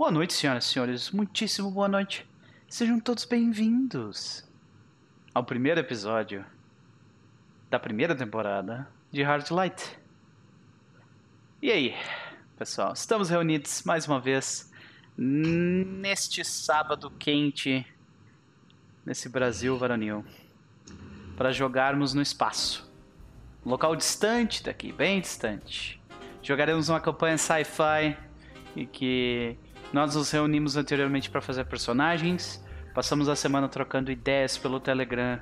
[0.00, 1.10] Boa noite, senhoras e senhores.
[1.10, 2.26] Muitíssimo boa noite.
[2.66, 4.48] Sejam todos bem-vindos
[5.34, 6.42] ao primeiro episódio
[7.68, 9.98] da primeira temporada de Hard Light.
[11.60, 11.94] E aí,
[12.58, 12.94] pessoal?
[12.94, 14.72] Estamos reunidos mais uma vez
[15.18, 17.86] neste sábado quente
[19.04, 20.24] nesse Brasil varonil
[21.36, 22.90] para jogarmos no espaço.
[23.66, 26.00] Um local distante daqui, bem distante.
[26.42, 28.16] Jogaremos uma campanha sci-fi
[28.74, 29.58] e que
[29.92, 35.40] nós nos reunimos anteriormente para fazer personagens, passamos a semana trocando ideias pelo Telegram,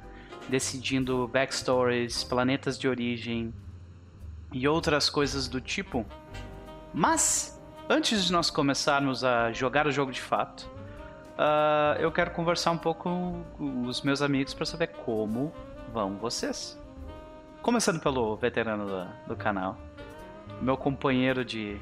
[0.48, 3.52] decidindo backstories, planetas de origem
[4.52, 6.06] e outras coisas do tipo.
[6.94, 10.62] Mas, antes de nós começarmos a jogar o jogo de fato,
[11.36, 15.52] uh, eu quero conversar um pouco com os meus amigos para saber como
[15.92, 16.80] vão vocês.
[17.60, 19.76] Começando pelo veterano do, do canal,
[20.62, 21.78] meu companheiro de,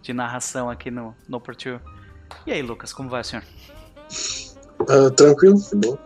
[0.00, 1.78] de narração aqui no, no Portil.
[2.46, 3.44] E aí, Lucas, como vai, senhor?
[4.80, 5.98] Uh, tranquilo, de boa.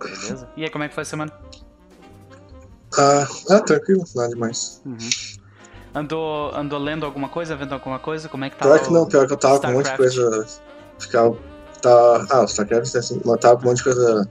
[0.00, 0.48] Beleza.
[0.56, 1.32] E aí, como é que foi a semana?
[2.98, 4.80] Ah, ah tranquilo, nada demais.
[4.84, 4.98] Uhum.
[5.94, 8.28] Andou, andou lendo alguma coisa, vendo alguma coisa?
[8.28, 8.64] Como é que tá?
[8.64, 10.46] Pior que não, pior que eu tava com um monte de coisa.
[10.98, 11.36] Ficava.
[11.80, 14.28] Tá, ah, o StarCraft, assim, eu tava com um monte de coisa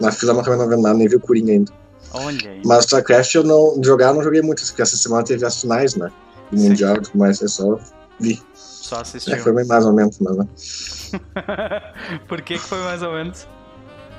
[0.00, 1.72] na fila, mas acabei não vendo nada, nem vi o Coringa ainda.
[2.14, 2.62] Olha aí.
[2.64, 3.78] Mas StarCraft eu não.
[3.82, 6.10] Jogar eu não joguei muito, porque essa semana teve as finais, né?
[6.50, 7.78] Mundial e tudo mais, eu só
[8.18, 8.42] vi.
[8.92, 9.34] Só assistiu.
[9.34, 10.46] É, foi bem mais ou menos, mas né?
[12.28, 13.48] Por que, que foi mais ou menos?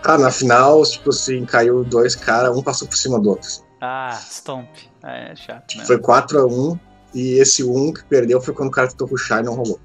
[0.03, 3.47] Ah, na final, tipo assim, caiu dois caras, um passou por cima do outro.
[3.79, 4.67] Ah, Stomp.
[5.03, 5.85] É chato, né?
[5.85, 6.79] Foi 4x1
[7.13, 9.79] e esse 1 que perdeu foi quando o cara tentou rushar e não rolou.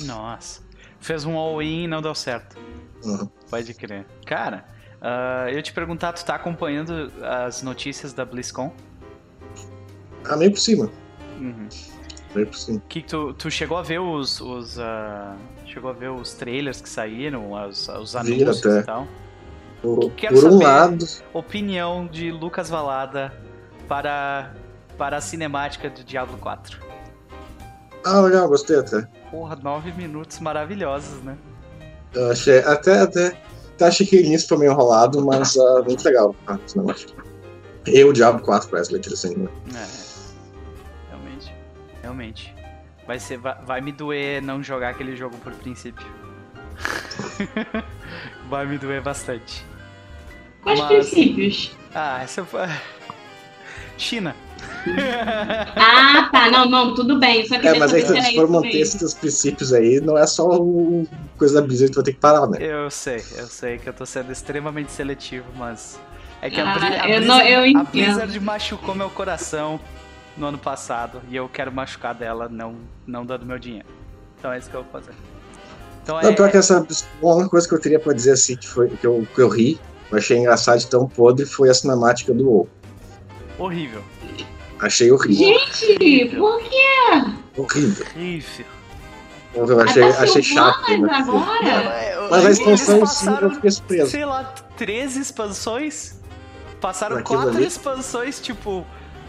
[0.00, 0.60] Nossa.
[0.98, 2.58] Fez um all-in e não deu certo.
[3.04, 3.28] Uhum.
[3.48, 4.04] Pode crer.
[4.26, 4.64] Cara,
[5.00, 8.74] uh, eu te perguntar, tu tá acompanhando as notícias da BlizzCon?
[10.24, 10.90] Ah, meio por cima.
[11.38, 11.68] Uhum.
[12.32, 12.82] Por cima.
[12.88, 14.40] Que tu, tu chegou a ver os.
[14.40, 18.80] os uh, chegou a ver os trailers que saíram, os, os anúncios até.
[18.80, 19.06] e tal?
[19.82, 23.32] Por, Quero por um saber- lado, Opinião de Lucas Valada
[23.88, 24.54] para,
[24.96, 26.78] para a cinemática de Diablo 4.
[28.04, 29.02] ah, legal, gostei até.
[29.30, 31.36] Porra, nove minutos maravilhosos, né?
[32.14, 33.36] Eu achei, até, até,
[33.74, 36.34] até achei que o início foi meio enrolado, mas ah, muito legal.
[36.76, 37.08] Negócio.
[37.86, 39.48] Eu, o Diablo 4 parece leite assim, né?
[39.74, 40.01] É.
[42.02, 42.54] Realmente.
[43.06, 46.06] Vai, ser, vai, vai me doer não jogar aquele jogo por princípio.
[48.48, 49.64] vai me doer bastante.
[50.62, 51.76] Quais Mas- princípios?
[51.94, 52.60] Ah, essa foi.
[53.98, 54.34] China.
[55.76, 56.50] Ah, tá.
[56.50, 57.46] Não, não, tudo bem.
[57.46, 58.96] Só que É, mas aí eu se for manter mesmo.
[58.96, 60.48] esses princípios aí, não é só
[61.36, 62.58] coisa da Blizzard que tu vai ter que parar, né?
[62.60, 66.00] Eu sei, eu sei que eu tô sendo extremamente seletivo, mas.
[66.40, 67.84] É que a, Ah, a eu Blizzard, não- eu a.
[67.84, 69.80] Blizzard machucou meu coração
[70.36, 72.76] no ano passado e eu quero machucar dela não,
[73.06, 73.88] não dando meu dinheiro.
[74.38, 75.12] Então é isso que eu vou fazer.
[76.02, 76.24] Então é.
[76.24, 78.88] Não, pior que essa a única coisa que eu teria pra dizer assim, que, foi,
[78.88, 79.78] que, eu, que eu ri,
[80.10, 82.68] eu achei engraçado de tão podre, foi a cinemática do WoW.
[83.58, 84.02] Horrível.
[84.80, 85.46] Achei horrível.
[85.46, 87.60] Gente, por que?
[87.60, 88.06] Horrível.
[88.16, 88.66] Horrível.
[89.54, 90.98] Eu achei, Ah, tá achei chato.
[90.98, 91.14] né?
[91.14, 92.28] agora?
[92.30, 92.72] Mas a expansão
[93.02, 94.10] em si passaram, eu fiquei surpreso.
[94.10, 94.44] sei lá,
[94.76, 96.14] 13 expansões?
[96.80, 97.66] Passaram Aquilo quatro ali?
[97.66, 98.84] expansões, tipo,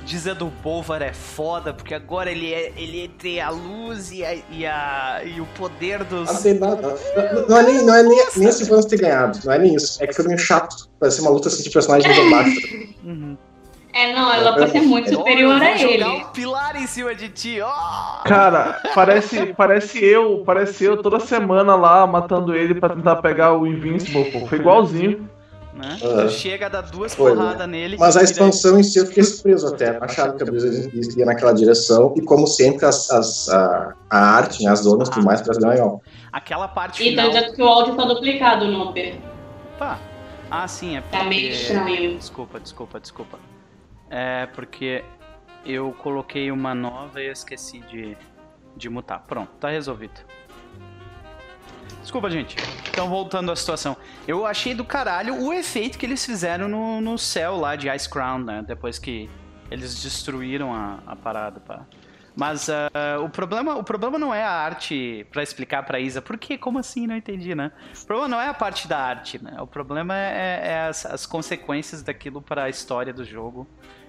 [0.06, 4.36] dizendo o Bolvar é foda, porque agora ele é ele tem a luz e, a,
[4.52, 6.32] e, a, e o poder dos.
[6.32, 6.96] Não tem nada.
[7.16, 9.76] Não, não é nem, não é nem, nem esse fãs ter ganhado, não é nem
[9.76, 10.02] isso.
[10.04, 10.90] É que foi meio chato.
[11.00, 12.60] Parece uma luta assim, de personagem nível baixo.
[13.04, 13.38] Uhum.
[13.94, 16.04] É, não, ela pode ser muito superior Olha, eu a ele.
[16.04, 18.24] jogar um pilar em cima de ti, ó!
[18.26, 23.68] Cara, parece, parece eu, parece eu toda semana lá matando ele pra tentar pegar o
[23.68, 24.48] Invincible, pô.
[24.48, 25.30] Foi igualzinho.
[25.76, 25.98] Né?
[26.04, 26.24] Ah.
[26.26, 27.98] Tu chega, dá duas Foi, porradas nele.
[28.00, 29.98] Mas a daí- expansão em si eu fiquei surpreso até.
[30.00, 32.14] Achava que a Blizzard ia naquela direção.
[32.16, 35.60] E como sempre, as, as- a, a arte, né, as donas e tudo mais, parece
[35.60, 36.02] bem legal.
[36.32, 37.32] Aquela parte E final.
[37.32, 39.16] tanto que o áudio tá duplicado, Noper.
[39.76, 40.00] Opa.
[40.52, 41.18] Ah, sim, é porque...
[41.18, 42.18] Tá meio estranho.
[42.18, 43.40] Desculpa, desculpa, desculpa.
[44.12, 45.04] É porque
[45.66, 48.16] eu coloquei uma nova e eu esqueci de,
[48.78, 49.24] de mutar.
[49.28, 50.20] Pronto, tá resolvido.
[52.04, 52.56] Desculpa, gente.
[52.90, 53.98] Então, voltando à situação.
[54.28, 58.08] Eu achei do caralho o efeito que eles fizeram no, no céu lá de Ice
[58.08, 58.64] Crown, né?
[58.68, 59.28] Depois que
[59.72, 61.86] eles destruíram a, a parada, pá.
[62.36, 62.90] Mas ah,
[63.24, 66.22] o, problema, o problema não é a arte pra explicar pra Isa.
[66.22, 66.58] Por quê?
[66.58, 67.08] Como assim?
[67.08, 67.72] Não entendi, né?
[68.02, 69.56] O problema não é a parte da arte, né?
[69.62, 73.68] O problema é, é as, as consequências daquilo para a história do jogo,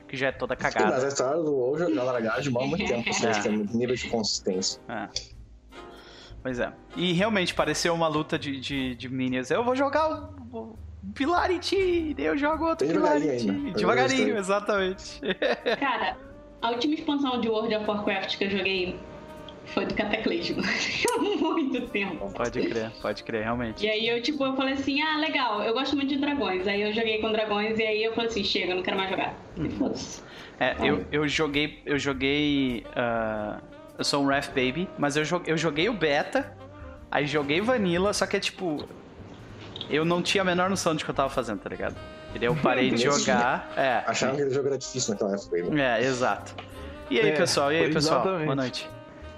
[0.09, 1.05] que já é toda Mas cagada.
[1.05, 3.09] a história do WoW já largaram de mão há muito tempo.
[3.11, 3.31] Assim, É.
[3.31, 4.81] acho que é muito nível de consistência.
[4.89, 5.09] É.
[6.45, 6.71] Pois é.
[6.95, 9.51] E realmente pareceu uma luta de, de, de minions.
[9.51, 10.11] Eu vou jogar
[10.53, 10.79] o, o
[11.15, 14.39] pilar em ti, daí eu jogo outro Bem pilar em devagarinho ti.
[14.39, 15.21] exatamente.
[15.81, 16.19] Cara,
[16.61, 18.95] a última expansão de World of Warcraft que eu joguei
[19.69, 20.63] Foi do Cataclismo.
[20.63, 22.31] Há muito tempo.
[22.35, 23.83] Pode crer, pode crer, realmente.
[23.83, 26.69] E aí eu, tipo, eu falei assim, ah, legal, eu gosto muito de dragões.
[26.69, 29.09] Aí eu joguei com dragões e aí eu falei assim, chega, eu não quero mais
[29.09, 29.35] jogar.
[29.57, 30.23] E foda-se.
[30.61, 31.81] É, eu, eu joguei.
[31.87, 32.85] Eu joguei.
[32.95, 33.59] ah,
[33.99, 36.53] eu sou um Ref Baby, mas eu joguei, eu joguei o beta,
[37.11, 38.89] aí joguei Vanilla, só que é tipo.
[39.91, 41.95] Eu não tinha a menor noção de que eu tava fazendo, tá ligado?
[42.35, 43.71] E daí eu parei de jogar.
[43.77, 44.03] É.
[44.07, 45.57] Acharam que aquele jogo era difícil naquela época.
[45.57, 46.01] aí, né?
[46.01, 46.55] É, exato.
[47.11, 47.71] E aí, É, pessoal?
[47.73, 48.21] E aí, pessoal?
[48.23, 48.45] exatamente.
[48.47, 48.91] Boa noite.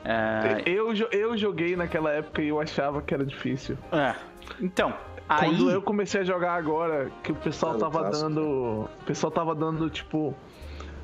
[0.04, 3.76] É, Eu, eu joguei naquela época e eu achava que era difícil.
[3.92, 4.14] é.
[4.60, 4.94] Então,
[5.28, 5.48] aí.
[5.50, 8.28] Quando eu comecei a jogar agora, que o pessoal É, tava clássico.
[8.28, 8.40] dando.
[8.42, 10.32] O pessoal tava dando tipo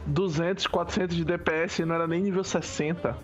[0.07, 3.17] 200, 400 de DPS e não era nem nível 60.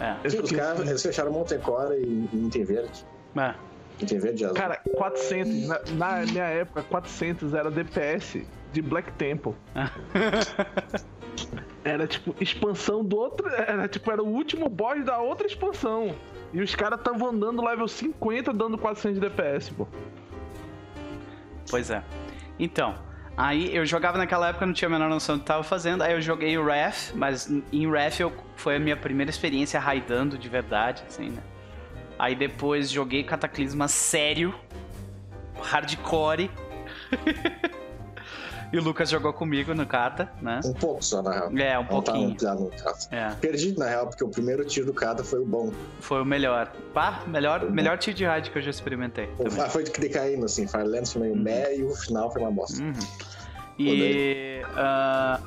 [0.00, 0.16] É,
[0.56, 3.04] caras assim, eles fecharam Montecore e Item Verde.
[3.36, 3.54] é.
[4.00, 4.56] Item Verde azul.
[4.56, 5.66] Cara, 400.
[5.66, 8.42] Na, na minha época, 400 era DPS
[8.72, 9.54] de Black Temple.
[11.84, 13.48] Era tipo expansão do outro.
[13.48, 16.14] Era tipo, era o último boss da outra expansão.
[16.52, 19.86] E os caras estavam andando level 50 dando 400 de DPS, pô.
[21.70, 22.02] Pois é.
[22.58, 22.94] Então,
[23.38, 26.02] aí eu jogava naquela época, não tinha a menor noção do que tava fazendo.
[26.02, 30.36] Aí eu joguei o Ref, mas em Ref eu, foi a minha primeira experiência raidando
[30.36, 31.42] de verdade, assim, né?
[32.18, 34.52] Aí depois joguei Cataclisma sério,
[35.62, 36.50] hardcore.
[38.72, 40.60] e o Lucas jogou comigo no Kata, né?
[40.64, 41.50] Um pouco só, na real.
[41.56, 42.30] É, um Não tá pouquinho.
[42.30, 42.70] ampliado no.
[43.16, 45.72] É, Perdi, na real, porque o primeiro tiro do Kata foi o bom.
[46.00, 46.72] foi o melhor.
[46.92, 49.28] Pá, melhor, melhor tiro de raid que eu já experimentei.
[49.36, 49.70] Também.
[49.70, 50.66] Foi de decaindo, assim.
[50.66, 52.82] Firelands foi meio meh e o final foi uma bosta.
[52.82, 52.92] Uhum.
[53.78, 55.40] E ah,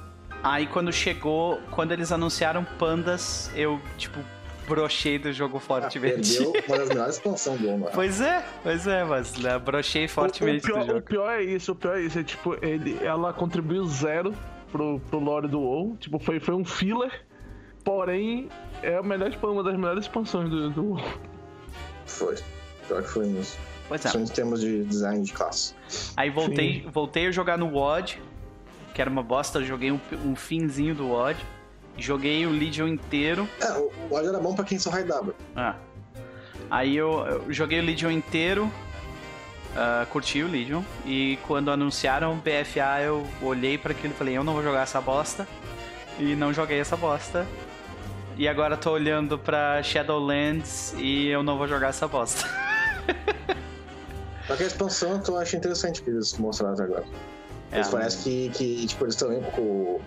[0.44, 4.20] aí quando chegou, quando eles anunciaram pandas, eu tipo
[4.68, 6.38] brochei do jogo Ah, fortemente.
[6.38, 7.88] perdeu uma das melhores expansões do ano.
[7.94, 11.02] pois é, pois é, mas né, brochei fortemente o, pior, do o jogo.
[11.02, 12.20] pior é isso, o pior é isso.
[12.20, 14.34] É tipo, ele, ela contribuiu zero
[14.72, 15.98] pro, pro lore do WoW.
[16.00, 17.26] Tipo, foi, foi um filler.
[17.84, 18.48] Porém,
[18.84, 21.04] é a melhor, expan- uma das melhores expansões do, do WoW.
[22.06, 22.36] Foi.
[22.88, 23.60] Pior que foi mesmo.
[23.92, 24.08] Pois é.
[24.08, 25.76] Só em termos de design de classe.
[26.16, 28.22] Aí voltei, voltei a jogar no WoD,
[28.94, 31.38] que era uma bosta, joguei um, um finzinho do WoD.
[31.98, 33.50] Joguei o Legion inteiro.
[33.60, 35.36] É, o ódio era bom pra quem só raidava.
[35.54, 35.76] Ah.
[36.70, 38.72] Aí eu, eu joguei o Legion inteiro,
[39.76, 44.38] ah, curti o Legion, e quando anunciaram o BFA eu olhei pra aquilo e falei,
[44.38, 45.46] eu não vou jogar essa bosta,
[46.18, 47.46] e não joguei essa bosta.
[48.38, 52.50] E agora tô olhando pra Shadowlands e eu não vou jogar essa bosta.
[54.48, 57.06] Só que a expansão eu acho interessante que eles mostraram até agora.
[57.72, 57.92] Eles É.
[57.92, 60.00] parece que, que tipo, eles estão com.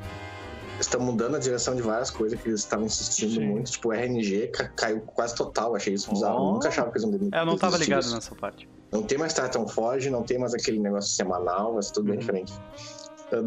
[0.80, 3.46] Estão mudando a direção de várias coisas que eles estavam insistindo Sim.
[3.46, 3.70] muito.
[3.70, 6.36] Tipo, o RNG ca- caiu quase total, achei isso bizarro.
[6.42, 6.48] Oh.
[6.48, 8.14] Eu nunca achava que eles não Eu não tava ligado disso.
[8.14, 8.68] nessa parte.
[8.90, 12.14] Não tem mais Titan Forge, não tem mais aquele negócio semanal, vai ser tudo bem
[12.14, 12.18] Uhum.
[12.20, 12.52] diferente.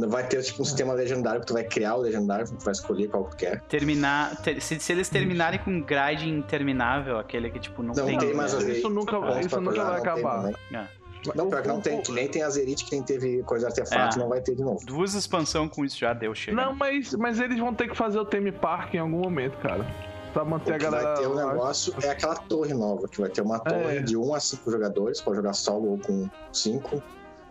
[0.10, 3.08] Vai ter tipo um sistema legendário que tu vai criar o legendário, tu vai escolher
[3.10, 3.62] qual que tu quer.
[3.62, 4.36] Terminar.
[4.42, 8.18] ter- se, se eles terminarem com um grade interminável, aquele que tipo não, Não tem.
[8.18, 8.82] tem mais isso a ver.
[8.90, 10.50] nunca- Pontos isso nunca vai acabar.
[10.74, 10.88] É.
[11.36, 14.20] Não, pior que não tem, que nem tem Azerite, que nem teve coisa artefato, É.
[14.22, 14.86] não vai ter de novo.
[14.86, 16.56] Duas expansões com isso já deu, chega.
[16.56, 19.86] Não, mas, mas eles vão ter que fazer o theme park em algum momento, cara.
[20.34, 21.14] Pra manter O a que galera.
[21.14, 24.02] vai ter um negócio é aquela torre nova, que vai ter uma torre É.
[24.02, 27.02] de 1 a 5 jogadores, pode jogar solo ou com 5,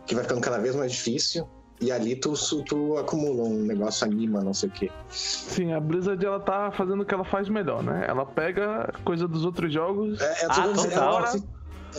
[0.07, 1.49] que vai ficando cada vez mais difícil.
[1.81, 2.33] E ali tu,
[2.65, 4.91] tu acumula um negócio anima, não sei o quê.
[5.11, 8.07] Sim, a Blizzard ela tá fazendo o que ela faz melhor, né?
[8.09, 10.19] Ela pega coisa dos outros jogos.
[10.21, 10.73] É, Ah, eu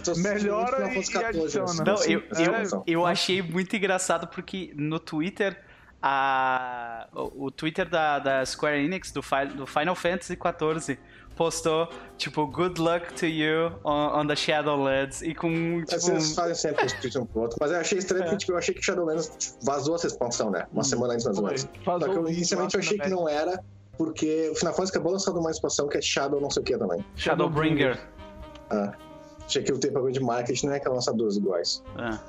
[0.03, 1.65] tô sentindo Melhora e- e 14 adiciona.
[1.67, 5.59] nessa- Não, eu, eu, eu achei muito engraçado porque no Twitter,
[6.01, 10.99] a, o, o Twitter da, da Square Enix, do, Fi- do Final Fantasy XIV,
[11.37, 16.55] postou, tipo, good luck to you on, on the Shadowlands, e com, tipo, Eles fazem
[16.55, 16.85] sempre
[17.17, 17.57] um um pro outro.
[17.61, 18.25] Mas eu achei estranho É.
[18.25, 20.65] porque tipo, eu achei que Shadowlands vazou essa expansão, né?
[20.73, 21.67] Uma semana antes mais ou menos.
[21.85, 23.63] Só que eu inicialmente eu achei que não era,
[23.97, 26.77] porque o Final Fantasy acabou lançando uma expansão que é Shadow não sei o que
[26.77, 27.05] também.
[27.15, 27.99] Shadowbringer.
[28.69, 28.91] Ah.
[29.45, 31.81] Achei que o tempo de marketing não é que lançar duas iguais.
[31.97, 32.19] É.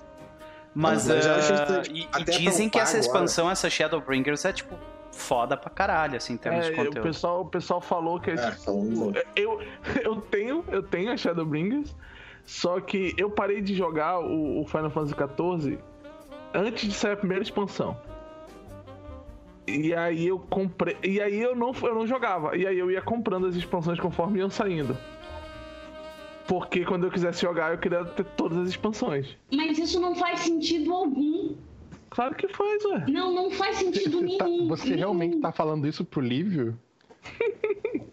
[0.74, 4.78] Mas, Mas estranho, e, tipo, e dizem que essa upar expansão, essa Shadowbringers, é tipo
[5.18, 7.02] foda pra caralho, assim, em termos É, de o conteúdo.
[7.02, 9.60] pessoal, o pessoal falou que é, É, tipo, eu,
[10.02, 11.94] eu tenho, eu tenho a Shadowbringers,
[12.44, 15.78] só que eu parei de jogar o, o Final Fantasy XIV
[16.54, 17.96] antes de sair a primeira expansão.
[19.66, 20.96] E aí eu comprei.
[21.02, 22.56] E aí eu não, eu não jogava.
[22.56, 24.96] E aí eu ia comprando as expansões conforme iam saindo.
[26.46, 29.36] Porque quando eu quisesse jogar, eu queria ter todas as expansões.
[29.52, 31.54] Mas isso não faz sentido algum.
[32.10, 33.04] Claro que faz, ué.
[33.08, 34.68] Não, não faz sentido Você, tá- nenhum.
[34.68, 34.96] você nenhum.
[34.98, 36.78] realmente tá falando isso pro Lívio?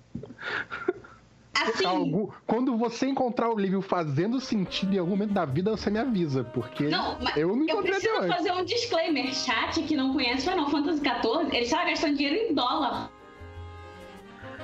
[1.57, 5.89] Assim, Algum- quando você encontrar o Lívio fazendo sentido em algum momento da vida, você
[5.89, 9.33] me avisa, porque não, mas eu não eu encontrei até preciso fazer um disclaimer.
[9.33, 13.09] Chat que não conhece Final Fantasy XIV, ele estava gastando dinheiro em dólar.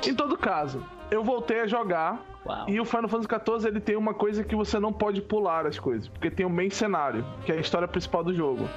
[0.06, 2.24] Em todo caso, eu voltei a jogar.
[2.46, 2.68] Uau.
[2.70, 5.80] E o Final Fantasy XIV ele tem uma coisa que você não pode pular as
[5.80, 8.68] coisas, porque tem o main cenário, que é a história principal do jogo.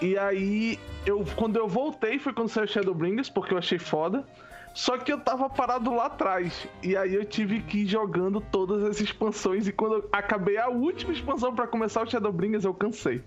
[0.00, 4.24] E aí, eu, quando eu voltei foi quando saiu Shadowbringers, porque eu achei foda.
[4.72, 6.66] Só que eu tava parado lá atrás.
[6.82, 9.66] E aí eu tive que ir jogando todas as expansões.
[9.66, 13.22] E quando acabei a última expansão pra começar o Shadowbringers, eu cansei.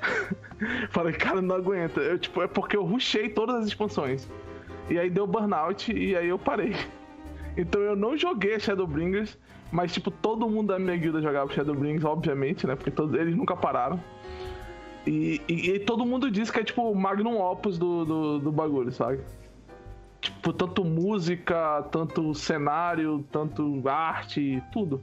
[0.90, 2.00] Falei, cara, não aguenta.
[2.00, 4.28] Eu, tipo, é porque eu rushei todas as expansões.
[4.88, 6.74] E aí deu burnout e aí eu parei.
[7.58, 9.38] Então eu não joguei Shadowbringers,
[9.72, 12.76] mas tipo, todo mundo da minha guilda jogava Shadowbringers, obviamente, né?
[12.76, 13.98] Porque todos eles nunca pararam.
[15.06, 18.52] E, e- e todo mundo diz que é tipo o magnum opus do, do, do
[18.52, 19.20] bagulho, sabe?
[20.20, 25.02] Tipo, tanto música, tanto cenário, tanto arte, tudo.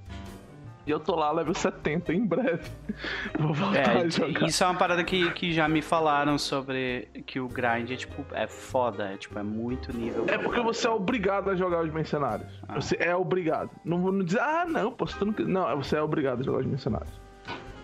[0.86, 2.69] E eu tô lá, level 70, em breve.
[3.39, 4.45] Vou voltar É, a jogar.
[4.45, 8.25] isso é uma parada que, que já me falaram sobre que o grind é tipo,
[8.36, 10.25] é foda, é tipo, é muito nível.
[10.27, 12.51] É porque você é obrigado a jogar os mercenários.
[12.67, 12.75] Ah.
[12.75, 13.69] Você é obrigado.
[13.86, 15.31] Não vou não dizer, ah, não, pô, você não...
[15.31, 17.23] quer-" não, é você é obrigado a jogar os mercenários.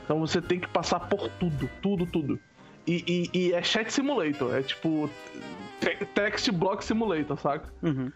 [0.10, 2.40] Então você tem que passar por tudo, tudo, tudo.
[2.88, 5.08] E, e- e é chat simulator, é tipo
[5.80, 7.72] te- text block simulator, saca?
[7.84, 8.12] Uhum.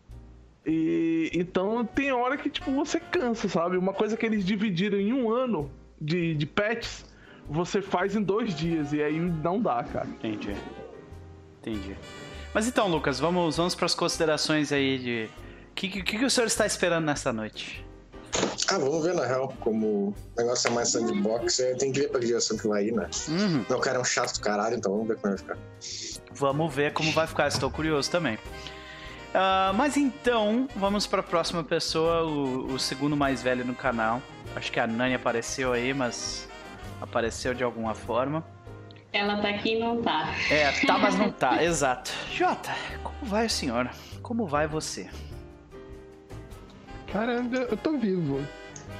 [0.65, 3.77] E então tem hora que tipo você cansa, sabe?
[3.77, 5.69] Uma coisa que eles dividiram em um ano
[6.01, 7.05] de, de patches,
[7.47, 10.07] você faz em dois dias e aí não dá, cara.
[10.07, 10.55] Entendi.
[11.61, 11.95] Entendi.
[12.55, 15.29] Mas então, Lucas, vamos, vamos para as considerações aí de.
[15.69, 17.85] O que, que, que o senhor está esperando nesta noite?
[18.69, 22.09] Ah, vamos ver na real, como o negócio é mais sandbox, é, tem que ver
[22.09, 23.09] pra que direção que vai ir, né?
[23.27, 23.65] Uhum.
[23.69, 25.57] Meu cara é um chato do caralho, então vamos ver como vai ficar.
[26.31, 28.37] Vamos ver como vai ficar, estou curioso também.
[29.33, 34.21] Ah, mas então, vamos para a próxima pessoa, o, o segundo mais velho no canal.
[34.55, 36.47] Acho que a Nani apareceu aí, mas
[37.01, 38.43] apareceu de alguma forma.
[39.11, 40.33] Ela tá aqui e não tá.
[40.49, 42.11] É, tá, mas não tá, exato.
[42.31, 42.71] Jota,
[43.03, 43.89] como vai o senhor?
[44.21, 45.09] Como vai você?
[47.13, 47.33] Cara,
[47.69, 48.39] eu tô vivo.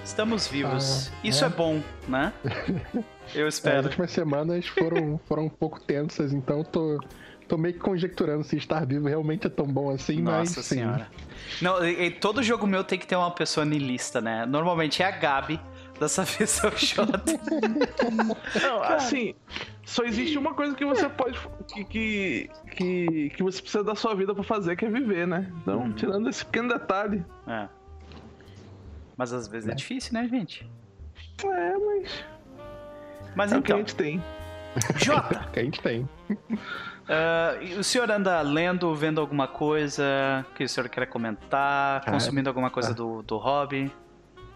[0.05, 1.09] Estamos vivos.
[1.11, 1.49] Ah, Isso é, é?
[1.49, 2.31] bom, né?
[3.33, 3.83] Eu É, as espero.
[3.87, 6.99] últimas semanas foram, foram um pouco tensas, então eu tô,
[7.47, 10.75] tô meio que conjecturando se estar vivo realmente é tão bom assim, mas Nossa sim.
[10.75, 11.07] senhora.
[11.61, 14.45] Não, e- e todo jogo meu tem que ter uma pessoa niilista, né?
[14.45, 15.59] Normalmente é a Gabi,
[15.99, 17.23] dessa vez é o Jota.
[18.61, 19.33] Não, assim,
[19.85, 21.39] só existe uma coisa que você pode.
[21.73, 25.49] que, que, que, que você precisa da sua vida pra fazer, que é viver, né?
[25.61, 25.93] Então, Uhum.
[25.93, 27.25] tirando esse pequeno detalhe.
[27.47, 27.67] É.
[29.17, 30.69] Mas às vezes é difícil, né, gente?
[31.43, 32.25] É, mas.
[33.35, 34.23] Mas É o que a então, gente tem.
[34.97, 36.07] Jota, Que a gente tem.
[37.07, 40.03] ah, e o senhor anda lendo, vendo alguma coisa
[40.55, 42.95] que o senhor quer comentar, Ah, consumindo alguma coisa tá.
[42.95, 43.91] do, do hobby?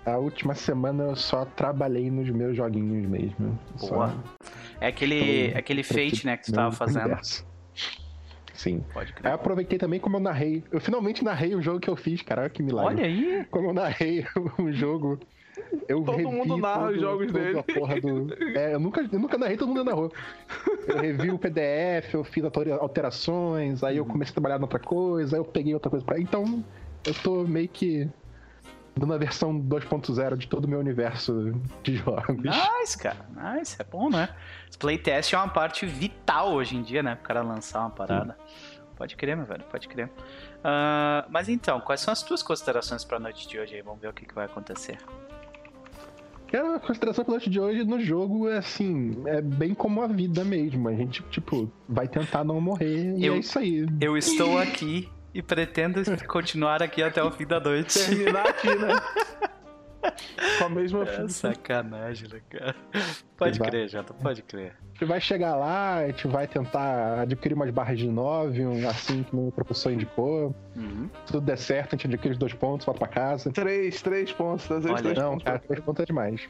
[0.05, 3.59] A última semana eu só trabalhei nos meus joguinhos mesmo.
[3.79, 4.09] Boa.
[4.09, 4.49] Só
[4.79, 7.01] É aquele, Tô- aquele tô fate, né, que tu tava fazendo.
[7.05, 7.45] universo.
[8.57, 8.83] Sim.
[8.93, 9.31] Pode Aí crer.
[9.33, 10.63] aproveitei também como eu narrei.
[10.71, 12.49] Eu finalmente narrei o jogo que eu fiz, cara.
[12.49, 12.95] Que milagre.
[12.95, 13.45] Olha aí.
[13.49, 14.25] Como eu narrei
[14.59, 15.17] o jogo.
[15.87, 17.39] Eu Todo revi mundo narra os todo- jogos toda
[17.95, 18.01] dele.
[18.01, 20.11] do- É, eu nunca, eu nunca narrei, todo mundo narrou.
[20.87, 24.09] Eu revi o PDF, eu fiz alter- alterações, aí eu Uhum.
[24.09, 26.19] comecei a trabalhar em outra coisa, aí eu peguei outra coisa pra.
[26.19, 26.63] Então,
[27.05, 28.07] eu tô meio que
[28.97, 32.37] dando a versão 2.0 de todo o meu universo de jogos.
[32.37, 33.25] Nice, cara.
[33.55, 34.29] Nice, é bom, né?
[34.79, 37.15] Playtest é uma parte vital hoje em dia, né?
[37.15, 38.37] Pro cara lançar uma parada.
[38.95, 40.09] Pode crer, meu velho, pode crer.
[40.63, 43.81] Ah, mas então, quais são as tuas considerações pra noite de hoje aí?
[43.81, 44.97] Vamos ver o que, que vai acontecer.
[46.51, 50.45] Cara, a consideração noite de hoje no jogo é assim, é bem como a vida
[50.45, 50.87] mesmo.
[50.87, 53.85] A gente, tipo, vai tentar não morrer e Eu- é isso aí.
[53.99, 57.99] Eu estou aqui e pretendo continuar aqui até o fim da noite.
[58.07, 58.93] Terminar aqui, né?
[60.57, 62.75] Com a mesma É sacanagem, né, cara?
[63.35, 63.69] Pode Vai.
[63.69, 64.73] crer, Jota, pode crer.
[64.81, 69.21] A gente vai chegar lá, a gente vai tentar adquirir umas barras de Novium, assim
[69.23, 70.55] que o professor indicou.
[70.75, 71.09] Uhum.
[71.25, 73.51] Se tudo der certo, a gente adquire os dois pontos, volta pra casa.
[73.51, 74.67] Três, três pontos.
[74.69, 75.43] Os Olha, três Não, pontos.
[75.43, 76.47] cara, três pontos é demais.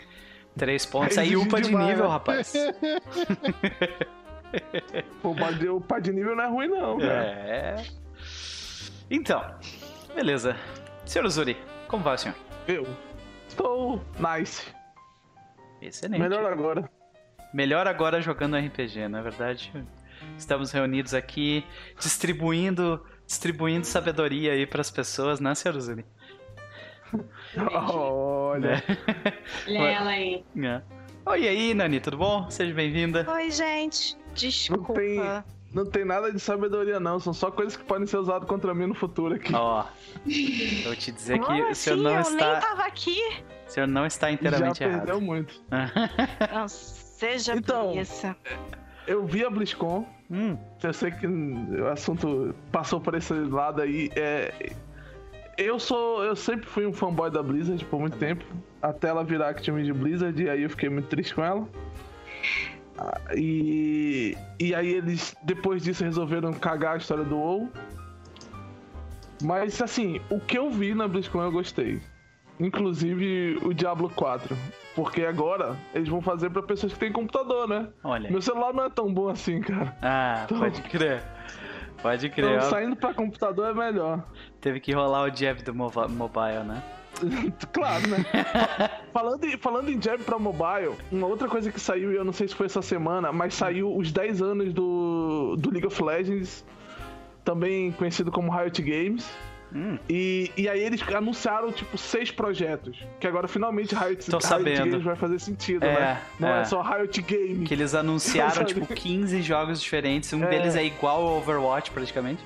[0.55, 2.11] Três pontos É aí, upa de demais, nível, né?
[2.11, 2.53] rapaz.
[5.21, 7.23] Pô, O pá de- o pá de nível não é ruim, não, cara.
[7.25, 7.75] É.
[9.09, 9.41] Então,
[10.13, 10.55] beleza.
[11.05, 12.35] Senhor Zuri, como vai, senhor?
[12.67, 12.85] Eu
[13.47, 14.63] estou nice.
[15.81, 16.19] Excelente.
[16.19, 16.89] Melhor agora.
[17.53, 19.71] Melhor agora jogando RPG, na verdade.
[20.37, 21.63] Estamos reunidos aqui
[21.99, 26.05] distribuindo distribuindo sabedoria aí pras pessoas, né, senhor Zuri?
[27.93, 28.83] Olha.
[29.67, 30.45] Olha ela aí.
[30.57, 30.81] É.
[31.25, 32.49] Oi aí, Nani, tudo bom?
[32.49, 33.25] Seja bem-vinda.
[33.29, 34.17] Oi, gente.
[34.33, 35.45] Desculpa.
[35.73, 37.19] Não tem nada de sabedoria, não.
[37.19, 39.53] São só coisas que podem ser usadas contra mim no futuro aqui.
[39.53, 39.83] Ó,
[40.25, 42.03] eu vou te dizer que Como o senhor assim?
[42.03, 43.19] não eu está, nem tava aqui.
[43.67, 45.21] o senhor não está Já inteiramente perdeu errado.
[45.21, 45.61] muito.
[46.53, 47.89] Não seja Então.
[47.91, 48.35] por isso.
[49.05, 50.05] Eu vi a BlizzCon.
[50.31, 54.09] Hum, Eu sei que o assunto passou por esse lado aí.
[54.15, 54.71] É...
[55.57, 56.23] Eu sou.
[56.23, 58.43] Eu sempre fui um fanboy da Blizzard por muito tempo.
[58.81, 61.67] Até ela virar Activision Blizzard, e aí eu fiquei muito triste com ela.
[62.97, 67.69] Ah, E, e aí eles, depois disso, resolveram cagar a história do WoW.
[69.43, 72.01] Mas assim, o que eu vi na BlizzCon eu gostei.
[72.59, 74.57] Inclusive o Diablo 4.
[74.95, 77.87] Porque agora eles vão fazer pra pessoas que têm computador, né?
[78.03, 78.31] Olha.
[78.31, 79.95] Meu celular não é tão bom assim, cara.
[80.01, 81.21] Ah, Então- pode crer.
[82.01, 82.55] Pode crer.
[82.57, 84.23] Então saindo pra computador é melhor.
[84.59, 86.81] Teve que rolar o jab do mobile, né?
[87.73, 88.25] Claro, né?
[89.13, 92.33] falando, em, falando em jab pra mobile, uma outra coisa que saiu, e eu não
[92.33, 96.65] sei se foi essa semana, mas saiu os 10 anos do, do League of Legends,
[97.43, 99.29] também conhecido como Riot Games.
[99.73, 102.97] Hum, E, e aí eles anunciaram, tipo, seis projetos.
[103.19, 104.85] Que agora finalmente Riot, Tô Riot sabendo.
[104.91, 106.21] Games vai fazer sentido, É, né?
[106.39, 106.61] Não é.
[106.61, 106.65] é.
[106.65, 107.65] só Riot Game.
[107.65, 110.31] que eles anunciaram, tipo, 15 jogos diferentes.
[110.31, 110.47] Um É.
[110.49, 112.41] deles é igual ao Overwatch, praticamente.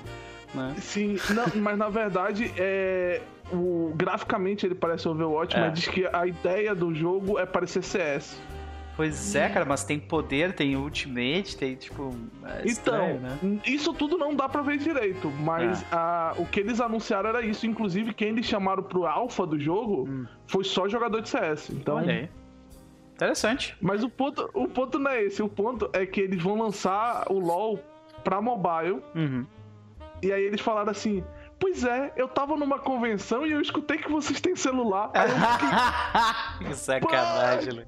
[0.52, 0.74] Né?
[0.78, 3.20] Sim, não, mas na verdade, é,
[3.52, 5.60] o, graficamente ele parece Overwatch, É.
[5.60, 8.40] mas diz que a ideia do jogo é parecer CS.
[8.94, 12.14] Pois é, cara, mas tem poder, tem ultimate, tem, tipo...
[12.44, 13.60] É estranho, então, né?
[13.66, 15.86] isso tudo não dá pra ver direito, mas É.
[15.92, 17.66] a- o que eles anunciaram era isso.
[17.66, 20.26] Inclusive, quem eles chamaram pro alpha do jogo Hum.
[20.46, 21.70] foi só jogador de CS.
[21.70, 22.28] Então, Olha aí.
[23.14, 23.76] Interessante.
[23.80, 25.42] Mas o ponto, o ponto não é esse.
[25.42, 27.78] O ponto é que eles vão lançar o LoL
[28.24, 29.00] pra mobile.
[29.14, 29.46] Uhum.
[30.22, 31.22] E aí eles falaram assim:
[31.62, 35.12] Pois é, eu tava numa convenção e eu escutei que vocês têm celular.
[35.14, 37.84] Aí eu fiquei, que sacanagem, né?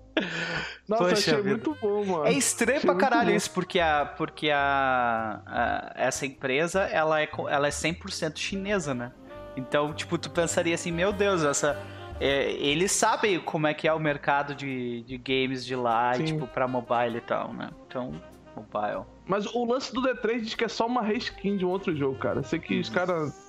[0.88, 1.49] Nossa, Poxa achei vida.
[1.49, 2.26] muito bom, mano.
[2.26, 7.28] É estranho Achei pra caralho isso, porque, a, porque a, a- essa empresa, ela é,
[7.49, 9.11] ela é 100% chinesa, né?
[9.57, 11.76] Então, tipo, tu pensaria assim, meu Deus, essa...
[12.21, 16.23] é, eles sabem como é que é o mercado de, de games de lá, e,
[16.23, 17.71] tipo, pra mobile e tal, né?
[17.88, 18.12] Então,
[18.54, 19.04] mobile.
[19.26, 22.16] Mas o lance do D3 diz que é só uma reskin de um outro jogo,
[22.19, 22.40] cara.
[22.45, 23.44] Sei que os caras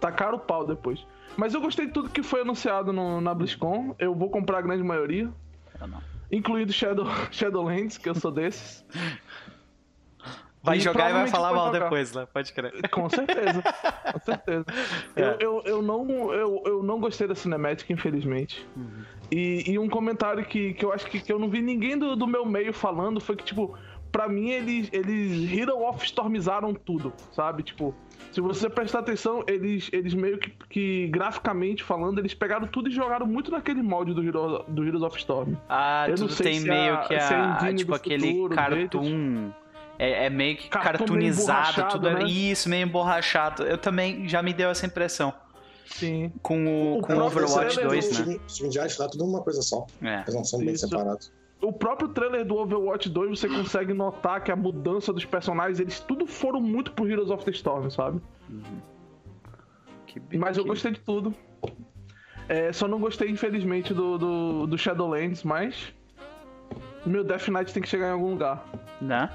[0.00, 1.04] tacaram o pau depois.
[1.36, 3.94] Mas eu gostei de tudo que foi anunciado no- na BlizzCon.
[3.98, 5.30] Eu vou comprar a grande maioria.
[6.30, 8.84] Incluindo Shadow, Shadowlands, que eu sou desses.
[10.60, 11.84] Vai E jogar e vai falar mal jogar.
[11.84, 12.26] depois, né?
[12.32, 12.72] Pode crer.
[12.90, 13.62] Com certeza.
[14.12, 14.64] com certeza.
[15.16, 15.22] É.
[15.22, 18.66] Eu, eu, eu, não, eu, eu não gostei da cinemática, infelizmente.
[18.76, 19.04] Uhum.
[19.30, 22.14] E, e um comentário que, que eu acho que, que eu não vi ninguém do,
[22.16, 23.76] do meu meio falando foi que, tipo,
[24.10, 27.62] pra mim eles, eles Hero of Stormizaram tudo, sabe?
[27.62, 27.94] Tipo,
[28.32, 32.92] se você prestar atenção, eles, eles meio que, que graficamente falando, eles pegaram tudo e
[32.92, 35.54] jogaram muito naquele molde do, Hero, do Heroes of Storm.
[35.68, 38.54] Ah, Eu não tudo sei tem se meio a- que a a, tipo aquele futuro
[38.54, 39.50] cartoon.
[40.00, 42.10] É, é meio que Cartoon meio cartoonizado, emborrachado, tudo.
[42.10, 42.24] né?
[42.24, 43.62] Isso, meio emborrachado.
[43.64, 45.32] Eu também já me deu essa impressão.
[45.86, 46.30] Sim.
[46.42, 48.14] Com o, O com Overwatch trailer 2, o né?
[48.24, 49.86] time- o time de arte lá, tudo uma coisa só.
[50.02, 50.20] É.
[50.20, 50.86] Eles não são bem Isso.
[50.86, 51.32] separados.
[51.60, 55.98] O próprio trailer do Overwatch 2, você consegue notar que a mudança dos personagens, eles
[56.00, 58.20] tudo foram muito pro Heroes of the Storm, sabe?
[60.06, 61.34] Que, Mas eu gostei de tudo.
[62.48, 65.92] É, só não gostei, infelizmente, do, do, do Shadowlands, mas.
[67.04, 68.64] Meu Death Knight tem que chegar em algum lugar.
[69.00, 69.28] Né?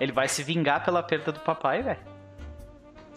[0.00, 2.00] Ele vai se vingar pela perda do papai, velho.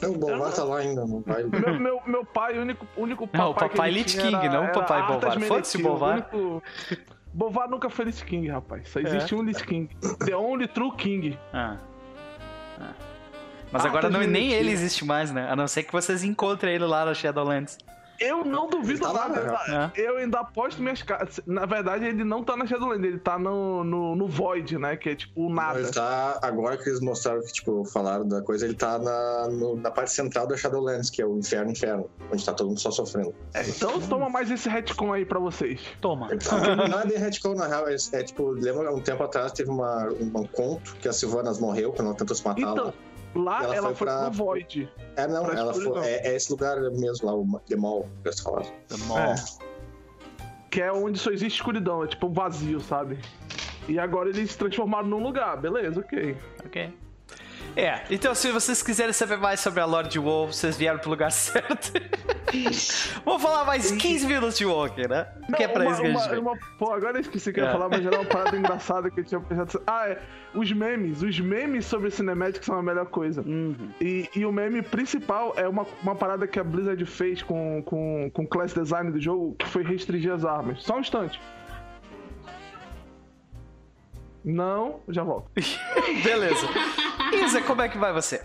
[0.04, 1.44] O Bovar tá lá ainda, não vai.
[1.44, 3.42] Meu, meu, meu pai, o único, único papai.
[3.42, 5.40] Não, o que papai ele Lich tinha King, era- não o papai Bovar.
[5.40, 6.14] Foda-se o Bovar.
[6.16, 6.64] único-
[7.34, 8.88] Bovar nunca foi Lich King, rapaz.
[8.90, 9.90] Só existe um Lich King.
[10.26, 11.38] The only true King.
[11.52, 11.78] Ah.
[12.80, 12.92] Ah.
[13.72, 15.50] Mas Ah, agora tá não, nem ele existe mais, né?
[15.50, 17.78] A não ser que vocês encontrem ele lá no Shadowlands.
[18.20, 19.42] Eu não duvido Tá lá, nada.
[19.68, 19.92] né?
[19.96, 21.40] Eu ainda aposto minhas cartas.
[21.46, 24.96] Na verdade, ele não tá na Shadowland, ele tá no, no, no Void, né?
[24.96, 25.80] Que é tipo o nada.
[25.80, 26.40] Ele tá.
[26.42, 30.12] Agora que eles mostraram que, tipo, falaram da coisa, ele tá na, no- na parte
[30.12, 33.34] central da Shadowlands, que é o Inferno Inferno, onde tá todo mundo só sofrendo.
[33.54, 35.82] É, então toma mais esse retcon aí pra vocês.
[36.00, 36.30] Toma.
[36.38, 40.06] Tá- não é retcon, na real, é, é tipo, lembra um tempo atrás teve uma,
[40.08, 42.94] um conto que a Sylvanas morreu quando ela tentou se matar Então,
[43.36, 43.64] lá.
[43.64, 44.92] Ela ela, foi foi pra- pro Void.
[45.16, 48.40] É, não, ela foi, é, é esse lugar mesmo lá, o The Mall, que eles
[48.40, 48.72] falaram.
[48.88, 49.18] The Mall.
[49.20, 49.36] É.
[50.70, 53.20] Que é onde só existe escuridão, é tipo vazio, sabe?
[53.88, 56.38] E agora eles se transformaram num lugar, beleza, ok.
[56.66, 56.94] Ok.
[57.76, 61.32] É, então se vocês quiserem saber mais sobre a Lord WoW, vocês vieram pro lugar
[61.34, 61.92] certo.
[63.26, 65.28] Vamos falar mais 15 minutos de aqui, né?
[65.56, 67.64] que é pra uma, isso que a gente uma- Pô, agora eu esqueci que eu
[67.64, 67.74] ia É.
[67.74, 69.82] falar, mas era uma parada engraçada que eu tinha pensado.
[69.88, 70.20] Ah, é.
[70.54, 71.24] Os memes.
[71.24, 73.42] Os memes sobre Cinematic são a melhor coisa.
[73.42, 73.90] Uhum.
[74.00, 78.30] E, e o meme principal é uma, uma parada que a Blizzard fez com, com,
[78.32, 80.84] com o class design do jogo, que foi restringir as armas.
[80.84, 81.42] Só um instante.
[84.44, 85.50] Não, já volto.
[86.24, 86.68] Beleza.
[87.44, 88.44] Isa, como é que vai você?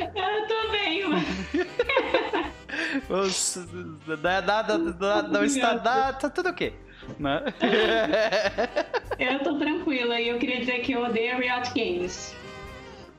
[0.00, 1.24] Eu tô bem, mano.
[3.08, 3.58] Os-
[4.22, 6.74] Dá, dá, dá, dá, não está, dá, tá tudo ok.
[7.18, 7.42] Né?
[9.18, 12.36] Eu tô tranquila e eu queria dizer que eu odeio Riot Games.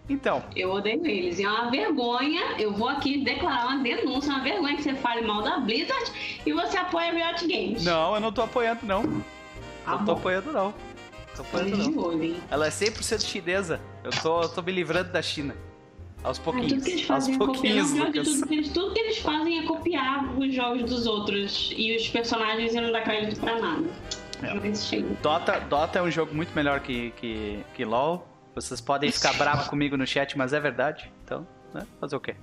[0.08, 1.40] Então, Eu odeio eles.
[1.40, 5.22] E é uma vergonha, eu vou aqui declarar uma denúncia, uma vergonha que você fale
[5.22, 6.12] mal da Blizzard
[6.46, 7.84] e você apoia Riot Games.
[7.84, 9.04] não, eu não tô apoiando, não.
[9.84, 10.12] Tá não tô bom.
[10.14, 10.74] apoiando, não.
[11.40, 12.04] Tô apoiando, Olho de não.
[12.04, 12.36] olho, hein?
[12.52, 13.80] Ela é 100% chinesa.
[14.04, 15.56] Eu tô, eu tô me livrando da China.
[16.22, 16.74] Aos Ah, pouquinhos.
[16.74, 17.54] tudo que eles Aos fazem é copiar.
[17.56, 18.28] pouquinhos, Não, Lucas.
[18.28, 22.10] tudo, que eles, tudo que eles fazem é copiar os jogos dos outros e os
[22.10, 23.86] personagens e não dá crédito pra nada.
[24.44, 25.02] É.
[25.22, 28.28] Dota, Dota é um jogo muito melhor que, que, que LoL.
[28.54, 31.10] Vocês podem ficar bravos comigo no chat, mas é verdade.
[31.24, 31.88] Então, né?
[32.02, 32.36] Fazer o quê?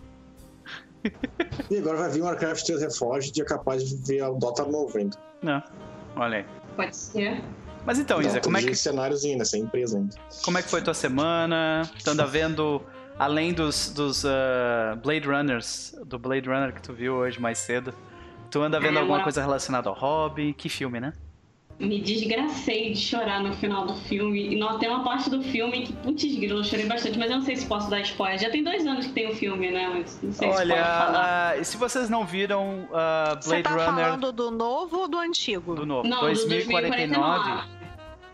[1.71, 4.65] E agora vai vir o Warcraft 3 Reforged e é capaz de ver o Dota
[4.65, 5.17] novo ainda.
[5.43, 5.63] Não.
[6.17, 6.45] Olha aí.
[6.75, 7.41] Pode ser.
[7.87, 9.45] Mas então, Isa, como é, que, cenáriozinho, né?
[9.45, 10.15] Sem empresa ainda.
[10.45, 11.89] como é que foi tua semana?
[12.03, 12.83] Tu anda vendo,
[13.19, 17.95] além dos, dos ah, Blade Runners, do Blade Runner que tu viu hoje mais cedo,
[18.51, 20.53] tu anda vendo Ah, alguma coisa relacionada ao hobby?
[20.53, 21.13] Que filme, né?
[21.79, 24.55] Me desgracei de chorar no final do filme.
[24.55, 27.37] E não, tem uma parte do filme que, putz, grilo, eu chorei bastante, mas eu
[27.37, 28.39] não sei se posso dar spoiler.
[28.41, 29.87] Já tem dois anos que tem o filme, né?
[29.93, 31.55] Mas não sei se Olha, pode falar.
[31.61, 32.89] ah, se vocês não viram
[33.39, 35.75] Você Blade tá Runner falando do novo ou do antigo?
[35.75, 37.76] do novo, Não, do 2049, 2049.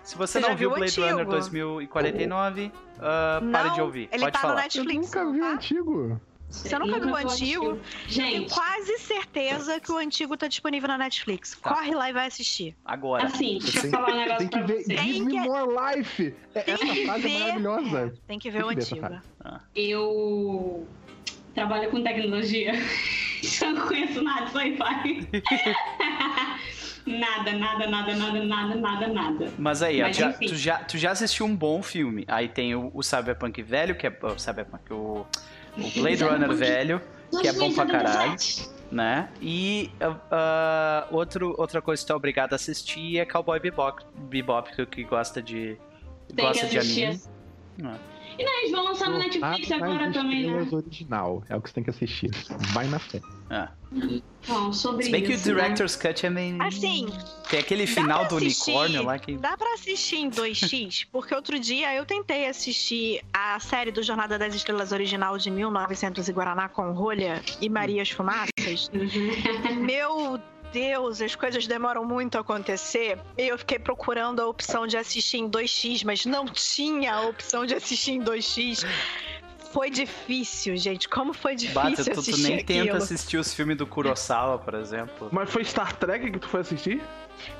[0.02, 1.30] Se você Você não viu viu o Blade Runner antigo?
[1.30, 4.08] 2049, ah, pare de ouvir.
[4.12, 4.54] Ele Pode tá no falar.
[4.60, 5.06] Eu Netflix.
[5.06, 5.52] nunca vi o tá?
[5.52, 6.20] antigo.
[6.50, 7.64] Você nunca viu o antigo?
[7.64, 11.56] Tenho Gente, quase certeza que o antigo tá disponível na Netflix.
[11.58, 11.70] Tá.
[11.74, 12.76] Corre lá e vai assistir.
[12.84, 13.24] Agora.
[13.24, 14.94] assim, deixa eu falar um negócio tem que pra ver você.
[14.94, 16.34] Tem Give Me que- More Life.
[16.54, 17.38] É- Tem Essa que frase é ver.
[17.40, 18.14] maravilhosa.
[18.26, 19.00] Tem que ver Tem o que ver antigo.
[19.00, 19.22] frase.
[19.74, 20.86] Eu
[21.54, 22.72] trabalho com tecnologia.
[23.62, 25.28] Eu não conheço nada de sci-fi.
[27.06, 29.52] nada, nada, nada, nada, nada, nada, nada.
[29.58, 30.46] Mas aí, ó, Mas já- enfim.
[30.46, 32.24] tu, já, tu já assistiu um bom filme.
[32.28, 34.16] Aí tem o, o Cyberpunk velho, que é.
[34.22, 35.26] O Cyberpunk, o,
[35.76, 37.00] o Blade Runner velho,
[37.40, 38.36] que é bom pra caralho,
[38.90, 39.28] né?
[39.40, 39.90] E
[40.30, 44.86] ah, outro, outra coisa que tu é obrigado a assistir é Cowboy Bebop, Bebop que,
[44.86, 45.76] que gosta de.
[46.34, 47.20] Tem gosta que de anime.
[47.84, 47.96] Ah.
[48.42, 50.66] E não, eles vão lançar no Netflix agora também, né?
[50.72, 51.42] Original.
[51.48, 52.30] É o que você tem que assistir.
[52.72, 53.20] Vai na fé.
[53.50, 53.68] Ah.
[54.48, 55.54] Bom, sobre Se bem que o isso, né?
[55.54, 56.62] Director's Cut é meio.
[56.62, 57.06] Assim,
[57.50, 59.36] Tem aquele final do assistir- unicórnio lá que.
[59.36, 61.06] Dá pra assistir em 2x?
[61.12, 66.26] Porque outro dia eu tentei assistir a série do Jornada das Estrelas original de 1900
[66.28, 68.90] e Guaraná com Rolha e Marias Fumaças.
[69.80, 70.40] Meu
[70.72, 73.18] Deus, as coisas demoram muito a acontecer.
[73.36, 77.66] E eu fiquei procurando a opção de assistir em 2x, mas não tinha a opção
[77.66, 78.86] de assistir em 2x.
[79.72, 81.08] Foi difícil, gente.
[81.08, 82.86] Como foi difícil Bata, tu, tu assistir nem aquilo.
[82.86, 85.28] tenta assistir os filmes do Kurosawa, por exemplo.
[85.32, 87.02] Mas foi Star Trek que tu foi assistir?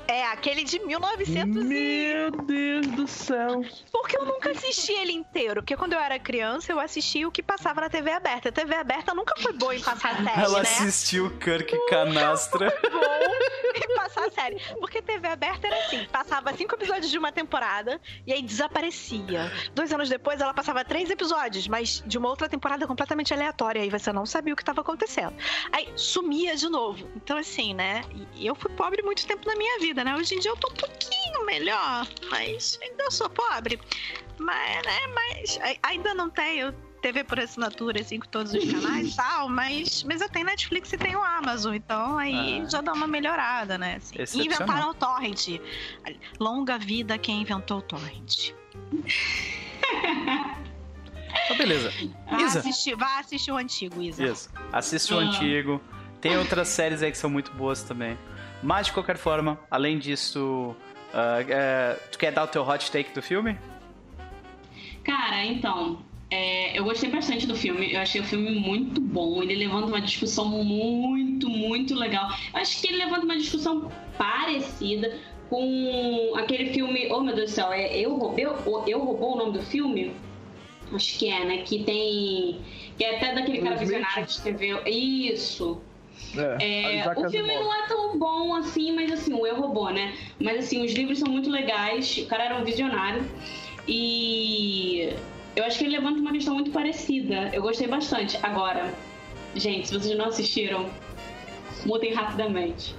[0.07, 1.65] É, aquele de 1900 e...
[1.65, 3.63] Meu Deus do céu.
[3.91, 5.61] Porque eu nunca assisti ele inteiro.
[5.61, 8.49] Porque quando eu era criança, eu assistia o que passava na TV aberta.
[8.49, 10.69] A TV aberta nunca foi boa em passar série, Ela né?
[10.69, 12.69] assistiu Kirk Canastra.
[12.91, 13.33] bom
[13.75, 14.57] em passar série.
[14.79, 19.51] Porque TV aberta era assim: passava cinco episódios de uma temporada e aí desaparecia.
[19.73, 23.83] Dois anos depois, ela passava três episódios, mas de uma outra temporada completamente aleatória.
[23.85, 25.33] E você não sabia o que estava acontecendo.
[25.71, 27.09] Aí sumia de novo.
[27.15, 28.03] Então, assim, né?
[28.35, 30.15] E eu fui pobre muito tempo na minha vida, né?
[30.15, 33.79] Hoje em dia eu tô um pouquinho melhor, mas ainda sou pobre.
[34.37, 34.99] Mas, né?
[35.13, 36.73] Mas ai- ainda não tenho.
[37.03, 40.93] TV por assinatura, assim, com todos os canais e tal, mas, mas eu tenho Netflix
[40.93, 42.69] e tenho Amazon, então aí Ah.
[42.69, 43.97] já dá uma melhorada, né?
[43.97, 44.39] assim.
[44.39, 45.59] E inventaram o Torrent.
[46.39, 48.51] Longa vida quem inventou o Torrent.
[51.45, 51.91] Então, beleza.
[52.29, 52.59] Vá Isa.
[52.59, 54.23] assistir, vá assistir o antigo, Isa.
[54.23, 54.49] Isso.
[54.71, 55.81] Assiste o antigo.
[56.21, 58.17] Tem outras séries aí que são muito boas também.
[58.63, 60.75] Mas, de qualquer forma, além disso,
[61.13, 63.57] ah, é, tu quer dar o teu hot take do filme?
[65.03, 65.99] Cara, então,
[66.31, 67.93] é, eu gostei bastante do filme.
[67.93, 69.43] Eu achei o filme muito bom.
[69.43, 72.27] Ele levanta uma discussão muito, muito legal.
[72.53, 77.07] Eu acho que ele levanta uma discussão parecida com aquele filme.
[77.11, 78.45] Oh meu Deus do céu, é Eu Roubei?
[78.45, 80.13] Eu, eu Roubou o nome do filme?
[80.91, 81.57] Acho que é, né?
[81.57, 82.61] Que tem.
[82.97, 84.81] Que é até daquele cara visionário que escreveu.
[84.87, 85.81] Isso!
[86.59, 90.13] É, É, o filme não é tão bom assim, mas assim, o Eu Robô, né?
[90.39, 93.23] Mas assim, os livros são muito legais, o cara era um visionário.
[93.87, 95.13] E
[95.55, 97.49] eu acho que ele levanta uma questão muito parecida.
[97.53, 98.37] Eu gostei bastante.
[98.41, 98.93] Agora,
[99.55, 100.89] gente, se vocês não assistiram,
[101.85, 102.95] mutem rapidamente.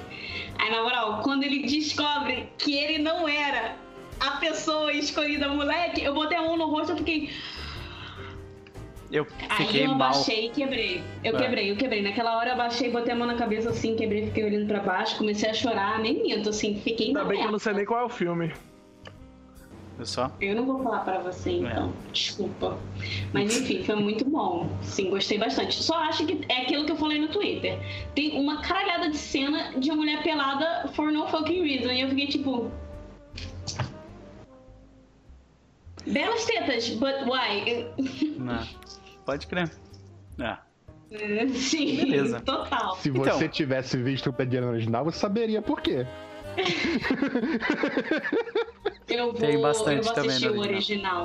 [0.59, 3.77] Aí, na moral, quando ele descobre que ele não era
[4.21, 7.31] a pessoa escolhida, moleque, eu botei a mão no rosto e fiquei.
[9.15, 10.09] Eu Aí fiquei eu mal.
[10.09, 11.01] abaixei e quebrei.
[11.23, 11.39] Eu É.
[11.41, 12.03] quebrei, eu quebrei.
[12.03, 15.17] Naquela hora eu abaixei, botei a mão na cabeça assim, quebrei, fiquei olhando pra baixo,
[15.17, 18.01] comecei a chorar, nem minto, assim, fiquei Ainda bem que eu não sei nem qual
[18.01, 18.53] é o filme.
[19.97, 20.33] Viu só?
[20.41, 21.53] Eu não vou falar pra você, É.
[21.55, 21.93] então.
[22.13, 22.77] Desculpa.
[23.33, 24.69] Mas enfim, foi muito bom.
[24.83, 25.81] Sim, gostei bastante.
[25.81, 27.79] Só acho que é aquilo que eu falei no Twitter.
[28.17, 31.93] Tem uma caralhada de cena de uma mulher pelada for no fucking reason.
[31.93, 32.69] E eu fiquei tipo.
[36.05, 37.87] Belas tetas, but why?
[38.39, 38.67] Não.
[39.25, 39.71] Pode crer.
[40.41, 40.59] Ah,
[41.55, 42.41] Sim, Beleza.
[42.41, 42.97] total.
[42.97, 43.25] Se Então.
[43.39, 46.05] você tivesse visto o Pediano original, você saberia por quê.
[49.09, 51.23] Eu vou, Tem bastante eu vou também assistir no o original.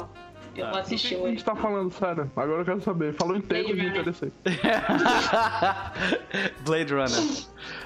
[0.55, 0.71] Eu Ah.
[0.71, 2.31] vou O que assistir a gente tá falando, sério?
[2.35, 3.13] Agora eu quero saber.
[3.13, 4.31] Falou em tempo, me interessei.
[6.65, 7.45] Blade Runner.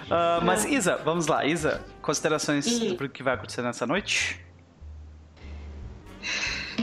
[0.10, 1.46] Ah, mas Isa, vamos lá.
[1.46, 2.90] Isa, considerações Hum.
[2.90, 4.40] sobre o que vai acontecer nessa noite?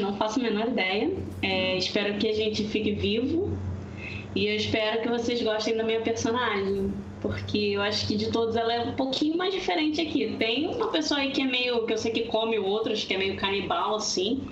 [0.00, 1.10] Não faço a menor ideia.
[1.42, 3.56] É, espero que a gente fique vivo.
[4.34, 6.92] E eu espero que vocês gostem da minha personagem.
[7.20, 10.34] Porque eu acho que de todos ela é um pouquinho mais diferente aqui.
[10.38, 11.84] Tem uma pessoa aí que é meio.
[11.86, 14.42] que eu sei que come outros, que é meio canibal, assim.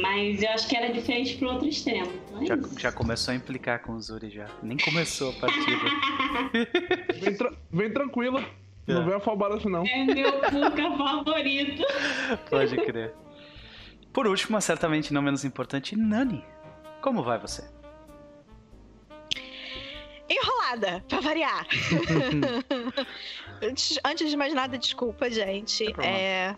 [0.00, 2.10] Mas eu acho que era diferente pro outro extremo.
[2.40, 2.80] É Já, isso.
[2.80, 4.46] já começou a implicar com o Zuri já.
[4.62, 5.76] Nem começou a partida.
[7.20, 8.42] Vem, tra- vem tranquila.
[8.86, 8.92] É.
[8.94, 9.84] Não vem afobada assim, não.
[9.86, 11.82] É meu Puka favorito.
[12.48, 13.12] Pode crer.
[14.14, 16.44] Por último, mas certamente não menos importante, Nani.
[17.02, 17.68] Como vai você?
[20.30, 21.66] Enrolada, pra variar.
[23.60, 25.92] antes, de mais nada, desculpa, gente.
[26.00, 26.54] É,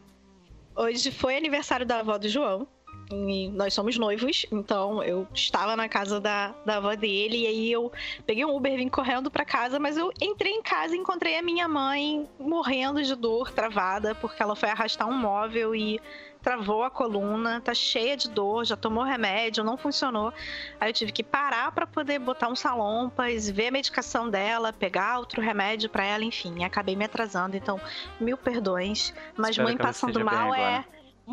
[0.77, 2.69] hoje foi aniversário da avó do João.
[3.11, 7.73] E nós somos noivos, então eu estava na casa da, da avó dele e aí
[7.73, 7.93] eu
[8.27, 11.43] peguei um Uber, vim correndo pra casa, mas eu entrei em casa e encontrei a
[11.43, 16.01] minha mãe morrendo de dor, travada, porque ela foi arrastar um móvel e
[16.47, 20.33] travou a coluna, tá cheia de dor, já tomou remédio, não funcionou.
[20.79, 25.19] Aí eu tive que parar pra poder botar um salompas, ver a medicação dela, pegar
[25.19, 27.81] outro remédio pra ela, enfim, acabei me atrasando, então
[28.21, 29.13] mil perdões.
[29.37, 30.85] Mas Espero mãe passando mal é.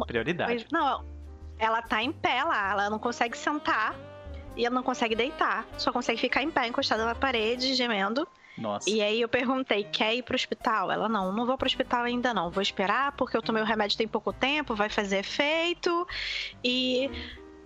[0.08, 0.65] Prioridade.
[0.71, 1.06] Não,
[1.60, 3.95] ela tá em pé lá, ela não consegue sentar
[4.58, 8.28] e ela não consegue deitar, só consegue ficar em pé, encostada na parede, gemendo.
[8.57, 8.89] Nossa.
[8.89, 10.91] E aí eu perguntei, quer ir pro hospital?
[10.91, 13.97] Ela, não, não vou pro hospital ainda não, vou esperar porque eu tomei o remédio
[13.97, 16.07] tem pouco tempo, vai fazer efeito
[16.63, 17.09] e...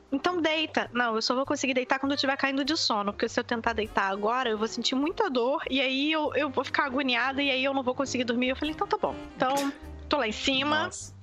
[0.10, 0.90] Então deita.
[0.94, 3.44] Não, eu só vou conseguir deitar quando eu estiver caindo de sono, porque se eu
[3.44, 7.44] tentar deitar agora, eu vou sentir muita dor e aí eu, eu vou ficar agoniada
[7.44, 8.48] e aí eu não vou conseguir dormir.
[8.48, 9.14] Eu falei, então tá bom.
[9.36, 9.74] Então,
[10.08, 11.17] tô lá em cima, Nossa.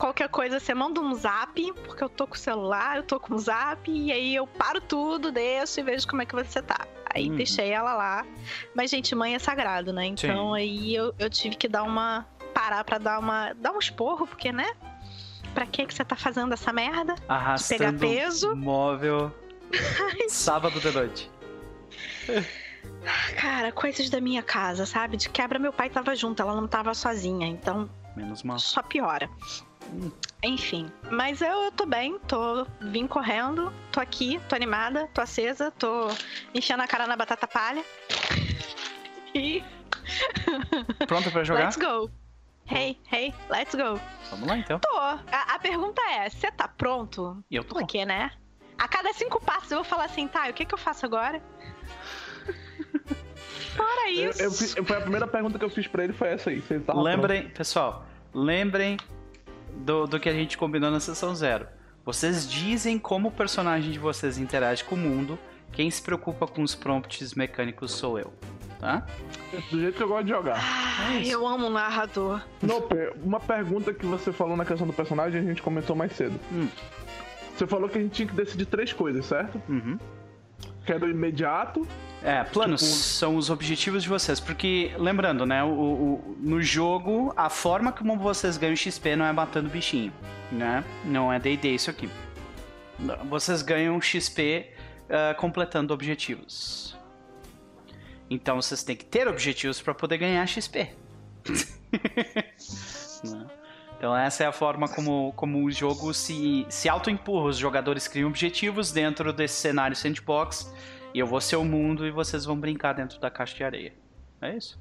[0.00, 3.34] Qualquer coisa você manda um zap, porque eu tô com o celular, eu tô com
[3.34, 6.86] o zap, e aí eu paro tudo, desço e vejo como é que você tá.
[7.14, 7.36] Aí Uhum.
[7.36, 8.24] deixei ela lá.
[8.74, 10.06] Mas, gente, mãe é sagrado, né?
[10.06, 10.56] Então Sim.
[10.56, 12.26] aí eu, eu tive que dar uma.
[12.54, 13.52] parar pra dar uma.
[13.54, 14.72] dar um esporro, porque, né?
[15.54, 17.14] Pra que que você tá fazendo essa merda?
[17.28, 18.54] Arrastando peso.
[18.56, 19.32] móvel
[20.28, 21.30] sábado de noite.
[23.36, 25.16] Cara, coisas da minha casa, sabe?
[25.16, 28.58] De quebra, meu pai tava junto, ela não tava sozinha, então Menos mal.
[28.58, 29.28] só piora.
[30.42, 35.70] Enfim, mas eu, eu tô bem, tô vim correndo, tô aqui, tô animada, tô acesa,
[35.72, 36.08] tô
[36.54, 37.84] enchendo a cara na batata palha.
[39.32, 39.62] E
[41.06, 41.64] Pronta pra jogar?
[41.66, 42.10] let's go.
[42.66, 44.00] Hey, hey, let's go.
[44.30, 44.80] Vamos lá então.
[44.80, 44.96] Tô.
[44.98, 45.20] A,
[45.54, 47.42] a pergunta é, você tá pronto?
[47.48, 47.76] E eu tô.
[47.76, 48.32] Porque, né?
[48.76, 51.06] A cada cinco passos eu vou falar assim, tá, e o que que eu faço
[51.06, 51.40] agora?
[53.76, 54.42] Fora Eu, isso.
[54.42, 56.62] eu fiz- foi a primeira pergunta que eu fiz pra ele, foi essa aí.
[56.94, 58.96] Lembrem, pessoal, lembrem
[59.84, 61.66] do, do que a gente combinou na sessão zero.
[62.04, 65.38] Vocês dizem como o personagem de vocês interage com o mundo.
[65.72, 68.32] Quem se preocupa com os prompts mecânicos sou eu.
[68.78, 69.06] Tá?
[69.70, 70.58] Do jeito que eu gosto de jogar.
[70.58, 72.40] Ai, eu amo o narrador.
[72.62, 76.40] Nope, uma pergunta que você falou na questão do personagem, a gente comentou mais cedo.
[76.50, 76.66] Hum.
[77.54, 79.60] Você falou que a gente tinha que decidir três coisas, certo?
[79.68, 79.98] Uhum.
[80.86, 81.86] Que era o imediato,
[82.22, 84.38] É, planos Tipo- são os objetivos de vocês.
[84.38, 85.64] Porque, lembrando, né?
[85.64, 90.12] O, o- no jogo, a forma como vocês ganham XP não é matando bichinho,
[90.52, 90.84] né?
[91.04, 92.10] Não é DD isso aqui.
[93.28, 94.70] Vocês ganham XP
[95.08, 96.96] ah, completando objetivos.
[98.28, 100.90] Então vocês têm que ter objetivos para poder ganhar XP.
[103.22, 103.46] Né?
[103.98, 107.48] Então essa é a forma como, como o jogo se, se auto-empurra.
[107.48, 110.72] Os jogadores criam objetivos dentro desse cenário sandbox
[111.14, 113.92] e eu vou ser o mundo e vocês vão brincar dentro da caixa de areia.
[114.40, 114.78] É isso.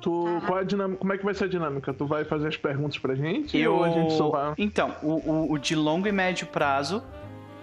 [0.00, 1.92] tu, qual é a dinâmica, como é que vai ser a dinâmica?
[1.92, 3.56] Tu vai fazer as perguntas pra gente?
[3.58, 3.74] Eu...
[3.74, 4.54] Ou a gente só vai...
[4.56, 7.02] Então, o, o- o de longo e médio prazo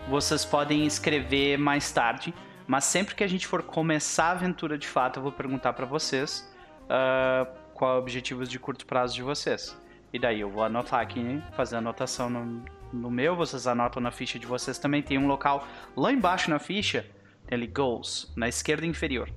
[0.07, 2.33] vocês podem escrever mais tarde,
[2.67, 5.85] mas sempre que a gente for começar a aventura de fato, eu vou perguntar pra
[5.85, 6.49] vocês
[6.89, 9.77] ah, qual é o objetivo de curto prazo de vocês.
[10.13, 14.39] E daí eu vou anotar aqui, fazer anotação no, no meu, vocês anotam na ficha
[14.39, 15.01] de vocês também.
[15.01, 17.05] Tem um local lá embaixo na ficha,
[17.45, 19.29] tem ali goals, na esquerda inferior.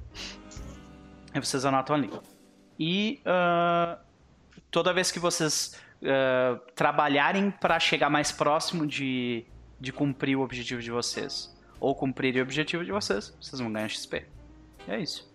[1.33, 2.11] Aí vocês anotam ali.
[2.79, 3.99] E ah,
[4.71, 9.45] toda vez que vocês ah, trabalharem para chegar mais próximo de,
[9.79, 13.89] de cumprir o objetivo de vocês, ou cumprirem o objetivo de vocês, vocês vão ganhar
[13.89, 14.27] XP.
[14.87, 15.31] E é isso.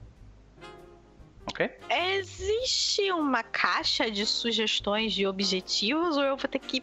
[1.48, 1.70] Ok?
[1.90, 6.82] Existe uma caixa de sugestões de objetivos ou eu vou ter que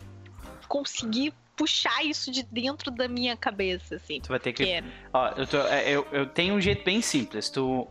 [0.72, 4.22] conseguir puxar isso de dentro da minha cabeça, assim.
[4.22, 4.64] Tu vai ter que.
[4.64, 7.50] porque- Ó, eu, tô- é, eu, eu tenho um jeito bem simples.
[7.50, 7.86] Tu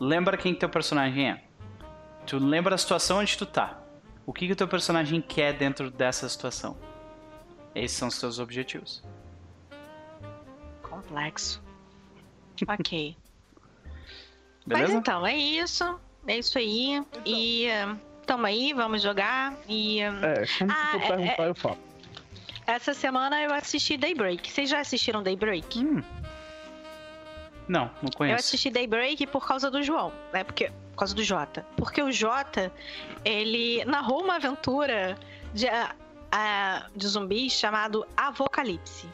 [0.00, 1.44] lembra quem teu personagem é.
[2.26, 3.78] Tu lembra a situação onde tu tá.
[4.26, 6.76] O que, que o teu personagem quer dentro dessa situação.
[7.72, 9.00] Esses são os teus objetivos.
[10.82, 11.62] Complexo.
[12.68, 13.16] ok.
[14.66, 14.86] Beleza?
[14.88, 16.00] Mas então, é isso.
[16.26, 17.00] É isso aí.
[17.24, 17.94] E eh,
[18.26, 19.56] tamo aí, vamos jogar.
[19.68, 21.87] E eh, É, quando Ah, tu for é- perguntar, eu falo.
[22.68, 24.52] Essa semana eu assisti Daybreak.
[24.52, 25.78] Vocês já assistiram Daybreak?
[25.78, 26.02] Hum.
[27.66, 28.40] Não, não Eu conheço.
[28.40, 30.44] assisti Daybreak por causa do João, né?
[30.44, 31.66] Porque, por causa do Jota.
[31.76, 32.70] Porque o Jota,
[33.24, 35.18] ele narrou uma aventura
[35.54, 35.94] de, ah,
[36.30, 39.08] ah, de zumbis chamado Avocalipse.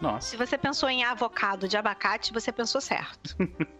[0.00, 0.30] Nossa.
[0.30, 3.36] Se você pensou em avocado de abacate, você pensou certo.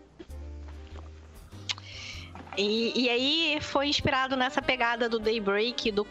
[2.56, 6.06] E, e aí foi inspirado nessa pegada do Daybreak, do,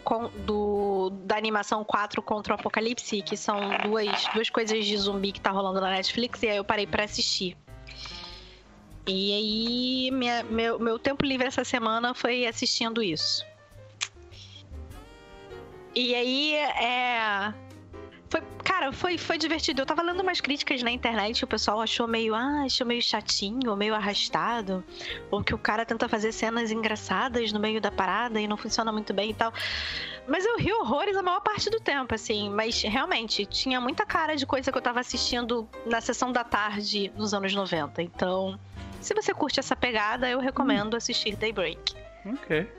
[0.46, 5.40] do- da animação 4 contra o Apocalipse, que são duas, duas coisas de zumbi que
[5.40, 7.56] tá rolando na Netflix, e aí eu parei pra assistir.
[9.06, 13.44] E aí minha- meu, meu tempo livre essa semana foi assistindo isso.
[15.94, 17.52] E aí é.
[18.30, 19.82] Foi, cara, foi, foi divertido.
[19.82, 23.68] Eu tava lendo umas críticas na internet, o pessoal achou meio, ah, achou meio chatinho,
[23.70, 24.84] ou meio arrastado,
[25.32, 28.92] ou que o cara tenta fazer cenas engraçadas no meio da parada e não funciona
[28.92, 29.52] muito bem e tal.
[30.28, 32.48] Mas eu ri horrores a maior parte do tempo, assim.
[32.50, 37.12] Mas realmente, tinha muita cara de coisa que eu tava assistindo na sessão da tarde
[37.16, 38.00] nos anos 90.
[38.00, 38.56] Então,
[39.00, 41.96] se você curte essa pegada, eu recomendo assistir Daybreak.
[42.24, 42.70] Ok.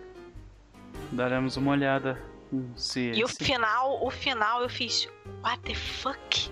[1.12, 2.31] Daremos uma olhada.
[2.52, 5.08] Hum, Se, E o final, o final eu fiz,
[5.44, 6.52] what the fuck?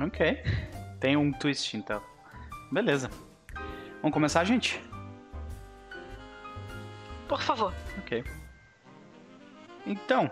[0.00, 0.42] Ok.
[1.00, 2.02] Tem um twist então.
[2.70, 3.10] Beleza.
[4.00, 4.82] Vamos começar, gente?
[7.28, 7.74] Por favor.
[7.98, 8.24] Ok.
[9.86, 10.30] Então,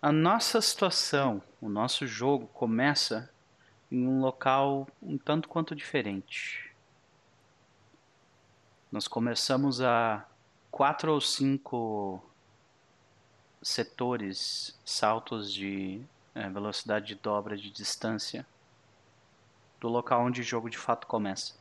[0.00, 3.30] a nossa situação, o nosso jogo começa
[3.90, 6.70] em um local um tanto quanto diferente.
[8.90, 10.26] Nós começamos a
[10.70, 12.24] quatro ou cinco
[13.64, 16.02] setores, saltos de
[16.34, 18.46] eh, velocidade de dobra de distância
[19.80, 21.54] do local onde o jogo de fato começa.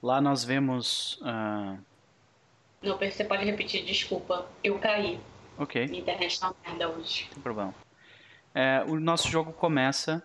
[0.00, 1.76] Lá nós vemos ah,
[2.80, 4.46] Não, você pode repetir, desculpa.
[4.62, 5.20] Eu caí.
[5.58, 7.24] Ok, Minha internet tá uma merda hoje.
[7.24, 7.74] não tem problema.
[8.54, 10.22] É, o nosso jogo começa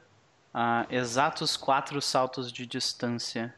[0.54, 3.56] a exatos quatro saltos de distância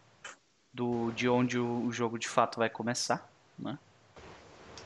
[0.73, 3.29] do, de onde o, o jogo de fato vai começar.
[3.60, 3.77] Né?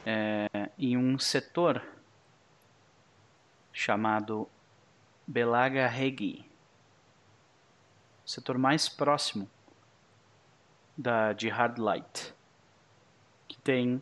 [0.09, 1.85] É, em um setor
[3.73, 4.49] chamado
[5.27, 6.49] Belaga Regi.
[8.25, 9.49] O setor mais próximo
[10.97, 12.33] da, de Hard Light.
[13.49, 14.01] Que tem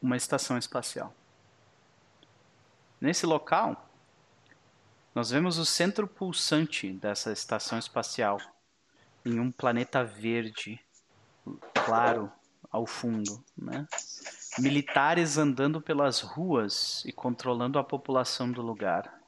[0.00, 1.14] uma estação espacial.
[2.98, 3.90] Nesse local,
[5.14, 8.40] nós vemos o centro pulsante dessa estação espacial
[9.22, 10.80] em um planeta verde,
[11.74, 12.32] claro,
[12.76, 13.86] ao fundo, né?
[14.58, 19.18] Militares andando pelas ruas e controlando a população do lugar.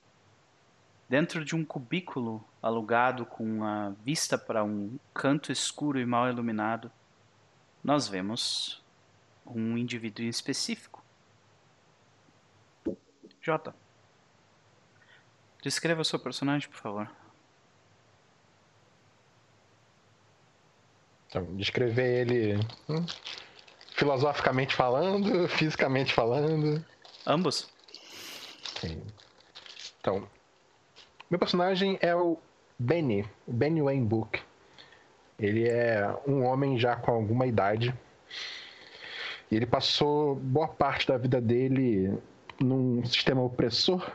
[1.08, 6.92] Dentro de um cubículo alugado com a vista para um canto escuro e mal iluminado,
[7.82, 8.82] nós vemos
[9.46, 11.02] um indivíduo em específico.
[13.40, 13.74] Jota.
[15.62, 17.11] Descreva o seu personagem, por favor.
[21.56, 22.56] Descrever ele
[22.88, 23.04] hum,
[23.94, 26.84] filosoficamente falando, fisicamente falando.
[27.26, 27.68] Ambos?
[28.80, 29.02] Sim.
[30.00, 30.26] Então,
[31.28, 32.38] meu personagem é o
[32.78, 34.40] Benny, Benny Wayne Book.
[35.38, 37.94] Ele é um homem já com alguma idade.
[39.50, 42.18] E ele passou boa parte da vida dele
[42.60, 44.10] num sistema opressor.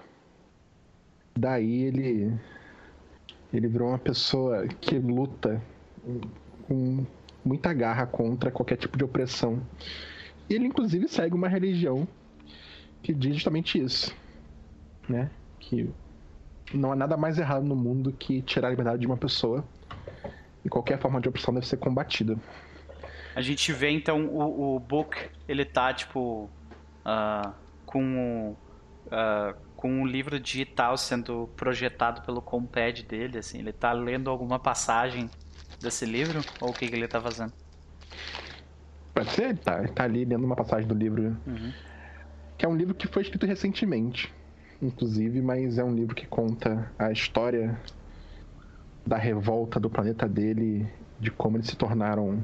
[1.36, 2.40] Daí ele
[3.54, 5.62] ele virou uma pessoa que luta
[6.68, 7.06] com
[7.44, 9.62] muita garra contra qualquer tipo de opressão.
[10.50, 12.08] Ele inclusive segue uma religião
[13.02, 14.16] que diz justamente isso,
[15.08, 15.30] né?
[15.60, 15.90] Que
[16.74, 19.64] não há nada mais errado no mundo que tirar a liberdade de uma pessoa
[20.64, 22.38] e qualquer forma de opressão deve ser combatida.
[23.36, 25.18] A gente vê então o, o Book,
[25.48, 26.50] ele tá tipo
[27.04, 27.54] ah,
[27.86, 28.58] com o,
[29.12, 34.58] ah, com um livro digital sendo projetado pelo compad dele, assim, ele tá lendo alguma
[34.58, 35.30] passagem
[35.84, 37.54] desse livro ou o que, que ele tá fazendo?
[39.14, 41.72] Pode ser, ele tá, ele tá ali lendo uma passagem do livro, Uhum.
[42.58, 44.34] que é um livro que foi escrito recentemente,
[44.82, 47.80] inclusive, mas é um livro que conta a história
[49.06, 50.88] da revolta do planeta dele,
[51.20, 52.44] de como eles se tornaram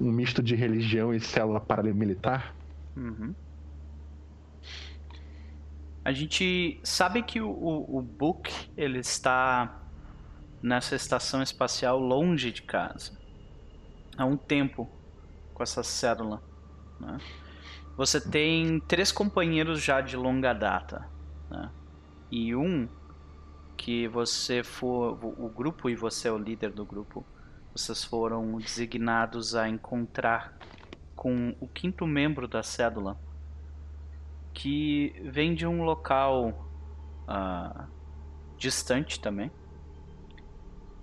[0.00, 2.54] um misto de religião e célula paramilitar.
[2.96, 3.34] Uhum.
[6.04, 9.83] A gente sabe que o, o, o Book ele está
[10.64, 13.12] nessa estação espacial longe de casa
[14.16, 14.88] há um tempo
[15.52, 16.42] com essa célula.
[16.98, 17.18] Né?
[17.98, 21.06] Você tem três companheiros já de longa data.
[21.50, 21.70] Né?
[22.30, 22.88] E um
[23.76, 25.18] que você for.
[25.22, 27.26] O grupo e você é o líder do grupo.
[27.76, 30.56] Vocês foram designados a encontrar
[31.14, 33.20] com o quinto membro da cédula.
[34.54, 36.66] Que vem de um local
[37.28, 37.84] uh,
[38.56, 39.50] distante também.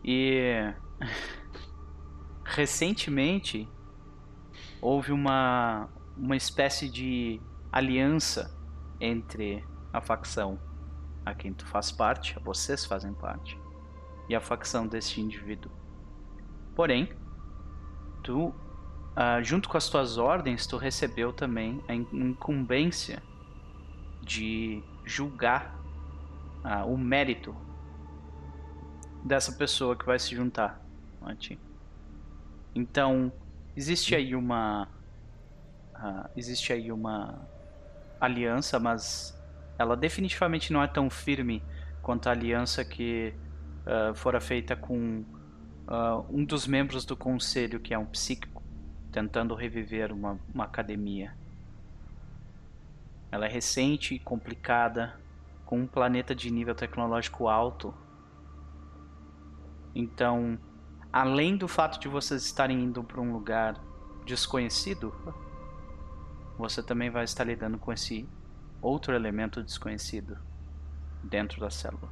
[0.03, 0.73] E
[2.43, 3.67] recentemente
[4.81, 7.39] houve uma, uma espécie de
[7.71, 8.55] aliança
[8.99, 10.59] entre a facção
[11.25, 13.57] a quem tu faz parte, vocês fazem parte,
[14.27, 15.71] e a facção deste indivíduo.
[16.75, 17.11] Porém,
[18.23, 23.21] tu, uh, junto com as tuas ordens, tu recebeu também a incumbência
[24.21, 25.75] de julgar
[26.63, 27.55] uh, o mérito
[29.23, 30.81] dessa pessoa que vai se juntar
[31.21, 31.59] a ti.
[32.73, 33.31] Então,
[33.75, 34.87] existe aí uma.
[35.95, 37.47] Uh, existe aí uma
[38.19, 39.37] aliança, mas
[39.77, 41.63] ela definitivamente não é tão firme
[42.01, 43.33] quanto a aliança que
[43.85, 45.23] uh, fora feita com
[45.87, 48.63] uh, um dos membros do conselho, que é um psíquico,
[49.11, 51.35] tentando reviver uma, uma academia.
[53.31, 55.13] Ela é recente e complicada,
[55.65, 57.93] com um planeta de nível tecnológico alto.
[59.93, 60.57] Então,
[61.11, 63.79] além do fato de vocês estarem indo para um lugar
[64.25, 65.13] desconhecido,
[66.57, 68.27] você também vai estar lidando com esse
[68.81, 70.37] outro elemento desconhecido
[71.23, 72.09] dentro da célula.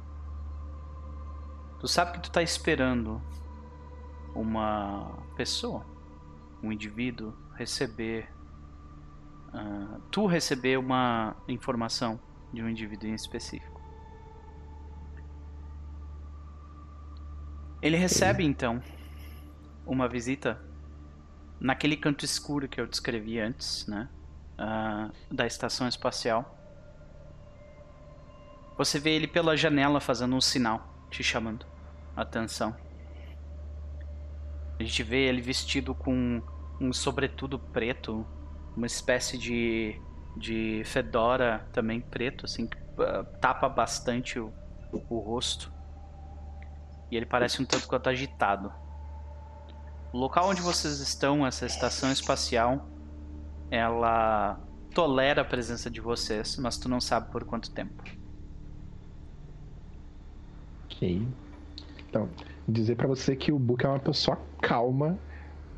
[1.80, 3.22] Tu sabe que tu está esperando
[4.34, 5.84] uma pessoa,
[6.62, 8.30] um indivíduo receber,
[9.48, 12.20] uh, tu receber uma informação
[12.52, 13.79] de um indivíduo em específico.
[17.82, 18.82] Ele recebe então
[19.86, 20.60] uma visita
[21.58, 24.08] naquele canto escuro que eu descrevi antes, né?
[24.58, 26.56] Uh, da estação espacial.
[28.76, 31.66] Você vê ele pela janela fazendo um sinal, te chamando
[32.14, 32.76] atenção.
[34.78, 36.42] A gente vê ele vestido com
[36.80, 38.26] um sobretudo preto,
[38.76, 40.00] uma espécie de,
[40.36, 44.52] de fedora também preto, assim, que uh, tapa bastante o,
[44.92, 45.79] o rosto.
[47.10, 48.72] E ele parece um tanto quanto agitado.
[50.12, 52.88] O local onde vocês estão, essa estação espacial,
[53.70, 54.60] ela
[54.94, 58.02] tolera a presença de vocês, mas tu não sabe por quanto tempo.
[60.84, 61.26] Ok.
[62.08, 62.28] Então,
[62.66, 65.18] dizer para você que o Book é uma pessoa calma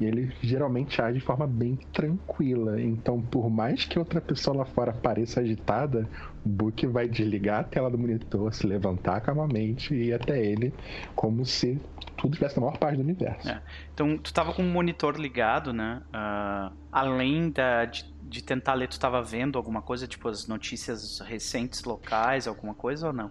[0.03, 2.81] e ele geralmente age de forma bem tranquila.
[2.81, 6.09] Então, por mais que outra pessoa lá fora pareça agitada,
[6.45, 10.75] o Book vai desligar a tela do monitor, se levantar calmamente e ir até ele,
[11.15, 11.81] como se
[12.17, 13.49] tudo estivesse na maior parte do universo.
[13.49, 13.63] É.
[13.95, 16.03] Então, tu tava com o monitor ligado, né?
[16.09, 21.21] Uh, além da, de, de, tentar ler, tu tava vendo alguma coisa, tipo as notícias
[21.21, 23.31] recentes locais, alguma coisa ou não?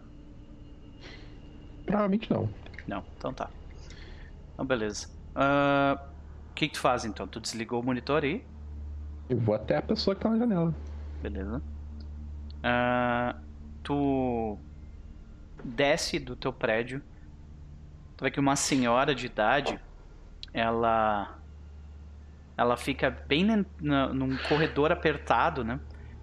[1.86, 2.49] Provavelmente não.
[2.88, 3.49] Não, então tá.
[4.53, 5.09] Então, beleza.
[5.36, 6.11] Uh,
[6.52, 7.26] o que, que tu faz então?
[7.26, 8.45] Tu desligou o monitor aí?
[9.30, 10.76] Eu vou até a pessoa que tá na janela.
[11.22, 11.62] Beleza.
[12.58, 13.39] Uh,
[13.82, 14.58] tu
[15.64, 17.02] desce do teu prédio.
[18.18, 19.80] Tu vê que uma senhora de idade,
[20.54, 21.38] ela
[22.58, 25.80] ela fica bem num corredor apertado, né?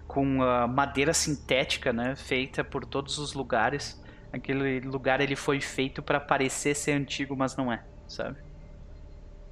[0.07, 2.15] Com uh, madeira sintética, né?
[2.15, 4.01] Feita por todos os lugares.
[4.31, 8.37] Aquele lugar ele foi feito para parecer ser antigo, mas não é, sabe?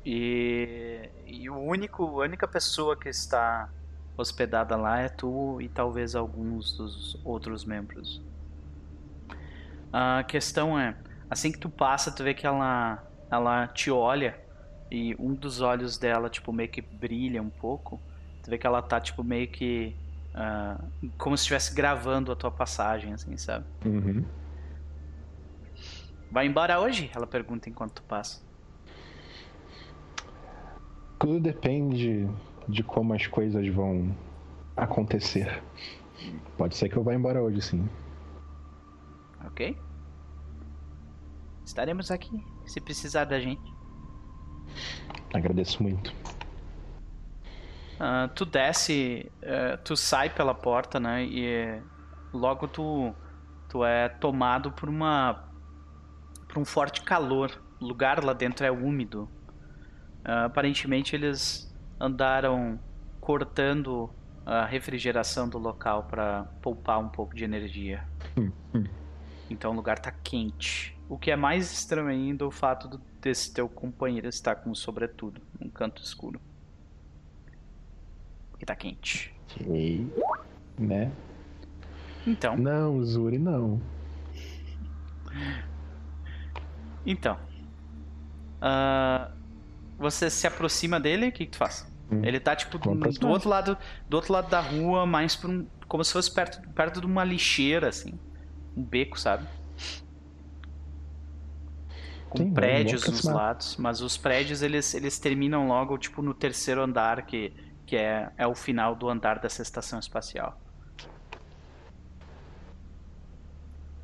[0.10, 3.68] E, e o único, a única pessoa que está
[4.16, 8.22] hospedada lá é tu e talvez alguns dos outros membros.
[9.92, 10.96] A questão é,
[11.30, 14.40] assim que tu passa, tu vê que ela, ela te olha
[14.90, 18.00] e um dos olhos dela, tipo, meio que brilha um pouco.
[18.44, 19.94] Tu vê que ela tá, tipo, meio que...
[20.34, 23.66] Uh, como se estivesse gravando a tua passagem, assim, sabe?
[23.84, 24.24] Uhum.
[26.32, 27.12] Vai embora hoje?
[27.14, 28.47] Ela pergunta enquanto tu passa.
[31.20, 32.30] Tudo depende
[32.68, 34.16] de como as coisas vão
[34.76, 35.64] acontecer.
[36.58, 37.90] Pode ser que eu vá embora hoje, sim.
[39.46, 39.78] Ok.
[41.66, 43.74] Estaremos aqui se precisar da gente.
[45.34, 46.14] Agradeço muito.
[48.00, 51.24] Uh, tu desce, uh, tu sai pela porta, né?
[51.26, 51.82] E
[52.32, 53.14] logo tu,
[53.68, 55.48] tu é tomado por uma
[56.48, 57.52] por um forte calor.
[57.80, 59.30] O lugar lá dentro é úmido.
[60.26, 62.80] Uh, aparentemente eles andaram
[63.20, 64.10] cortando
[64.46, 68.04] a refrigeração do local para poupar um pouco de energia.
[68.38, 68.84] Hum, hum.
[69.50, 70.98] Então o lugar tá quente.
[71.10, 74.70] O que é mais estranho ainda é o fato do- desse teu companheiro estar com
[74.72, 76.40] um sobretudo, num canto escuro.
[78.52, 79.34] Porque tá quente.
[79.52, 80.12] Ok.
[80.78, 81.12] Né?
[82.26, 83.82] Então, Não, Zuri, não.
[87.06, 87.38] então.
[88.62, 89.32] Ah,
[89.98, 91.92] você se aproxima dele, o que, que tu faz?
[92.12, 92.24] Hum.
[92.24, 93.32] Ele tá tipo do, aproximar.
[93.32, 93.78] outro lado,
[94.08, 97.24] do outro lado da rua, mais por um, como se fosse perto, perto de uma
[97.24, 98.20] lixeira assim,
[98.76, 99.48] um beco, sabe?
[102.30, 106.82] Com vou- prédios nos lados, mas os prédios eles, eles terminam logo tipo no terceiro
[106.82, 107.54] andar que
[107.86, 110.62] que é, é o final do andar dessa estação espacial.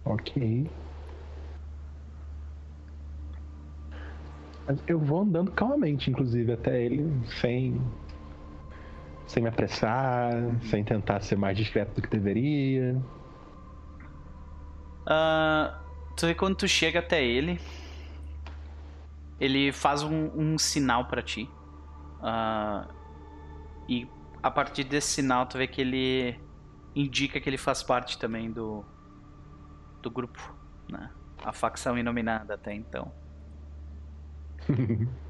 [0.05, 0.37] Ok.
[4.88, 7.05] Eu vou andando calmamente, inclusive, até ele,
[7.41, 7.80] sem.
[9.28, 10.34] Sem me apressar,
[10.70, 13.01] sem tentar ser mais discreto do que deveria.
[15.05, 15.80] Ah,
[16.16, 17.59] tu vê quando tu chega até ele,
[19.39, 21.49] ele faz um, um sinal pra ti.
[22.22, 22.88] Ah,
[23.88, 24.07] e
[24.41, 26.36] a partir desse sinal tu vê que ele
[26.95, 28.84] indica que ele faz parte também do
[30.01, 30.53] do grupo,
[30.89, 31.09] né?
[31.43, 33.22] A facção inominada até então.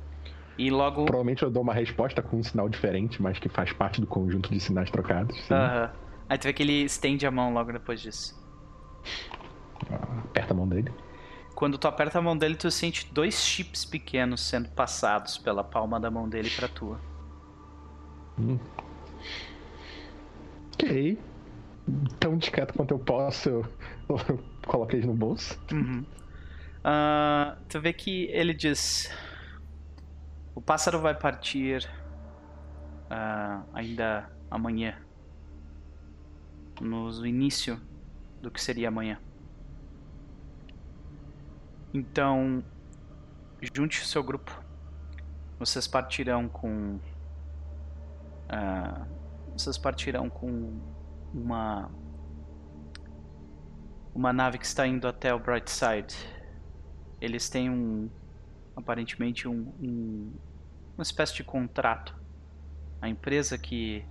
[0.58, 4.00] E logo Provavelmente eu dou uma resposta com um sinal diferente, mas que faz parte
[4.00, 5.50] do conjunto de sinais trocados.
[5.50, 5.92] Aham.
[6.30, 8.40] Aí tu vê que ele estende a mão logo depois disso.
[10.26, 10.92] Aperta a mão dele.
[11.56, 16.00] Quando tu aperta a mão dele, tu sente dois chips pequenos sendo passados pela palma
[16.00, 17.00] da mão dele pra tua.
[20.74, 21.20] Ok.
[22.20, 23.66] Tão discreto quanto eu posso, eu,
[24.30, 25.60] eu coloquei eles no bolso.
[25.72, 26.04] Uhum.
[26.84, 29.10] Ah, tu vê que ele diz:
[30.54, 31.90] O pássaro vai partir
[33.10, 34.98] ah, ainda amanhã.
[36.82, 37.80] No início
[38.42, 39.18] do que seria amanhã.
[41.94, 42.64] Então,
[43.74, 44.62] junte o seu grupo.
[45.60, 47.00] Vocês partirão com.
[48.50, 49.06] ah,
[49.54, 50.82] vocês partirão com
[51.34, 51.90] uma.
[54.14, 56.33] Uma nave que está indo até o Brightside.
[57.24, 58.09] Eles têm um.
[58.76, 60.34] Aparentemente um, um-
[60.97, 62.13] uma espécie de contrato.
[63.01, 64.03] A empresa que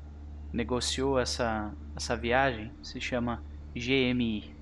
[0.53, 3.43] negociou essa, essa viagem se chama
[3.75, 4.55] GMI.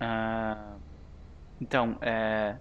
[0.00, 0.76] Ah,
[1.60, 2.56] então, é.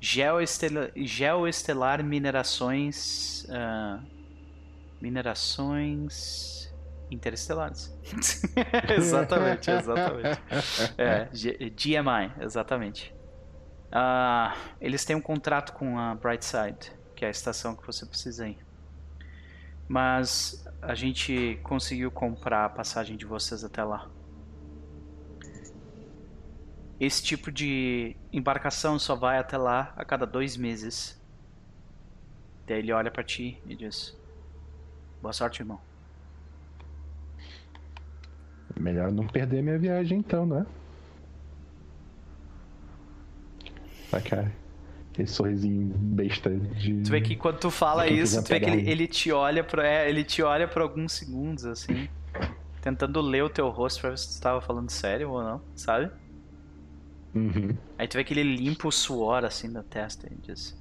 [0.00, 3.46] Geoestela- Geoestelar Minerações.
[3.50, 4.00] ah,
[5.00, 6.65] minerações
[7.10, 7.96] interestelares.
[8.96, 10.40] exatamente, exatamente.
[10.98, 13.14] É, GMI, exatamente.
[13.90, 18.48] Ah, eles têm um contrato com a Brightside, que é a estação que você precisa
[18.48, 18.58] ir.
[19.88, 24.10] Mas a gente conseguiu comprar a passagem de vocês até lá.
[26.98, 31.20] Esse tipo de embarcação só vai até lá a cada dois meses.
[32.66, 34.16] Daí ele olha pra ti e diz:
[35.22, 35.80] Boa sorte, irmão.
[38.78, 40.66] Melhor não perder minha viagem então, né?
[44.10, 44.52] Vai, cara.
[45.10, 47.02] Aquele sorrisinho besta de.
[47.02, 48.86] Tu vê que quando tu fala isso, tu vê que ele, um.
[48.86, 52.06] ele te olha por, é, ele te olha por alguns segundos, assim,
[52.82, 56.10] tentando ler o teu rosto pra ver se tu tava falando sério ou não, sabe?
[57.34, 57.76] Uhum.
[57.98, 60.76] Aí tu vê que ele limpa o suor assim da testa e diz: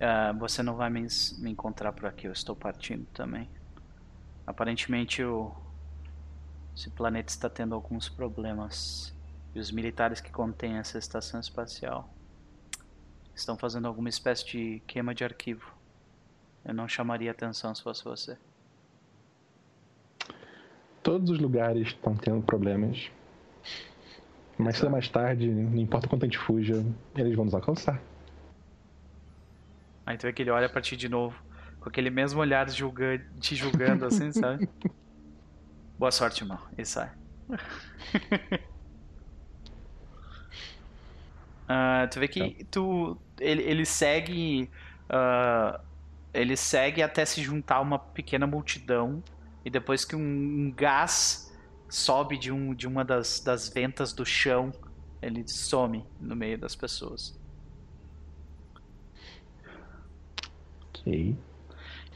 [0.00, 1.04] "Ah, Você não vai me,
[1.38, 3.50] me encontrar por aqui, eu estou partindo também.
[4.46, 5.52] Aparentemente o,
[6.76, 9.14] esse planeta está tendo alguns problemas
[9.54, 12.06] e os militares que contêm essa estação espacial
[13.34, 15.74] estão fazendo alguma espécie de queima de arquivo.
[16.62, 18.36] Eu não chamaria atenção se fosse você.
[21.02, 23.10] Todos os lugares estão tendo problemas.
[24.58, 28.02] Mais cedo mais tarde, não importa quanto a gente fuja, eles vão nos alcançar.
[30.04, 31.40] Aí tu vê que ele olha pra ti de novo,
[31.80, 34.68] com aquele mesmo olhar julga te julgando assim, sabe?
[35.98, 36.58] Boa sorte, irmão.
[36.76, 37.10] E sai.
[41.68, 44.70] Ah, tu vê que tu, ele, ele segue.
[45.08, 45.80] ah,
[46.32, 49.22] ele segue até se juntar a uma pequena multidão.
[49.64, 51.52] E depois que um, um gás
[51.88, 54.72] sobe de, um, de uma das, das ventas do chão,
[55.20, 57.36] ele some no meio das pessoas.
[60.88, 61.38] Ok.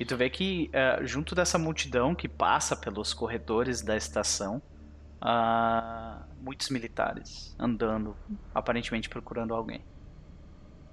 [0.01, 4.62] E tu vê que eh, junto dessa multidão que passa pelos corredores da estação,
[5.20, 8.16] há muitos militares andando,
[8.55, 9.82] aparentemente procurando alguém.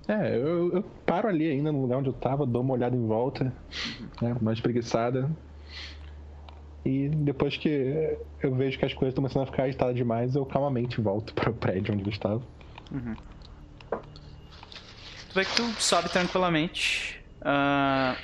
[0.10, 3.08] É, eu, eu paro ali ainda no lugar onde eu tava, dou uma olhada em
[3.08, 3.46] volta,
[4.22, 5.30] né, uma espreguiçada.
[6.84, 10.46] E depois que eu vejo que as coisas estão começando a ficar agitadas demais, eu
[10.46, 12.42] calmamente volto para o prédio onde eu estava.
[15.30, 17.22] Tu vê que tu sobe tranquilamente.
[17.42, 18.18] ah,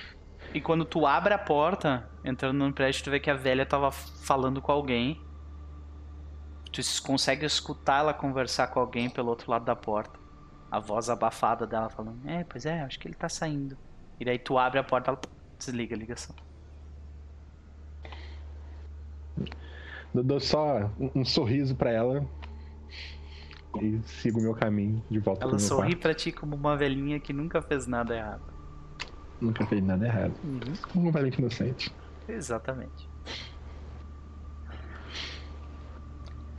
[0.53, 3.91] e quando tu abre a porta, entrando no prédio, tu vê que a velha tava
[3.91, 5.19] falando com alguém.
[6.71, 10.19] Tu consegue escutar ela conversar com alguém pelo outro lado da porta.
[10.71, 13.77] A voz abafada dela falando: É, pois é, acho que ele tá saindo.
[14.19, 15.19] E daí tu abre a porta, ela
[15.57, 16.35] desliga a ligação.
[20.13, 22.27] Eu dou só um, sorriso para ela
[23.81, 26.01] e sigo o meu caminho de volta Ela pro meu sorri quarto.
[26.01, 28.52] pra ti como uma velhinha que nunca fez nada errado.
[29.41, 30.33] Nunca fez nada errado.
[30.95, 31.93] Um valente inocente.
[32.27, 33.09] Exatamente.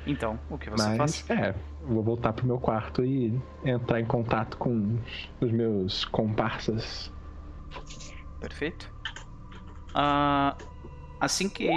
[0.06, 1.30] Então, o que você Mas, faz?
[1.30, 4.98] é, vou voltar pro meu quarto e entrar em contato com
[5.40, 7.10] os meus comparsas.
[8.38, 8.92] Perfeito.
[9.94, 10.56] Ah,
[11.20, 11.68] assim que.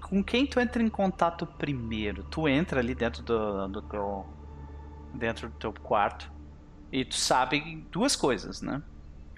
[0.00, 2.22] Com quem tu entra em contato primeiro?
[2.24, 4.26] Tu entra ali dentro do, do teu.
[5.12, 6.30] Dentro do teu quarto.
[6.92, 8.82] E tu sabe duas coisas, né?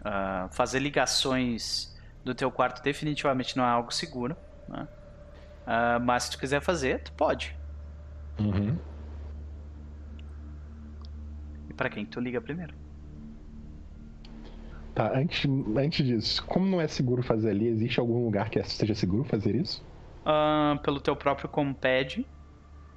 [0.05, 1.94] Ah, fazer ligações
[2.24, 4.36] do teu quarto definitivamente não é algo seguro,
[4.68, 4.88] né?
[5.66, 7.55] Ah, mas se tu quiser fazer, tu pode.
[8.38, 8.76] Uhum.
[11.68, 12.74] E pra quem tu liga primeiro?
[14.94, 18.94] Tá, antes, antes disso, como não é seguro fazer ali, existe algum lugar que seja
[18.94, 19.82] seguro fazer isso?
[20.24, 22.26] Ah, pelo teu próprio compad,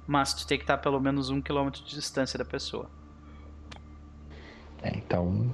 [0.06, 2.90] mas tu tem que estar pelo menos um quilômetro de distância da pessoa.
[4.82, 5.50] É, então.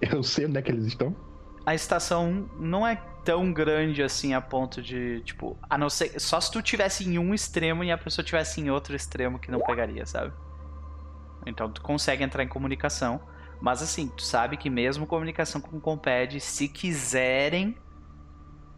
[0.12, 1.14] Eu sei onde é que eles estão.
[1.66, 6.18] A estação não é tão grande assim a ponto de, tipo, a não ser.
[6.18, 9.50] Só se tu tivesse em um extremo e a pessoa tivesse em outro extremo que
[9.50, 10.32] não pegaria, sabe?
[11.46, 13.20] Então tu consegue entrar em comunicação.
[13.60, 17.76] Mas assim, tu sabe que mesmo comunicação com o Compad, se quiserem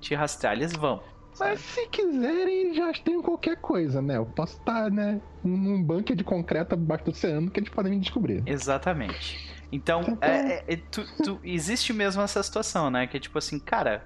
[0.01, 1.03] te rastrear, eles vão.
[1.39, 4.16] Mas se quiserem, já tem qualquer coisa, né?
[4.16, 8.01] Eu posso estar, né, num bunker de concreto abaixo do oceano que eles podem me
[8.01, 8.43] descobrir.
[8.47, 9.60] Exatamente.
[9.73, 13.07] Então, é- é- é- tu- tu- existe mesmo essa situação, né?
[13.07, 14.05] Que é tipo assim, cara.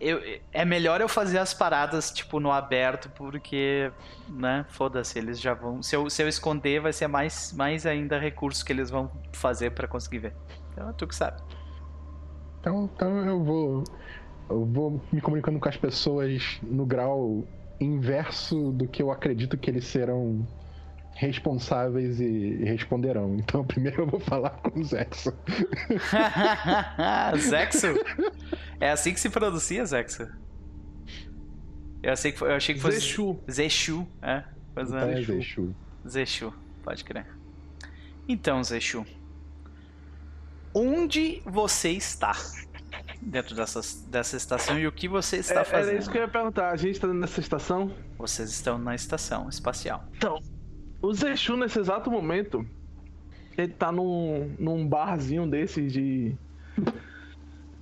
[0.00, 0.18] Eu,
[0.50, 3.92] é melhor eu fazer as paradas, tipo, no aberto, porque,
[4.26, 5.82] né, foda-se, eles já vão.
[5.82, 9.72] Se eu, se eu esconder, vai ser mais, mais ainda recurso que eles vão fazer
[9.72, 10.34] pra conseguir ver.
[10.72, 11.42] Então é tu que sabe.
[12.60, 13.84] Então, então eu vou.
[14.48, 17.44] Eu vou me comunicando com as pessoas no grau
[17.78, 20.46] inverso do que eu acredito que eles serão
[21.20, 23.36] responsáveis e, responderão.
[23.38, 25.32] Então primeiro eu vou falar com o Zexo.
[27.38, 27.86] Zexo?
[28.80, 30.26] É assim que se pronuncia, Zexo?
[32.02, 32.98] Eu, sei que, foi- eu achei que fosse.
[33.00, 33.38] Zexu.
[33.50, 34.44] Zexu, é.
[34.74, 35.20] Pois Então é.
[35.20, 35.74] é Zexu.
[36.08, 36.52] Zexu,
[36.82, 37.26] pode crer.
[38.26, 39.04] Então, Zexu.
[40.74, 42.32] Onde você está?
[43.20, 45.90] Dentro dessas, dessa estação e o que você É, está fazendo?
[45.90, 46.70] era isso que eu ia perguntar.
[46.70, 47.92] A gente tá nessa estação?
[48.16, 50.04] Vocês estão na estação espacial.
[50.16, 50.40] Então,
[51.02, 52.64] o Zexu, nesse exato momento,
[53.56, 56.34] ele tá num, num barzinho desses de.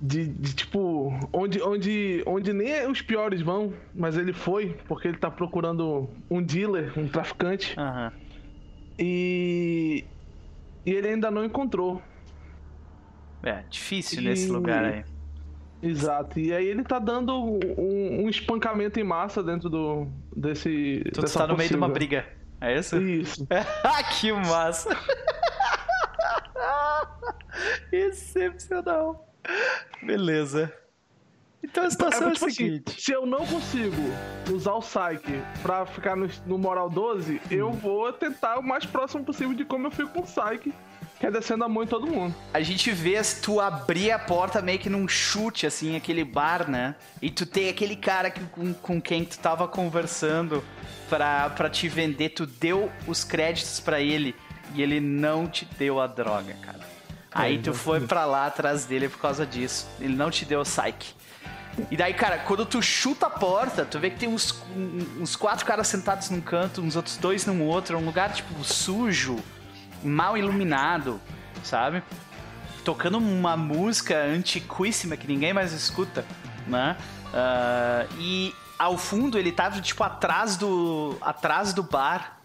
[0.01, 1.11] De, de, tipo.
[1.33, 6.41] Onde, onde, onde nem os piores vão, mas ele foi, porque ele tá procurando um
[6.41, 7.75] dealer, um traficante.
[7.77, 8.11] Aham.
[8.97, 10.05] E.
[10.85, 12.01] E ele ainda não encontrou.
[13.43, 15.03] É, difícil E- nesse lugar aí.
[15.81, 16.39] Exato.
[16.39, 20.07] E aí ele tá dando um, um espancamento em massa dentro do.
[20.35, 21.01] desse.
[21.13, 22.07] Tu dessa está no meio de uma possível.
[22.07, 22.38] briga.
[22.61, 23.01] É isso?
[23.01, 23.47] Isso.
[24.19, 24.89] que massa!
[27.91, 29.27] Excepcional.
[30.01, 30.71] Beleza.
[31.63, 33.01] Então a situação é, É, tipo a assim, seguinte.
[33.01, 33.95] se eu não consigo
[34.51, 39.23] usar o Psyche pra ficar no, no moral 12, eu vou tentar o mais próximo
[39.23, 40.73] possível de como eu fico com o Psyche,
[41.19, 42.33] que é descendo a mão em todo mundo.
[42.53, 46.69] A gente vê se tu abrir a porta meio que num chute, assim, aquele bar,
[46.69, 46.95] né?
[47.21, 50.63] E tu tem aquele cara que, com, com quem tu tava conversando
[51.09, 54.35] pra, pra te vender, tu deu os créditos pra ele
[54.73, 56.87] e ele não te deu a droga, cara.
[57.31, 59.87] Aí tu foi pra lá atrás dele por causa disso.
[59.99, 61.15] Ele não te deu o psyche.
[61.89, 64.63] E daí, cara, quando tu chuta a porta, tu vê que tem uns,
[65.19, 69.37] uns quatro caras sentados num canto, uns outros dois num outro, um lugar, tipo, sujo,
[70.03, 71.21] mal iluminado,
[71.63, 72.03] sabe?
[72.83, 76.25] Tocando uma música antiquíssima que ninguém mais escuta,
[76.67, 76.97] né?
[77.33, 82.39] Ah, e ao fundo ele tava, tipo, atrás do, atrás do bar.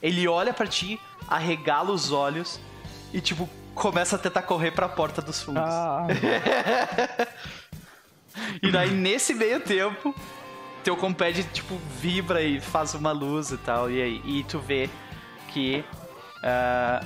[0.00, 2.60] Ele olha pra ti, arregala os olhos
[3.12, 5.62] e, tipo, começa a tentar correr pra porta dos fundos.
[5.62, 6.06] Ah,
[8.62, 10.14] E daí, nesse meio tempo,
[10.84, 13.90] teu compad, tipo, vibra e faz uma luz e tal.
[13.90, 14.88] E aí e tu vê
[15.48, 15.84] que
[16.42, 17.04] ah,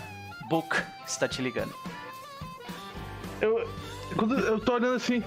[0.48, 0.76] Book
[1.06, 1.74] está te ligando.
[3.40, 3.68] Eu,
[4.16, 5.22] quando eu tô olhando assim.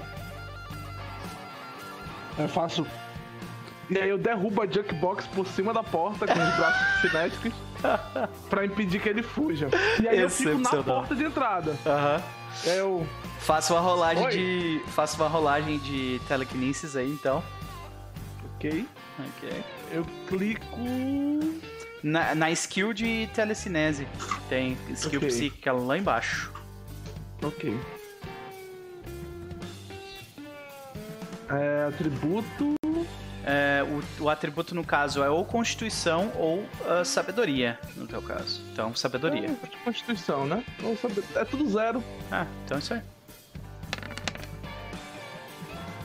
[2.37, 2.85] Eu faço.
[3.89, 7.53] E aí eu derrubo a Junkbox por cima da porta com os braços cinéticos
[8.49, 9.69] pra impedir que ele fuja.
[10.01, 11.75] E aí eu fico na porta de entrada.
[11.85, 12.21] Aham.
[12.65, 13.07] É eu.
[13.39, 14.31] Faça uma rolagem Oi.
[14.31, 14.81] de.
[14.87, 17.43] Faça uma rolagem de telekinesis aí, então.
[18.55, 18.87] Ok.
[19.19, 19.63] Ok.
[19.91, 20.77] Eu clico.
[22.03, 24.07] Na, na skill de telecinese.
[24.49, 25.29] Tem skill Ok.
[25.29, 26.51] psíquica lá embaixo.
[27.41, 27.77] Ok.
[31.49, 32.75] É, atributo.
[33.49, 38.61] É, o, o atributo, no caso, é ou constituição ou ah, sabedoria, no teu caso.
[38.73, 39.47] Então, sabedoria.
[39.49, 40.61] É, Constituição, né?
[41.01, 41.23] Saber.
[41.33, 42.03] É tudo zero.
[42.29, 43.01] Ah, então é isso aí.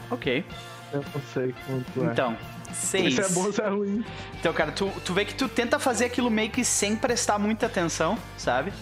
[0.08, 0.44] Ok.
[0.92, 2.12] Eu não sei quanto é.
[2.12, 2.38] Então,
[2.72, 3.16] seis.
[3.16, 4.04] Se é bom ou se é ruim.
[4.38, 7.66] Então, cara, tu, tu vê que tu tenta fazer aquilo meio que sem prestar muita
[7.66, 8.72] atenção, sabe?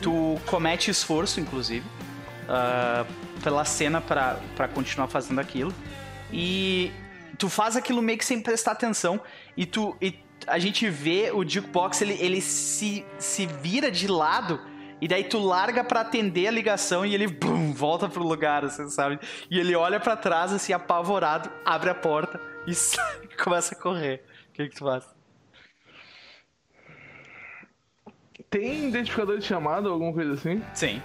[0.00, 1.84] Tu comete esforço, inclusive,
[2.48, 3.04] ah,
[3.42, 5.74] pela cena pra continuar fazendo aquilo.
[6.32, 6.92] E
[7.36, 9.20] tu faz aquilo meio que sem prestar atenção.
[9.56, 9.96] E tu.
[10.00, 14.60] E a gente vê o Jukebox, ele, ele se, se vira de lado.
[15.00, 18.88] E daí tu larga pra atender a ligação e ele bum, volta pro lugar, assim,
[18.88, 19.18] sabe?
[19.48, 24.24] E ele olha pra trás, assim, apavorado, abre a porta e sai, começa a correr.
[24.48, 25.04] O que, que tu faz?
[28.50, 30.62] Tem identificador de chamada ou alguma coisa assim?
[30.74, 31.02] Sim.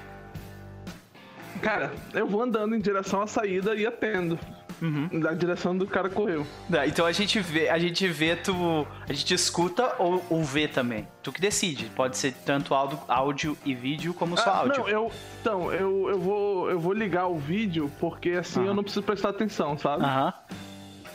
[1.62, 4.40] Cara, eu vou andando em direção à saída e atendo.
[4.82, 5.10] Uhum.
[5.12, 6.46] Na direção do cara correu.
[6.70, 10.68] Tá, Então a gente vê, a gente vê tu, a gente escuta ou, ou vê
[10.68, 11.08] também.
[11.22, 11.86] Tu que decide.
[11.96, 14.82] Pode ser tanto áudio, áudio e vídeo como só Ah, áudio.
[14.82, 15.12] Não, eu.
[15.42, 18.68] Então, eu, eu, vou, eu vou ligar o vídeo porque assim Aham.
[18.70, 20.04] eu não preciso prestar atenção, sabe?
[20.04, 20.34] Aham.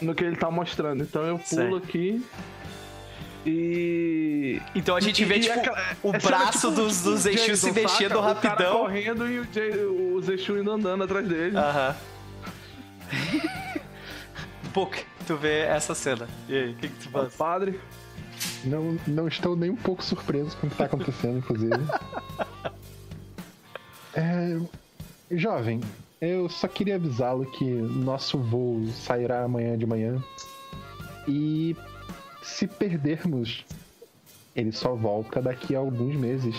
[0.00, 1.02] No que ele tá mostrando.
[1.02, 2.22] Então eu pulo aqui.
[3.46, 4.60] E.
[4.74, 7.46] Então a gente e- vê tipo aquela- o é, braço tipo, dos, dos o Exu
[7.46, 8.18] Jason, se mexendo saca?
[8.18, 8.78] O cara rapidão.
[8.80, 11.56] correndo e o, Jay, indo andando atrás dele.
[11.56, 11.96] Aham.
[14.72, 16.28] Book, tu vê essa cena.
[16.48, 17.34] E aí, o que, que tu O faz?
[17.34, 17.80] padre.
[18.64, 21.72] Não, não estou nem um pouco surpreso com o que está acontecendo, inclusive.
[24.14, 24.58] É,
[25.30, 25.80] jovem,
[26.20, 30.20] eu só queria avisá-lo que nosso voo sairá amanhã de manhã.
[31.28, 31.76] E
[32.42, 33.64] se perdermos,
[34.56, 36.56] ele só volta daqui a alguns meses.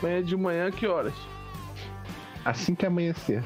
[0.00, 1.14] Amanhã de manhã, que horas?
[2.44, 3.42] Assim que amanhecer.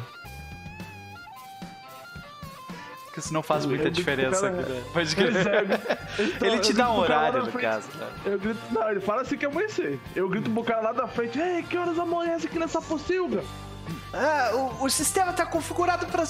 [3.19, 4.83] Porque isso não faz muita Eu pro diferença cara- aqui, né?
[4.93, 5.47] Pode Pois crer.
[5.47, 7.89] é, então, Ele eu te dá um horário, no caso.
[7.97, 8.07] né?
[8.25, 9.99] Eu grito, não, ele fala assim que amanhecer.
[10.14, 13.43] Eu grito pro cara lá da frente, ei, que horas amanhece aqui nessa pocilga?
[14.12, 14.51] Ah,
[14.81, 16.25] o, o sistema tá configurado pra.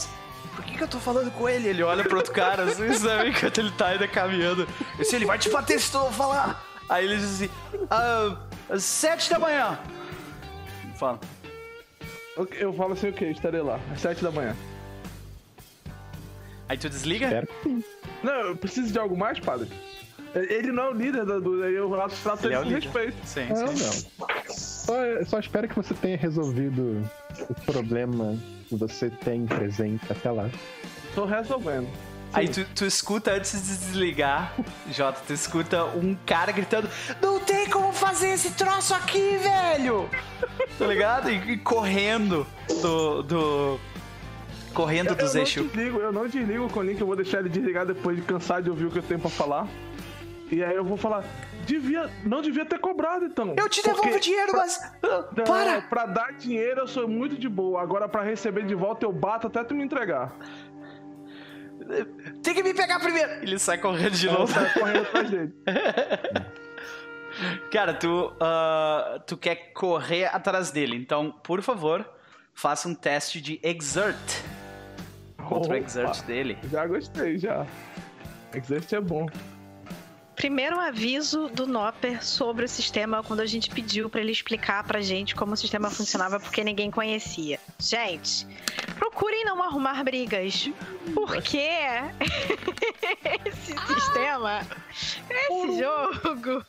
[0.56, 1.68] Por que, que eu tô falando com ele?
[1.68, 3.30] Ele olha pro outro cara, assim, sabe?
[3.30, 4.66] Enquanto ele tá ainda caminhando.
[4.98, 6.64] E se ele vai te bater se tu não falar.
[6.88, 7.50] Aí ele diz assim:
[7.90, 8.36] ah,
[8.70, 9.78] às sete da manhã.
[10.96, 11.20] Fala.
[12.36, 14.56] Eu, eu falo assim, ok, estarei lá, às sete da manhã.
[16.68, 17.26] Aí tu desliga?
[17.26, 17.84] Espero que sim.
[18.22, 19.68] Não, eu preciso de algo mais, padre?
[20.34, 21.90] Ele não é o líder da do, eu
[22.22, 22.82] trato Ele ele é o com líder.
[22.82, 23.16] respeito.
[23.24, 24.06] Sim, Não, sim.
[24.18, 24.54] não.
[24.54, 24.94] Só,
[25.26, 27.08] só espero que você tenha resolvido
[27.48, 28.36] o problema
[28.68, 30.50] que você tem presente até lá.
[31.14, 31.88] Tô resolvendo.
[32.32, 34.54] Aí tu, tu escuta antes de desligar,
[34.92, 36.88] Jota, tu escuta um cara gritando:
[37.22, 40.10] Não tem como fazer esse troço aqui, velho!
[40.78, 41.30] Tá ligado?
[41.30, 42.46] E, e correndo
[42.82, 43.22] do.
[43.22, 43.80] do
[44.78, 45.64] correndo Eu, dos eu não Exu.
[45.64, 48.62] desligo, eu não desligo o Colin, que eu vou deixar ele desligar depois de cansar
[48.62, 49.66] de ouvir o que eu tenho pra falar.
[50.52, 51.24] E aí eu vou falar,
[51.66, 53.54] devia, não devia ter cobrado então.
[53.58, 54.78] Eu te devolvo o dinheiro, mas.
[55.02, 55.82] ah, Não, Para!
[55.82, 57.82] Pra dar dinheiro eu sou muito de boa.
[57.82, 60.32] Agora pra receber de volta eu bato até tu me entregar.
[62.42, 63.30] Tem que me pegar primeiro!
[63.42, 64.46] Ele sai correndo de novo.
[64.52, 65.52] saio correndo atrás dele.
[67.72, 72.08] Cara, tu, ah, tu quer correr atrás dele, então, por favor,
[72.54, 74.16] faça um teste de Exert.
[75.48, 76.58] Contra o Opa, Exert dele.
[76.70, 77.66] Já gostei, já.
[78.54, 79.26] Exert é bom.
[80.36, 85.00] Primeiro aviso do Nopper sobre o sistema quando a gente pediu pra ele explicar pra
[85.00, 87.58] gente como o sistema funcionava porque ninguém conhecia.
[87.76, 88.46] Gente,
[88.96, 90.70] procurem não arrumar brigas,
[91.12, 91.58] porque
[93.46, 94.60] esse sistema,
[95.28, 96.64] esse jogo,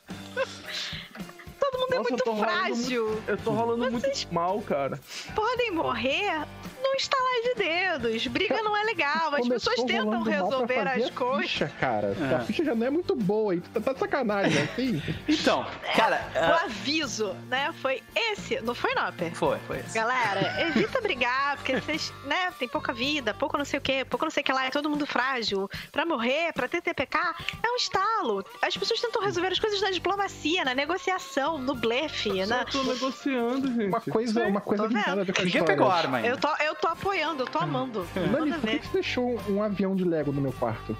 [1.59, 3.23] todo mundo é Nossa, eu muito rolando frágil.
[3.27, 4.99] Eu tô rolando Vocês- muito mal, cara.
[5.35, 6.45] Podem morrer
[6.81, 8.27] num estalar de dedos.
[8.27, 9.33] Briga não é legal.
[9.33, 11.51] As Começou pessoas tentam resolver as a coisas.
[11.51, 12.15] Ficha, cara.
[12.19, 12.35] É.
[12.35, 15.01] A ficha já não é muito boa e tá, tá de sacanagem, assim.
[15.27, 16.21] Então, cara.
[16.35, 17.73] O ah, aviso, né?
[17.81, 18.59] Foi esse.
[18.61, 19.33] Não foi, Nopper?
[19.35, 19.93] foi, foi esse.
[19.93, 24.25] Galera, evita brigar, porque vocês, né, tem pouca vida, pouco não sei o que, pouco
[24.25, 25.69] não sei o que lá, é todo mundo frágil.
[25.91, 27.17] Pra morrer, pra ter TPK,
[27.63, 28.45] é um estalo.
[28.61, 32.65] As pessoas tentam resolver as coisas na diplomacia, na negociação, no blefe, Só né?
[32.71, 33.87] tô negociando, gente.
[33.87, 35.95] Uma coisa, uma coisa que não tem nada a ver com a Ninguém pegou a
[35.95, 36.37] arma Eu ainda.
[36.37, 38.05] tô, eu tô apoiando, eu tô amando.
[38.31, 40.95] Manda por que você deixou um avião de Lego no meu quarto?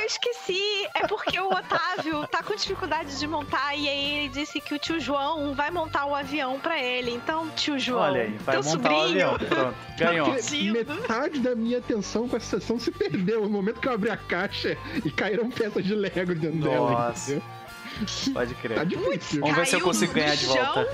[0.00, 0.86] Eu esqueci.
[0.94, 4.78] É porque o Otávio tá com dificuldade de montar e aí ele disse que o
[4.78, 7.10] tio João vai montar o avião pra ele.
[7.10, 9.30] Então, tio João, Olha aí, vai teu montar o sobrinho.
[9.30, 9.38] avião.
[9.38, 10.30] Pronto, ganhou.
[10.32, 14.10] Porque metade da minha atenção com essa sessão se perdeu no momento que eu abri
[14.10, 16.90] a caixa e caíram peças de Lego dentro dela.
[17.08, 17.32] Nossa.
[17.32, 18.32] entendeu?
[18.32, 18.86] Pode Tá crer.
[18.86, 19.40] difícil.
[19.40, 20.88] Vamos ver se eu consigo ganhar de volta.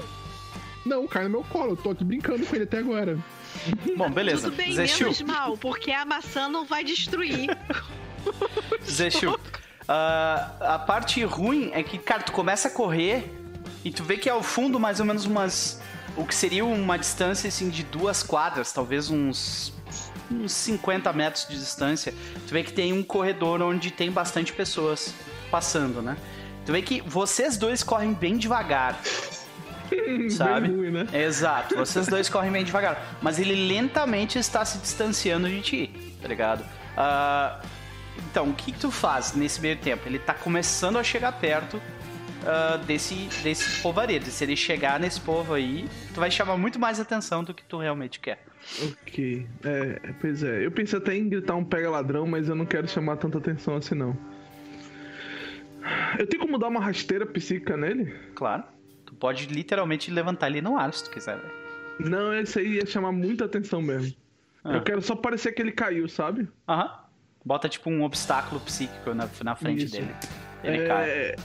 [0.84, 1.72] Não, cai no meu colo.
[1.72, 3.18] Eu tô aqui brincando com ele até agora.
[3.96, 4.44] Bom, beleza.
[4.50, 7.48] Tudo bem, Zeshu, menos mal, porque a maçã não vai destruir.
[8.88, 9.38] Zeshu.
[9.88, 13.30] ah, a parte ruim é que, cara, tu começa a correr
[13.84, 15.80] e tu vê que ao fundo mais ou menos umas...
[16.16, 19.72] O que seria uma distância, assim, de duas quadras, talvez uns...
[20.30, 22.12] Uns 50 metros de distância.
[22.46, 25.14] Tu vê que tem um corredor onde tem bastante pessoas
[25.50, 26.18] passando, né?
[26.66, 29.00] Tu vê que vocês dois correm bem devagar.
[30.30, 30.68] sabe?
[30.68, 31.06] Ruim, né?
[31.12, 33.16] Exato, vocês dois correm bem devagar.
[33.22, 36.64] Mas ele lentamente está se distanciando de ti, tá ligado?
[36.96, 37.60] Ah,
[38.30, 40.06] então, o que, que tu faz nesse meio tempo?
[40.06, 41.80] Ele tá começando a chegar perto
[42.46, 44.26] ah, desse, desse povaredo.
[44.26, 47.78] Se ele chegar nesse povo aí, tu vai chamar muito mais atenção do que tu
[47.78, 48.44] realmente quer.
[48.82, 49.46] Ok.
[49.64, 50.64] É, pois é.
[50.64, 53.76] Eu pensei até em gritar um pega ladrão, mas eu não quero chamar tanta atenção
[53.76, 54.16] assim, não.
[56.18, 58.14] Eu tenho como dar uma rasteira psíquica nele?
[58.34, 58.64] Claro.
[59.06, 61.58] Tu pode literalmente levantar ele no ar se tu quiser, velho.
[62.00, 64.14] Não, esse aí ia chamar muita atenção mesmo.
[64.62, 64.74] Ah.
[64.74, 66.48] Eu quero só parecer que ele caiu, sabe?
[66.68, 67.07] Aham.
[67.44, 69.92] Bota tipo um obstáculo psíquico na, na frente Isso.
[69.96, 70.14] dele.
[70.62, 71.08] Ele cai.
[71.10, 71.36] é...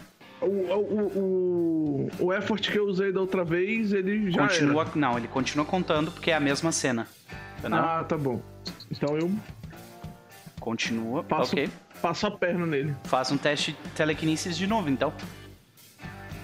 [0.41, 4.81] O, o, o, o effort que eu usei da outra vez, ele já Continua.
[4.81, 4.91] era.
[4.95, 7.07] Não, ele continua contando porque é a mesma cena.
[7.59, 7.79] Entendeu?
[7.79, 8.41] Ah, tá bom.
[8.91, 9.31] Então eu
[10.59, 11.23] Continua.
[11.23, 11.69] passo, Ok.
[12.01, 12.93] passo a perna nele.
[13.05, 15.13] Faz um teste de telequinesis de novo, então.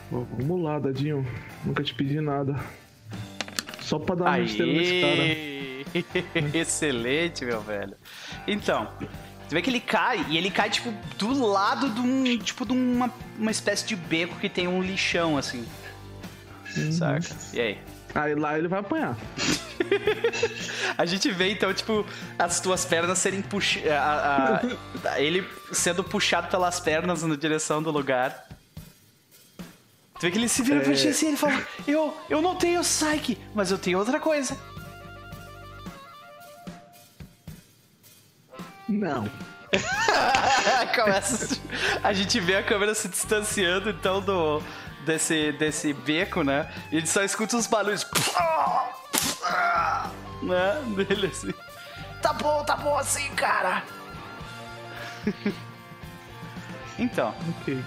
[0.10, 1.26] Vamos lá, Dadinho.
[1.66, 2.56] Nunca te pedi nada.
[3.82, 5.22] Só pra dar uma rasteira nesse cara.
[5.22, 6.50] Aê!
[6.58, 7.96] Excelente, meu velho.
[8.48, 8.88] Então,
[9.50, 12.38] você vê que ele cai, e ele cai, tipo, do lado de um.
[12.38, 15.66] Tipo, de uma, uma espécie de beco que tem um lixão, assim.
[16.78, 16.92] Uhum.
[16.92, 17.36] Saca?
[17.52, 17.78] E aí?
[18.14, 19.18] Aí lá ele vai apanhar.
[20.96, 22.06] A gente vê, então, tipo,
[22.38, 24.72] as tuas pernas serem puxadas.
[25.18, 28.48] ele sendo puxado pelas pernas na direção do lugar.
[30.20, 32.56] Tu vê que ele se vira pra ti assim e ele fala: eu, eu não
[32.56, 34.56] tenho Psyche, mas eu tenho outra coisa.
[38.90, 39.30] Não.
[40.96, 41.62] Começa,
[42.04, 44.64] a gente vê a câmera se distanciando, então, do,
[45.06, 46.72] desse, desse beco, né?
[46.92, 48.06] E a gente só escuta os barulhos.
[50.42, 50.82] Né?
[50.96, 51.54] Dele assim.
[52.22, 53.84] Tá bom, tá bom assim, cara.
[56.98, 57.84] então, Ok.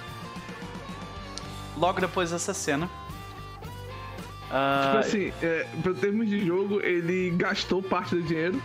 [1.79, 2.87] logo depois dessa cena.
[2.87, 8.63] Tipo ah, assim, é, pra termos de jogo, ele gastou parte do dinheiro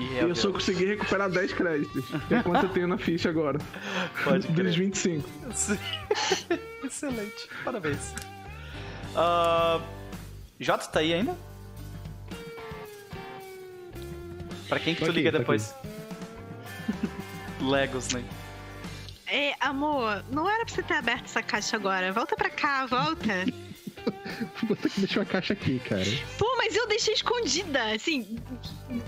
[0.00, 2.04] e eu só consegui recuperar 10 créditos.
[2.30, 3.58] É quanto eu tenho na ficha agora.
[4.24, 4.72] Pode Dos crer.
[4.72, 5.28] 25.
[5.54, 5.78] Sim.
[6.82, 8.14] Excelente, parabéns.
[9.14, 9.80] Ah,
[10.58, 11.36] Jota tá aí ainda?
[14.68, 15.74] Pra quem que tu aqui, liga depois?
[17.60, 18.24] Legos, né?
[19.26, 22.12] É, amor, não era pra você ter aberto essa caixa agora.
[22.12, 23.44] Volta pra cá, volta.
[24.66, 26.04] Vou ter que deixar uma caixa aqui, cara.
[26.38, 28.38] Pô, mas eu deixei escondida, assim,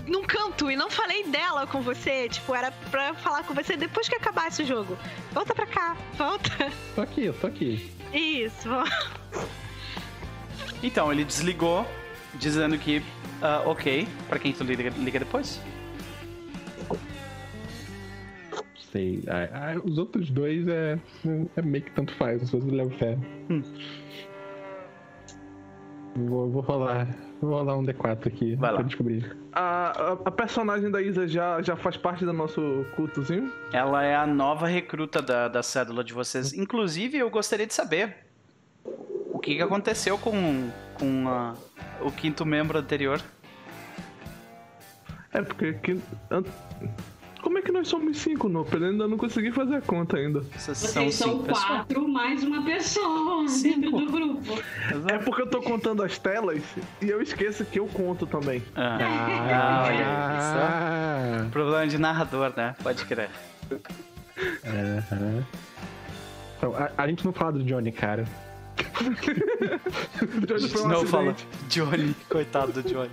[0.07, 2.29] num canto e não falei dela com você.
[2.29, 4.97] Tipo, era pra falar com você depois que acabasse o jogo.
[5.31, 6.71] Volta pra cá, volta.
[6.95, 7.91] Tô aqui, eu tô aqui.
[8.13, 8.69] Isso.
[10.83, 11.87] Então, ele desligou,
[12.35, 13.01] dizendo que,
[13.41, 15.61] ah, ok, pra quem tu liga, liga depois?
[18.91, 19.23] Sei.
[19.27, 20.99] Ah, ah, os outros dois é,
[21.55, 23.17] é meio que tanto faz, os outros eu levo fé.
[23.49, 23.63] Hum.
[26.15, 27.07] Vou, vou rolar.
[27.41, 28.77] Vou rolar um D4 aqui Vai lá.
[28.77, 29.35] pra descobrir.
[29.51, 33.51] A, a, a personagem da Isa já, já faz parte do nosso cultozinho?
[33.73, 36.53] Ela é a nova recruta da, da cédula de vocês.
[36.53, 38.15] Inclusive, eu gostaria de saber
[39.31, 41.53] o que, que aconteceu com, com ah,
[42.01, 43.19] o quinto membro anterior.
[45.33, 45.73] É, porque.
[45.73, 45.99] Que,
[46.29, 46.43] an-
[47.43, 48.65] como é que nós somos cinco, no?
[48.71, 50.39] Eu ainda não consegui fazer a conta ainda.
[50.55, 51.63] Vocês Vocês são são pessoas.
[51.65, 53.81] quatro mais uma pessoa Cinco.
[53.81, 54.53] dentro do grupo.
[55.11, 56.63] É porque eu tô contando as telas
[57.01, 58.63] e eu esqueço que eu conto também.
[58.75, 60.41] Ah, ah, olha aí.
[60.41, 61.45] só.
[61.45, 62.75] Ah, Problema de narrador, né?
[62.81, 63.29] Pode crer.
[64.65, 65.45] aham.
[66.57, 68.25] Então, a, a gente não fala do Johnny, cara.
[70.47, 71.47] Johnny foi um não fala acidente.
[71.69, 73.11] Johnny, coitado do Johnny.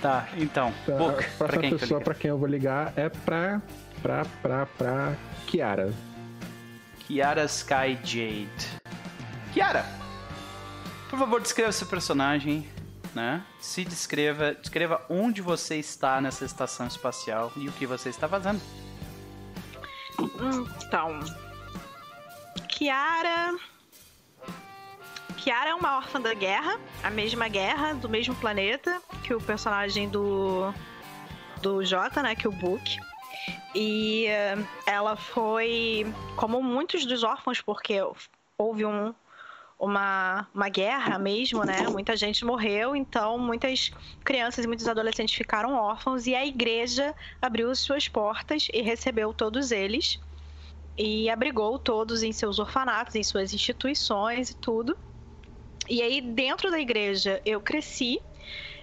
[0.00, 2.92] Tá, então, Tá, Book, a pra próxima quem tu pessoa pra quem eu vou ligar
[2.96, 3.60] é pra.
[4.02, 4.24] pra.
[4.42, 4.66] pra.
[4.66, 5.16] pra.
[5.46, 5.92] Kiara.
[7.00, 8.48] Kiara Sky Jade.
[9.52, 9.84] Kiara,
[11.08, 12.68] por favor, descreva seu personagem,
[13.14, 13.42] né?
[13.60, 18.60] Se descreva, descreva onde você está nessa estação espacial e o que você está fazendo.
[20.86, 21.18] Então.
[22.68, 23.56] Kiara.
[25.38, 30.08] Kiara é uma órfã da guerra, a mesma guerra, do mesmo planeta que o personagem
[30.08, 30.74] do.
[31.62, 32.34] do Jota, né?
[32.34, 32.98] Que é o Book.
[33.74, 38.00] E eh, ela foi, como muitos dos órfãos, porque
[38.58, 39.14] houve um,
[39.78, 41.86] uma, uma guerra mesmo, né?
[41.88, 43.92] Muita gente morreu, então muitas
[44.24, 49.70] crianças e muitos adolescentes ficaram órfãos e a igreja abriu suas portas e recebeu todos
[49.70, 50.18] eles
[50.96, 54.98] e abrigou todos em seus orfanatos, em suas instituições e tudo.
[55.88, 58.20] E aí dentro da igreja eu cresci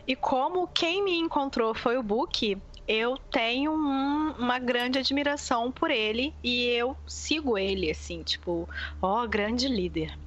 [0.08, 5.90] e como quem me encontrou foi o Book, eu tenho um, uma grande admiração por
[5.90, 8.70] ele e eu sigo ele, assim, tipo,
[9.02, 10.18] ó, grande líder.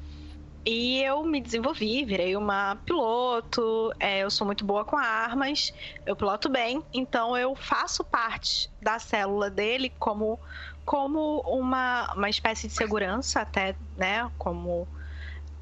[0.67, 5.73] E eu me desenvolvi, virei uma piloto, é, eu sou muito boa com armas,
[6.05, 10.39] eu piloto bem, então eu faço parte da célula dele como,
[10.85, 14.31] como uma, uma espécie de segurança, até, né?
[14.37, 14.87] Como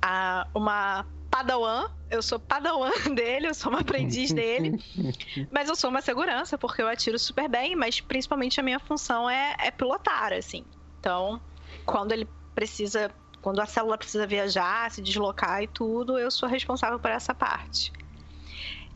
[0.01, 4.79] a, uma padawan, eu sou padawan dele, eu sou uma aprendiz dele,
[5.51, 9.29] mas eu sou uma segurança porque eu atiro super bem, mas principalmente a minha função
[9.29, 10.65] é, é pilotar, assim.
[10.99, 11.41] Então,
[11.85, 13.11] quando ele precisa,
[13.43, 17.93] quando a célula precisa viajar, se deslocar e tudo, eu sou responsável por essa parte.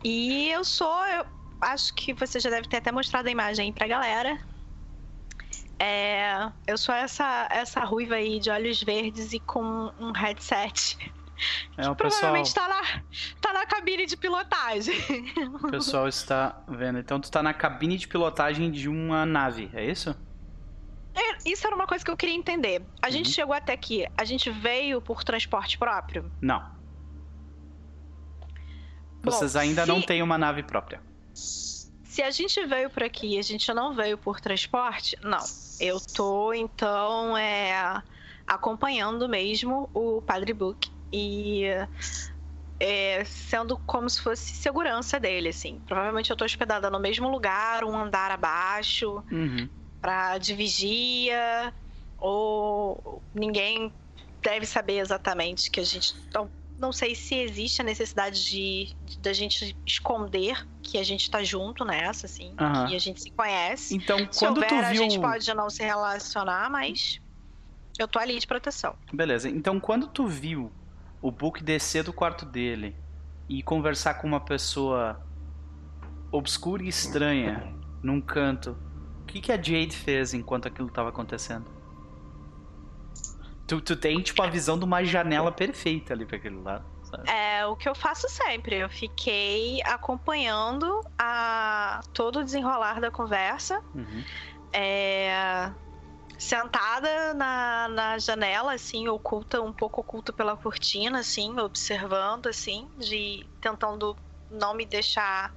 [0.03, 1.27] E eu sou, eu
[1.61, 4.39] acho que você já deve ter até mostrado a imagem aí pra galera.
[5.83, 10.99] É, eu sou essa, essa ruiva aí de olhos verdes e com um headset
[11.79, 12.83] É, o pessoal, Provavelmente tá na,
[13.41, 14.95] tá na cabine de pilotagem.
[15.65, 16.99] o pessoal está vendo.
[16.99, 20.15] Então tu tá na cabine de pilotagem de uma nave, é isso?
[21.15, 22.83] É, Isso era uma coisa que eu queria entender.
[23.01, 23.33] A gente Uhum.
[23.33, 26.31] chegou até aqui, a gente veio por transporte próprio?
[26.43, 26.63] Não.
[29.23, 31.01] Vocês Bom, ainda se- não têm uma nave própria.
[32.21, 35.43] Se a gente veio por aqui e a gente não veio por transporte, não.
[35.81, 38.03] Eu tô, então, é,
[38.47, 41.65] acompanhando mesmo o Padre Book e
[42.79, 45.81] é, sendo como se fosse segurança dele, assim.
[45.87, 49.67] Provavelmente eu tô hospedada no mesmo lugar, um andar abaixo, Uhum.
[49.99, 51.73] pra de vigia,
[52.19, 53.91] ou ninguém
[54.43, 56.15] deve saber exatamente que a gente.
[56.35, 56.51] Não,
[56.81, 61.85] não sei se existe a necessidade de da gente esconder que a gente tá junto
[61.85, 62.89] nessa, assim, Aham.
[62.89, 63.95] que a gente se conhece.
[63.95, 65.03] Então, Se quando houver, tu a viu.
[65.03, 67.21] gente pode não se relacionar, mas
[67.99, 68.97] eu tô ali de proteção.
[69.13, 69.49] Beleza.
[69.49, 70.73] Então, quando tu viu
[71.21, 72.97] o Book descer do quarto dele
[73.49, 75.21] e conversar com uma pessoa
[76.33, 78.77] obscura e estranha num canto,
[79.23, 81.71] o que, que a Jade fez enquanto aquilo tava acontecendo?
[83.71, 87.31] Tu, tu tem, tipo, a visão de uma janela perfeita ali pra aquele lado, sabe?
[87.31, 88.75] É o que eu faço sempre.
[88.75, 93.81] Eu fiquei acompanhando a todo o desenrolar da conversa.
[93.95, 94.25] Uhum.
[94.73, 95.71] é,
[96.37, 103.47] sentada na, na janela, assim, oculta, um pouco oculta pela cortina, assim, observando, assim, de
[103.61, 104.17] tentando
[104.51, 105.55] não me deixar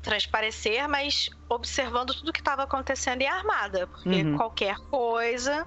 [0.00, 4.36] transparecer, mas observando tudo que estava acontecendo e armada, porque Uhum.
[4.38, 5.66] qualquer coisa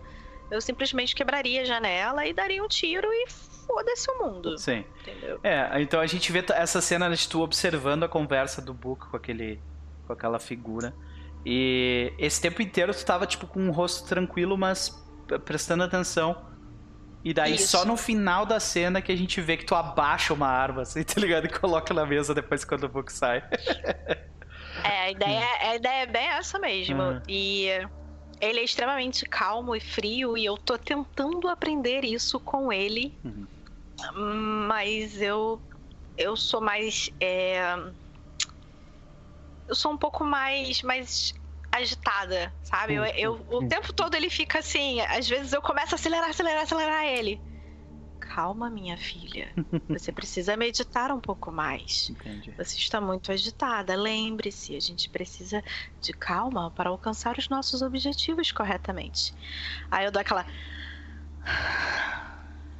[0.51, 4.85] eu simplesmente quebraria a janela e daria um tiro e foda-se o mundo, Sim.
[5.01, 5.39] entendeu?
[5.43, 9.17] É, então a gente vê essa cena de tu observando a conversa do Book com
[9.17, 9.59] aquele
[10.05, 10.93] com aquela figura.
[11.45, 15.03] E esse tempo inteiro tu tava tipo com um rosto tranquilo, mas
[15.43, 16.53] prestando atenção.
[17.23, 17.69] E daí Isso.
[17.69, 21.01] só no final da cena que a gente vê que tu abaixa uma arma, assim,
[21.03, 21.45] tá ligado?
[21.45, 23.43] E coloca na mesa depois quando o Book sai.
[24.83, 27.01] É, a ideia, a ideia é bem essa mesmo.
[27.01, 27.21] Uhum.
[27.27, 27.67] E
[28.41, 33.17] ele é extremamente calmo e frio e eu tô tentando aprender isso com ele.
[33.23, 33.47] Uhum.
[34.67, 35.61] Mas eu
[36.17, 37.59] eu sou mais é,
[39.67, 41.33] eu sou um pouco mais mais
[41.71, 42.93] agitada, sabe?
[42.95, 46.63] Eu, eu- o tempo todo ele fica assim, às vezes eu começo a acelerar, acelerar,
[46.63, 47.41] acelerar ele.
[48.35, 49.47] Calma, minha filha.
[49.87, 52.09] Você precisa meditar um pouco mais.
[52.09, 52.51] Entendi.
[52.57, 53.95] Você está muito agitada.
[53.95, 55.63] Lembre-se, a gente precisa
[56.01, 59.33] de calma para alcançar os nossos objetivos corretamente.
[59.89, 60.45] Aí eu dou aquela.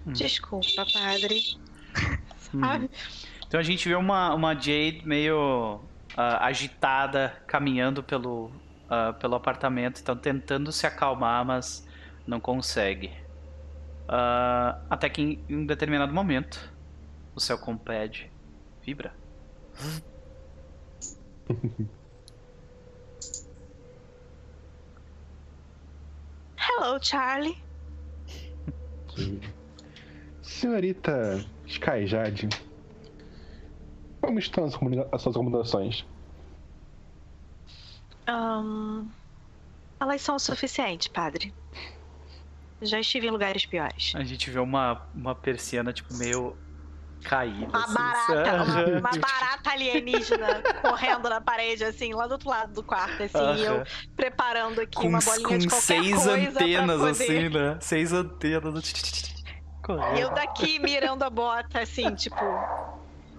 [0.06, 0.12] Hum.
[0.12, 1.58] Desculpa, padre.
[2.51, 2.91] Sabe?
[3.47, 5.80] Então a gente vê uma, uma Jade meio
[6.18, 8.51] ah, agitada caminhando pelo,
[8.89, 11.88] ah, pelo apartamento, então tentando se acalmar, mas
[12.28, 13.24] não consegue.
[14.08, 16.72] Ah, até que em, em um determinado momento
[17.34, 18.30] o seu compad
[18.84, 19.14] vibra.
[26.58, 27.58] Hello, Charlie.
[30.41, 32.49] Senhorita Skyjade,
[34.22, 36.06] como estão as, suas comunicações?
[38.28, 39.08] Ahn,
[39.99, 41.53] elas são o suficiente, padre.
[42.82, 44.12] Já estive em lugares piores.
[44.16, 46.58] A gente vê uma, uma persiana, tipo, meio
[47.24, 47.66] caída.
[47.68, 52.74] Uma assim, barata, uma, uma barata alienígena correndo na parede, assim, lá do outro lado
[52.74, 53.84] do quarto, assim, e eu
[54.16, 57.10] preparando aqui Com, uma bolinha com de qualquer seis coisa antenas, pra poder...
[57.10, 57.78] assim, né?
[57.82, 58.92] Seis antenas.
[58.92, 60.20] E Correndo.
[60.20, 62.36] eu daqui mirando a bota, assim, tipo,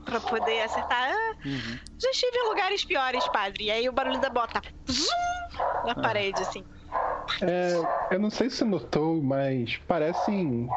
[0.04, 1.10] pra poder acertar.
[1.12, 1.78] Ah, Uhum.
[2.00, 3.64] já estive em lugares piores, padre.
[3.64, 4.60] E aí o barulho da bota
[4.90, 5.04] zum,
[5.84, 5.94] na Ah.
[6.02, 6.64] parede, assim.
[7.42, 10.68] É, eu não sei se você notou, mas parecem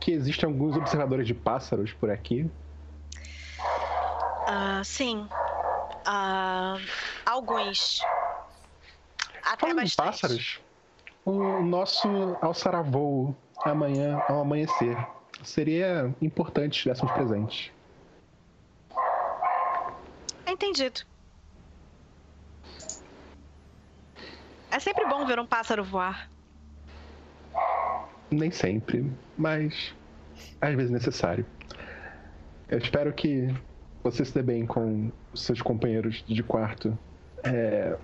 [0.00, 2.50] que existem alguns observadores de pássaros por aqui.
[4.46, 5.28] Ah, sim.
[6.06, 6.76] Ah,
[7.26, 8.00] alguns.
[9.44, 9.96] Até Falando bastante.
[9.96, 10.60] pássaros,
[11.24, 12.08] o nosso
[12.40, 14.96] alçará voo amanhã ao amanhecer.
[15.44, 17.72] Seria importante se estivéssemos presentes.
[20.46, 21.00] Entendido.
[24.70, 26.30] É sempre bom ver um pássaro voar.
[28.30, 29.94] Nem sempre, mas
[30.60, 31.44] às vezes necessário.
[32.68, 33.52] Eu espero que
[34.02, 36.96] você se dê bem com os seus companheiros de quarto.
[37.42, 37.98] É...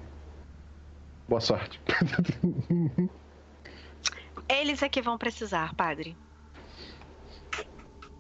[1.28, 1.80] Boa sorte.
[4.48, 6.16] Eles é que vão precisar, padre.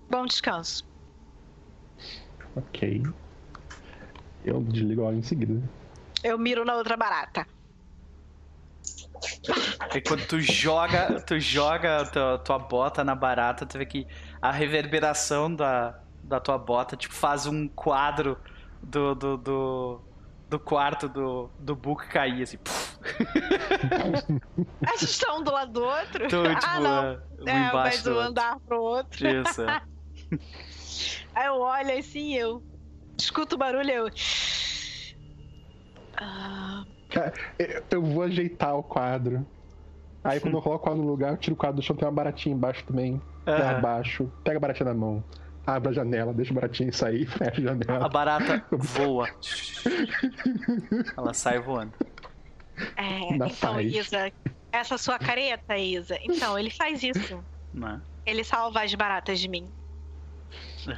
[0.08, 0.86] Bom descanso.
[2.54, 3.02] ok.
[4.44, 5.60] Eu desligo logo em seguida.
[6.22, 7.46] Eu miro na outra barata.
[9.94, 14.06] E quando tu joga, tu joga tua, tua bota na barata, tu vê que
[14.40, 18.38] a reverberação da, da tua bota tipo, faz um quadro
[18.82, 20.00] do, do, do,
[20.48, 22.58] do quarto do, do Book cair, assim.
[24.84, 26.28] A gente está um do lado do outro?
[26.28, 27.04] Tu, tipo, ah, não.
[27.04, 28.20] é, um É, embaixo mas outro.
[28.20, 29.26] andar pro outro.
[29.26, 29.82] Isso, é.
[31.34, 32.62] Aí eu olho assim eu
[33.18, 34.10] escuto o barulho eu.
[36.16, 36.84] Ah,
[37.58, 39.46] Eu- Eu vou ajeitar o quadro.
[40.24, 42.06] Aí quando eu coloco o quadro no lugar, eu tiro o quadro do chão, tem
[42.06, 43.20] uma baratinha embaixo também.
[43.48, 43.76] Aham.
[43.78, 45.22] abaixo, pega a baratinha na mão,
[45.64, 48.08] abre a janela, deixa a baratinha sair, fecha a A janela.
[48.08, 49.28] barata voa.
[51.16, 51.92] Ela sai voando.
[52.96, 53.94] é, Na então, paz.
[53.94, 54.32] Isa,
[54.72, 56.18] essa sua careta, Isa.
[56.24, 57.38] Então, ele faz isso.
[57.72, 58.00] Né?
[58.26, 59.70] Ele salva as baratas de mim.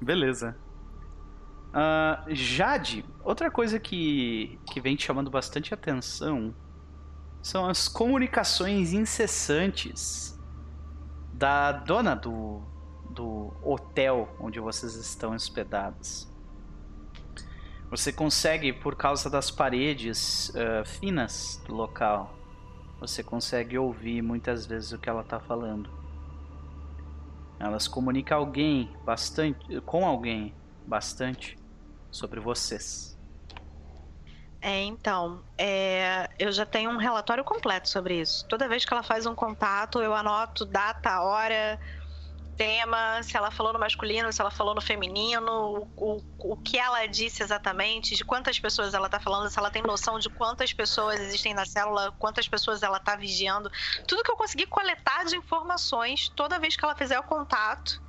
[0.00, 0.54] Beleza.
[1.72, 6.54] Ah, Jade, outra coisa que, que vem te chamando bastante atenção
[7.42, 10.38] são as comunicações incessantes
[11.32, 12.62] da dona do,
[13.10, 16.26] do hotel onde vocês estão hospedados.
[17.90, 22.34] Você consegue, por causa das paredes ah, finas do local,
[22.98, 25.88] você consegue ouvir muitas vezes o que ela está falando.
[27.60, 30.54] Elas comunicam alguém bastante, com alguém
[30.88, 31.56] bastante
[32.10, 33.16] sobre vocês.
[34.60, 38.44] É, então, é, eu já tenho um relatório completo sobre isso.
[38.46, 41.78] Toda vez que ela faz um contato, eu anoto data, hora,
[42.56, 47.06] tema, se ela falou no masculino, se ela falou no feminino, o, o que ela
[47.06, 51.20] disse exatamente, de quantas pessoas ela tá falando, se ela tem noção de quantas pessoas
[51.20, 53.70] existem na célula, quantas pessoas ela tá vigiando.
[54.08, 58.02] Tudo que eu consegui coletar de informações, toda vez que ela fizer o contato,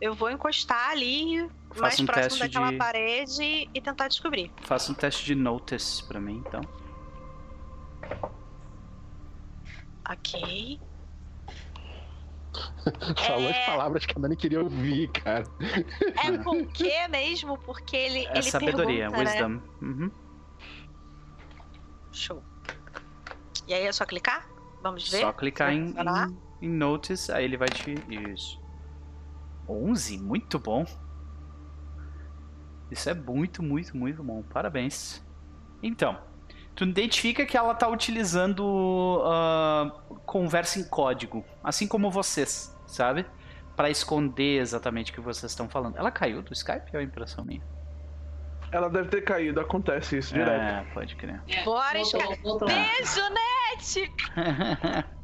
[0.00, 4.50] eu vou encostar ali mais Faça um próximo teste daquela de- parede e tentar descobrir.
[4.62, 6.60] Faça um teste de notice pra mim, então.
[10.08, 10.80] Ok.
[13.26, 13.66] Falou as É.
[13.66, 15.44] palavras que a Dani queria ouvir, cara.
[16.24, 17.56] É porque mesmo?
[17.58, 19.30] Porque ele, É ele sabedoria, pergunta, né?
[19.46, 19.62] wisdom.
[19.82, 20.10] Uhum.
[22.12, 22.42] Show.
[23.68, 24.48] E aí é só clicar?
[24.82, 25.20] Vamos ver?
[25.20, 27.94] Só clicar em, em, em notice, aí ele vai te.
[28.32, 28.58] Isso.
[29.68, 30.84] 11, muito bom.
[32.90, 34.42] Isso é muito, muito, muito bom.
[34.42, 35.24] Parabéns.
[35.82, 36.18] Então,
[36.74, 39.92] tu identifica que ela tá utilizando ah,
[40.26, 43.24] conversa em código, assim como vocês, sabe?
[43.76, 45.96] Pra esconder exatamente o que vocês estão falando.
[45.96, 47.62] Ela caiu do Skype ou é impressão minha?
[48.72, 50.50] Ela deve ter caído, acontece isso direto.
[50.50, 51.42] É, pode crer.
[51.48, 52.42] É, Bora, voltou, Sky.
[52.42, 52.68] voltou.
[52.68, 54.12] Beijo, Net!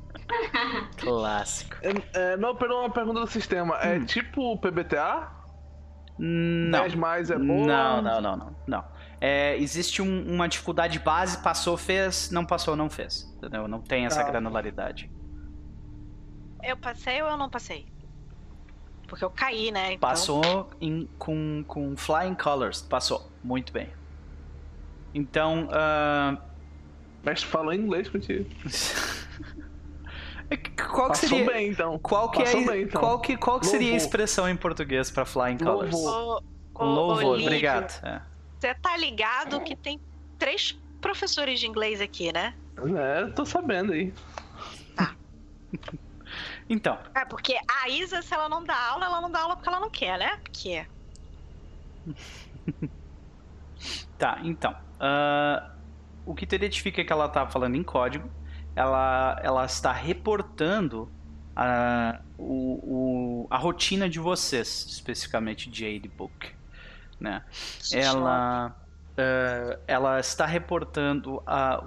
[0.98, 1.76] Clássico.
[1.82, 3.76] É, é, não, perdão, uma pergunta do sistema.
[3.76, 5.35] É tipo o PBTA?
[6.18, 6.80] Não.
[6.80, 7.66] 10 mais é boa?
[7.66, 8.56] Não, não, não, não.
[8.66, 8.84] não.
[9.20, 13.32] É, existe um- uma dificuldade base, passou, fez, não passou, não fez.
[13.36, 13.66] Entendeu?
[13.68, 14.30] Não tem essa Tá.
[14.30, 15.10] granularidade.
[16.62, 17.86] Eu passei ou eu não passei?
[19.06, 19.92] Porque eu caí, né?
[19.92, 20.08] Então...
[20.08, 22.82] Passou em- com, com flying colors.
[22.82, 23.30] Passou.
[23.42, 23.88] Muito bem.
[25.14, 26.36] Então, ah,
[27.22, 28.48] Mas falou em inglês contigo.
[30.90, 31.46] qual que seria.
[31.46, 31.98] bem, então.
[31.98, 33.00] Qual que, é, bem, então.
[33.00, 35.92] qual que, qual que seria a expressão em português pra flying colors?
[35.92, 36.42] Louvor.
[36.78, 38.04] Louvor, obrigado.
[38.04, 38.20] É.
[38.58, 40.00] Você tá ligado que tem
[40.38, 42.54] três professores de inglês aqui, né?
[42.96, 44.12] É, tô sabendo aí.
[46.68, 49.68] Então, É, porque a Isa, se ela não dá aula, ela não dá aula porque
[49.68, 50.36] ela não quer, né?
[50.42, 50.84] Porque.
[54.18, 54.74] Tá, então.
[54.98, 55.70] ah,
[56.24, 58.28] o que te identifica é que ela tá falando em código.
[58.76, 61.10] Ela, ela está reportando
[61.56, 66.54] a, o, o- a rotina de vocês, especificamente Jade Book.
[67.18, 67.42] Né?
[67.92, 68.76] Ela,
[69.18, 71.82] ah, ela está reportando a,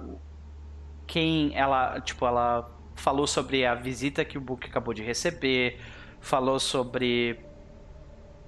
[1.06, 5.80] quem ela, tipo, ela falou sobre a visita que o Book acabou de receber,
[6.20, 7.40] falou sobre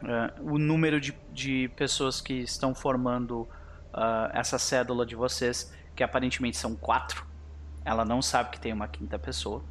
[0.05, 3.49] ah, o número de, de pessoas que estão formando
[3.93, 7.27] ah, essa cédula de vocês, que aparentemente são quatro.
[7.85, 9.63] Ela não sabe que tem uma quinta pessoa,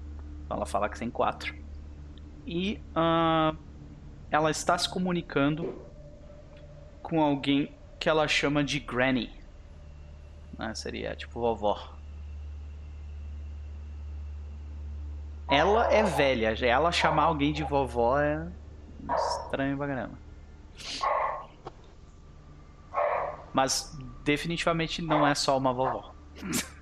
[0.44, 1.56] então ela fala que tem quatro.
[2.46, 3.56] E ah,
[4.30, 5.82] ela está se comunicando
[7.02, 9.32] com alguém que ela chama de Granny.
[10.58, 10.74] né?
[10.74, 11.96] Seria tipo vovó.
[15.50, 18.48] Ela é velha, ela chamar alguém de vovó é
[19.16, 20.18] estranho pra caramba.
[23.54, 26.14] Mas definitivamente não é só uma vovó.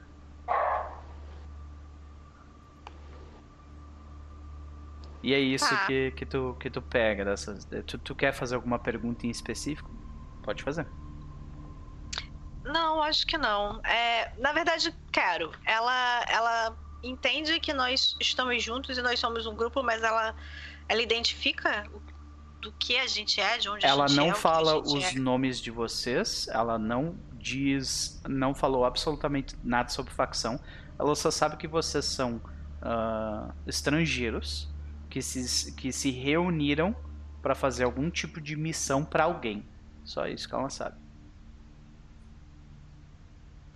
[5.22, 5.86] E é isso Tá.
[5.86, 7.68] que, que, tu, que tu pega dessas.
[7.86, 9.90] Tu, tu quer fazer alguma pergunta em específico?
[10.44, 10.88] Pode fazer.
[12.64, 13.82] Não, acho que não.
[13.84, 15.52] É, na verdade, quero.
[15.66, 20.36] Ela, ela entende que nós estamos juntos e nós somos um grupo, mas ela,
[20.88, 21.90] ela identifica
[22.62, 24.22] do que a gente é, de onde Ela a gente é.
[24.22, 25.20] não o que fala os é.
[25.20, 30.60] nomes de vocês, ela não diz, não falou absolutamente nada sobre facção.
[30.98, 32.42] Ela só sabe que vocês são
[32.82, 34.69] ah, estrangeiros
[35.10, 36.96] que se, que se reuniram
[37.42, 39.66] para fazer algum tipo de missão para alguém.
[40.04, 40.98] Só isso que ela sabe.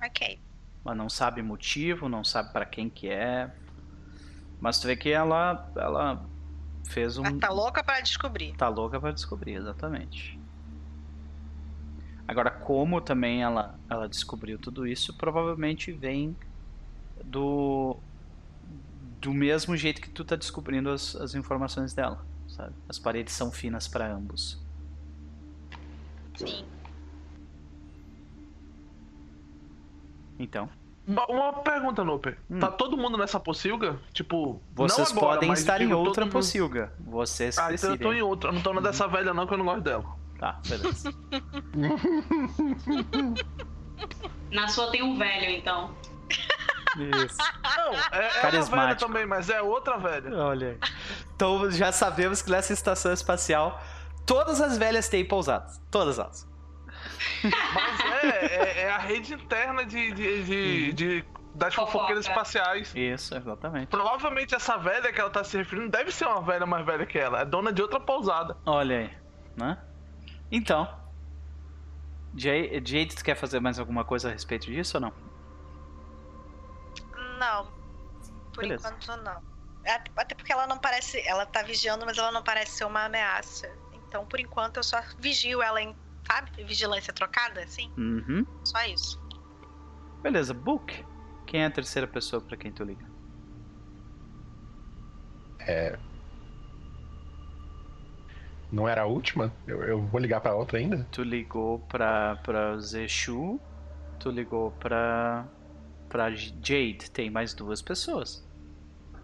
[0.03, 0.39] Ok.
[0.83, 3.51] Mas não sabe motivo, não sabe para quem que é.
[4.59, 6.25] Mas tu vê que ela, ela
[6.85, 8.55] fez um, Ela tá louca para descobrir.
[8.55, 10.39] Tá louca pra descobrir, exatamente.
[12.27, 16.35] Agora, como também ela, ela descobriu tudo isso, provavelmente vem
[17.23, 17.97] do
[19.23, 22.73] do mesmo jeito que tu tá descobrindo as, as informações dela, sabe?
[22.89, 24.61] As paredes são finas para ambos.
[26.35, 26.65] Sim.
[30.37, 30.69] Então,
[31.07, 32.37] Uma- pergunta, Noper.
[32.49, 32.59] Hum.
[32.59, 33.97] Tá todo mundo nessa pocilga?
[34.11, 36.91] Tipo, vocês não agora, podem mas estar em outra mundo- pocilga.
[36.99, 38.49] Vocês Ah, então eu tô em outra.
[38.49, 40.03] Eu não tô na dessa velha, não, que eu não gosto dela.
[40.37, 41.13] Tá, beleza.
[44.51, 45.95] Na sua tem um velho, então.
[46.97, 47.37] Isso.
[47.77, 50.35] Não, é, é uma velha também, mas é outra velha.
[50.37, 50.77] Olha aí.
[51.35, 53.81] Então já sabemos que nessa estação espacial
[54.25, 55.81] todas as velhas têm pousadas.
[55.89, 56.47] Todas elas.
[57.43, 61.25] Mas é, é, é a rede interna de, de, de, de-
[61.55, 61.91] das Fofoca.
[61.91, 62.91] fofoqueiras espaciais.
[62.95, 63.87] Isso, exatamente.
[63.87, 67.17] Provavelmente essa velha que ela tá se referindo deve ser uma velha mais velha que
[67.19, 67.41] ela.
[67.41, 68.57] É dona de outra pousada.
[68.65, 69.11] Olha aí,
[69.55, 69.77] né?
[70.51, 70.87] Então,
[72.35, 75.13] Jay- Jade, tu quer fazer mais alguma coisa a respeito disso ou não?
[77.37, 77.71] Não.
[78.53, 78.87] Por Beleza.
[78.87, 79.41] enquanto, não.
[79.85, 81.19] Até até porque ela não parece.
[81.27, 83.69] Ela tá vigiando, mas ela não parece ser uma ameaça.
[83.91, 85.95] Então, por enquanto, eu só vigio ela em.
[86.25, 86.63] Sabe?
[86.63, 87.91] Vigilância trocada, assim.
[87.97, 88.45] Uhum.
[88.63, 89.17] Só isso.
[90.21, 91.05] Beleza, Book.
[91.45, 93.05] Quem é a terceira pessoa pra quem tu liga?
[98.71, 99.53] Não era a última?
[99.67, 101.07] Eu, eu vou ligar pra outra ainda?
[101.11, 103.59] Tu ligou pra, pra Zeshu,
[104.19, 105.47] tu ligou pra,
[106.13, 107.09] pra Jade.
[107.11, 108.47] Tem mais duas pessoas.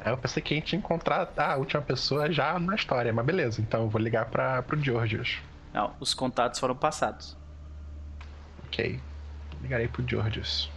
[0.04, 3.62] Eu pensei que a gente ia encontrar a última pessoa já na história, mas beleza,
[3.62, 5.40] então eu vou ligar pra, pro Georgios.
[5.72, 7.38] Não, os contatos foram passados.
[8.66, 9.00] Ok.
[9.62, 10.72] Ligarei pro Georgios.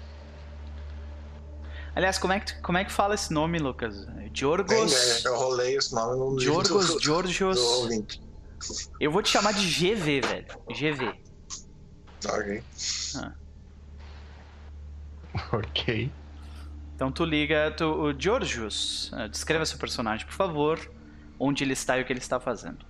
[1.94, 4.04] Aliás, como é que, como é que fala esse nome, Lucas?
[4.06, 5.24] Bem, Jorgos.
[5.24, 7.56] é, eu rolei esse nome no Jorgos, do, Georgios.
[7.56, 8.20] do ouvinte.
[9.00, 10.46] Eu vou te chamar de GV, velho.
[10.68, 11.14] GV.
[12.26, 12.62] Ok.
[15.52, 16.10] Ok.
[16.94, 20.78] Então tu liga, tu, o Georgios, eh, descreva seu personagem, por favor,
[21.38, 22.84] onde ele está e o que ele está fazendo.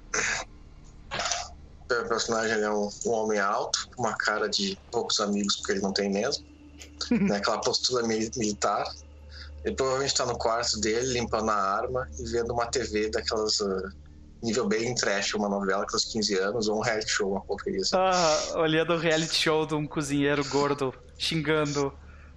[1.90, 5.72] O personagem ele é um, um homem alto, com uma cara de poucos amigos, porque
[5.72, 6.42] ele não tem mesmo.
[7.10, 8.84] né, aquela postura mi- militar.
[9.64, 13.60] Ele provavelmente está no quarto dele, limpando a arma e vendo uma TV daquelas.
[13.60, 13.88] ah,
[14.42, 17.80] nível bem trash, uma novela com os 15 anos, ou um reality show, uma porcaria
[17.80, 17.96] assim.
[17.96, 21.92] Ah, olhando o reality show de um cozinheiro gordo xingando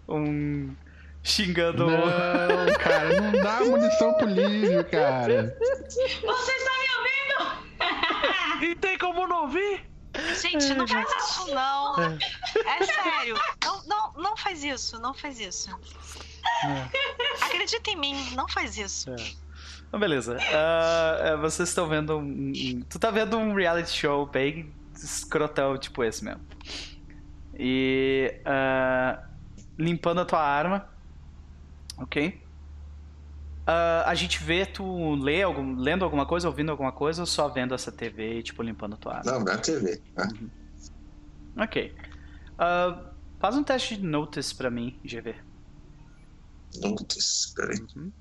[0.07, 0.75] um
[1.23, 1.87] xingando.
[1.87, 5.57] Não, cara, não dá munição pro Lívio, cara.
[5.89, 6.11] Você
[6.51, 8.65] está me ouvindo?
[8.71, 9.83] E tem como não ouvir?
[10.41, 11.95] Gente, não faz isso, não.
[11.99, 13.35] É sério.
[13.63, 15.69] Não, não, não faz isso, não faz isso.
[17.41, 19.13] Acredita em mim, não faz isso.
[19.91, 20.37] Ah, Beleza.
[20.39, 26.03] É, vocês estão vendo um, um- Tu tá vendo um reality show bem escrotão, tipo
[26.03, 26.41] esse mesmo.
[27.57, 28.39] E.
[28.45, 29.21] ah,
[29.77, 30.87] limpando a tua arma.
[31.97, 32.41] Ok?
[33.67, 37.47] Ah, a gente vê tu lê algum, lendo alguma coisa, ouvindo alguma coisa, ou só
[37.47, 39.31] vendo essa TV e, tipo, limpando a tua arma?
[39.31, 40.01] Não, na TV.
[40.15, 40.49] né?
[41.57, 41.95] Ok.
[42.59, 45.35] Ah, faz um teste de notice pra mim, GV.
[46.81, 47.79] Notice, peraí.
[47.95, 48.11] Uhum.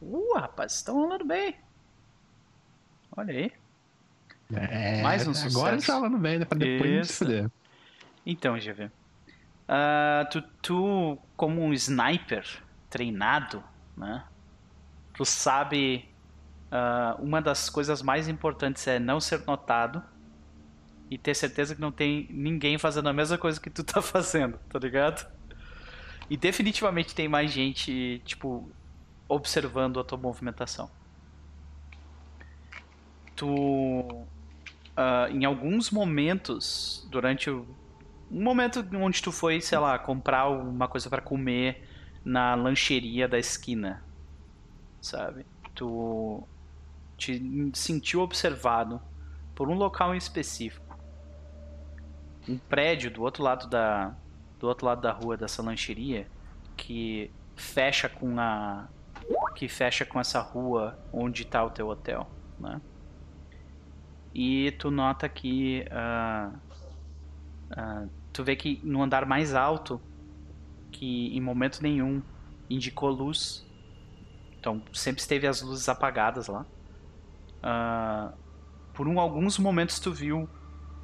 [0.00, 1.63] Uh, rapaz, estão rolando bem.
[3.16, 3.52] Olha aí.
[4.52, 5.66] É, Mais um Agora sucesso.
[5.66, 6.44] a gente tá falando bem, né?
[6.44, 7.50] Pra depois não se fuder.
[8.26, 8.90] Então, GV.
[9.68, 12.46] ah, tu, tu, como um sniper
[12.90, 13.64] treinado,
[13.96, 14.28] né?
[15.16, 16.08] Tu sabe.
[16.70, 20.02] ah, uma das coisas mais importantes é não ser notado
[21.10, 24.58] e ter certeza que não tem ninguém fazendo a mesma coisa que tu tá fazendo,
[24.68, 25.26] tá ligado?
[26.28, 28.74] E definitivamente tem mais gente, tipo,
[29.28, 30.90] observando a tua movimentação.
[33.36, 34.26] Tu.
[34.96, 37.66] ah, em alguns momentos, durante o,
[38.30, 41.88] um momento onde tu foi, sei lá, comprar uma coisa pra comer
[42.24, 44.02] na lancheria da esquina,
[45.00, 45.44] sabe?
[45.74, 46.42] Tu
[47.16, 49.00] te sentiu observado
[49.54, 50.98] por um local em específico.
[52.48, 54.14] Um prédio do outro lado da
[54.58, 56.26] do outro lado da rua dessa lancheria
[56.76, 58.88] que fecha com a
[59.54, 62.28] que fecha com essa rua onde está o teu hotel,
[62.58, 62.80] né?
[64.34, 66.50] E tu nota que ah,
[67.70, 70.00] ah, tu vê que no andar mais alto,
[70.90, 72.20] que em momento nenhum
[72.68, 73.64] indicou luz,
[74.58, 76.66] então sempre esteve as luzes apagadas lá.
[77.62, 78.32] Ah,
[78.92, 80.48] por um, alguns momentos tu viu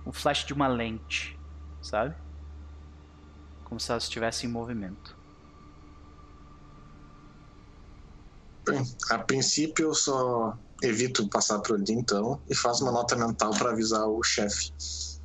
[0.04, 1.38] o flash de uma lente,
[1.80, 2.14] sabe?
[3.64, 5.16] Como se ela estivesse em movimento.
[8.66, 13.50] Bem, a princípio eu só evito passar por ali então e faço uma nota mental
[13.50, 14.72] pra avisar o chefe.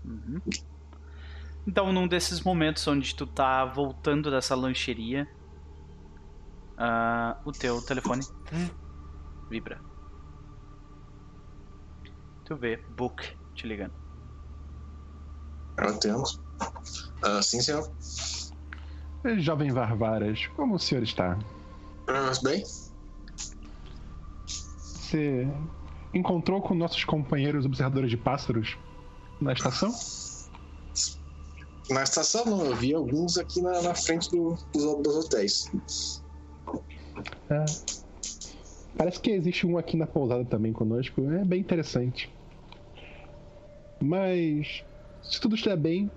[0.04, 0.42] Uhum.
[1.68, 5.28] Então, num desses momentos onde tu tá voltando dessa lancheria,
[6.78, 8.22] ah, o teu telefone
[9.50, 9.80] vibra.
[12.44, 13.24] Tu vê Book
[13.56, 13.94] te ligando.
[15.78, 16.24] Eu atendo.
[17.24, 17.92] Ah, sim, senhor.
[19.40, 21.38] Jovem Varvaras, como o senhor está?
[22.08, 22.64] Ah, bem,
[25.06, 25.48] Você
[26.14, 28.78] encontrou com nossos companheiros observadores de pássaros
[29.40, 29.94] na estação?
[31.92, 35.72] na estação não, eu vi alguns aqui na, na frente do- dos, dos hotéis.
[37.52, 37.66] É.
[38.98, 41.30] Parece que existe um aqui na pousada também conosco.
[41.30, 42.34] É bem interessante.
[44.02, 44.84] Mas
[45.22, 46.10] se tudo estiver bem,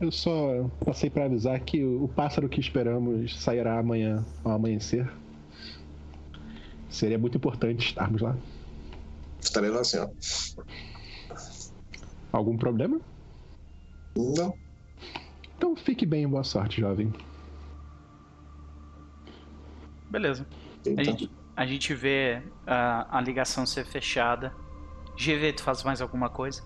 [0.00, 5.10] eu só passei para avisar que o o pássaro que esperamos sairá amanhã ao amanhecer.
[6.92, 8.36] Seria muito importante estarmos lá.
[9.40, 10.10] Estarei lá, senhor.
[12.30, 13.00] Algum problema?
[14.16, 14.54] Não.
[15.56, 17.12] Então fique bem e boa sorte, jovem.
[20.10, 20.46] Beleza.
[20.86, 24.54] A Então, gente, a gente vê a, a ligação ser fechada.
[25.16, 26.62] GV, tu faz mais alguma coisa?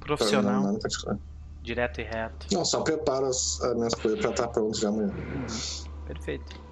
[0.00, 1.18] Profissional, Não, nada particular.
[1.62, 2.46] direto e reto.
[2.52, 5.12] Não, só preparo as, as minhas coisas pra estar pronto já amanhã.
[6.06, 6.63] Perfeito.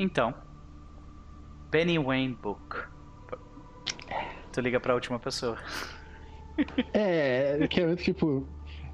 [0.00, 0.32] Então,
[1.70, 2.78] Benny Wayne Book.
[4.50, 5.58] Tu liga pra última pessoa.
[6.94, 8.48] É, que é tipo.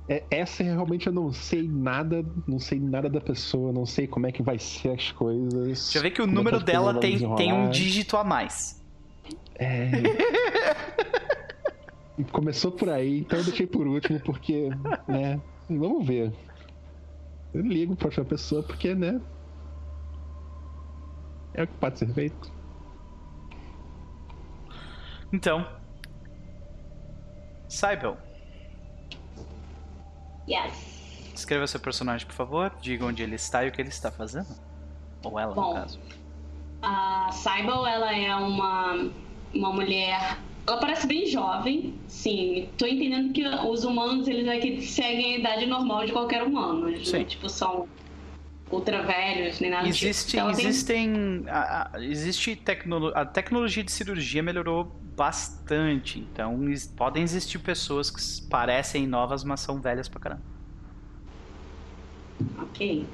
[0.09, 4.27] é- essa realmente eu não sei nada, não sei nada da pessoa, não sei como
[4.27, 5.93] é que vai ser as coisas.
[5.93, 8.85] Já vê que o é número dela tem, tem um dígito a mais.
[9.55, 9.93] É.
[12.33, 14.71] Começou por aí, então eu deixei por último, porque,
[15.07, 15.41] né?
[15.71, 16.33] Vamos ver.
[17.55, 19.21] Eu ligo pra outra pessoa, porque, né?
[21.57, 22.53] É o que pode ser feito.
[25.33, 25.67] Então,
[27.69, 28.17] Cybele,
[30.49, 31.33] Yes.
[31.35, 32.73] escreva seu personagem, por favor.
[32.81, 34.47] Diga onde ele está e o que ele está fazendo.
[35.25, 35.75] Ou ela, no Bom.
[35.75, 35.99] caso.
[36.83, 39.11] A Cybele, ela é uma,
[39.53, 40.39] uma mulher.
[40.69, 42.69] Ela parece bem jovem, sim.
[42.77, 46.89] Tô entendendo que os humanos, eles aqui seguem a idade normal de qualquer humano.
[46.89, 47.19] Eles, Sim.
[47.19, 47.89] né, tipo, são
[48.71, 50.43] ultra velhos, nem nada Existe, tipo.
[50.55, 51.45] Tem- existem.
[51.49, 54.85] A, a- existe tecnolo, a tecnologia de cirurgia melhorou
[55.17, 56.19] bastante.
[56.21, 60.43] Então es- podem existir pessoas que parecem novas, mas são velhas pra caramba.
[62.59, 63.07] Ok.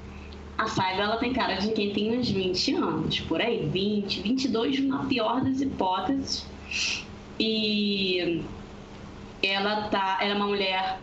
[0.59, 3.66] A Saiba, ela tem cara de quem tem uns 20 anos, por aí.
[3.69, 6.47] 20, 22 na pior das hipóteses.
[7.39, 8.43] E
[9.43, 11.01] ela tá, ela é uma mulher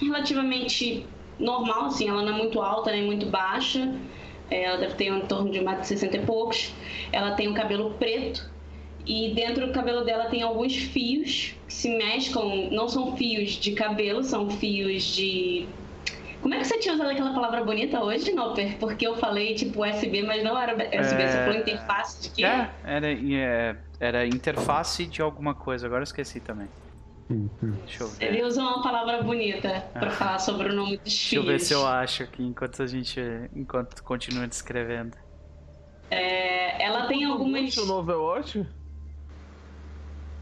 [0.00, 1.06] relativamente
[1.38, 3.94] normal, assim, ela não é muito alta nem muito baixa.
[4.50, 6.72] É, Ela deve ter em torno de 1,60m e poucos.
[7.12, 8.48] Ela tem um cabelo preto
[9.04, 12.70] e dentro do cabelo dela tem alguns fios que se mesclam.
[12.70, 15.66] Não são fios de cabelo, são fios de
[16.42, 18.76] como é que você tinha usado aquela palavra bonita hoje, Noper?
[18.78, 21.28] Porque eu falei tipo USB, mas não era USB, É.
[21.28, 22.44] você falou interface de quê?
[22.44, 26.68] É, era, é, era interface de alguma coisa, agora eu esqueci também.
[27.28, 28.24] Deixa eu ver.
[28.24, 31.52] Ele usou uma palavra bonita pra falar sobre o nome dos Deixa eu fios.
[31.52, 33.20] ver se eu acho aqui enquanto a gente.
[33.54, 35.16] enquanto continua descrevendo.
[36.10, 37.76] É, ela tem algumas.
[37.76, 38.64] O novo Overwatch?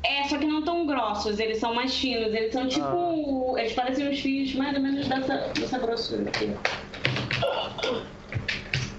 [0.05, 2.35] É, só que não tão grossos, eles são mais finos.
[2.35, 3.57] Eles são tipo.
[3.57, 6.55] Eles parecem uns fios mais ou menos dessa, dessa grossura aqui.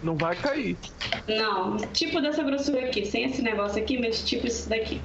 [0.02, 0.76] Não vai cair.
[1.28, 5.00] Não, tipo dessa grossura aqui, sem esse negócio aqui, mas tipo isso daqui.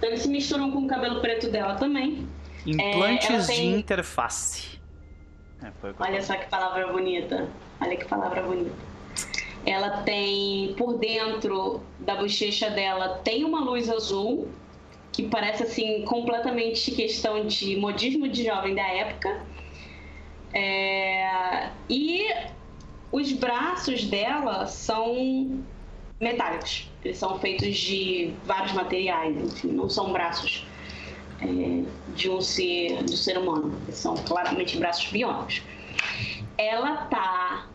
[0.00, 2.26] Então eles se misturam com o cabelo preto dela também.
[2.66, 4.80] Implantes ela tem- de interface.
[5.62, 7.46] É, Olha só que palavra bonita.
[7.78, 8.70] Olha que palavra bonita.
[9.66, 14.48] Ela tem por dentro da bochecha dela tem uma luz azul
[15.12, 19.42] que parece assim completamente questão de modismo de jovem da época.
[20.54, 22.26] É, E
[23.12, 25.62] os braços dela são
[26.20, 26.88] metálicos.
[27.04, 30.66] Eles são feitos de vários materiais, enfim, não são braços
[31.40, 31.82] é,
[32.14, 33.74] de um ser, um ser humano.
[33.84, 35.62] Eles são claramente braços biônicos.
[36.58, 37.66] Ela tá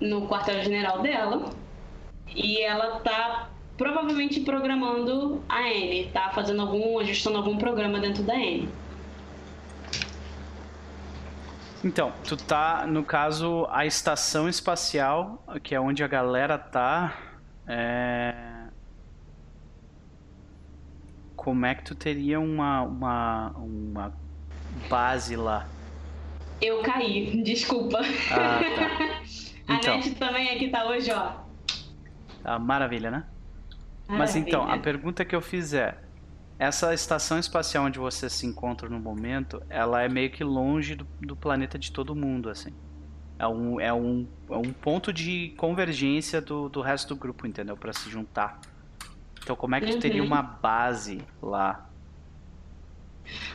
[0.00, 1.50] no quartel-general dela
[2.34, 8.34] e ela tá provavelmente programando a Anne, tá fazendo algum, ajustando algum programa dentro da
[8.34, 8.68] Anne.
[11.86, 17.16] Então, tu tá, no caso, a estação espacial, que é onde a galera tá.
[17.64, 18.34] É...
[21.36, 24.12] Como é que tu teria uma, uma, uma
[24.90, 25.64] base lá?
[26.60, 28.00] Eu caí, desculpa.
[28.32, 29.14] Ah, tá.
[29.72, 29.96] a Então.
[29.96, 31.34] Net também aqui tá hoje, ó.
[32.44, 33.24] Ah, maravilha, né?
[34.08, 34.82] Mas então, a Maravilha.
[34.82, 35.96] pergunta que eu fiz é:
[36.58, 41.06] essa estação espacial onde você se encontra no momento, ela é meio que longe do,
[41.20, 42.72] do planeta de todo mundo, assim.
[43.38, 47.76] É um, é um, é um ponto de convergência do, do resto do grupo, entendeu?
[47.76, 48.58] Pra se juntar.
[49.42, 50.26] Então, como é que tu teria Uhum.
[50.28, 51.86] uma base lá?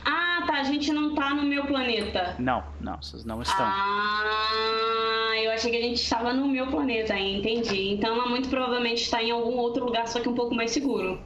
[0.04, 0.60] Ah, tá.
[0.60, 2.36] A gente não tá no meu planeta.
[2.38, 3.66] Não, não, vocês não estão.
[3.66, 7.88] Ah, eu achei que a gente estava no meu planeta, entendi.
[7.90, 11.20] Então ela muito provavelmente está em algum outro lugar, só que um pouco mais seguro.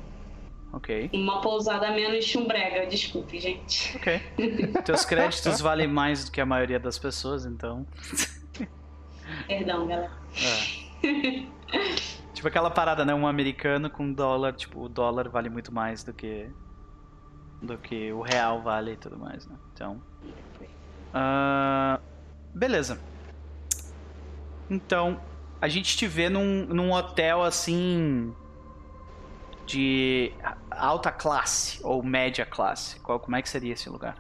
[0.73, 3.97] Ok, Uma pousada menos chumbrega, desculpe, gente.
[3.97, 4.21] ok.
[4.85, 7.87] Teus créditos valem mais do que a maioria das pessoas, então.
[9.47, 10.13] Perdão, galera.
[11.03, 11.47] É.
[12.35, 13.15] tipo aquela parada, né?
[13.15, 16.51] Um americano com dólar, tipo, o dólar vale muito mais do que
[17.63, 19.57] do que o real vale e tudo mais, né?
[19.73, 20.03] Então,
[21.19, 21.99] ah,
[22.55, 23.01] beleza.
[24.69, 25.19] Então,
[25.61, 28.35] a gente te vê num, num hotel assim
[29.67, 30.33] de
[30.71, 33.01] alta classe ou média classe.
[33.01, 34.17] Qual, como é que seria esse lugar?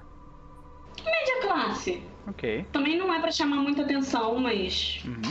[1.04, 2.02] Média classe.
[2.26, 2.66] Ok.
[2.72, 5.00] Também não é pra chamar muita atenção, mas.
[5.04, 5.22] Uhum.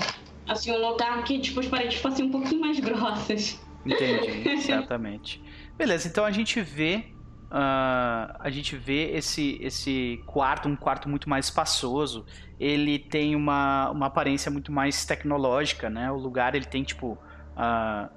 [0.47, 3.59] Assim, um lugar que tipo, as paredes fossem um pouquinho mais grossas.
[3.85, 5.43] Entendi, certamente.
[5.77, 7.05] Beleza, então a gente vê.
[7.51, 12.25] ah, a gente vê esse, esse quarto, um quarto muito mais espaçoso.
[12.59, 16.09] Ele tem uma, uma aparência muito mais tecnológica, né?
[16.09, 17.17] O lugar ele tem tipo
[17.55, 18.09] ah,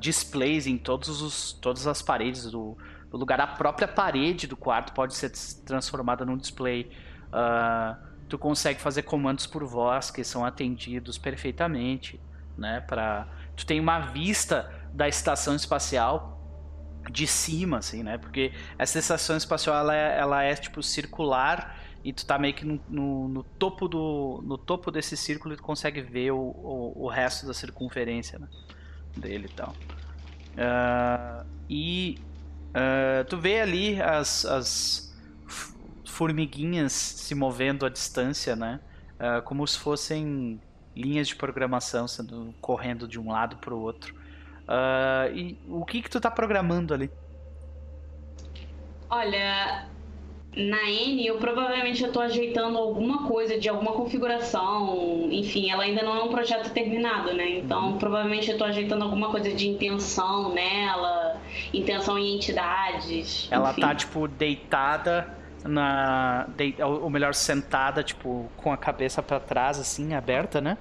[0.00, 2.76] displays em todos os, todas as paredes do,
[3.10, 3.40] do lugar.
[3.40, 5.30] A própria parede do quarto pode ser
[5.64, 6.90] transformada num display.
[7.32, 7.98] Ah,
[8.28, 12.20] tu consegue fazer comandos por voz que são atendidos perfeitamente,
[12.56, 12.80] né?
[12.80, 16.36] Para tu tem uma vista da estação espacial
[17.10, 18.18] de cima, assim, né?
[18.18, 22.64] Porque essa estação espacial ela é, ela é tipo circular e tu tá meio que
[22.64, 27.04] no, no, no topo do no topo desse círculo e tu consegue ver o, o,
[27.04, 28.48] o resto da circunferência né?
[29.16, 29.74] Dele e tal.
[30.58, 32.18] Ah, e
[32.74, 35.16] ah, tu vê ali as, as
[36.04, 38.80] formiguinhas se movendo à distância, né?
[39.18, 40.60] Ah, como se fossem
[40.94, 44.14] linhas de programação sendo correndo de um lado para o outro.
[45.34, 47.10] E o que que tu tá programando ali?
[49.08, 49.86] Olha,
[50.56, 55.28] na N, eu provavelmente estou ajeitando alguma coisa de alguma configuração.
[55.30, 57.58] Enfim, ela ainda não é um projeto terminado, né?
[57.58, 57.98] Então, uhum.
[57.98, 61.38] provavelmente eu estou ajeitando alguma coisa de intenção nela,
[61.74, 63.48] intenção em entidades.
[63.50, 63.82] Ela enfim.
[63.82, 65.28] tá, tipo, deitada
[65.62, 66.48] na.
[67.02, 70.78] ou melhor, sentada, tipo, com a cabeça para trás, assim, aberta, né?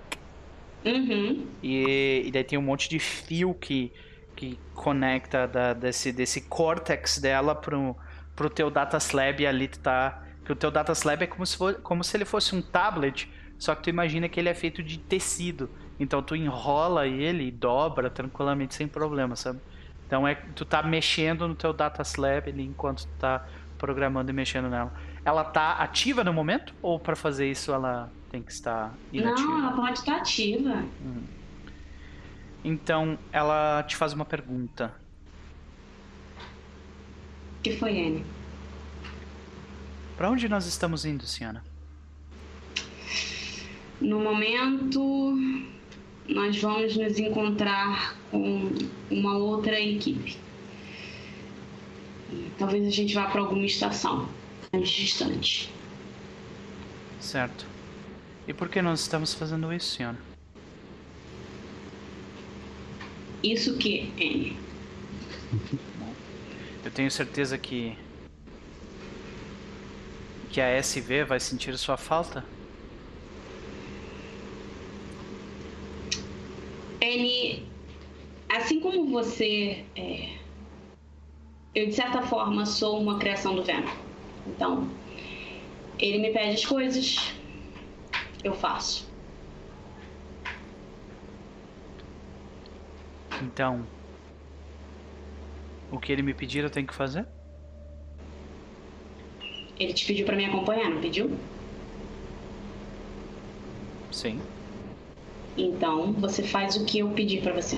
[0.86, 1.48] Uhum.
[1.62, 3.92] E, e daí tem um monte de fio que,
[4.38, 7.94] que conecta da, desse, desse córtex dela pro
[8.36, 10.22] pro teu data slab ali tu tá.
[10.44, 13.28] Que o teu data slab é como se, for, como se ele fosse um tablet,
[13.58, 15.70] só que tu imagina que ele é feito de tecido.
[16.00, 19.60] Então tu enrola ele e dobra tranquilamente sem problema, sabe?
[20.06, 23.46] Então é tu tá mexendo no teu data slab ali enquanto tu tá
[23.78, 24.94] programando e mexendo nela.
[25.24, 29.48] Ela tá ativa no momento ou para fazer isso ela tem que estar inativa?
[29.48, 30.84] Não, ela pode estar ativa.
[31.02, 31.24] Hum.
[32.64, 34.94] Então ela te faz uma pergunta
[37.66, 38.24] que foi, Anne?
[40.16, 41.64] Para onde nós estamos indo, senhora?
[44.00, 45.36] No momento,
[46.30, 48.70] nós vamos nos encontrar com
[49.10, 50.38] uma outra equipe.
[52.60, 54.30] Talvez a gente vá para alguma estação
[54.72, 55.74] mais distante.
[57.20, 57.66] Certo.
[58.48, 60.20] E por que nós estamos fazendo isso, senhora?
[63.42, 64.56] Isso que, Anne?
[66.86, 67.98] Eu tenho certeza que
[70.52, 72.46] que a SV vai sentir sua falta?
[77.02, 77.68] N,
[78.48, 80.38] assim como você, é,
[81.74, 83.92] eu de certa forma sou uma criação do Venom.
[84.48, 84.90] Então,
[86.00, 87.34] ele me pede as coisas,
[88.44, 89.10] eu faço.
[93.42, 93.86] Então,
[95.92, 97.26] o que ele me pedir eu tenho que fazer?
[99.78, 101.38] Ele te pediu para me acompanhar, não pediu?
[104.12, 104.42] Sim.
[105.58, 107.78] Então, você faz o que eu pedi para você.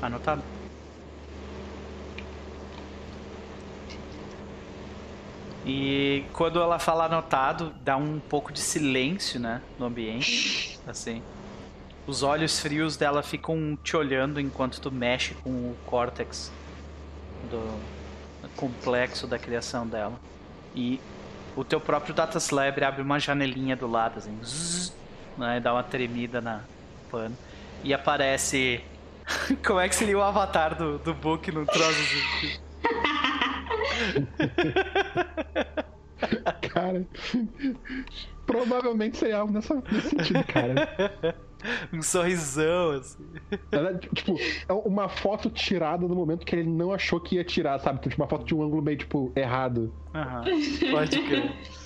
[0.00, 0.42] Anotado.
[5.68, 11.22] E quando ela fala anotado, dá um pouco de silêncio, né, no ambiente, assim.
[12.06, 16.52] Os olhos frios dela ficam te olhando enquanto tu mexe com o córtex
[17.50, 17.80] do
[18.56, 20.18] complexo da criação dela.
[20.74, 21.00] E
[21.56, 24.94] o teu próprio Data Slab abre uma janelinha do lado, assim, zzz,
[25.36, 26.60] né, dá uma tremida na
[27.10, 27.36] pano.
[27.82, 28.82] E aparece.
[29.66, 32.60] Como é que seria o avatar do, do Book no troço assim?
[36.72, 37.06] cara,
[38.46, 41.36] provavelmente seria algo nessa, nesse sentido, cara.
[41.92, 43.24] um sorrisão, assim.
[44.14, 44.36] Tipo,
[44.68, 48.00] é uma foto tirada no momento que ele não achou que ia tirar, sabe?
[48.00, 49.92] Tipo, uma foto de um ângulo meio, tipo, errado.
[50.14, 50.44] Aham,
[50.90, 51.52] pode crer.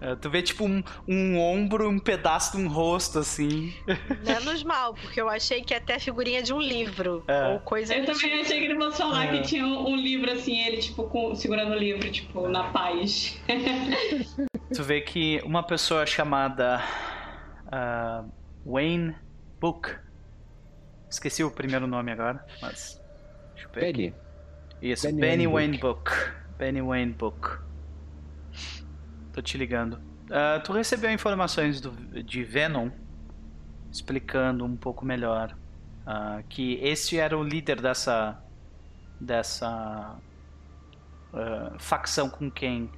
[0.00, 3.74] É, tu vê tipo um, um ombro, um pedaço de um rosto, assim.
[4.24, 7.22] Menos mal, porque eu achei que ia ter a figurinha de um livro.
[7.28, 7.48] É.
[7.48, 8.40] Ou coisa Eu também tipo.
[8.42, 9.38] achei que ele fosse falar é.
[9.38, 13.38] que tinha um, um, livro assim, ele, tipo, com, segurando o livro, tipo, na paz.
[14.74, 16.82] tu vê que uma pessoa chamada.
[17.66, 19.14] Uh, Wayne
[19.60, 19.96] Book.
[21.08, 23.00] Esqueci o primeiro nome agora, mas.
[23.54, 23.92] Deixa eu ver.
[23.92, 24.14] Benny.
[24.80, 26.10] Isso, Benny, Benny Wayne, Book.
[26.10, 26.32] Book.
[26.58, 27.69] Benny Wayne Book.
[29.32, 29.94] Tô te ligando.
[29.94, 31.90] Uh, tu recebeu informações do,
[32.22, 32.90] de Venom
[33.90, 35.56] explicando um pouco melhor
[36.06, 38.40] uh, que esse era o líder dessa
[39.20, 40.16] dessa
[41.32, 42.90] uh, facção com quem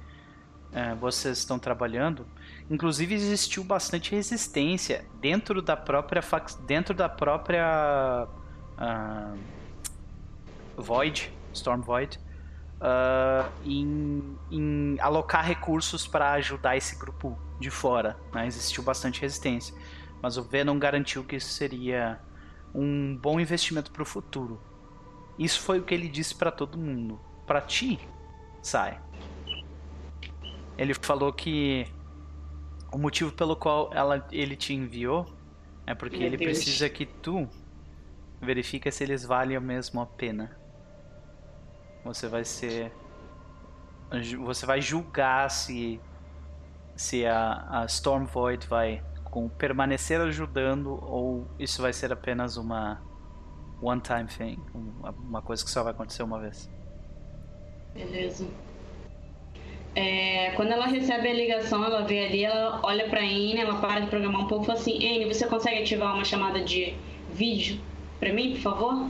[0.99, 2.25] vocês estão trabalhando
[2.67, 6.21] Inclusive existiu bastante resistência dentro da própria
[6.65, 8.27] dentro da própria
[10.75, 12.19] Void, Storm Void,
[12.83, 18.17] uh, em, em, alocar recursos para ajudar esse grupo de fora.
[18.33, 18.45] Né?
[18.45, 19.73] Existiu bastante resistência,
[20.21, 22.19] mas o Venom garantiu que isso seria
[22.75, 24.61] um bom investimento para o futuro.
[25.39, 27.19] Isso foi o que ele disse para todo mundo.
[27.47, 27.99] Para ti,
[28.61, 28.99] sai.
[30.77, 31.87] Ele falou que
[32.91, 35.25] o motivo pelo qual ela, ele te enviou
[35.85, 36.51] é porque Meu ele Deus.
[36.51, 37.47] precisa que tu
[38.41, 40.62] verifique se eles valem mesmo a pena.
[42.03, 42.91] Você vai ser.
[44.39, 45.99] Você vai julgar se.
[46.95, 53.01] Se a, a Storm Void vai com, permanecer ajudando ou isso vai ser apenas uma
[53.81, 54.59] one time thing.
[54.73, 56.69] Uma coisa que só vai acontecer uma vez.
[57.93, 58.47] Beleza.
[59.95, 64.01] É, quando ela recebe a ligação, ela vê ali, ela olha pra Anne, ela para
[64.01, 66.95] de programar um pouco e fala assim: Anne, você consegue ativar uma chamada de
[67.31, 67.79] vídeo
[68.19, 69.09] pra mim, por favor?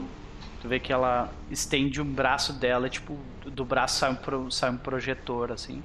[0.64, 4.70] Tu vê que ela estende um braço dela, tipo, do braço sai um, pro, sai
[4.70, 5.82] um projetor, assim.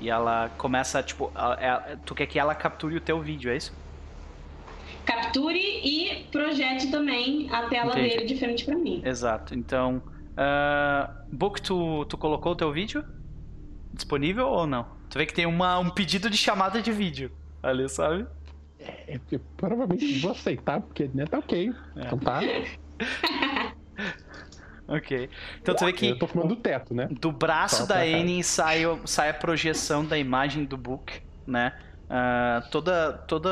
[0.00, 3.56] E ela começa, tipo, a- a- tu quer que ela capture o teu vídeo, é
[3.56, 3.72] isso?
[5.06, 8.08] Capture e projete também a tela Entendi.
[8.16, 9.02] dele de frente pra mim.
[9.04, 9.54] Exato.
[9.54, 10.02] Então,
[10.36, 13.04] ah, Book, tu, tu colocou o teu vídeo?
[13.94, 14.84] Disponível ou não?
[15.08, 17.30] Tu vê que tem uma, um pedido de chamada de vídeo
[17.62, 18.26] ali, sabe?
[18.80, 21.72] É, eu provavelmente vou aceitar, porque né, tá ok.
[21.94, 22.00] É.
[22.00, 22.40] Então tá.
[24.88, 25.28] Ok.
[25.60, 27.08] Então tu vê que Eu tô fumando do teto, né?
[27.10, 27.96] do braço da.
[28.00, 31.78] Annie sai, o- sai a projeção da imagem do Book, né?
[32.08, 33.50] Ah, toda, toda,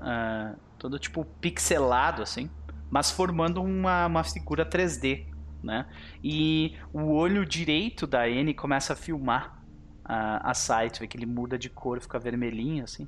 [0.00, 2.48] ah, todo tipo pixelado assim,
[2.90, 5.26] mas formando uma, uma figura 3D,
[5.62, 5.84] né?
[6.24, 9.52] E o olho direito da Annie começa a filmar
[10.02, 13.06] a, a Sai, tu vê que ele muda de cor, fica vermelhinho assim.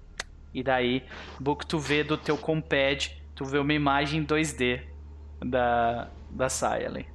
[0.52, 1.06] E daí,
[1.40, 4.91] Book, tu vê do teu compad, tu vê uma imagem 2D
[5.44, 7.06] da, da Sai ali.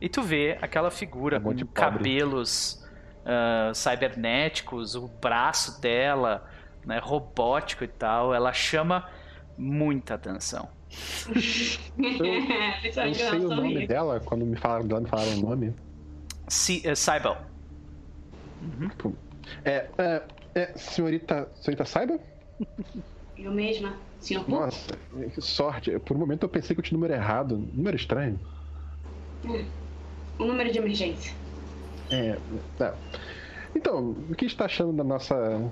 [0.00, 2.80] E tu vê aquela figura É um com cabelos
[3.24, 6.48] ah, cibernéticos, o braço dela,
[6.84, 8.34] né, robótico e tal.
[8.34, 9.08] Ela chama
[9.56, 10.68] muita atenção.
[11.30, 15.74] Eu Principalmente sei o nome dela, quando me falaram dela, me falaram o nome.
[16.48, 17.36] Si, eh, Cybele.
[19.64, 20.22] É, é,
[20.54, 22.18] é senhorita, senhorita Saiba?
[23.38, 24.48] Eu mesma, senhor.
[24.48, 24.92] Nossa,
[25.34, 25.98] que sorte.
[26.00, 27.56] Por um momento eu pensei que eu tinha o número errado.
[27.72, 28.38] Número estranho.
[30.38, 31.34] Um número de emergência.
[32.10, 32.36] É,
[32.76, 32.94] tá.
[33.74, 35.70] Então, o que está achando da nossa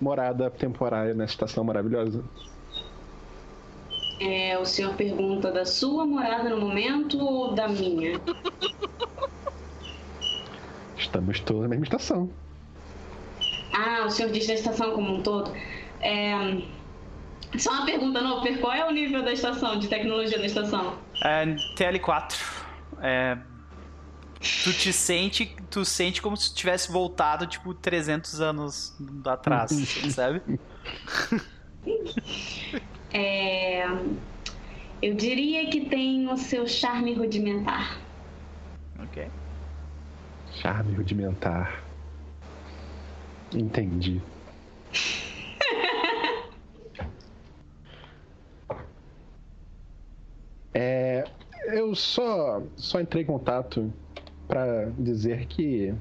[0.00, 2.22] morada temporária nessa estação maravilhosa?
[4.20, 8.20] É, o senhor pergunta da sua morada no momento ou da minha?
[10.96, 12.30] Estamos todos na mesma estação.
[13.72, 15.52] Ah, o senhor diz da estação como um todo.
[16.00, 16.62] É,
[17.58, 20.96] Só uma pergunta, Noper, qual é o nível da estação, de tecnologia da estação?
[21.22, 21.44] É,
[21.76, 22.36] TL4.
[23.00, 23.36] É,
[24.64, 28.94] tu te sente, tu sente como se tivesse voltado tipo 300 anos
[29.26, 29.70] atrás,
[30.10, 30.42] sabe?
[33.14, 33.84] É,
[35.02, 37.98] Eu diria que tem o seu charme rudimentar.
[38.98, 39.28] Ok.
[40.54, 41.82] Charme rudimentar.
[43.54, 44.22] Entendi.
[50.74, 51.24] É,
[51.66, 53.92] eu só, só entrei em contato
[54.48, 55.94] para dizer que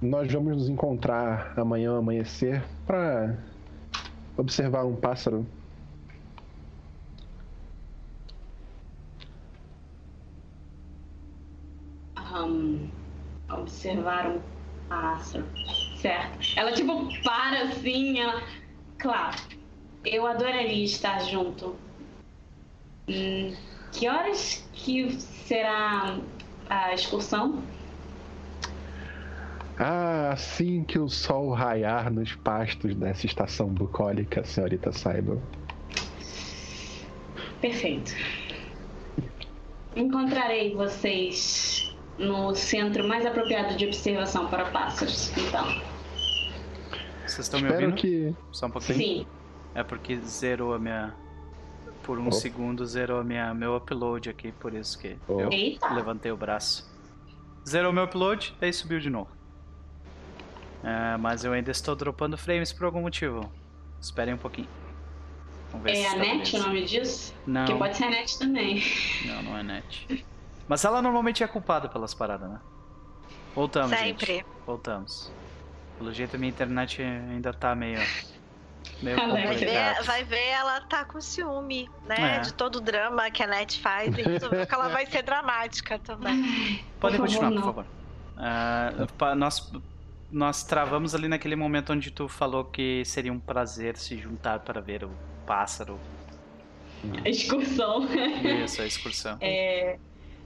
[0.00, 3.38] nós vamos nos encontrar amanhã amanhecer para
[4.36, 5.46] observar um pássaro.
[12.16, 12.88] Ahn,
[13.50, 14.40] observar um
[14.88, 15.44] pássaro.
[15.96, 16.38] Certo.
[16.56, 18.42] Ela, tipo, para assim, ela...
[18.98, 19.36] Claro,
[20.04, 21.76] eu adoraria estar junto.
[23.08, 23.54] Hum,
[23.92, 26.18] que horas que será
[26.68, 27.62] a excursão?
[29.78, 35.38] Ah, assim que o sol raiar nos pastos dessa estação bucólica, senhorita saiba.
[37.60, 38.14] Perfeito.
[39.96, 45.64] Encontrarei vocês no centro mais apropriado de observação para pássaros, então.
[47.26, 48.00] Vocês estão me Espero ouvindo?
[48.00, 48.34] que.
[48.52, 48.98] Só um pouquinho.
[48.98, 49.26] Sim.
[49.74, 51.14] É porque zerou a minha.
[52.02, 52.32] Por um Oh.
[52.32, 55.40] segundo zerou a minha, meu upload aqui, por isso que Oh.
[55.40, 55.88] eu Eita.
[55.94, 56.90] levantei o braço.
[57.68, 59.30] Zerou meu upload, daí subiu de novo.
[60.82, 63.50] É, mas eu ainda estou dropando frames por algum motivo.
[64.00, 64.68] Esperem um pouquinho.
[65.70, 67.32] Vamos ver É se a net o nome disso?
[67.46, 68.82] Não, Porque pode ser a net também.
[69.24, 70.26] não, não é net.
[70.66, 72.60] Mas ela normalmente é culpada pelas paradas, né?
[73.54, 74.26] Voltamos, Sempre.
[74.26, 74.46] gente.
[74.66, 75.30] Voltamos.
[75.98, 78.00] Pelo jeito a minha internet ainda tá meio.
[79.02, 82.36] Meio Ela é Vai ver, vai ver, ela tá com ciúme, né?
[82.36, 82.38] É.
[82.40, 84.16] De todo o drama que a Net faz.
[84.16, 86.82] E resolveu que ela vai ser dramática também.
[87.00, 87.86] Podem continuar, por favor.
[88.36, 89.72] Ah, pa- nós,
[90.30, 94.80] nós travamos ali naquele momento onde tu falou que seria um prazer se juntar para
[94.80, 95.10] ver o
[95.46, 95.98] pássaro.
[97.24, 98.06] A excursão.
[98.64, 99.36] Isso, a excursão.
[99.40, 99.98] É,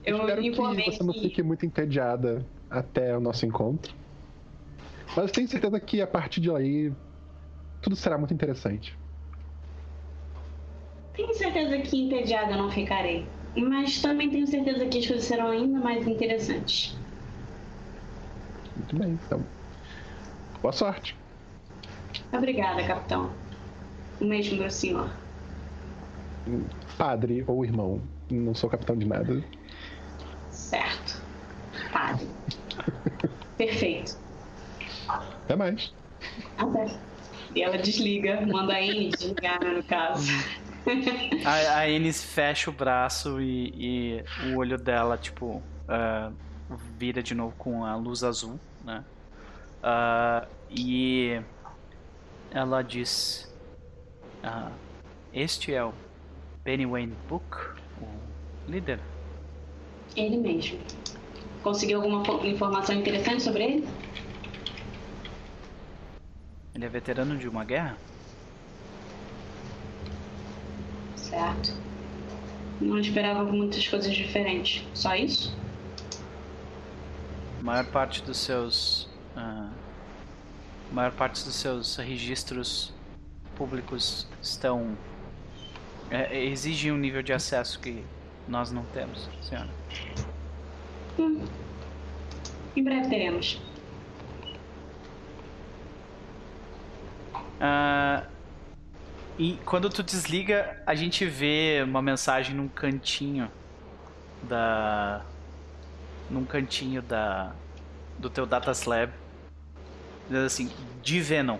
[0.03, 3.93] eu espero informei que você não que- fique muito entediada até o nosso encontro.
[5.15, 6.91] Mas eu tenho certeza que a partir de aí
[7.81, 8.97] tudo será muito interessante.
[11.13, 13.27] Tenho certeza que entediada não ficarei.
[13.55, 16.95] Mas também tenho certeza que as coisas serão ainda mais interessantes.
[18.75, 19.43] Muito bem, então.
[20.61, 21.17] Boa sorte.
[22.31, 23.31] Obrigada, capitão.
[24.21, 25.09] O mesmo, meu senhor.
[26.97, 28.01] Padre ou irmão.
[28.29, 29.43] Não sou capitão de nada.
[30.51, 31.21] Certo.
[31.91, 32.27] Padre.
[33.57, 34.17] Perfeito.
[35.07, 35.93] Até mais.
[36.57, 36.95] Até.
[37.57, 40.31] E ela desliga, manda a Anne desligar, né, no caso.
[41.43, 46.31] A, a Ennis fecha o braço e, e o olho dela, tipo, ah,
[46.99, 49.03] vira de novo com a luz azul, né?
[49.81, 51.41] Ah, e
[52.51, 53.51] ela diz:
[54.43, 54.69] ah,
[55.33, 55.93] Este é o
[56.63, 57.57] Benny Wayne Book,
[57.99, 58.07] o
[58.71, 58.99] líder.
[60.15, 60.77] Ele mesmo.
[61.63, 63.87] Conseguiu alguma fo- informação interessante sobre ele?
[66.77, 67.97] Ele é veterano de uma guerra?
[71.15, 71.73] Certo.
[72.79, 74.85] Não esperava muitas coisas diferentes.
[74.93, 75.57] Só isso?
[77.59, 79.09] A maior parte dos seus.
[79.35, 79.71] a
[80.91, 82.93] maior parte dos seus registros
[83.55, 84.95] públicos estão.
[86.11, 88.05] é, exigem um nível de acesso que
[88.47, 89.69] nós não temos, senhora.
[91.17, 91.43] Hum.
[92.75, 93.59] Em breve teremos.
[97.59, 98.23] Ah,
[99.37, 103.51] e quando tu desliga, a gente vê uma mensagem num cantinho
[104.43, 105.21] da.
[106.29, 107.51] num cantinho da.
[108.17, 109.11] do teu data slab.
[110.29, 110.71] Diz assim,
[111.01, 111.57] de Venom.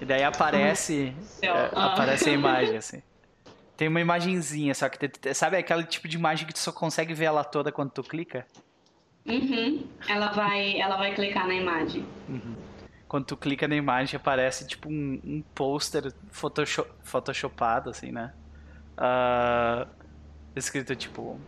[0.00, 1.14] E daí aparece.
[1.22, 1.54] Céu.
[1.54, 1.86] é, Ah.
[1.94, 3.02] aparece a imagem, assim.
[3.76, 4.98] Tem uma imagenzinha, só que
[5.32, 8.44] sabe aquele tipo de imagem que tu só consegue ver ela toda quando tu clica?
[9.24, 9.86] Uhum.
[10.08, 12.04] Ela vai, ela vai clicar na imagem.
[13.08, 18.32] Quando tu clica na imagem, aparece tipo um, um pôster photosho photoshopado, assim, né?
[18.96, 19.86] Ah,
[20.54, 21.40] escrito tipo.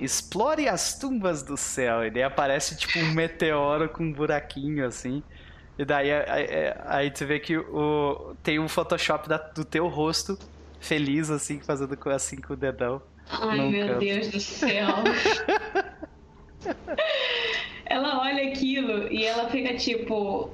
[0.00, 2.04] Explore as tumbas do céu.
[2.04, 5.22] E daí aparece tipo um meteoro com um buraquinho, assim.
[5.78, 9.86] E daí aí, aí- aí tu vê que o, tem um Photoshop da- do teu
[9.88, 10.38] rosto,
[10.80, 13.00] feliz, assim, fazendo assim com o dedão.
[13.30, 14.00] Ai, meu canto.
[14.00, 14.86] Deus do céu.
[17.92, 20.50] ela olha aquilo e ela fica tipo.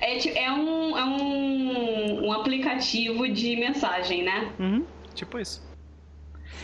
[0.00, 4.52] É, é, um, é um, um aplicativo de mensagem, né?
[4.58, 4.84] Uhum,
[5.14, 5.62] tipo isso.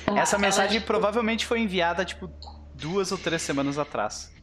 [0.04, 2.30] Tá, Essa ela, mensagem tipo, provavelmente foi enviada, tipo,
[2.74, 4.34] duas ou três semanas atrás.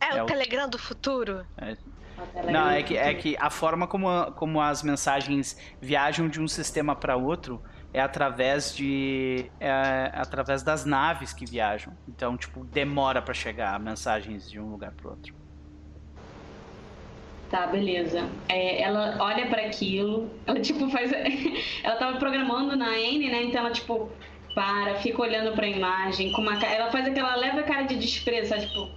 [0.00, 1.44] É, É o o- Telegram do futuro.
[2.50, 6.94] Não, é que, é que a forma como, como as mensagens viajam de um sistema
[6.96, 7.60] para outro
[7.94, 11.92] é através de é através das naves que viajam.
[12.08, 15.32] Então, tipo, demora para chegar mensagens de um lugar para outro.
[17.48, 18.28] Tá, beleza.
[18.48, 21.12] É, ela olha pra aquilo, ela tipo faz.
[21.84, 23.44] ela tava programando na N, né?
[23.44, 24.10] Então ela tipo
[24.56, 28.66] para, fica olhando pra imagem, com uma Ela faz aquela leve cara de desprezo, sabe?
[28.66, 28.90] Tipo.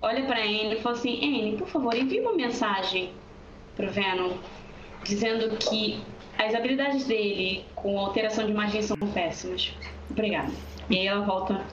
[0.00, 3.12] Olha pra N e fala assim: N, por favor, envie uma mensagem
[3.76, 4.38] pro Venom
[5.02, 6.02] dizendo que
[6.38, 9.74] as habilidades dele com alteração de imagem são péssimas.
[10.10, 10.52] Obrigada.
[10.90, 11.64] E aí ela volta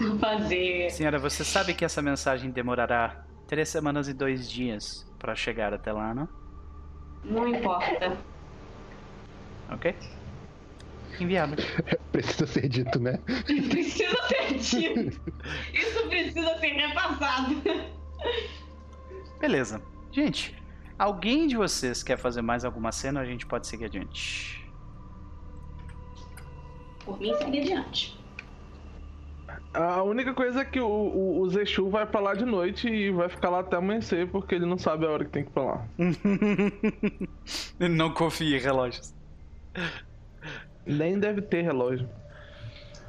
[0.00, 0.90] a fazer.
[0.90, 5.92] Senhora, você sabe que essa mensagem demorará três semanas e dois dias para chegar até
[5.92, 6.28] lá, não?
[7.24, 8.16] Não importa.
[9.70, 9.94] Ok?
[11.18, 11.56] Enviado.
[12.12, 13.18] Precisa ser dito, né?
[13.70, 15.32] Precisa ser dito.
[15.72, 17.62] Isso precisa ser repassado.
[19.40, 19.80] Beleza.
[20.10, 20.54] Gente,
[20.98, 24.64] alguém de vocês quer fazer mais alguma cena ou a gente pode seguir adiante?
[27.04, 28.18] Por mim, segue adiante.
[29.72, 33.10] A única coisa é que o, o, o Zexu vai pra lá de noite e
[33.10, 35.52] vai ficar lá até amanhecer, porque ele não sabe a hora que tem que ir
[35.52, 35.88] pra lá.
[37.90, 39.12] Não confie em relógios.
[40.86, 42.08] Nem deve ter relógio.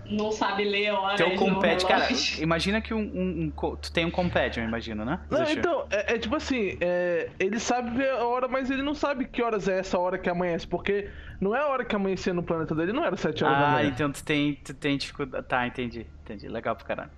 [0.10, 1.18] Não sabe ler horas.
[1.18, 2.44] Teu compete, cara, relógio.
[2.44, 5.20] imagina que um, um- um tu tem um compete, eu imagino, né?
[5.30, 8.94] Não, então, é, é tipo assim, é, ele sabe ver a hora, mas ele não
[8.94, 11.10] sabe que horas é essa hora que amanhece, porque
[11.42, 13.72] não é a hora que amanhecia no planeta dele, não era 7 horas da Ah,
[13.72, 13.90] manhã.
[13.90, 15.48] então tu tem, tu tem dificuldade.
[15.48, 16.06] Tá, entendi.
[16.24, 16.48] Entendi.
[16.48, 17.12] Legal pro caralho.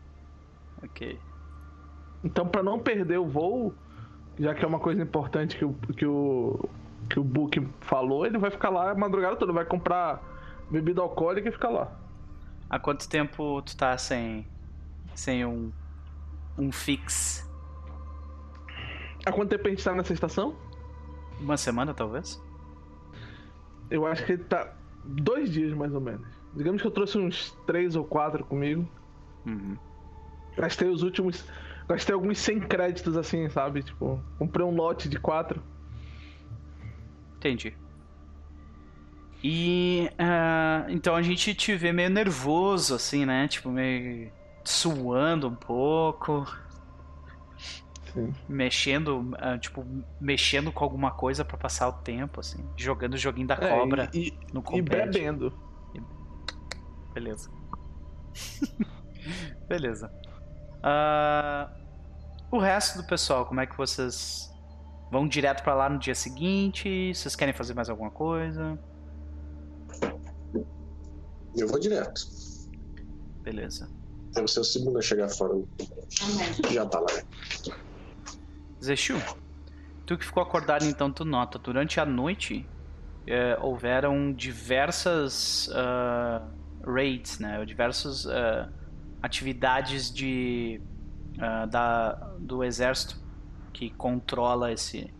[0.83, 1.19] Ok.
[2.23, 3.73] Então, pra não perder o voo,
[4.39, 6.69] já que é uma coisa importante que o, que o,
[7.09, 10.21] que o Book falou, ele vai ficar lá a madrugada toda, vai comprar
[10.69, 11.91] bebida alcoólica e ficar lá.
[12.69, 14.45] Há quanto tempo tu tá sem.
[15.15, 15.71] sem um.
[16.57, 17.49] um fix?
[19.25, 20.55] Há quanto tempo a gente tá nessa estação?
[21.39, 22.41] Uma semana, talvez?
[23.89, 24.73] Eu acho que ele tá
[25.03, 26.27] dois dias mais ou menos.
[26.53, 28.87] Digamos que eu trouxe uns três ou quatro comigo.
[29.45, 29.77] Uhum.
[30.57, 31.45] Gastei os últimos.
[31.87, 33.83] Gastei alguns 100 créditos assim, sabe?
[33.83, 35.63] Tipo, comprei um lote de quatro.
[37.37, 37.77] Entendi.
[39.43, 40.09] E.
[40.17, 43.47] ah, então a gente te vê meio nervoso, assim, né?
[43.47, 44.31] Tipo, meio.
[44.63, 46.45] suando um pouco.
[48.13, 48.33] Sim.
[48.49, 49.85] Mexendo, ah, tipo,
[50.19, 52.63] mexendo com alguma coisa pra passar o tempo, assim.
[52.75, 55.11] Jogando o joguinho da É, cobra e, no e compete.
[55.11, 55.53] bebendo.
[57.13, 57.49] Beleza.
[59.67, 60.11] Beleza.
[60.83, 61.69] Ah,
[62.51, 64.47] o resto do pessoal, como é que vocês
[65.09, 67.13] Vão direto pra lá no dia seguinte?
[67.13, 68.77] Vocês querem fazer mais alguma coisa?
[71.57, 72.27] Eu vou direto.
[73.41, 73.89] Beleza.
[74.33, 75.53] Deve ser o segundo a chegar fora.
[76.71, 77.07] Já tá lá.
[78.83, 79.15] Zeshu,
[80.05, 82.65] tu que ficou acordado então, tu nota, durante a noite
[83.25, 86.47] eh, houveram diversas ah,
[86.83, 87.65] raids, né?
[87.65, 88.69] Diversas ah,
[89.21, 90.79] atividades de,
[91.39, 93.19] ah, da, do exército
[93.73, 95.13] que controla esse,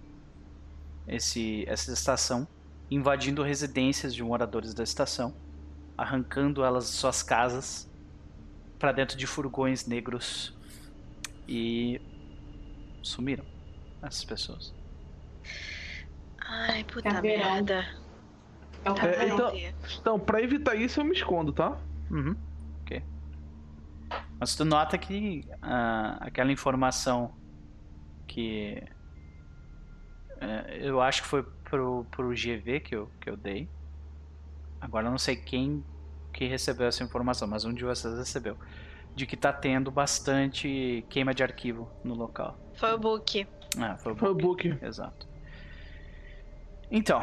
[1.07, 2.47] esse, essa estação,
[2.89, 5.33] invadindo residências de moradores da estação,
[5.97, 7.89] arrancando elas de suas casas
[8.77, 10.55] para dentro de furgões negros
[11.47, 11.99] e
[13.01, 13.45] sumiram
[14.01, 14.73] essas pessoas.
[16.39, 17.85] Ai, puta merda.
[18.85, 19.53] É Tá então-?
[19.99, 21.77] Então, pra evitar isso, eu me escondo, tá?
[22.09, 22.35] Uhum.
[22.81, 23.03] Ok.
[24.39, 27.35] Mas tu nota que ah, aquela informação
[28.27, 28.81] que
[30.39, 33.69] eh, eu acho que foi pro, pro GV que eu, que eu dei.
[34.87, 35.83] Agora eu não sei quem
[36.31, 38.57] que recebeu essa informação, mas um de vocês recebeu.
[39.13, 42.57] De que tá tendo bastante queima de arquivo no local.
[42.75, 43.45] Foi o book.
[43.77, 44.69] Ah, foi o Foi o book.
[44.69, 44.85] book.
[44.85, 45.27] Exato.
[46.89, 47.19] Então,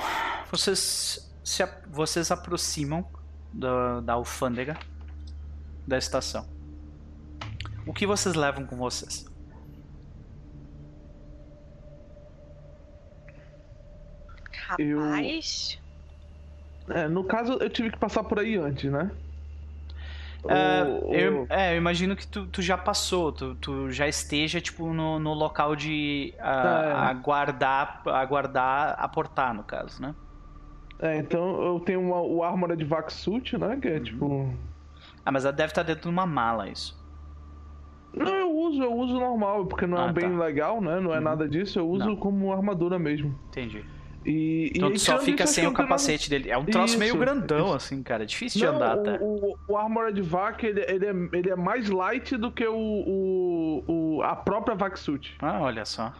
[0.51, 3.07] vocês se vocês aproximam
[3.53, 4.77] da, da alfândega
[5.87, 6.47] da estação.
[7.87, 9.27] O que vocês levam com vocês?
[14.79, 15.79] Eu- Rapaz.
[16.89, 19.11] É, no caso, eu tive que passar por aí antes, né?
[20.47, 24.61] É, O- eu, é, eu imagino que tu, tu já passou, tu, tu já esteja
[24.61, 26.93] tipo no, no local de ah, É.
[27.11, 30.15] aguardar, aguardar aportar, no caso, né?
[30.99, 33.69] É, então eu tenho uma, o Armored Vac Suit, né?
[33.69, 33.81] Uhum.
[33.81, 34.55] Que é tipo.
[35.25, 37.03] Ah, mas ela deve estar dentro de uma mala isso.
[38.13, 40.45] Não, eu uso, eu uso normal, porque não é Ah, um bem tá.
[40.45, 41.01] legal, né?
[41.01, 41.25] Não é Uhum.
[41.25, 42.17] nada disso, eu uso Não.
[42.17, 43.35] como armadura mesmo.
[43.49, 43.85] Entendi.
[44.25, 46.51] E, Então e tu só fica sem acho o capacete dele.
[46.51, 47.75] É um troço meio Isso, grandão, isso.
[47.77, 48.23] assim, cara.
[48.23, 49.19] É difícil de Não, andar o, até.
[49.21, 53.85] o, o Armored Vac, ele, ele, é, ele é mais light do que o, o,
[54.19, 55.37] o- a própria Vac Suit.
[55.41, 56.13] Ah, olha só.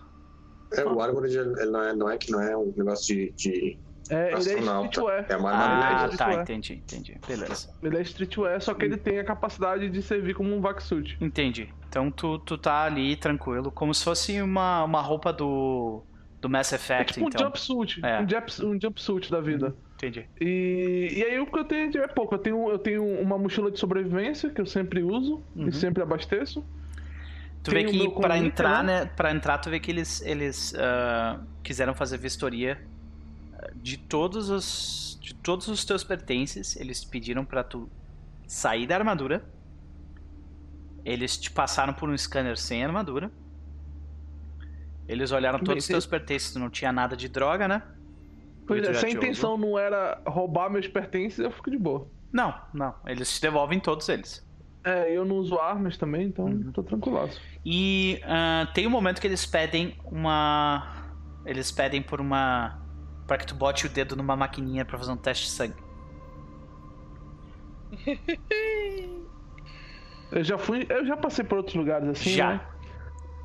[0.77, 3.79] É, o Armored ele não é, não é que não é um negócio de, de
[4.11, 5.27] É, ele é streetwear.
[5.29, 7.17] É uma Ah, é tá, entendi, entendi.
[7.27, 7.71] Beleza.
[7.83, 11.17] Ele é streetwear, só que ele tem a capacidade de servir como um Vac Suit.
[11.21, 11.73] Entendi.
[11.89, 16.03] Então tu, tu tá ali tranquilo, como se fosse uma, uma roupa do,
[16.45, 17.47] do Mass É Effect, tipo um então.
[17.47, 18.05] jumpsuit.
[18.05, 18.21] É.
[18.21, 19.75] Um, jump, um jumpsuit da vida.
[19.95, 20.27] Entendi.
[20.39, 22.35] E, e aí o que eu tenho é pouco.
[22.35, 25.69] Eu tenho, eu tenho uma mochila de sobrevivência que eu sempre uso Uhum.
[25.69, 26.63] e sempre abasteço.
[27.63, 29.05] Tu Tem vê que convite, entrar, né?
[29.05, 29.11] né?
[29.17, 32.79] Pra entrar, tu vê que eles, eles ah, quiseram fazer vistoria
[33.55, 35.19] ah, de todos os.
[35.23, 36.77] De todos os teus pertences.
[36.77, 37.89] Eles pediram pra tu
[38.47, 39.43] sair da armadura.
[41.07, 43.31] Eles te passaram por um scanner sem armadura.
[45.09, 47.83] Eles olharam todos os teus pertences, não tinha nada de droga, né?
[48.67, 52.09] Pois é, se a te intenção não era roubar meus pertences, eu fico de boa.
[52.33, 52.95] Não, não.
[53.07, 54.43] Eles te devolvem todos eles.
[54.83, 56.73] É, eu não uso armas também, então Uhum.
[56.73, 57.41] tô tranquilaço.
[57.65, 61.13] E ah, tem um momento que eles pedem uma.
[61.45, 62.81] Eles pedem por uma.
[63.27, 65.83] Pra que tu bote o dedo numa maquininha pra fazer um teste de sangue.
[70.33, 70.87] Eu já fui.
[70.89, 72.55] Eu já passei por outros lugares assim, Já.
[72.55, 72.61] né?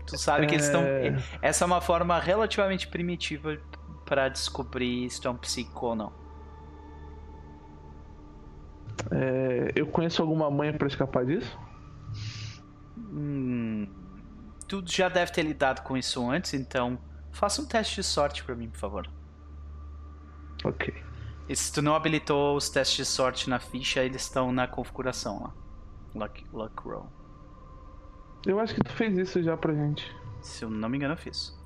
[0.10, 0.82] Tu sabe que eles estão.
[0.82, 1.16] É.
[1.42, 3.58] Essa é uma forma relativamente primitiva
[4.06, 6.14] pra descobrir se tu é um psíquico ou não.
[9.12, 11.58] É, eu conheço alguma manha pra escapar disso?
[12.98, 13.88] Hum,
[14.68, 17.00] tu já deve ter lidado com isso antes, então
[17.32, 19.10] faça um teste de sorte pra mim, por favor.
[20.64, 20.94] Ok.
[21.48, 25.42] E se tu não habilitou os testes de sorte na ficha, eles estão na configuração
[25.42, 25.54] lá.
[26.14, 27.19] Luck, luck roll.
[28.46, 30.06] Eu acho que tu fez isso já pra gente.
[30.42, 31.58] Se eu não me engano, eu fiz.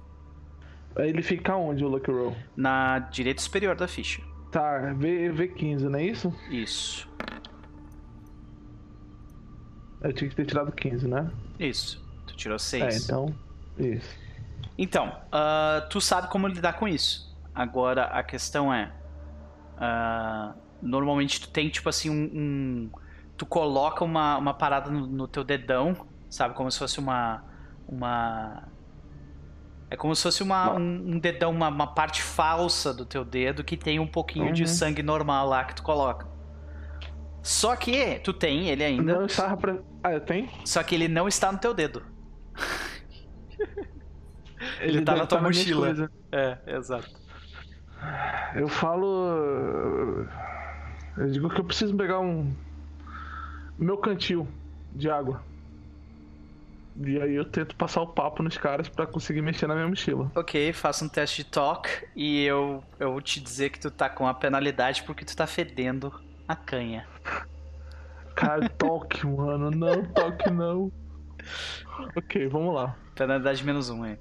[0.98, 2.36] Ele fica onde, o Lucky Roll?
[2.56, 4.22] Na direita superior da ficha.
[4.52, 6.34] Tá, v, V15, não é isso?
[6.50, 7.10] Isso.
[10.02, 11.32] Eu tinha que ter tirado 15, né?
[11.60, 12.04] Isso.
[12.28, 13.06] Tu tirou É, 6.
[13.06, 13.34] então.
[13.78, 14.16] Isso.
[14.78, 17.34] Então, ah, tu sabe como lidar com isso.
[17.56, 18.92] Agora, a questão é...
[19.78, 22.24] ah, normalmente tu tem, tipo assim, um...
[22.34, 22.90] um-
[23.38, 25.96] tu coloca uma, uma parada no, no teu dedão,
[26.34, 26.56] sabe?
[26.56, 27.44] Como se fosse uma...
[27.88, 28.68] uma...
[29.90, 30.80] É como se fosse uma, um,
[31.16, 34.68] um dedão, uma, uma parte falsa do teu dedo que tem um pouquinho de Uhum.
[34.68, 36.26] sangue normal lá que tu coloca.
[37.44, 39.78] Só que tu tem ele ainda, Não estava pra.
[40.04, 40.50] Ah, eu tenho?
[40.66, 42.02] só que ele não está no teu dedo.
[44.80, 45.86] Ele, tá deve na tua minhas mochila.
[45.88, 46.10] coisas.
[46.32, 47.10] É, exato.
[48.56, 50.26] Eu falo.
[51.18, 52.54] Eu digo que eu preciso pegar um.
[53.78, 54.48] Meu cantil
[54.94, 55.44] de água.
[56.96, 60.32] E aí eu tento passar o papo nos caras pra conseguir mexer na minha mochila.
[60.36, 64.10] Ok, faça um teste de talk e eu, eu vou te dizer que tu tá
[64.10, 66.14] com a penalidade porque tu tá fedendo
[66.48, 67.08] a canha.
[68.36, 69.72] Cara, toque, mano.
[69.72, 70.92] Não, toque não.
[72.16, 72.96] Ok, vamos lá.
[73.16, 74.20] Penalidade menos um aí.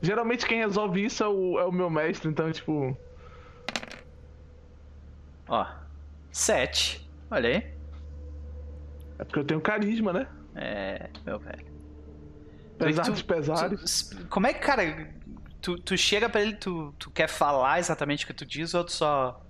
[0.00, 2.96] Geralmente quem resolve isso é o, é o meu mestre, então, tipo.
[5.48, 5.66] Ó,
[6.30, 7.08] sete.
[7.30, 7.78] Olha aí.
[9.18, 10.28] É porque eu tenho carisma, né?
[10.54, 11.67] É, meu velho.
[12.80, 14.10] Apesar Tu- pesares.
[14.10, 15.08] tu- como é que, cara,
[15.60, 18.84] tu, tu chega pra ele, tu, tu quer falar exatamente o que tu diz ou
[18.84, 19.40] tu só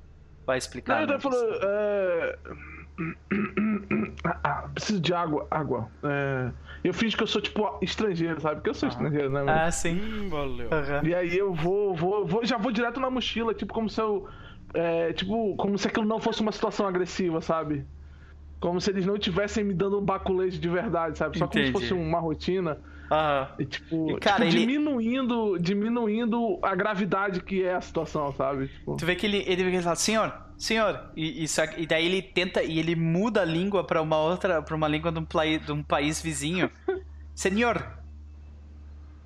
[0.46, 1.06] vai explicar?
[1.06, 1.38] Não, ele falou.
[1.62, 2.38] É...
[4.24, 5.46] Ah, ah, preciso de água.
[5.50, 5.88] Água.
[6.02, 6.50] É...
[6.82, 8.56] Eu fingo que eu sou, tipo, estrangeiro, sabe?
[8.56, 9.42] Porque eu sou estrangeiro, né?
[9.42, 9.50] mano?
[9.50, 10.28] Ah, sim.
[10.28, 10.68] Valeu.
[10.72, 11.00] Aham.
[11.04, 14.28] E aí eu vou, vou, vou, já vou direto na mochila, tipo, como se eu.
[14.74, 17.84] é, tipo, como se aquilo não fosse uma situação agressiva, sabe?
[18.60, 21.38] Como se eles não estivessem me dando um baculejo de verdade, sabe?
[21.38, 21.86] Só como se Entendi.
[21.88, 22.78] fosse uma rotina.
[23.10, 23.48] Aham.
[23.58, 28.68] E, tipo, E, cara, tipo, ele- diminuindo, diminuindo a gravidade que é a situação, sabe?
[28.68, 31.46] Tipo, Tu vê que ele, ele, fala, senhor, senhor, e, e,
[31.78, 35.10] e daí ele tenta, e ele muda a língua pra uma outra, pra uma língua
[35.12, 36.70] de um, plai- de um país vizinho.
[37.34, 37.80] Senhor,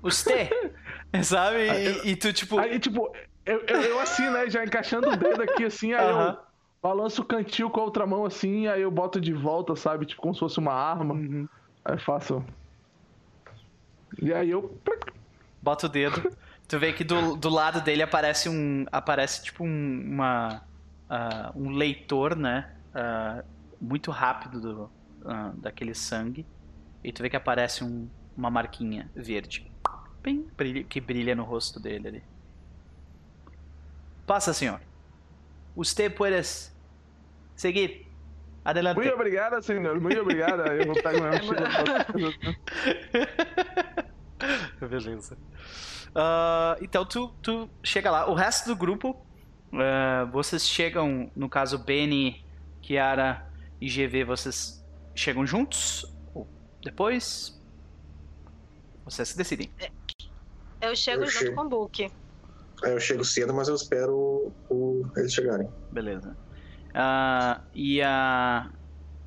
[0.01, 0.49] usted,
[1.23, 1.57] sabe?
[2.05, 3.11] E, e tu, tipo, Aí, tipo,
[3.45, 4.49] eu, eu, eu assim, né?
[4.49, 6.29] Já encaixando o dedo aqui, assim, aí Aham.
[6.37, 6.52] eu
[6.83, 10.05] balanço o cantil com a outra mão, assim, aí eu boto de volta, sabe?
[10.05, 11.13] Tipo, como se fosse uma arma.
[11.13, 11.47] Uhum.
[11.85, 12.43] Aí eu faço.
[14.21, 14.77] E aí eu.
[15.61, 16.35] bota o dedo.
[16.67, 18.85] Tu vê que do, do lado dele aparece um.
[18.91, 20.61] Aparece tipo um, uma.
[21.09, 22.73] ah, um leitor, né?
[22.93, 23.43] ah,
[23.79, 24.91] muito rápido do,
[25.25, 26.45] ah, daquele sangue.
[27.03, 29.69] E tu vê que aparece um- uma marquinha verde.
[30.21, 30.47] Bem,
[30.87, 32.23] que brilha no rosto dele ali.
[34.25, 34.79] Passa, senhor.
[35.75, 36.72] Usted puedes
[37.55, 38.07] seguir.
[38.65, 38.95] Adelante.
[38.95, 39.99] Muito obrigada, senhor.
[39.99, 40.73] Muito obrigada.
[40.75, 41.67] Eu vou pegar minha mochila.
[44.89, 45.37] Beleza.
[46.15, 48.29] Ah, então tu, tu chega lá.
[48.29, 49.15] O resto do grupo,
[49.73, 52.45] ah, vocês chegam, no caso Benny,
[52.81, 53.47] Kiara
[53.81, 54.83] e GV, vocês
[55.15, 56.05] chegam juntos?
[56.33, 56.47] Ou
[56.83, 57.59] depois?
[59.05, 59.69] Vocês se decidem.
[60.81, 61.55] Eu chego Eu junto chego.
[61.55, 62.11] com o Book.
[62.83, 65.69] Aí eu chego cedo, mas eu espero o- eles chegarem.
[65.91, 66.35] Beleza.
[66.93, 68.69] Ah, e a.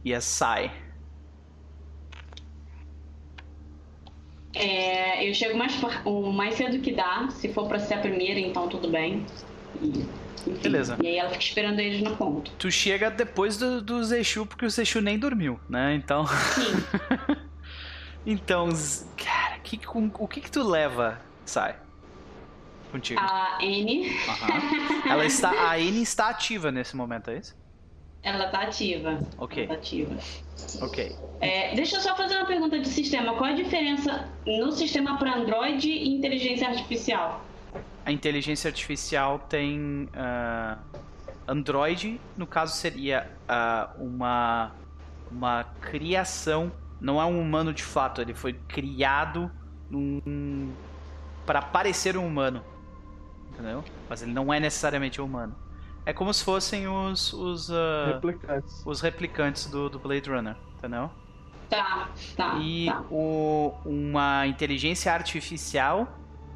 [0.04, 0.70] E a Sai.
[4.54, 7.28] É, eu chego mais, o mais cedo que dá.
[7.30, 9.26] Se for pra ser a primeira, então tudo bem.
[9.82, 10.04] E.
[10.62, 10.96] Beleza.
[11.02, 12.52] E aí ela fica esperando eles no ponto.
[12.52, 15.94] Tu chega depois do, do Zexu, porque o Zexu nem dormiu, né?
[15.94, 16.26] Então.
[16.26, 17.36] Sim.
[18.28, 18.68] Então,
[19.16, 21.76] cara, que, o que que tu leva, Sai?
[22.90, 23.20] Contigo.
[23.20, 25.10] A N, Aham.
[25.10, 27.54] Ela está, a Anne está ativa nesse momento, é isso?
[28.26, 29.20] ela tá ativa.
[29.38, 29.64] Ok.
[29.64, 30.16] Ela tá ativa.
[30.80, 31.16] Ok.
[31.40, 33.34] É, deixa eu só fazer uma pergunta de sistema.
[33.34, 37.44] Qual a diferença no sistema para Android e inteligência artificial?
[38.04, 40.78] A inteligência artificial tem ah,
[41.46, 44.72] Android, no caso seria ah, uma
[45.30, 49.50] uma criação, não é um humano de fato, ele foi criado
[49.90, 50.72] num,
[51.44, 52.62] para parecer um humano,
[53.56, 53.82] entendeu?
[54.08, 55.56] Mas ele não é necessariamente um humano.
[56.04, 58.82] É como se fossem os os, ah, Replicantes.
[58.86, 61.10] os replicantes do, do Blade Runner, entendeu?
[61.68, 62.58] Tá, tá.
[62.60, 63.02] E tá.
[63.10, 66.06] o, uma inteligência artificial,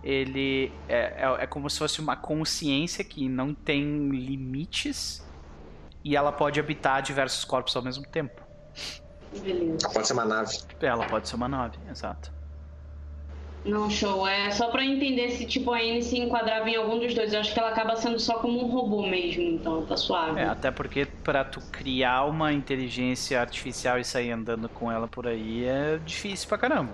[0.05, 5.27] ele é, é, é como se fosse uma consciência que não tem limites
[6.05, 8.41] e ela pode habitar diversos corpos ao mesmo tempo.
[9.43, 9.89] Beleza.
[9.93, 10.59] Pode ser uma nave.
[10.81, 12.33] Ela pode ser uma nave, exato.
[13.65, 14.27] Não, show.
[14.27, 17.33] É só pra entender se tipo a N se enquadrava em algum dos dois.
[17.33, 20.41] Eu acho que ela acaba sendo só como um robô mesmo, então tá suave.
[20.41, 25.27] É, até porque para tu criar uma inteligência artificial e sair andando com ela por
[25.27, 26.93] aí é difícil pra caramba.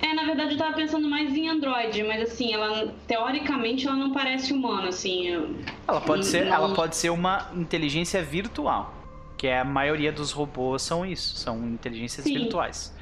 [0.00, 4.12] É, na verdade eu tava pensando mais em Android, mas assim, ela teoricamente ela não
[4.12, 5.56] parece humana, assim.
[5.86, 6.54] Ela pode ser, Não.
[6.54, 8.92] ela pode ser uma inteligência virtual,
[9.38, 12.34] que é a maioria dos robôs são isso, são inteligências Sim.
[12.34, 12.92] virtuais.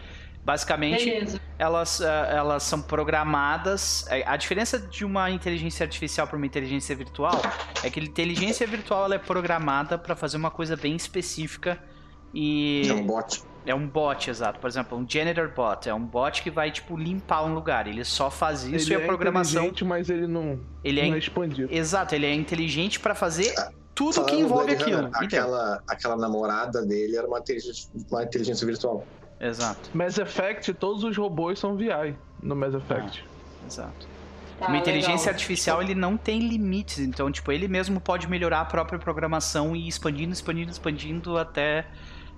[0.50, 1.40] Basicamente, Beleza.
[1.56, 4.04] elas, ah, elas são programadas.
[4.08, 7.40] é, A diferença de uma inteligência artificial para uma inteligência virtual
[7.84, 11.78] é que a inteligência virtual ela é programada para fazer uma coisa bem específica
[12.34, 13.42] e É um bot.
[13.64, 14.58] é um bot, exato.
[14.58, 17.86] Por exemplo, um janitor bot é um bot que vai tipo limpar um lugar.
[17.86, 21.12] Ele só faz isso ele e a é programação inteligente, mas ele não, ele não
[21.12, 21.72] é é expandido.
[21.72, 22.12] exato.
[22.12, 23.54] Ele é inteligente para fazer
[23.94, 25.10] tudo Falando que envolve Blade aquilo.
[25.14, 29.06] Aquela, aquela namorada dele era uma inteligência, uma inteligência virtual.
[29.40, 33.24] Exato, Mass Effect, todos os robôs são VI no Mass Effect.
[33.66, 34.08] exato.
[34.58, 35.32] Tá, Uma inteligência legal.
[35.34, 39.86] artificial ele não tem limites, então tipo ele mesmo pode melhorar a própria programação e
[39.86, 41.86] ir expandindo, expandindo, expandindo até,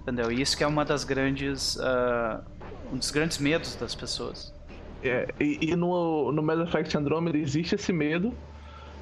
[0.00, 0.30] entendeu?
[0.30, 2.40] Isso que é uma das grandes, ah,
[2.92, 4.54] um dos grandes medos das pessoas.
[5.02, 8.32] É, e, e no, no Mass Effect Andromeda existe esse medo.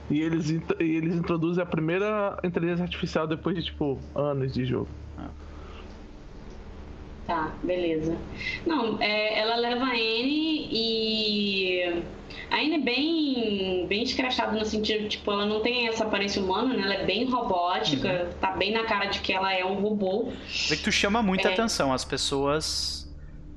[0.08, 4.88] E eles, e eles introduzem a primeira inteligência artificial depois de, tipo, anos de jogo.
[7.30, 8.18] Tá, beleza.
[8.66, 12.02] Não, é, ela leva a Anne e.
[12.50, 16.74] A Anne é bem, bem escrachada no sentido, tipo, ela não tem essa aparência humana,
[16.74, 16.82] né?
[16.82, 20.32] Ela é bem robótica, tá bem na cara de que ela é um robô.
[20.68, 21.52] Vê que tu chama muita É.
[21.52, 23.08] atenção, as pessoas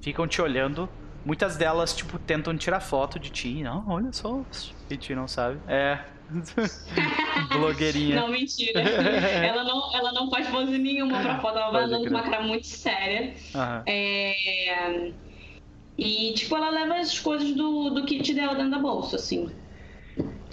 [0.01, 0.87] ficam te olhando.
[1.25, 3.63] Muitas delas, tipo, tentam tirar foto de ti.
[3.63, 4.41] Não, olha só.
[4.87, 5.57] E ti não sabe.
[5.67, 5.97] É.
[7.49, 8.15] Blogueirinha.
[8.15, 8.81] Não, mentira.
[8.81, 12.43] ela, não, ela não faz pose nenhuma pra foto, ela vai andando com uma cara
[12.43, 13.33] muito séria.
[13.85, 15.11] É...
[15.97, 19.51] E, tipo, ela leva as coisas do, do kit dela dentro da bolsa, assim.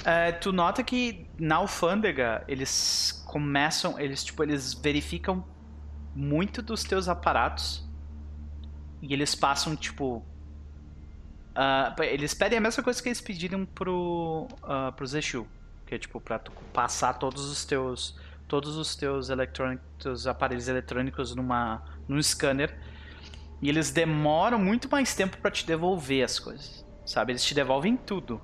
[0.05, 5.45] É, tu nota que na alfândega eles começam, eles tipo, eles verificam
[6.15, 7.87] muito dos teus aparatos
[9.03, 10.25] e eles passam tipo,
[11.55, 15.47] ah, eles pedem a mesma coisa que eles pediram pro uh, pro Zeshu,
[15.91, 21.35] que é tipo para tu passar todos os teus todos os teus eletrônicos, aparelhos eletrônicos
[21.35, 22.79] numa num scanner
[23.61, 27.33] e eles demoram muito mais tempo para te devolver as coisas, sabe?
[27.33, 28.41] Eles te devolvem tudo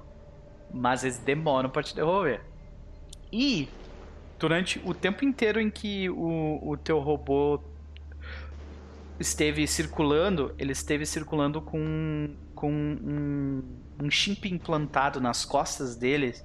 [0.74, 2.40] mas eles demoram pra te devolver.
[3.32, 3.68] E
[4.39, 7.60] durante o tempo inteiro em que o, o teu robô
[9.20, 13.62] esteve circulando, ele esteve circulando com, com um,
[14.02, 16.44] um chip implantado nas costas deles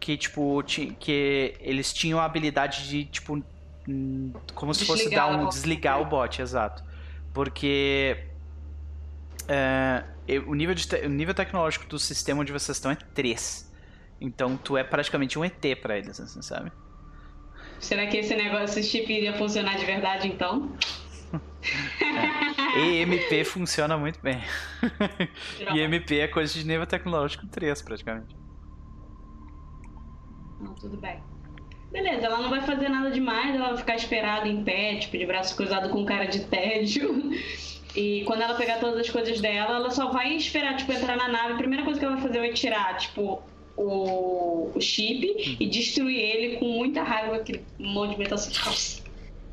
[0.00, 3.42] que tipo ti- que eles tinham a habilidade de tipo
[3.88, 5.54] hum, como se fosse Desligar dar um o bot.
[5.54, 6.82] desligar o bot, exato.
[7.32, 8.24] Porque
[9.48, 10.04] é,
[10.46, 13.72] o, nível de o nível tecnológico do sistema onde vocês estão é 3.
[14.20, 16.72] Então tu é praticamente um ET pra eles, assim, sabe?
[17.78, 20.72] Será que esse negócio, esse chip iria funcionar de verdade, então?
[22.76, 24.40] EMP funciona muito bem.
[25.72, 28.34] e EMP é coisa de nível tecnológico 3, praticamente.
[30.60, 31.18] Não, tudo bem.
[31.90, 35.24] Beleza, ela não vai fazer nada demais, ela vai ficar esperada em pé, tipo, de
[35.24, 37.30] braço cruzado com cara de tédio.
[37.96, 41.28] E quando ela pegar todas as coisas dela, ela só vai esperar, tipo, entrar na
[41.28, 41.54] nave.
[41.54, 43.42] A primeira coisa que ela vai fazer vai tirar, tipo,
[43.76, 48.52] o, o chip e destruir ele com muita raiva, aquele monte de metal assim,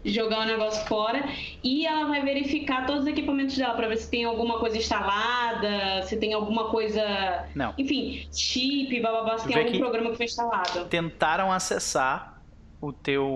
[0.06, 1.24] jogar o negócio fora.
[1.64, 6.04] E ela vai verificar todos os equipamentos dela pra ver se tem alguma coisa instalada,
[6.04, 7.46] se tem alguma coisa.
[7.56, 7.74] Não.
[7.78, 10.86] Enfim, chip, bababá, se tem algum programa que foi instalado.
[10.86, 12.42] Tentaram acessar
[12.80, 13.28] o teu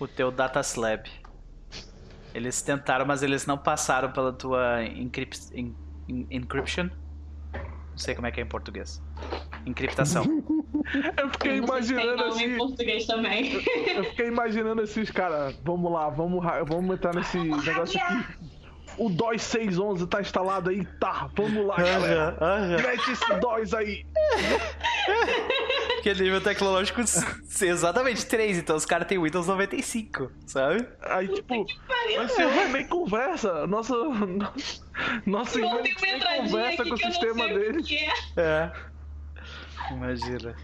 [0.00, 1.08] o teu data slab.
[2.34, 5.74] Eles tentaram, mas eles não passaram pela tua encrypt, en-
[6.08, 6.88] en- encryption.
[7.52, 9.02] Não sei como é que é em português.
[9.66, 10.24] Encriptação.
[11.16, 12.56] Eu fiquei Eu imaginando nome em assim.
[12.56, 13.54] português também.
[13.94, 15.54] Eu fiquei imaginando esses caras.
[15.64, 18.24] Vamos lá, vamos, vamos entrar nesse negócio aqui.
[18.98, 20.84] O DOS 611 tá instalado aí?
[21.00, 22.36] Tá, vamos lá, galera.
[22.40, 22.76] Aham, aham.
[22.82, 24.04] Mete esse DOS aí.
[26.02, 27.00] Que é nível tecnológico
[27.60, 30.84] exatamente 3, então os caras têm Windows 95, sabe?
[31.00, 31.64] Aí, tipo,
[32.16, 33.68] mas você nem conversa.
[33.68, 33.94] Nossa.
[35.24, 37.82] Nossa uma nem conversa com o sistema dele.
[37.84, 37.98] que
[38.36, 38.72] é.
[39.90, 39.94] É.
[39.94, 40.54] Imagina.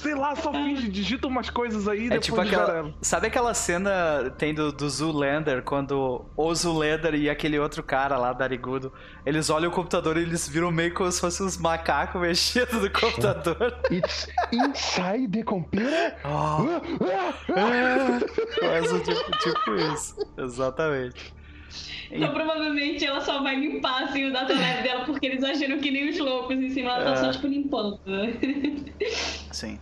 [0.00, 2.94] Sei lá, só finge, digita umas coisas aí É depois tipo aquela.
[3.02, 8.32] Sabe aquela cena tem do, do Zoolander, quando o Zoolander e aquele outro cara lá,
[8.32, 8.90] Darigudo,
[9.26, 12.90] eles olham o computador e eles viram meio como se fossem uns macacos mexendo no
[12.90, 13.76] computador.
[13.90, 16.16] It's inside the computer?
[16.24, 16.80] Oh, Ah,
[17.50, 18.58] ah, ah.
[18.58, 20.16] quase tipo, tipo isso.
[20.38, 21.34] Exatamente.
[22.10, 25.90] Então provavelmente ela só vai limpar assim o data lab dela porque eles agiram que
[25.90, 27.16] nem os loucos em cima, ela tá É.
[27.16, 28.00] só tipo limpando.
[29.52, 29.78] Sim.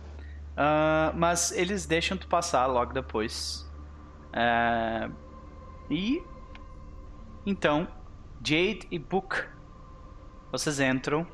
[0.55, 3.67] Ah, mas eles deixam tu passar logo depois.
[4.33, 5.09] É,
[5.89, 6.21] E.
[7.45, 7.87] Então,
[8.43, 9.43] Jade e Book.
[10.51, 11.25] Vocês entram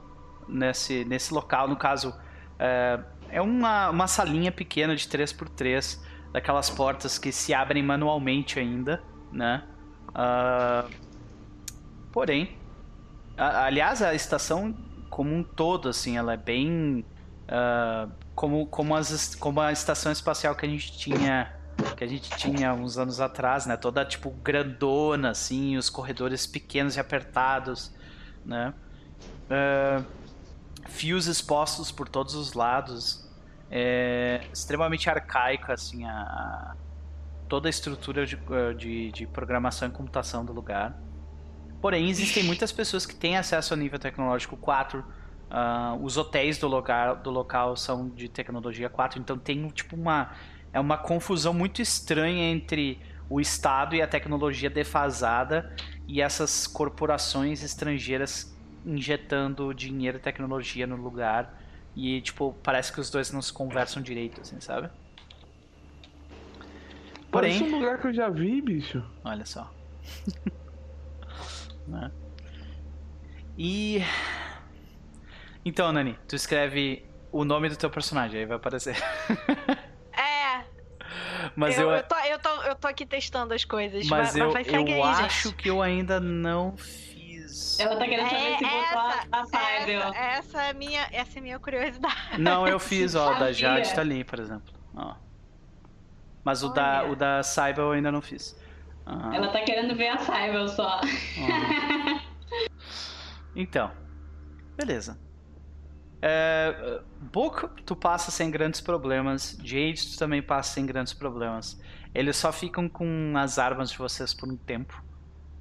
[0.48, 1.68] nesse, nesse local.
[1.68, 2.14] No caso,
[2.60, 2.99] é,
[3.30, 5.99] é uma, uma salinha pequena de 3x3.
[6.32, 9.02] Daquelas portas que se abrem manualmente ainda,
[9.32, 9.64] né?
[10.16, 10.88] Ah,
[12.12, 12.58] porém,
[13.38, 14.74] a- aliás, a estação
[15.10, 17.06] como um todo, assim, ela é bem
[17.50, 21.54] ah, como como, as, como a estação espacial que a gente tinha
[21.98, 23.78] que a gente tinha uns anos atrás, né?
[23.78, 27.94] Toda tipo grandona, assim, os corredores pequenos e apertados,
[28.46, 28.74] né?
[29.50, 30.04] Ah,
[30.90, 33.30] fios expostos por todos os lados,
[33.70, 36.76] é extremamente arcaico, assim, a-
[37.48, 41.00] toda a estrutura de, eh, de, de programação e computação do lugar.
[41.82, 45.04] Porém, existem muitas pessoas que têm acesso ao nível tecnológico 4.
[45.50, 50.32] ah, os hotéis do local, do local são de tecnologia 4, então tem tipo uma
[50.74, 53.00] é uma confusão muito estranha entre
[53.30, 55.74] o estado e a tecnologia defasada
[56.06, 58.54] e essas corporações estrangeiras
[58.86, 61.62] injetando dinheiro e tecnologia no lugar.
[61.96, 64.90] E, tipo, parece que os dois não se conversam direito, assim, sabe?
[67.36, 69.03] Parece Porém, um lugar que eu já vi, bicho.
[69.24, 69.72] olha só.
[71.88, 72.12] Né?
[73.57, 74.02] E.
[75.64, 78.95] Então, Nani, tu escreve o nome do teu personagem, aí vai aparecer.
[80.18, 80.64] É,
[81.56, 84.07] Mas eu, eu, eu, tô, eu, tô, eu tô aqui testando as coisas.
[84.07, 85.57] mas mas, eu, mas eu aí, acho gente.
[85.57, 87.78] que eu ainda não fiz.
[87.80, 90.02] Ela tá querendo saber É, se botou essa, a, a Cybele.
[90.02, 92.40] essa, essa é minha, essa é minha curiosidade.
[92.40, 93.52] Não, eu fiz, ó, o da.
[93.52, 94.74] Jade tá ali, por exemplo.
[94.95, 95.14] Ó.
[96.46, 98.56] Mas o da, o da Saiba eu ainda não fiz.
[99.06, 101.02] Ah, Ela tá querendo ver a Cybele só.
[101.02, 102.22] ah.
[103.56, 103.92] Então,
[104.78, 105.20] beleza.
[106.22, 107.02] É,
[107.34, 109.58] Book, tu passa sem grandes problemas.
[109.64, 111.80] Jade, tu também passa sem grandes problemas.
[112.14, 115.04] Eles só ficam com as armas de vocês por um tempo.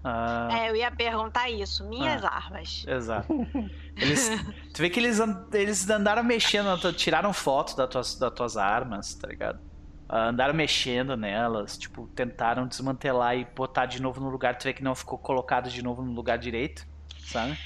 [0.02, 1.86] Ah, É, eu ia perguntar isso.
[1.89, 2.28] Minhas Ah.
[2.28, 2.85] armas.
[2.86, 3.27] Exato.
[3.97, 4.28] Eles,
[4.74, 5.19] tu vê que eles,
[5.52, 9.61] eles andaram mexendo, tiraram foto das tuas, das tuas armas, tá ligado?
[10.09, 14.56] Ah, andaram mexendo nelas, tipo, tentaram desmantelar e botar de novo no lugar.
[14.56, 16.86] Tu vê que não ficou colocado de novo no lugar direito,
[17.26, 17.59] sabe?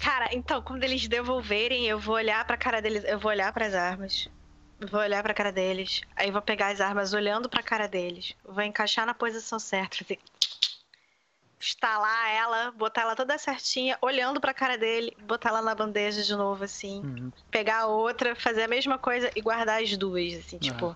[0.00, 3.04] Cara, então, quando eles devolverem, eu vou olhar pra cara deles.
[3.04, 4.28] Eu vou olhar pras armas.
[4.80, 6.02] Eu Vou olhar pra cara deles.
[6.16, 8.34] Aí vou pegar as armas olhando pra cara deles.
[8.44, 9.98] Vou encaixar na posição certa.
[9.98, 10.18] Fazer...
[11.60, 16.36] Estalar ela, botar ela toda certinha, olhando pra cara dele, botar ela na bandeja de
[16.36, 17.00] novo, assim.
[17.00, 17.32] Uhum.
[17.50, 20.94] Pegar a outra, fazer a mesma coisa e guardar as duas, assim, tipo.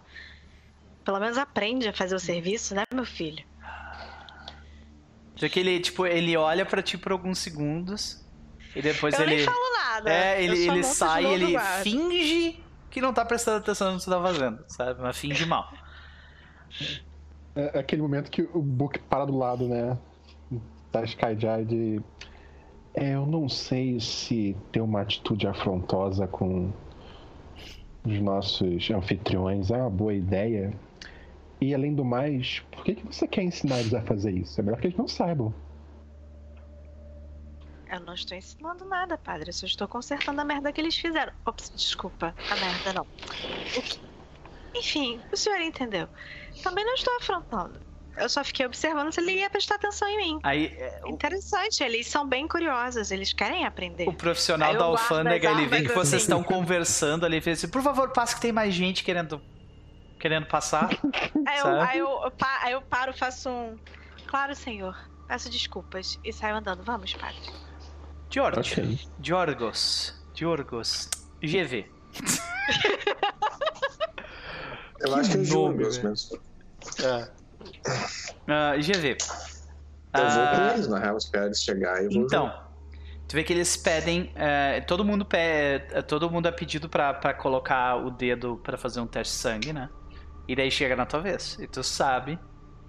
[1.09, 3.43] Pelo menos aprende a fazer o serviço, né, meu filho?
[5.41, 8.23] Vê que ele, tipo, ele olha pra ti por alguns segundos
[8.77, 9.37] e depois eu ele.
[9.37, 10.13] nem falo nada.
[10.13, 11.83] É, ele, ele de sai, e ele guardo.
[11.83, 15.01] finge que não tá prestando atenção no que tu tá fazendo, sabe?
[15.01, 15.73] Mas finge mal.
[17.57, 19.97] É aquele momento que o Book para do lado, né?
[20.93, 22.03] Da Skyjade.
[22.93, 26.71] É, eu não sei se ter uma atitude afrontosa com
[28.05, 30.71] os nossos anfitriões é uma boa ideia.
[31.61, 34.61] E além do mais, por que, que você quer ensinar eles a fazer isso?
[34.61, 35.53] É melhor que eles não saibam.
[37.91, 39.49] Eu não estou ensinando nada, padre.
[39.49, 41.33] Eu só estou consertando a merda que eles fizeram.
[41.47, 42.35] Ops, desculpa.
[42.51, 43.03] A merda não.
[43.77, 43.99] O que-
[44.75, 46.07] Enfim, o senhor entendeu.
[46.63, 47.81] Também não estou afrontando.
[48.17, 50.39] Eu só fiquei observando se ele ia prestar atenção em mim.
[50.43, 54.09] Aí é, o, Interessante, eles são bem curiosos, eles querem aprender.
[54.09, 57.69] o profissional Aí da alfândega, ele vê que vocês estão conversando ali, ele fez assim,
[57.69, 59.41] por favor, passa que tem mais gente querendo,
[60.19, 60.89] querendo passar.
[61.47, 62.33] Aí eu, aí eu,
[62.63, 63.77] aí eu paro, faço um.
[64.27, 64.95] Claro, senhor.
[65.27, 66.19] Peço desculpas.
[66.25, 66.83] E saio andando.
[66.83, 67.41] Vamos, padre.
[68.31, 68.99] George, Ok.
[69.19, 71.09] Diorgos, Diorgos,
[71.43, 71.91] GV.
[75.01, 76.09] Eu acho que é Július velho.
[76.11, 76.39] mesmo.
[78.47, 79.17] Ah, GV.
[80.15, 82.09] Eu vou Ah, com eles, na real, esperar eles chegarem.
[82.17, 82.53] Então,
[83.27, 87.33] tu vê que eles pedem, é, todo mundo pede, todo mundo é pedido pra, pra
[87.35, 89.89] colocar o dedo pra fazer um teste de sangue, né?
[90.49, 91.59] E daí chega na tua vez.
[91.61, 92.39] E tu sabe,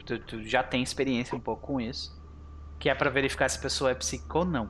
[0.05, 2.17] tu, tu já tem experiência um pouco com isso,
[2.79, 4.69] que é pra verificar se a pessoa é psíquica ou não.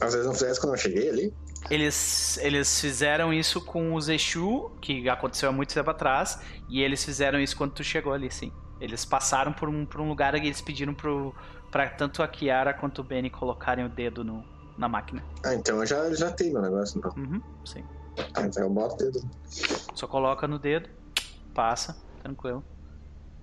[0.00, 1.34] Às vezes não fizesse quando eu cheguei ali.
[1.70, 7.04] Eles, eles fizeram isso com os Exu, que aconteceu há muito tempo atrás, e eles
[7.04, 8.52] fizeram isso quando tu chegou ali, sim.
[8.80, 11.34] Eles passaram por um, por um lugar e eles pediram pro,
[11.70, 14.44] pra tanto a Kiara quanto o Benny colocarem o dedo no,
[14.78, 15.22] na máquina.
[15.44, 17.12] Ah, então eu já, já tenho meu negócio, então.
[17.16, 17.84] Uhum, sim.
[18.34, 19.20] Ah, então eu boto o dedo.
[19.94, 20.88] Só coloca no dedo,
[21.58, 22.64] passa, tranquilo.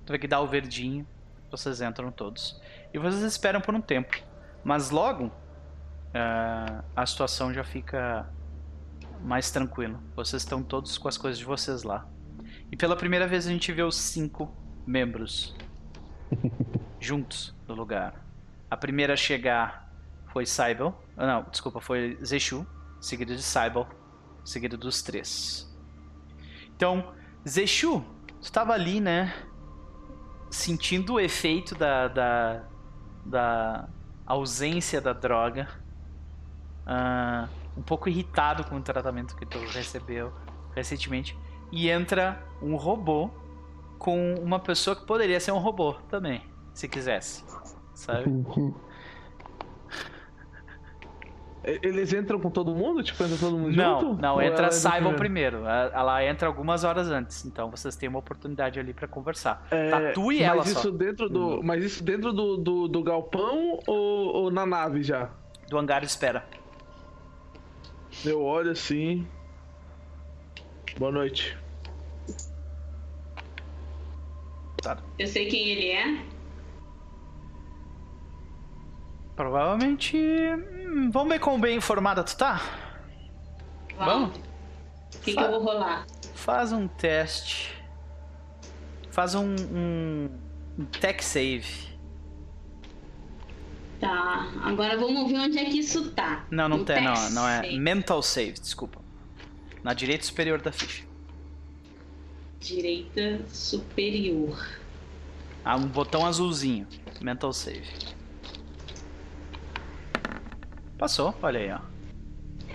[0.06, 1.06] Tu vê que dá o verdinho,
[1.52, 2.62] vocês entram todos.
[2.94, 4.16] E vocês esperam por um tempo.
[4.64, 5.30] Mas logo,
[6.14, 8.26] ah, a situação já fica
[9.22, 10.00] mais tranquila.
[10.16, 12.08] Vocês estão todos com as coisas de vocês lá.
[12.72, 14.50] E pela primeira vez a gente vê os cinco
[14.88, 15.54] membros
[17.02, 18.26] juntos no lugar.
[18.72, 19.94] A primeira a chegar
[20.28, 20.94] foi Cybele.
[21.18, 22.66] Ah, não, desculpa, foi Zeshu,
[23.02, 23.88] seguido de Cybele,
[24.46, 25.70] seguido dos três.
[26.74, 27.14] Então,
[27.48, 28.04] Zeshu,
[28.42, 29.34] tu tava ali, né?
[30.50, 32.64] Sentindo o efeito da, da,
[33.26, 33.90] da
[34.26, 35.68] ausência da droga.
[36.86, 37.48] Ah,
[37.78, 40.34] um pouco irritado com o tratamento que tu recebeu
[40.74, 41.38] recentemente.
[41.72, 43.30] E entra um robô
[43.98, 46.44] com uma pessoa que poderia ser um robô também,
[46.74, 47.44] se quisesse.
[47.94, 48.30] Sabe?
[51.66, 53.02] E- Eles entram com todo mundo?
[53.04, 54.22] Tipo, entra todo mundo Não, junto?
[54.22, 55.58] não, Ou entra ela Saibon primeiro?
[55.62, 55.92] primeiro.
[55.94, 59.66] Ela entra algumas horas antes, então vocês têm uma oportunidade ali pra conversar.
[59.72, 60.92] É, Tá tu e mas ela isso só.
[60.92, 65.30] Dentro do, mas isso dentro do, do, do galpão ou, ou na nave já?
[65.70, 66.46] Do hangar espera.
[68.24, 69.28] Eu olho assim.
[70.98, 71.58] Boa noite.
[75.18, 76.35] Eu sei quem ele é.
[79.36, 80.18] Provavelmente.
[80.18, 82.62] hum, vamos ver quão bem informada tu tá?
[83.98, 84.38] Vamos?
[84.38, 86.06] O que, que eu vou rolar?
[86.34, 87.74] Faz um teste.
[89.12, 90.30] Faz um, um,
[90.80, 91.96] um tech save.
[94.00, 96.46] Tá, agora vamos ver onde é que isso tá.
[96.52, 97.62] Não, não No tem, não, não é.
[97.62, 97.80] save.
[97.80, 99.00] Mental save, desculpa.
[99.84, 101.06] Na direita superior da ficha.
[102.60, 104.66] Direita superior.
[105.64, 106.88] Há um botão azulzinho.
[107.22, 107.88] Mental save.
[111.06, 111.80] Passou, olha aí, ó.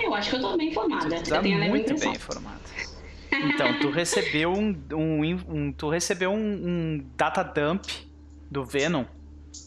[0.01, 1.21] Eu acho que eu tô bem informada.
[1.21, 2.61] Tá a leve muito bem informado.
[3.33, 7.85] Então, tu recebeu um, um, um- tu recebeu um, um data dump
[8.51, 9.05] do Venom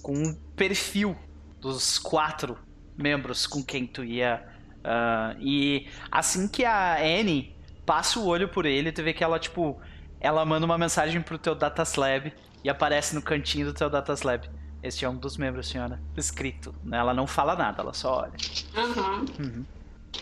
[0.02, 1.16] com um perfil
[1.60, 2.58] dos quatro
[2.98, 4.46] membros com quem tu ia.
[4.84, 9.40] ah, e assim que a Annie passa o olho por ele, tu vê que ela,
[9.40, 9.80] tipo,
[10.20, 12.32] ela manda uma mensagem pro teu data slab
[12.64, 14.48] e aparece no cantinho do teu data slab.
[14.84, 15.98] Este é um dos membros, senhora.
[16.18, 16.76] Escrito.
[16.92, 18.34] Ela não fala nada, ela só olha.
[18.76, 19.26] Aham.
[19.40, 19.66] Uhum.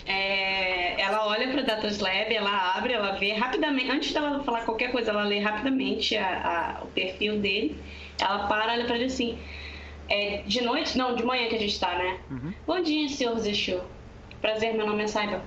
[0.05, 4.91] É, ela olha para Datas Lab, ela abre, ela vê rapidamente, antes dela falar qualquer
[4.91, 7.81] coisa, ela lê rapidamente a- a- o perfil dele.
[8.21, 9.37] Ela para, olha para ele assim.
[10.07, 10.97] É, de noite?
[10.97, 12.19] Não, de manhã que a gente tá, né?
[12.29, 12.53] Uhum.
[12.67, 13.81] Bom dia, senhor Zexu.
[14.41, 15.41] Prazer, meu nome é Saiba.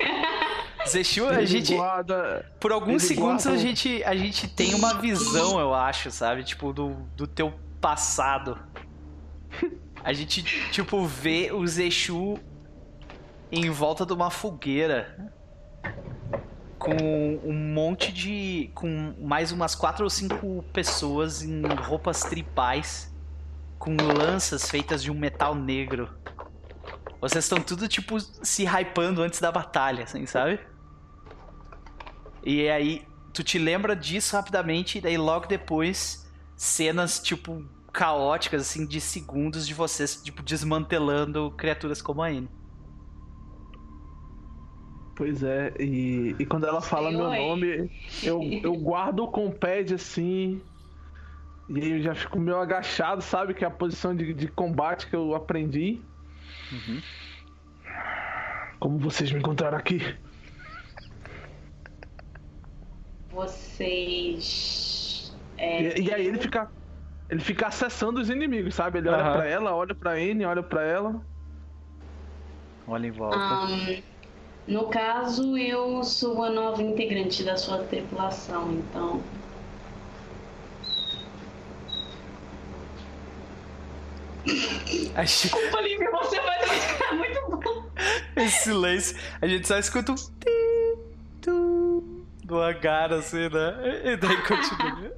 [0.88, 1.74] Zexu, a gente.
[2.58, 6.44] Por alguns segundos a gente, a gente tem uma visão, eu acho, sabe?
[6.44, 8.58] Tipo, do, do teu passado.
[10.02, 12.38] A gente, tipo, vê o Zexu
[13.52, 15.30] em volta de uma fogueira.
[16.78, 18.70] Com um monte de.
[18.74, 23.14] Com mais umas quatro ou cinco pessoas em roupas tripais.
[23.78, 26.08] Com lanças feitas de um metal negro.
[27.20, 30.58] Vocês estão tudo, tipo, se hypando antes da batalha, assim, sabe?
[32.44, 38.86] E aí, tu te lembra disso rapidamente, e daí logo depois, cenas, tipo, caóticas, assim,
[38.86, 42.48] de segundos de vocês, tipo, desmantelando criaturas como a N.
[45.20, 47.38] Pois é, e, e quando ela fala meu oi.
[47.38, 47.90] nome,
[48.22, 50.62] eu, eu guardo com o pad assim.
[51.68, 53.52] E aí eu já fico meio agachado, sabe?
[53.52, 56.00] Que é a posição de, de combate que eu aprendi.
[56.72, 57.02] Uhum.
[58.78, 60.00] Como vocês me encontraram aqui?
[63.40, 65.32] Vocês.
[65.56, 66.70] é, E, e aí ele fica.
[67.28, 68.98] Ele fica acessando os inimigos, sabe?
[68.98, 69.32] Ele olha Aham.
[69.36, 71.24] pra ela, olha pra N, olha pra ela.
[72.88, 73.36] Olha em volta.
[73.36, 74.02] Ahn,
[74.66, 79.22] no caso, eu sou a nova integrante da sua tripulação, então.
[85.14, 87.90] A gente- Olivia, você vai ficar muito bom.
[88.36, 90.14] Esse silêncio, a gente só escuta um.
[92.50, 94.12] Do hangar, assim, né?
[94.12, 95.14] E daí continua.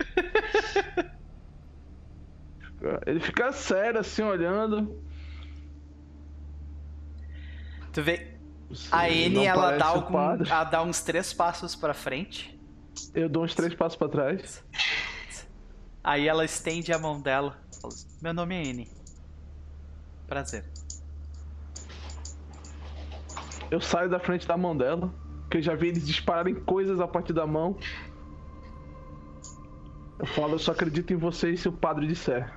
[3.07, 5.03] Ele fica sério, assim, olhando.
[7.93, 8.37] Tu vê.
[8.69, 12.59] Você A N, ela dá, algum, ela dá uns três passos pra frente.
[13.15, 14.65] Eu dou uns três passos pra trás.
[16.03, 17.59] Aí ela estende a mão dela.
[17.81, 18.91] fala, Meu nome é N.
[20.27, 20.65] Prazer.
[23.71, 25.13] Eu saio da frente da mão dela,
[25.53, 27.77] que eu já vi eles dispararem coisas a partir da mão.
[30.19, 32.51] Eu falo, eu só acredito em vocês se o padre disser.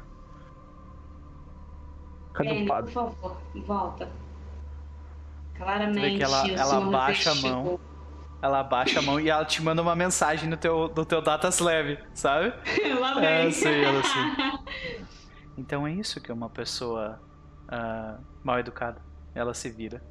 [2.34, 2.94] Cadê Penny, o por padre?
[2.94, 4.10] favor, volta.
[5.58, 7.80] Claramente, que ela, ela abaixa a mão.
[8.42, 11.50] Ela abaixa a mão e ela te manda uma mensagem no teu, no teu data
[11.50, 12.54] slab, sabe?
[13.00, 13.46] Lá É, vem.
[13.46, 15.06] eu sei, ela sei.
[15.58, 17.22] Então é isso que é uma pessoa
[17.70, 19.02] ah, mal educada.
[19.34, 20.02] Ela se vira.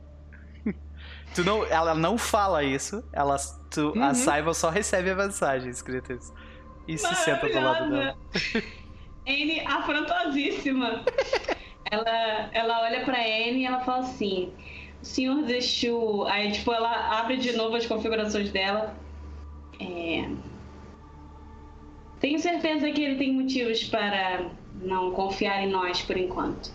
[1.34, 3.36] Tu não, ela não fala isso, ela,
[3.70, 4.14] tu, a Uhum.
[4.14, 6.32] Saiba só recebe a mensagem escrita isso.
[6.86, 8.16] E se senta do lado dela.
[9.26, 11.02] N afrontosíssima.
[11.90, 14.52] ela, ela olha pra N e ela fala assim:
[15.02, 16.24] O senhor Zexu.
[16.24, 18.94] Aí, tipo, ela abre de novo as configurações dela.
[19.80, 20.28] É...
[22.20, 26.70] Tenho certeza que ele tem motivos para não confiar em nós por enquanto.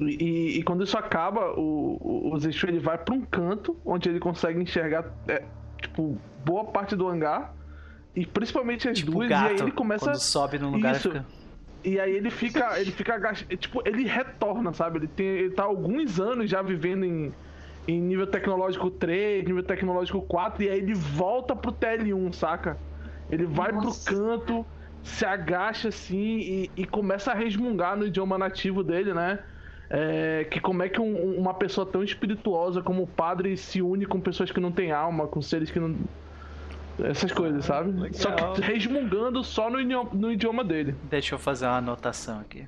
[0.00, 4.08] E, e- quando isso acaba, o, o, o Zexu ele vai pra um canto onde
[4.08, 5.42] ele consegue enxergar é,
[5.80, 7.54] tipo, boa parte do hangar.
[8.14, 10.06] E principalmente as Tipo duas, gato, e aí ele começa.
[10.06, 11.10] quando sobe num lugar e Isso.
[11.10, 11.24] fica...
[11.82, 12.78] E aí ele fica.
[12.78, 13.44] Ele fica agach...
[13.56, 14.98] Tipo, ele retorna, sabe?
[14.98, 17.32] Ele, tem, ele tá alguns anos já vivendo em,
[17.88, 22.76] em nível tecnológico 3, nível tecnológico 4, e aí ele volta pro TL1, saca?
[23.30, 24.04] Ele vai Nossa.
[24.10, 24.66] pro canto,
[25.02, 29.38] se agacha assim e, e começa a resmungar no idioma nativo dele, né?
[29.92, 33.82] É, que como é que um- um- uma pessoa tão espirituosa como o padre se
[33.82, 35.96] une com pessoas que não têm alma, com seres que não.
[37.02, 37.90] Essas coisas, sabe?
[37.90, 38.12] Legal.
[38.14, 40.94] Só que resmungando só no idioma, no idioma dele.
[41.10, 42.66] Deixa eu fazer uma anotação aqui.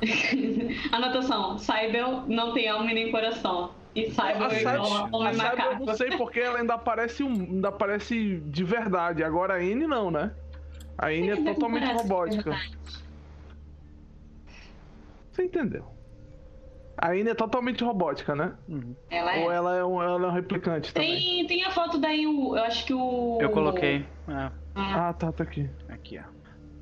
[0.92, 3.70] Anotação: Saibel não tem alma e nem coração.
[3.94, 5.86] E Saibel A é igual Cyber- homem Cyber eu macaco.
[5.86, 9.24] não sei porque ela ainda parece um, ainda parece de verdade.
[9.24, 10.32] Agora a N não, né?
[10.98, 12.50] A N é Sim, totalmente robótica.
[12.50, 12.76] verdade.
[15.36, 15.84] Você entendeu?
[16.96, 18.54] A N é totalmente robótica, né?
[19.10, 19.44] Ela é.
[19.44, 21.18] Ou ela é um, ela é um replicante também?
[21.18, 23.36] Tem, tem a foto daí, o- eu acho que o.
[23.38, 23.96] Eu coloquei.
[24.28, 25.68] é, Ah, Ah, tá, tá aqui.
[25.90, 26.22] aqui, ó.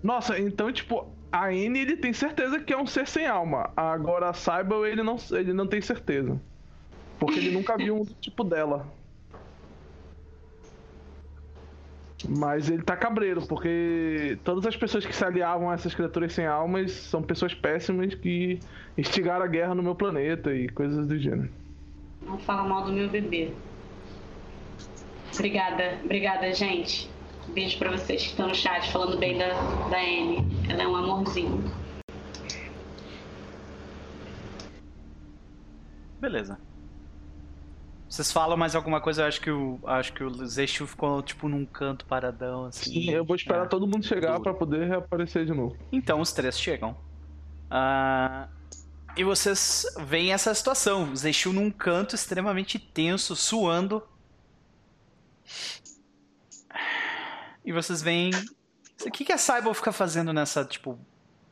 [0.01, 3.73] Nossa, então, tipo, a N ele tem certeza que é um ser sem alma.
[3.77, 6.41] Agora a Cyber ele não, ele não tem certeza.
[7.19, 8.87] Porque ele nunca viu um tipo dela.
[12.29, 16.47] Mas ele tá cabreiro, porque todas as pessoas que se aliavam a essas criaturas sem
[16.47, 18.59] almas são pessoas péssimas que
[18.97, 21.51] instigaram a guerra no meu planeta e coisas do gênero.
[22.23, 23.53] Não fala mal do meu bebê.
[25.35, 27.11] Obrigada, obrigada, gente.
[27.49, 29.49] Beijo pra vocês que estão no chat falando bem da,
[29.91, 30.47] da Anne.
[30.69, 31.63] Ela é um amorzinho.
[36.21, 36.59] Beleza.
[38.15, 39.23] Vocês falam mais alguma coisa?
[39.23, 43.11] Eu acho que o, acho que o Zexu ficou, tipo, num canto paradão, assim.
[43.11, 43.69] Eu vou esperar É.
[43.69, 45.77] todo mundo chegar pra poder reaparecer de novo.
[45.91, 46.97] Então os três chegam.
[47.69, 48.47] Ah,
[49.17, 51.11] e vocês veem essa situação.
[51.11, 54.01] O Zexu num canto extremamente tenso, suando.
[57.65, 58.31] E vocês veem.
[59.05, 60.97] O que, que a Cyber fica fazendo nessa, tipo,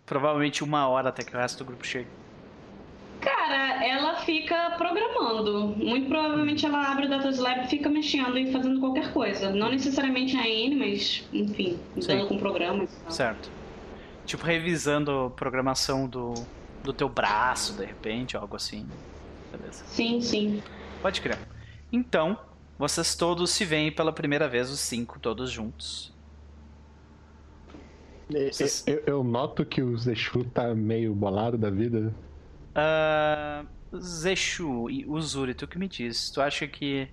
[0.06, 2.08] provavelmente uma hora até que o resto do grupo chegue?
[3.22, 5.68] Cara, ela fica programando.
[5.76, 9.50] Muito provavelmente ela abre o Datas Lab e fica mexendo e fazendo qualquer coisa.
[9.50, 12.28] Não necessariamente a Anne, mas, enfim, lidando Sim.
[12.28, 12.90] com programas.
[13.08, 13.50] Certo.
[14.26, 16.34] Tipo, revisando a programação do,
[16.82, 18.86] do teu braço, de repente, algo assim.
[19.50, 19.84] Beleza.
[19.86, 20.62] Sim, sim.
[21.00, 21.38] Pode crer.
[21.92, 22.38] Então,
[22.78, 26.12] vocês todos se veem pela primeira vez, os cinco, todos juntos.
[28.30, 32.14] E- Vocês- Eu, eu noto que o Zexu tá meio bolado da vida.
[32.74, 36.30] Ah, Zexu e Uzuri, tu que me diz?
[36.30, 37.08] Tu acha que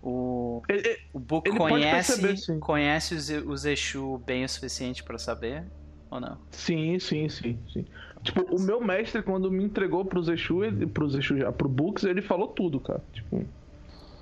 [0.00, 5.18] o, Ele- o Book conhece, perceber, conhece o Ze- o Zexu bem o suficiente pra
[5.18, 5.66] saber?
[6.10, 6.38] Ou não?
[6.52, 7.84] Sim, sim, sim, sim.
[8.22, 12.04] Tipo, o meu mestre, quando me entregou pro Zexu, ele, pro Zexu já, pro Books,
[12.04, 13.02] ele falou tudo, cara.
[13.12, 13.44] Tipo,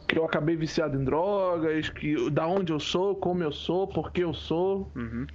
[0.09, 4.13] que eu acabei viciado em drogas, que da onde eu sou, como eu sou, por
[4.13, 4.91] que eu sou.
[4.95, 5.27] Uhum.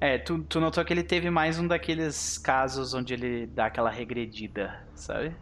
[0.00, 3.90] É, tu, tu notou que ele teve mais um daqueles casos onde ele dá aquela
[3.90, 5.34] regredida, sabe?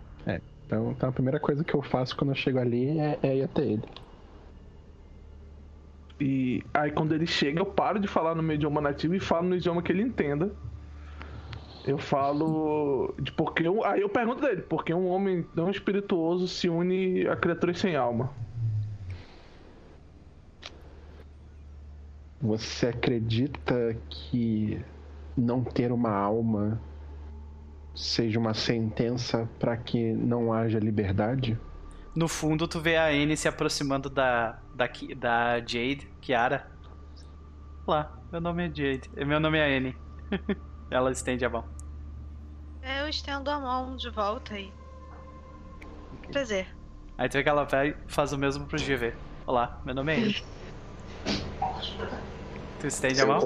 [0.69, 3.43] Então, então a primeira coisa que eu faço quando eu chego ali é, é ir
[3.43, 3.83] até ele.
[6.21, 9.49] E aí quando ele chega, eu paro de falar no meu idioma nativo e falo
[9.49, 10.53] no idioma que ele entenda.
[11.87, 16.47] Eu falo de porque eu, aí eu pergunto dele, por que um homem tão espirituoso
[16.47, 18.31] se une a criaturas sem alma?
[22.41, 24.81] Você acredita que
[25.37, 26.81] não ter uma alma
[27.93, 31.59] seja uma sentença para que não haja liberdade?
[32.15, 36.71] No fundo, tu vê a Anne se aproximando da, da, da Jade, Kiara.
[37.85, 39.11] Olá, meu nome é Jade.
[39.17, 39.97] Meu nome é Anne.
[40.91, 41.65] Ela estende a mão.
[43.01, 44.73] Eu estendo a mão de volta aí.
[46.31, 46.69] Prazer.
[47.17, 49.13] Aí tu vê que ela vai e faz o mesmo pro GV.
[49.45, 50.45] Olá, meu nome é Anne.
[52.81, 53.39] Tu estende a mão?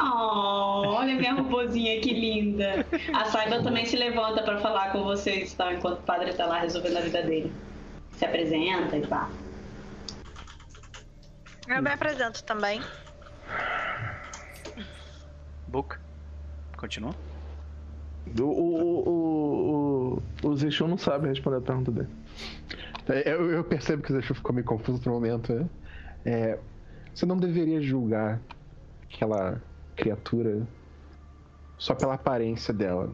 [0.00, 2.86] Oh, olha minha robozinha que linda.
[3.12, 5.72] A Saiba também se levanta pra falar com vocês, tá?
[5.74, 7.52] Enquanto o padre tá lá resolvendo a vida dele.
[8.12, 9.28] Se apresenta e pá.
[11.68, 12.80] Eu me apresento também.
[15.68, 15.96] Book.
[16.76, 17.14] Continua?
[18.38, 22.08] O, o, o, o, o Zexu não sabe responder a pergunta dele.
[23.08, 25.52] É, Eu, eu percebo que o Zexu ficou meio confuso no momento.
[25.52, 25.68] né?
[26.24, 26.58] É,
[27.14, 28.40] você não deveria julgar
[29.02, 29.60] aquela
[29.96, 30.66] criatura
[31.76, 33.12] só pela aparência dela.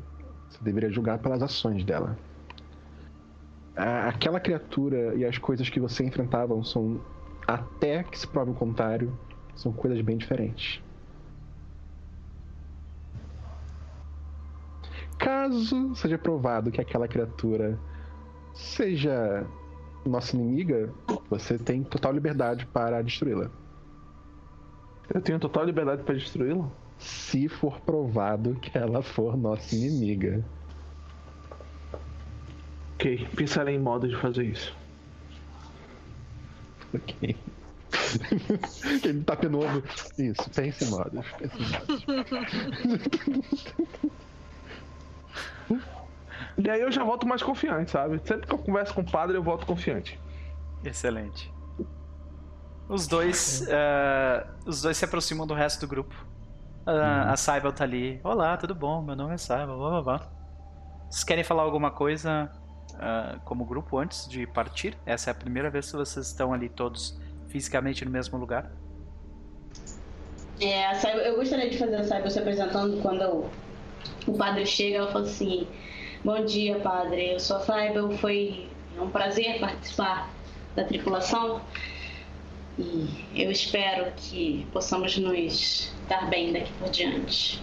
[0.49, 2.17] Você deveria julgar pelas ações dela.
[3.75, 7.01] Aquela criatura e as coisas que você enfrentavam são,
[7.47, 9.17] até que se prove o contrário,
[9.55, 10.83] são coisas bem diferentes.
[15.19, 17.79] Caso seja provado que aquela criatura
[18.55, 19.47] seja
[20.09, 20.93] nossa inimiga,
[21.29, 23.51] você tem total liberdade para destruí-la.
[25.13, 26.69] Eu tenho total liberdade pra destruí-la?
[26.99, 30.45] Se for provado que ela for nossa inimiga.
[32.95, 34.75] Ok, pensarei em modo de fazer isso.
[36.95, 37.37] Ok.
[39.05, 39.83] Ele tá novo.
[40.19, 41.27] Isso, pense em modos.
[41.39, 42.05] Pense em modos.
[46.59, 48.21] E aí eu já volto mais confiante, sabe?
[48.25, 50.19] Sempre que eu converso com o padre, eu volto confiante.
[50.85, 51.53] Excelente.
[52.89, 56.15] Os dois, uh, os dois se aproximam do resto do grupo.
[56.87, 58.21] Uh, A Saibel tá ali.
[58.23, 59.03] Olá, tudo bom?
[59.03, 59.77] Meu nome é Saibel.
[59.77, 60.31] Blá, blá, blá.
[61.11, 62.51] Vocês querem falar alguma coisa
[62.95, 64.97] uh, como grupo antes de partir?
[65.05, 67.19] Essa é a primeira vez que vocês estão ali todos
[67.49, 68.71] fisicamente no mesmo lugar?
[70.61, 73.51] É, a Saibel, eu gostaria de fazer a Saibel se apresentando quando
[74.27, 74.99] o padre chega.
[74.99, 75.67] Ela fala assim:
[76.25, 77.33] Bom dia, padre.
[77.33, 78.11] Eu sou a Saibel.
[78.19, 78.67] Foi
[78.99, 80.31] um prazer participar
[80.75, 81.61] da tripulação.
[82.79, 87.63] E eu espero que possamos nos dar bem daqui por diante.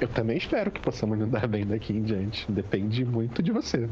[0.00, 2.50] Eu também espero que possamos nos dar bem daqui em diante.
[2.50, 3.88] Depende muito de você.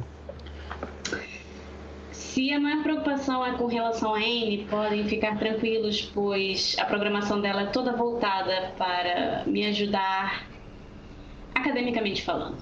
[2.10, 7.40] Se a maior preocupação é com relação a Anne, podem ficar tranquilos, pois a programação
[7.40, 10.53] dela é toda voltada para me ajudar
[11.64, 12.56] academicamente falando.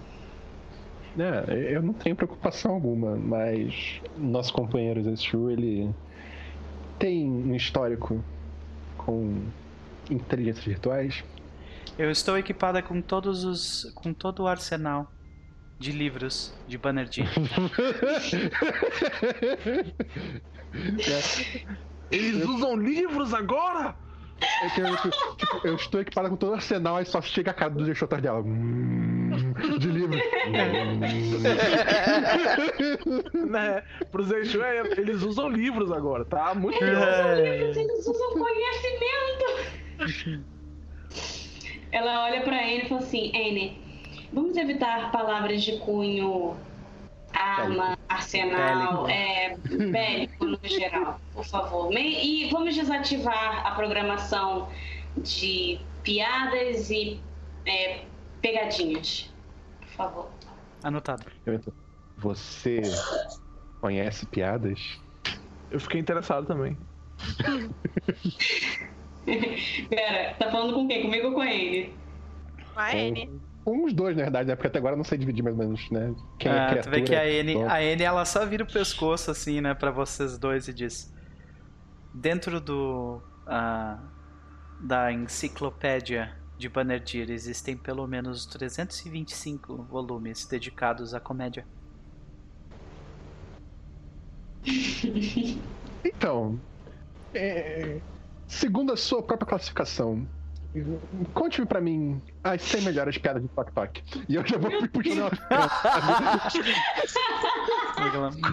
[1.19, 5.95] É, eu não tenho preocupação alguma, mas nosso companheiro Zeshu, ele
[6.99, 8.25] tem um histórico
[8.97, 9.43] com
[10.11, 11.23] inteligências virtuais.
[11.99, 13.93] Eu estou equipada com todos os.
[13.95, 15.13] com todo o arsenal
[15.79, 17.25] de livros de Banerjee.
[22.11, 23.95] Eles usam livros agora?
[24.63, 24.97] É que eu,
[25.37, 28.05] tipo, eu estou equipada com todo o arsenal e só chega a cara do Zeshu
[28.05, 28.41] atrás dela.
[28.41, 29.31] Hum,
[29.79, 30.19] de livro.
[33.49, 33.83] né?
[34.11, 36.55] Pro Zeshu, é, eles usam livros agora, tá?
[36.55, 37.37] Muito pior.
[37.37, 39.73] Livros, eles usam conhecimento!
[41.91, 43.79] Ela olha pra Anne e fala assim: Anne,
[44.33, 46.57] vamos evitar palavras de cunho
[47.33, 51.93] arma, arsenal, é, bélico no geral, por favor.
[51.97, 54.69] E vamos desativar a programação
[55.17, 57.21] de piadas e
[57.67, 58.05] é,
[58.41, 59.33] pegadinhas,
[59.81, 60.31] por favor.
[60.83, 61.25] Anotado.
[62.19, 62.83] Você
[63.81, 65.01] conhece piadas?
[65.71, 66.77] Eu fiquei interessado também.
[69.89, 71.03] Pera, tá falando com quem?
[71.03, 71.95] Comigo ou com a Anne?
[72.75, 73.41] A N.
[73.65, 74.57] Um dos dois, na verdade, né?
[74.57, 76.15] Porque até agora eu não sei dividir mais ou menos, né?
[76.39, 76.97] Quem é Ah, tu criatura.
[76.97, 79.91] vê que a N, Bom, a N ela só vira o pescoço assim, né, pra
[79.93, 81.13] vocês dois e diz:
[82.13, 83.99] Dentro do ah,
[84.81, 91.65] da enciclopédia de Banerjee existem pelo menos 325 volumes dedicados à comédia.
[96.05, 96.61] Então,
[97.35, 98.01] é,
[98.47, 100.27] segundo a sua própria classificação,
[101.35, 104.03] conte-me pra mim as 100 melhores piadas de Tok Tok.
[104.29, 105.31] E eu já vou me puxando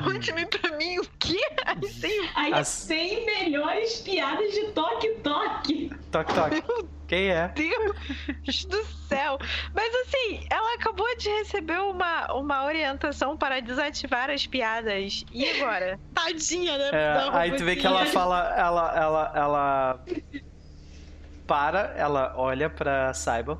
[0.03, 1.39] Conte-me pra mim o quê?
[1.65, 5.91] Assim, Aí As- 100 melhores piadas de toque-toque.
[6.11, 6.63] Toque, toque.
[7.07, 7.47] Quem é?
[7.47, 9.39] Deus do céu.
[9.73, 15.25] Mas assim, ela acabou de receber uma, uma orientação para desativar as piadas.
[15.31, 15.99] E agora?
[16.13, 16.89] Tadinha, né?
[16.93, 19.99] É, aí tu vê que ela fala, ela, ela, ela
[21.49, 23.59] para, ela olha pra Saibel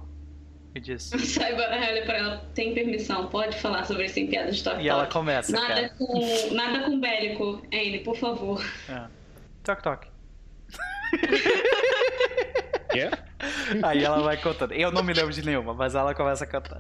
[0.75, 1.09] e diz.
[1.17, 4.85] Saiba, olha pra ela, tem permissão, pode falar sobre esse piadas de toque-toque.
[4.85, 5.89] E ela começa, Nada cara.
[5.97, 8.63] com, nada com bélico, Anne, por favor.
[8.87, 9.07] É.
[9.63, 10.07] Toque, toque.
[12.91, 13.09] Quê?
[13.83, 14.73] Aí ela vai contando.
[14.73, 16.77] Eu não me lembro de nenhuma, mas ela começa a cantar.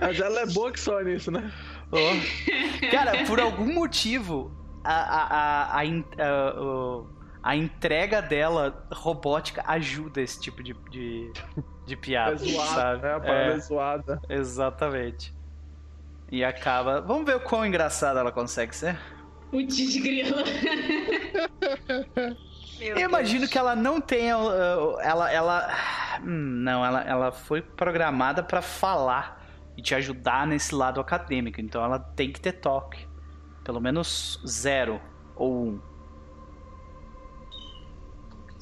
[0.00, 1.50] Mas ela é boa que só nisso, né?
[1.92, 2.86] Oh.
[2.90, 4.50] Cara, por algum motivo,
[4.84, 7.17] a, a, a, a, a- o-
[7.48, 11.32] a entrega dela robótica ajuda esse tipo de, de,
[11.86, 13.02] de É piada, zoada, sabe?
[13.02, 13.14] né?
[13.14, 14.22] A parada é É, zoada.
[14.28, 15.34] exatamente.
[16.30, 17.00] E acaba.
[17.00, 18.98] Vamos ver o quão engraçada ela consegue ser.
[19.50, 20.44] Putz, grila.
[22.78, 23.08] Meu Eu Deus.
[23.08, 24.38] imagino que ela não tenha.
[24.38, 25.30] uh, Ela.
[25.32, 25.68] ela
[26.22, 29.44] hum, não, ela, ela foi programada pra falar
[29.76, 31.60] e te ajudar nesse lado acadêmico.
[31.60, 33.08] Então ela tem que ter toque.
[33.64, 35.00] Pelo menos zero
[35.34, 35.87] ou um.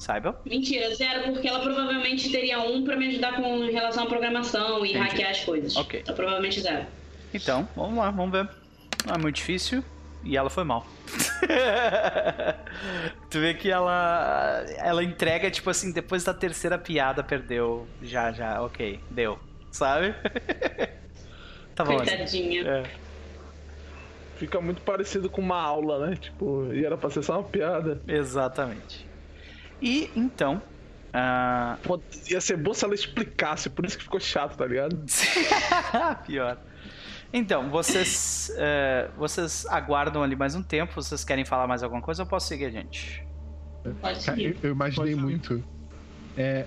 [0.07, 0.39] Saiba?
[0.45, 4.91] Mentira, zero, porque ela provavelmente teria um pra me ajudar com relação à programação e
[4.91, 4.99] Entendi.
[4.99, 5.75] hackear as coisas.
[5.75, 5.99] Ok.
[5.99, 6.85] Então provavelmente zero.
[7.33, 8.49] Então, vamos lá, vamos ver.
[9.05, 9.83] Não é muito difícil.
[10.23, 10.87] E ela foi mal.
[13.29, 14.63] tu vê que ela.
[14.77, 17.85] Ela entrega, tipo assim, depois da terceira piada, perdeu.
[18.01, 19.37] Já, já, ok, deu.
[19.71, 20.15] Sabe?
[21.75, 21.97] tá bom.
[21.97, 22.65] Coitadinha.
[22.65, 22.83] É.
[24.37, 26.15] Fica muito parecido com uma aula, né?
[26.15, 28.01] Tipo, e era pra ser só uma piada.
[28.07, 29.06] Exatamente.
[29.81, 30.61] E então.
[31.83, 31.99] Pô,
[32.29, 35.03] ia ser bom se ela explicasse, por isso que ficou chato, tá ligado?
[36.25, 36.57] Pior.
[37.33, 38.51] Então, vocês.
[38.55, 40.93] eh, vocês aguardam ali mais um tempo.
[40.95, 43.25] Vocês querem falar mais alguma coisa ou posso seguir, gente?
[44.01, 44.57] Pode eu, seguir.
[44.63, 45.63] eu imaginei Pode muito.
[46.37, 46.65] É.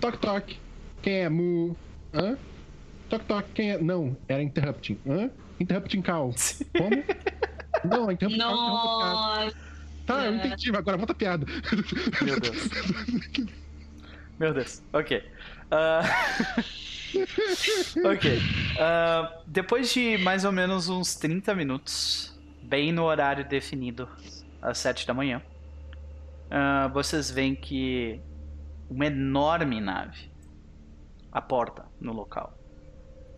[0.00, 0.58] Toque toque.
[1.02, 1.76] Quem é Mu?
[2.12, 2.36] Hã?
[3.08, 3.48] Toque toque.
[3.54, 3.78] Quem é.
[3.78, 4.98] Não, era Interrupting.
[5.06, 5.30] Hã?
[5.60, 6.34] Interrupting Call.
[6.76, 7.04] Como?
[7.84, 8.36] Não, a piada.
[8.36, 9.71] Nossa.
[10.06, 11.46] Tá, eu entendi, mas agora volta a piada.
[12.22, 12.68] Meu Deus.
[14.38, 14.82] Meu Deus.
[14.92, 15.22] Ok.
[15.70, 16.02] Ah,
[18.04, 18.38] ok.
[18.78, 24.08] Ah, depois de mais ou menos uns 30 minutos, bem no horário definido,
[24.60, 25.42] às 7 da manhã,
[26.50, 28.20] ah, vocês veem que
[28.90, 30.30] uma enorme nave
[31.30, 32.58] aporta no local.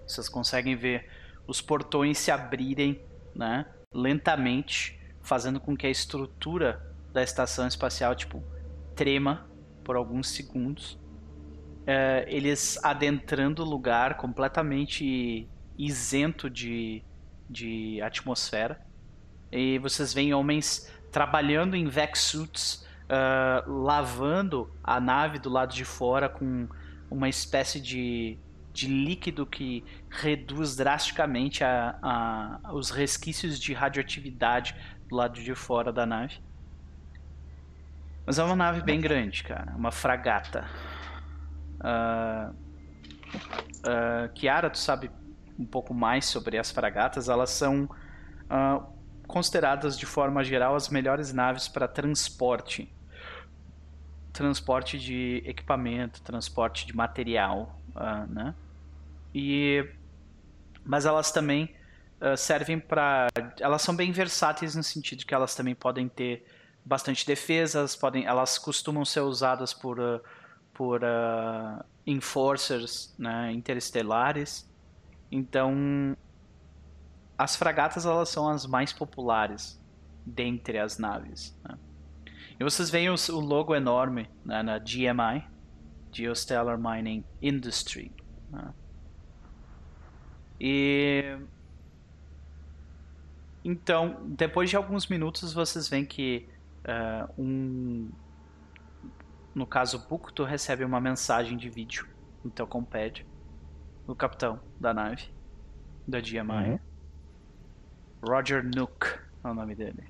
[0.06, 1.08] Vocês conseguem ver
[1.46, 3.00] os portões se abrirem
[3.34, 6.80] né, lentamente, fazendo com que a estrutura
[7.12, 8.44] da estação espacial tipo,
[8.94, 9.48] trema
[9.82, 10.96] por alguns segundos.
[11.86, 17.02] É, eles adentrando o lugar completamente isento de,
[17.50, 18.80] de atmosfera.
[19.50, 25.84] E vocês veem homens trabalhando em vac suits, ah, lavando a nave do lado de
[25.84, 26.66] fora com
[27.10, 28.38] uma espécie de,
[28.72, 34.74] de líquido que reduz drasticamente a, a, os resquícios de radioatividade
[35.14, 36.40] do lado de fora da nave.
[38.26, 39.72] Mas é uma nave bem grande, cara.
[39.76, 40.68] Uma fragata.
[41.80, 42.50] Ah,
[43.86, 45.10] ah, Kiara, tu sabe
[45.56, 47.28] um pouco mais sobre as fragatas.
[47.28, 47.88] Elas são
[48.50, 48.84] ah,
[49.28, 52.92] consideradas de forma geral as melhores naves para transporte.
[54.32, 57.80] Transporte de equipamento, transporte de material,
[58.28, 58.52] né?
[59.32, 59.88] E
[60.84, 61.72] mas elas também
[62.24, 63.28] ah, servem para
[63.60, 66.44] elas são bem versáteis no sentido que elas também podem ter
[66.84, 70.20] bastante defesa, elas podem elas costumam ser usadas por ah,
[70.72, 74.68] por ah, enforcers né, interestelares.
[75.30, 76.16] Então
[77.36, 79.80] as fragatas elas são as mais populares
[80.24, 81.54] dentre as naves.
[81.64, 81.76] né?
[82.58, 85.44] E vocês veem os- o logo enorme né, na GMI,
[86.12, 88.12] Geostellar Mining Industry.
[88.50, 88.72] né?
[90.60, 91.36] E
[93.64, 96.46] então, depois de alguns minutos, vocês veem que
[96.84, 98.10] ah, um,
[99.54, 102.06] no caso o Book, tu recebe uma mensagem de vídeo
[102.44, 103.24] no teu compad
[104.06, 105.28] do capitão da nave
[106.06, 106.42] da GMI.
[106.42, 106.78] Uhum.
[108.22, 110.04] Roger Nook é o nome dele.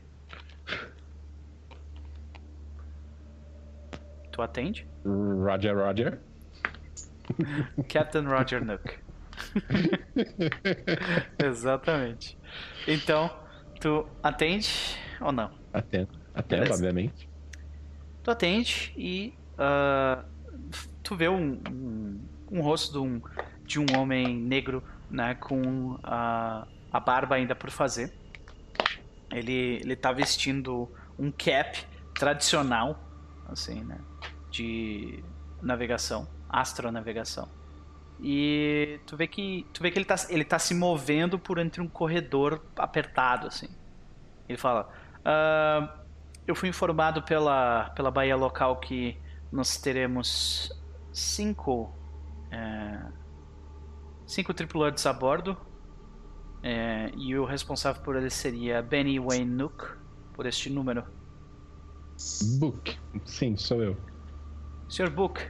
[4.32, 4.88] Tu atende?
[5.04, 6.20] Roger, Roger.
[7.88, 8.98] Captain Roger Nook.
[11.38, 12.36] Exatamente.
[12.88, 13.43] Então,
[13.84, 15.50] tu atende ou não?
[15.70, 16.72] Atento, atento, Beleza.
[16.72, 17.28] obviamente.
[18.22, 20.24] Tu atende e ah,
[21.02, 23.22] tu vê um, um, um rosto de um,
[23.62, 28.10] de um homem negro, né, com a, a barba ainda por fazer.
[29.30, 31.84] Ele, ele tá vestindo um cap
[32.18, 32.98] tradicional,
[33.46, 33.98] assim, né,
[34.50, 35.22] de
[35.60, 37.50] navegação, astronavegação.
[38.26, 41.82] E tu vê que tu vê que ele tá, ele tá se movendo por entre
[41.82, 43.68] um corredor apertado, assim.
[44.48, 44.88] Ele fala:
[45.24, 45.94] "Ah,
[46.46, 49.20] eu fui informado pela, pela Bahia local que
[49.52, 50.70] nós teremos
[51.12, 51.94] cinco,
[52.50, 53.12] é,
[54.26, 55.56] cinco tripulantes a bordo.
[56.62, 59.84] é, e o responsável por eles seria Benny Wayne Nook,
[60.32, 61.04] por este número.
[62.58, 62.98] Book.
[63.24, 63.96] Sim, sou eu.
[64.88, 65.10] Sr.
[65.10, 65.40] Book,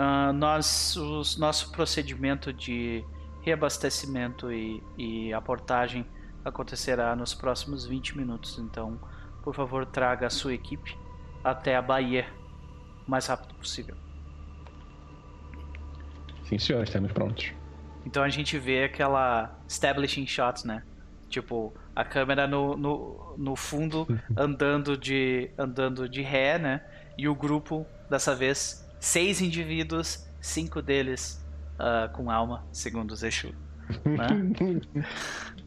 [0.00, 3.04] ah, nós, os- nosso procedimento de
[3.42, 6.06] reabastecimento e, e aportagem
[6.44, 8.58] acontecerá nos próximos 20 minutos.
[8.58, 9.00] Então,
[9.42, 10.98] por favor, traga a sua equipe
[11.44, 12.26] até a Bahia
[13.06, 13.96] o mais rápido possível.
[16.42, 17.52] Sim, senhor, estamos prontos.
[18.04, 20.84] Então a gente vê aquela establishing shot, né?
[21.28, 26.82] Tipo, a câmera no, no, no fundo andando de andando de ré, né?
[27.16, 31.44] E o grupo, dessa vez, seis indivíduos, cinco deles
[31.78, 33.54] ah, com alma, segundo o Zexu.
[34.04, 35.04] Né?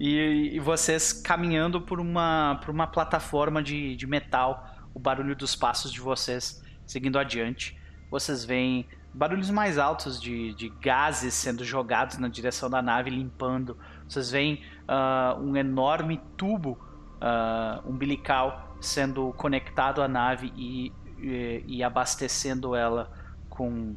[0.00, 5.54] E, e vocês caminhando por uma, por uma plataforma de, de metal, o barulho dos
[5.54, 7.78] passos de vocês seguindo adiante.
[8.10, 13.78] Vocês veem barulhos mais altos de, de gases sendo jogados na direção da nave, limpando.
[14.08, 16.76] Vocês veem ah, um enorme tubo
[17.20, 20.90] ah, umbilical sendo conectado à nave e,
[21.22, 23.10] e, abastecendo ela
[23.48, 23.94] com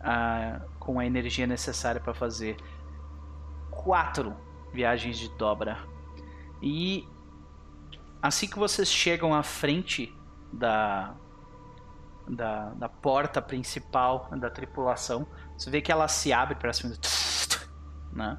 [0.00, 2.56] a, com a energia necessária para fazer
[3.70, 4.34] quatro
[4.72, 5.78] viagens de dobra.
[6.62, 7.06] E
[8.22, 10.14] assim que vocês chegam à frente
[10.52, 11.14] da,
[12.28, 15.26] da, da porta principal da tripulação,
[15.56, 16.94] você vê que ela se abre para cima,
[18.12, 18.38] né?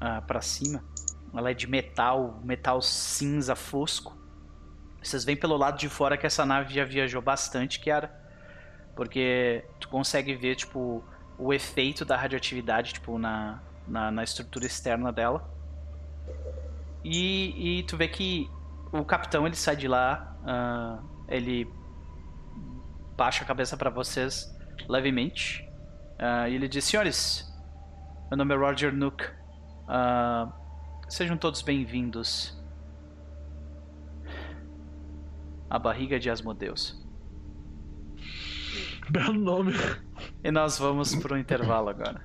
[0.00, 0.84] Ah, para cima.
[1.32, 4.16] Ela é de metal, metal cinza fosco.
[5.04, 8.10] Vocês veem pelo lado de fora que essa nave já viajou bastante, Kiara.
[8.96, 11.04] Porque tu consegue ver, tipo,
[11.38, 15.46] o efeito da radioatividade, tipo, na, na, na estrutura externa dela.
[17.04, 18.50] E, e tu vê que
[18.90, 21.70] o capitão ele sai de lá, ah, ele
[23.14, 24.56] baixa a cabeça para vocês
[24.88, 25.68] levemente
[26.18, 27.52] ah, e ele diz: Senhores,
[28.30, 29.22] meu nome é Roger Nook.
[29.86, 30.50] Ah,
[31.10, 32.63] sejam todos bem-vindos
[35.74, 36.96] à barriga de Asmodeus.
[39.10, 39.72] Belo nome.
[40.44, 42.24] E nós vamos pro intervalo agora.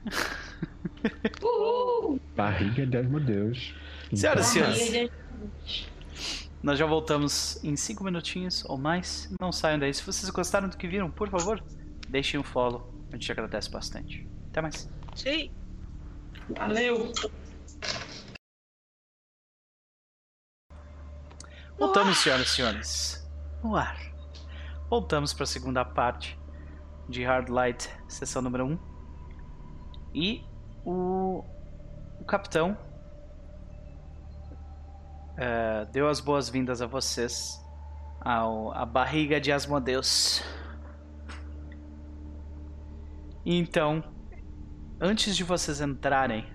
[2.36, 3.74] Barriga de Asmodeus.
[4.14, 5.12] Senhoras e senhores,
[6.62, 9.34] nós já voltamos em 5 minutinhos ou mais.
[9.42, 9.94] Não saiam daí.
[9.94, 11.64] Se vocês gostaram do que viram, por favor,
[12.08, 12.94] deixem um follow.
[13.12, 14.28] A gente agradece bastante.
[14.52, 14.88] Até mais.
[15.16, 15.50] Sim.
[16.56, 17.12] Valeu.
[21.80, 23.29] Voltamos, senhoras e senhores.
[23.62, 24.00] No ar.
[24.90, 26.40] Voltamos para a segunda parte
[27.10, 28.80] de Hard Light, sessão número 1.
[30.16, 30.44] E
[30.86, 31.44] o,
[32.22, 32.78] o capitão
[35.36, 37.62] eh, deu as boas-vindas a vocês
[38.22, 40.42] ao a barriga de Asmodeus.
[43.46, 44.02] Então,
[45.02, 46.46] antes de vocês entrarem,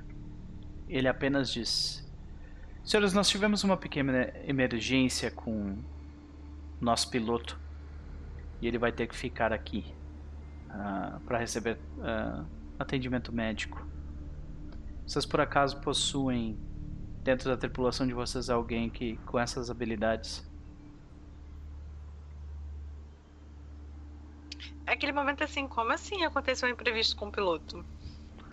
[0.88, 2.02] ele apenas diz:
[2.82, 5.76] Senhores, nós tivemos uma pequena emergência com
[6.84, 7.58] nosso piloto
[8.60, 9.84] e ele vai ter que ficar aqui
[11.26, 12.44] para receber ah,
[12.78, 13.84] atendimento médico.
[15.06, 16.58] Vocês por acaso possuem
[17.22, 20.44] dentro da tripulação de vocês alguém que com essas habilidades?
[24.86, 27.84] É aquele momento assim, como assim aconteceu um imprevisto com o piloto?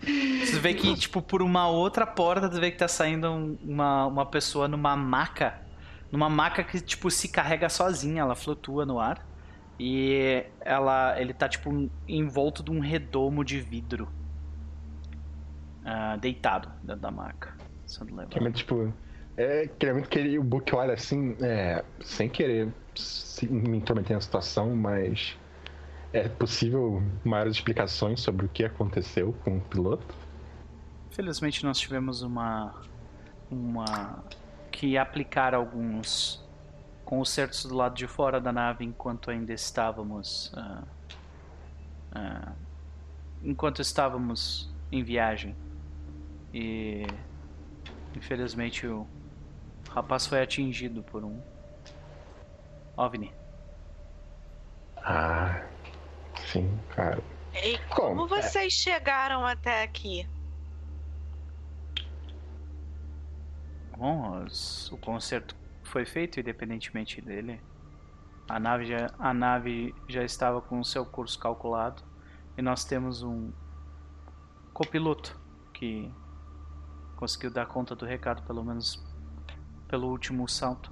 [0.00, 4.06] Você vê que, tipo, por uma outra porta, você vê que tá saindo um- uma,
[4.06, 5.60] uma pessoa numa maca.
[6.12, 9.26] Numa maca que, tipo, se carrega sozinha, ela flutua no ar.
[9.80, 14.08] E ela, ele tá, tipo, envolto de um redomo de vidro.
[15.84, 17.56] Ah, deitado dentro da maca.
[17.86, 18.28] Sendo levado.
[18.28, 18.92] Que é muito, tipo.
[19.34, 24.14] É aquele momento que ele, o Book olha assim, é, sem querer se me intrometer
[24.14, 25.36] na situação, mas
[26.12, 30.14] é possível maiores explicações sobre o que aconteceu com o piloto?
[31.10, 32.74] Felizmente nós tivemos uma
[33.50, 34.22] uma
[34.72, 36.42] que aplicar alguns
[37.04, 40.82] consertos do lado de fora da nave enquanto ainda estávamos ah,
[42.12, 42.52] ah,
[43.42, 45.54] enquanto estávamos em viagem
[46.54, 47.06] e
[48.16, 49.06] infelizmente o
[49.90, 51.40] rapaz foi atingido por um
[52.96, 53.32] ovni.
[54.96, 55.62] Ah,
[56.50, 57.22] sim, cara.
[57.54, 58.16] E Como?
[58.16, 60.26] como vocês chegaram até aqui?
[64.02, 67.60] Bom, os- o conserto foi feito independentemente dele.
[68.48, 72.02] A nave, já, a nave já estava com o seu curso calculado
[72.58, 73.52] e nós temos um
[74.74, 75.40] copiloto
[75.72, 76.12] que
[77.14, 79.00] conseguiu dar conta do recado, pelo menos
[79.86, 80.90] pelo último salto.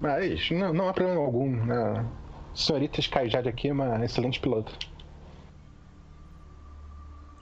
[0.00, 1.58] Mas não, não há problema algum.
[1.70, 2.06] A
[2.54, 4.72] senhorita Skyjade aqui é uma excelente piloto.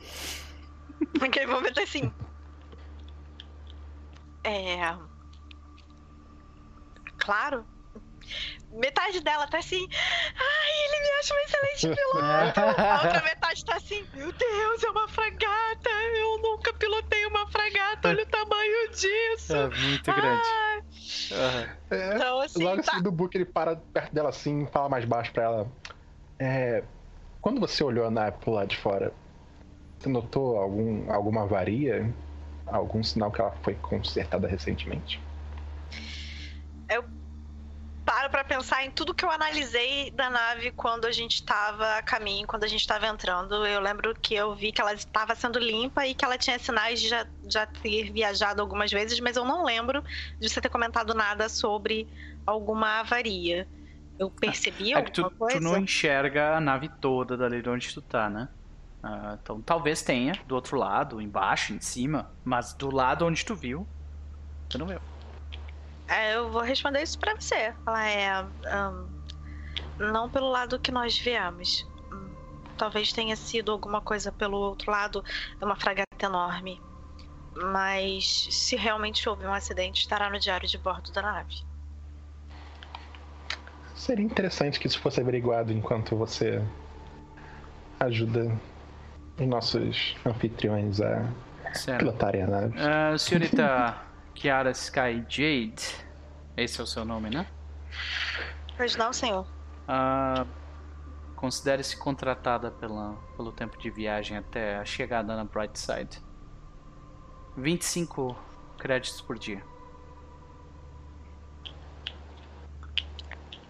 [1.21, 2.13] Naquele momento assim.
[4.45, 4.97] É.
[7.19, 7.65] Claro.
[8.71, 9.85] Metade dela tá assim.
[10.37, 12.61] Ai, ele me acha um excelente piloto.
[12.81, 14.07] A outra metade tá assim.
[14.15, 15.91] Meu Deus, é uma fragata.
[16.17, 18.09] Eu nunca pilotei uma fragata.
[18.11, 19.57] Olha o tamanho disso.
[19.57, 20.49] É muito grande.
[20.49, 20.83] Ai.
[21.33, 21.69] Aham.
[21.91, 22.91] É, Então, assim, Logo em tá.
[22.93, 25.73] seguida o Book ele para perto dela assim e fala mais baixo pra ela.
[26.39, 26.85] É,
[27.41, 29.13] quando você olhou a nave pro lado de fora,
[29.99, 32.15] você notou algum, alguma avaria?
[32.71, 35.21] Algum sinal que ela foi consertada recentemente?
[38.11, 42.03] paro pra pensar em tudo que eu analisei da nave quando a gente tava a
[42.03, 43.65] caminho, quando a gente tava entrando.
[43.65, 47.01] Eu lembro que eu vi que ela estava sendo limpa e que ela tinha sinais
[47.01, 50.03] de já, já ter viajado algumas vezes, mas eu não lembro
[50.41, 52.09] de você ter comentado nada sobre
[52.45, 53.65] alguma avaria.
[54.19, 55.61] Eu percebi É que tu, alguma coisa?
[55.61, 58.49] tu não enxerga a nave toda dali de onde tu tá, né?
[59.03, 63.55] Ah, então talvez tenha do outro lado, embaixo, em cima, mas do lado onde tu
[63.55, 63.87] viu,
[64.69, 65.01] tu não viu.
[66.07, 67.73] É, eu vou responder isso pra você.
[67.85, 68.29] Falar, é.
[68.67, 69.07] ahn,
[69.99, 71.87] não pelo lado que nós viemos.
[72.13, 72.35] Hum,
[72.77, 75.25] Talvez tenha sido alguma coisa pelo outro lado,
[75.61, 76.81] é uma fragata enorme.
[77.55, 81.55] Mas se realmente houve um acidente, estará no diário de bordo da nave.
[83.95, 86.65] Seria interessante que isso fosse averiguado enquanto você
[88.01, 88.59] ajuda
[89.47, 91.29] nossos anfitriões a
[91.75, 92.01] certo.
[92.01, 92.75] pilotarem a nave.
[92.79, 93.97] Uh, senhorita
[94.35, 95.97] Kiara Sky Jade,
[96.57, 97.47] esse é o seu nome, né?
[98.77, 99.47] Pois não, senhor.
[99.89, 100.47] Uh,
[101.41, 106.23] Considere-se contratada pela, pelo tempo de viagem até a chegada na Brightside.
[107.57, 108.37] 25
[108.77, 109.65] créditos por dia.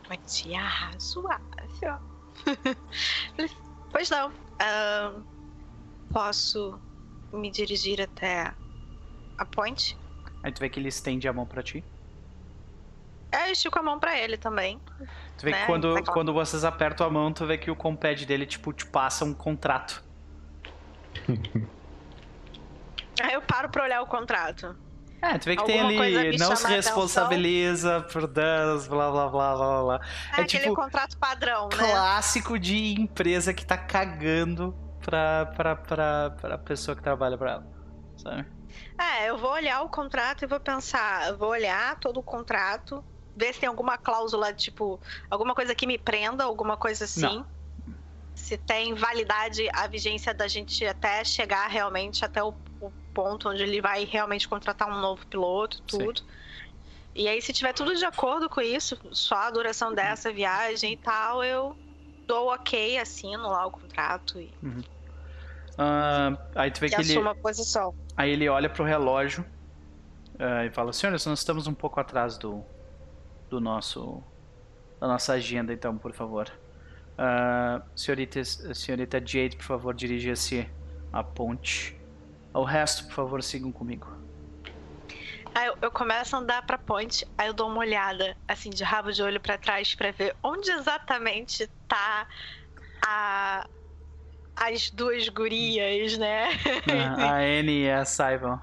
[0.05, 2.01] Quantia razoável.
[3.93, 4.31] pois não.
[4.31, 5.23] Uh,
[6.13, 6.79] posso
[7.33, 8.53] me dirigir até
[9.39, 9.97] a ponte?
[10.43, 11.85] Aí tu vê que ele estende a mão pra ti.
[13.33, 14.81] É, eu estico a mão pra ele também.
[15.39, 18.27] Tu vê Né, que quando, quando vocês apertam a mão, tu vê que o compad
[18.27, 20.03] dele, tipo, te passa um contrato.
[23.23, 24.75] Aí eu paro pra olhar o contrato.
[25.23, 29.29] É, tu vê que tem Alguma coisa ali, não se responsabiliza por danos, blá blá
[29.29, 30.01] blá blá blá.
[30.35, 31.77] É, É aquele tipo contrato padrão, né?
[31.77, 37.67] clássico de empresa que tá cagando pra, pra, pra, pra pessoa que trabalha pra ela.
[38.17, 38.47] Sabe?
[38.99, 43.05] É, eu vou olhar o contrato e vou pensar, eu vou olhar todo o contrato,
[43.35, 47.23] ver se tem alguma cláusula, tipo, alguma coisa que me prenda, alguma coisa assim.
[47.23, 47.47] Não.
[48.35, 53.63] Se tem validade a vigência da gente até chegar realmente até o, o ponto onde
[53.63, 56.23] ele vai realmente contratar um novo piloto, tudo.
[57.15, 60.97] E aí, se tiver tudo de acordo com isso, só a duração dessa viagem e
[60.97, 61.77] tal, eu
[62.31, 64.53] dou ok, assino lá o contrato e,
[65.79, 67.95] Ah, aí tu vê e que ele, assumo a posição.
[68.17, 69.45] aí ele olha pro relógio
[70.39, 72.63] ah, e fala: Senhores, nós estamos um pouco atrás do,
[73.49, 74.23] do nosso.
[75.01, 76.51] da nossa agenda, então, por favor.
[77.19, 80.69] Ah, senhorita, senhorita Jade, por favor, dirija-se
[81.13, 81.99] à ponte.
[82.55, 84.07] O resto, por favor, sigam comigo.
[85.55, 88.85] Aí eu, eu começo a andar pra ponte, aí eu dou uma olhada, assim, de
[88.85, 92.27] rabo de olho pra trás pra ver onde exatamente tá
[93.05, 93.69] a,
[94.57, 96.49] as duas gurias, né?
[96.89, 98.59] Ah, a Anne e a Saibon.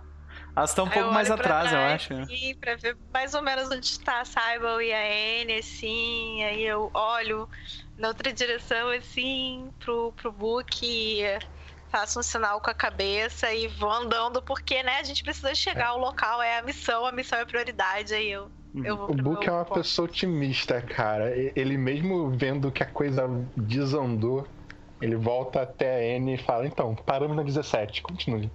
[0.56, 2.26] Elas estão um pouco mais atrás, eu acho.
[2.26, 6.44] Sim, pra ver mais ou menos onde está a Saibon e a Anne, assim.
[6.44, 7.48] Aí eu olho
[7.96, 11.22] na outra direção, assim, pro, pro Book, e
[11.98, 15.88] faço um sinal com a cabeça e vou andando, porque, né, a gente precisa chegar
[15.88, 18.52] ao local, é a missão, a missão é a prioridade, aí eu,
[18.84, 19.80] eu vou O Book é uma ponto.
[19.80, 21.36] pessoa otimista, cara.
[21.56, 24.48] Ele mesmo vendo que a coisa desandou,
[25.02, 28.52] ele volta até a Anne e fala, então, paramos na 17, continue.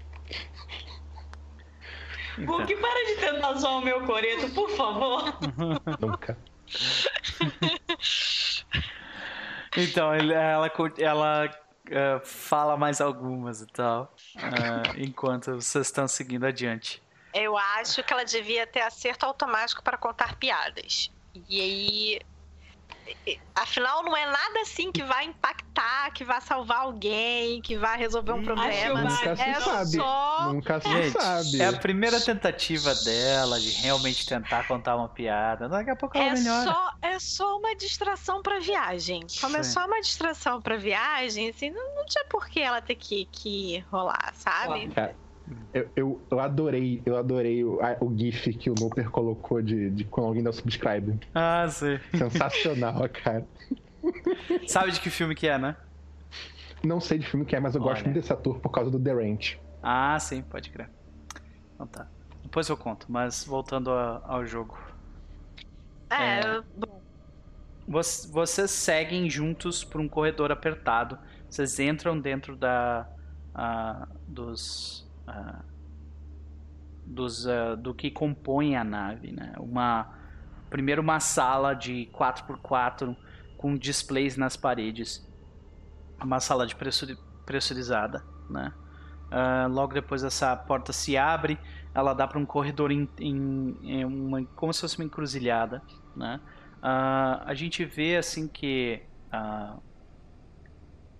[2.39, 2.47] Então.
[2.47, 5.25] Book, para de tentar zoar o meu coreto, por favor.
[6.01, 6.39] Nunca.
[9.77, 14.15] Então, ela, ela ah, fala mais algumas e tal.
[14.37, 17.03] ah, enquanto vocês estão seguindo adiante.
[17.35, 21.11] Eu acho que ela devia ter acerto automático para contar piadas.
[21.49, 22.21] E aí.
[23.55, 28.33] Afinal, não é nada assim que vai impactar, que vai salvar alguém, que vai resolver
[28.33, 28.73] um problema.
[28.73, 29.03] que vai.
[29.05, 29.91] Nunca se É sabe.
[29.97, 30.53] só.
[30.53, 31.61] Nunca se Gente, sabe.
[31.61, 35.69] é a primeira tentativa dela de realmente tentar contar uma piada.
[35.69, 36.65] Daqui a pouco ela É melhora.
[36.73, 39.27] só, é só uma distração pra viagem.
[39.41, 39.73] Como é Sim.
[39.73, 43.85] só uma distração pra viagem, assim, não, não tinha por que ela ter que, que
[43.91, 44.89] rolar, sabe?
[44.89, 45.15] Cara,
[45.75, 49.91] eu, eu, eu adorei, eu adorei o, a- o GIF que o Nooper colocou de,
[49.91, 51.19] de quando alguém dá o subscribe.
[51.35, 51.99] Ah, sim.
[52.17, 53.47] Sensacional, cara.
[54.67, 55.77] Sabe de que filme que é, né?
[56.85, 58.05] Não sei de filme que é, mas eu gosto Olha.
[58.07, 59.59] muito desse ator por causa do The Ranch.
[59.83, 60.89] Ah, sim, pode crer.
[61.75, 62.07] Então tá.
[62.43, 64.77] Depois eu conto, mas voltando a- ao jogo.
[66.11, 66.61] É, É.
[66.77, 67.01] bom.
[67.89, 71.19] Voc- Vocês seguem juntos por um corredor apertado.
[71.49, 73.09] Vocês entram dentro da
[73.55, 75.63] ah, dos ah,
[77.05, 79.55] dos ah, do que compõe a nave, né?
[79.59, 80.07] Uma
[80.71, 83.15] primeiro uma sala de 4x4
[83.57, 85.27] com displays nas paredes.
[86.23, 88.73] Uma sala de pressuri- pressurizada, né?
[89.31, 91.59] Ah, logo depois essa porta se abre,
[91.95, 95.83] ela dá para um corredor em, em- em uma como se fosse uma encruzilhada,
[96.17, 96.41] né?
[96.85, 99.03] A gente vê assim que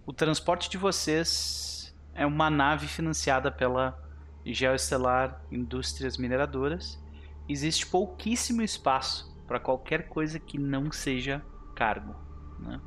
[0.05, 1.82] o transporte de vocês
[2.15, 3.99] é uma nave financiada pela
[4.45, 7.03] Geoestelar Indústrias Mineradoras.
[7.49, 11.43] Existe pouquíssimo espaço para qualquer coisa que não seja
[11.75, 12.15] cargo.
[12.59, 12.81] né?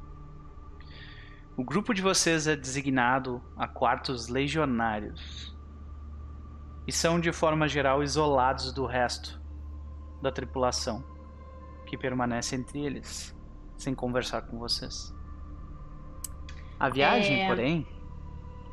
[1.58, 5.56] O grupo de vocês é designado a quartos legionários
[6.88, 9.42] e são de forma geral isolados do resto
[10.22, 11.04] da tripulação
[11.86, 13.36] que permanece entre eles,
[13.78, 15.14] sem conversar com vocês.
[16.80, 17.48] A viagem, É.
[17.48, 17.88] porém,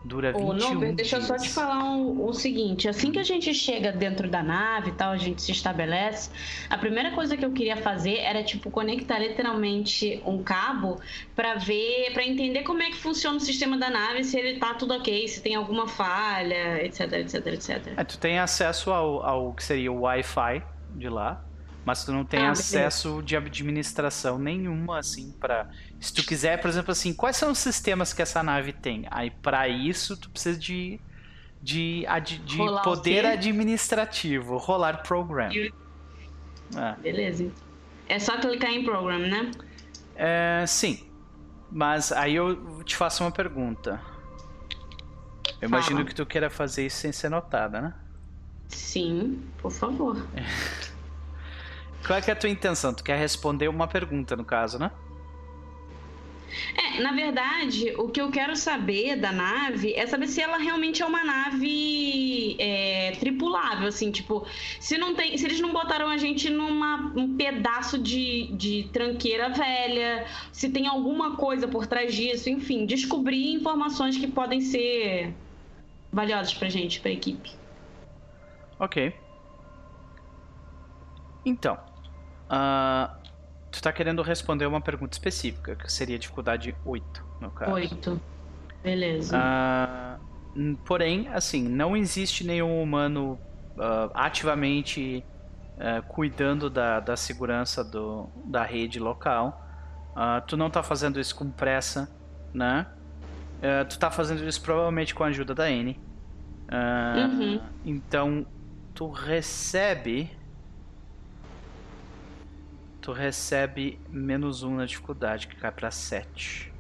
[0.05, 3.23] dura 21 Ô, Nover, deixa eu só te falar um- o seguinte: assim que a
[3.23, 6.31] gente chega dentro da nave e tal, a gente se estabelece.
[6.69, 11.01] A primeira coisa que eu queria fazer era, tipo, conectar literalmente um cabo
[11.37, 14.75] pra ver, pra entender como é que funciona o sistema da nave, se ele tá
[14.75, 17.87] tudo ok, se tem alguma falha, etc, etc, etc.
[17.97, 20.63] É, tu tem acesso ao, ao que seria o Wi-Fi
[20.97, 21.45] de lá,
[21.85, 25.69] mas tu não tem Ah, acesso de administração nenhuma, assim, pra...
[26.03, 29.07] Se tu quiser, por exemplo, assim, quais são os sistemas que essa nave tem?
[29.09, 30.99] Aí, pra isso, tu precisa de,
[31.63, 32.05] de,
[32.45, 35.53] de o poder administrativo, rolar program.
[35.53, 35.73] E-
[36.75, 37.01] É.
[37.01, 37.53] Beleza.
[38.09, 39.53] É só clicar em program, né?
[40.17, 41.07] É, sim.
[41.71, 44.01] Mas aí eu te faço uma pergunta.
[45.61, 46.09] Eu imagino Fala.
[46.09, 47.95] que tu queira fazer isso sem ser notada, né?
[48.67, 50.17] Sim, por favor.
[52.05, 52.93] Qual é, é a tua intenção?
[52.93, 54.91] Tu quer responder uma pergunta, no caso, né?
[56.77, 61.03] É, na verdade, o que eu quero saber da nave é saber se ela realmente
[61.03, 64.47] é uma nave é, tripulável, assim, tipo,
[64.81, 69.49] se não tem, se eles não botaram a gente numa um pedaço de, de tranqueira
[69.49, 75.35] velha, se tem alguma coisa por trás disso, enfim, descobrir informações que podem ser
[76.13, 77.51] valiosas pra gente, pra equipe.
[78.79, 79.15] Ok.
[81.45, 81.79] Então,
[82.49, 83.22] ah,
[83.73, 87.73] tu tá querendo responder uma pergunta específica, que seria dificuldade 8, no caso.
[87.73, 88.21] Oito.
[88.83, 89.37] Beleza.
[89.39, 90.19] Ah,
[90.85, 93.39] porém, assim, não existe nenhum humano
[93.79, 95.25] ah, ativamente
[95.79, 99.65] ah, cuidando da, da segurança do, da rede local.
[100.15, 102.11] Ah, tu não tá fazendo isso com pressa,
[102.53, 102.87] né?
[103.89, 105.97] Tu tá fazendo isso provavelmente com a ajuda da N.
[106.69, 107.61] Uhum.
[107.85, 108.45] Então,
[108.93, 110.37] tu recebe.
[113.03, 116.73] Tu recebe menos um na dificuldade, que cai pra 7.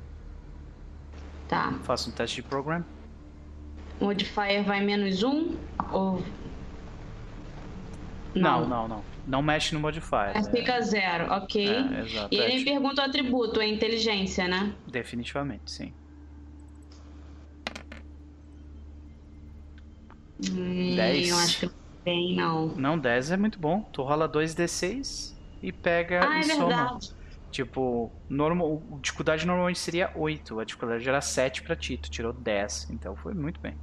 [1.49, 1.73] Tá.
[1.83, 2.84] Faça um teste de program.
[4.01, 5.57] Modifier vai menos um?
[5.92, 6.23] Ou.
[8.34, 9.05] Não, não, não.
[9.26, 10.36] Não mexe no modifier.
[10.36, 11.68] É- fica zero, ok.
[11.68, 12.28] É, exato.
[12.33, 14.73] E é, ele me tipo, pergunta o atributo, é inteligência, né?
[14.86, 15.92] Definitivamente, sim.
[20.51, 21.28] Hum, Dez.
[21.28, 22.67] Eu acho que não tem, não.
[22.68, 23.83] Não, 10 é muito bom.
[23.92, 25.32] Tu rola 2d6
[25.62, 26.66] e pega Ah, e é soma.
[26.68, 27.12] verdade.
[27.50, 30.58] Tipo, normal, a dificuldade normalmente seria 8.
[30.58, 31.99] A dificuldade era 7 pra ti.
[31.99, 32.89] Tu tirou 10.
[32.91, 33.76] Então foi muito bem.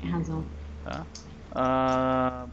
[0.00, 0.44] Tem razão.
[0.84, 1.06] Tá?
[1.52, 2.46] Ah,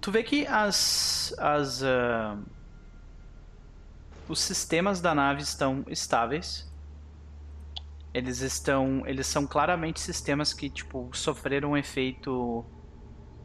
[0.00, 2.36] tu vê que as, as ah,
[4.28, 6.70] os sistemas da nave estão estáveis.
[8.12, 12.64] Eles estão, eles são claramente sistemas que tipo sofreram um efeito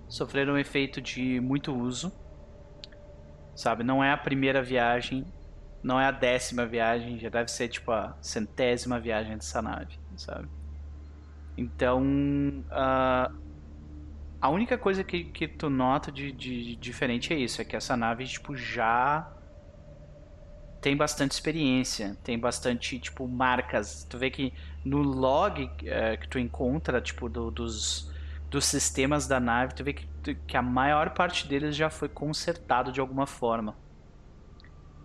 [0.07, 2.11] sofreram um efeito de muito uso.
[3.59, 5.33] Sabe, não é a primeira viagem,
[5.83, 10.49] não é a décima viagem, já deve ser tipo a centésima viagem dessa nave, sabe?
[11.57, 13.29] Então, ah,
[14.41, 17.75] a única coisa que, que tu nota de, de- de diferente é isso, é que
[17.75, 19.29] essa nave, tipo, já
[20.81, 24.05] tem bastante experiência, tem bastante, tipo, marcas.
[24.05, 28.08] Tu vê que no log eh, que tu encontra, tipo, do- dos,
[28.49, 32.91] dos sistemas da nave, tu vê que, que a maior parte deles já foi consertado
[32.91, 33.75] de alguma forma.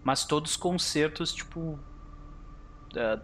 [0.03, 1.79] Mas todos consertos, tipo,
[2.97, 3.21] ah,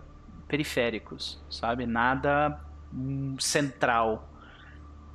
[0.48, 1.86] periféricos, sabe?
[1.86, 2.60] Nada
[2.92, 4.28] hum, central.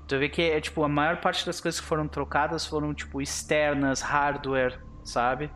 [0.07, 3.21] Tu vê que é tipo a maior parte das coisas que foram trocadas foram tipo
[3.21, 5.51] externas, hardware, sabe?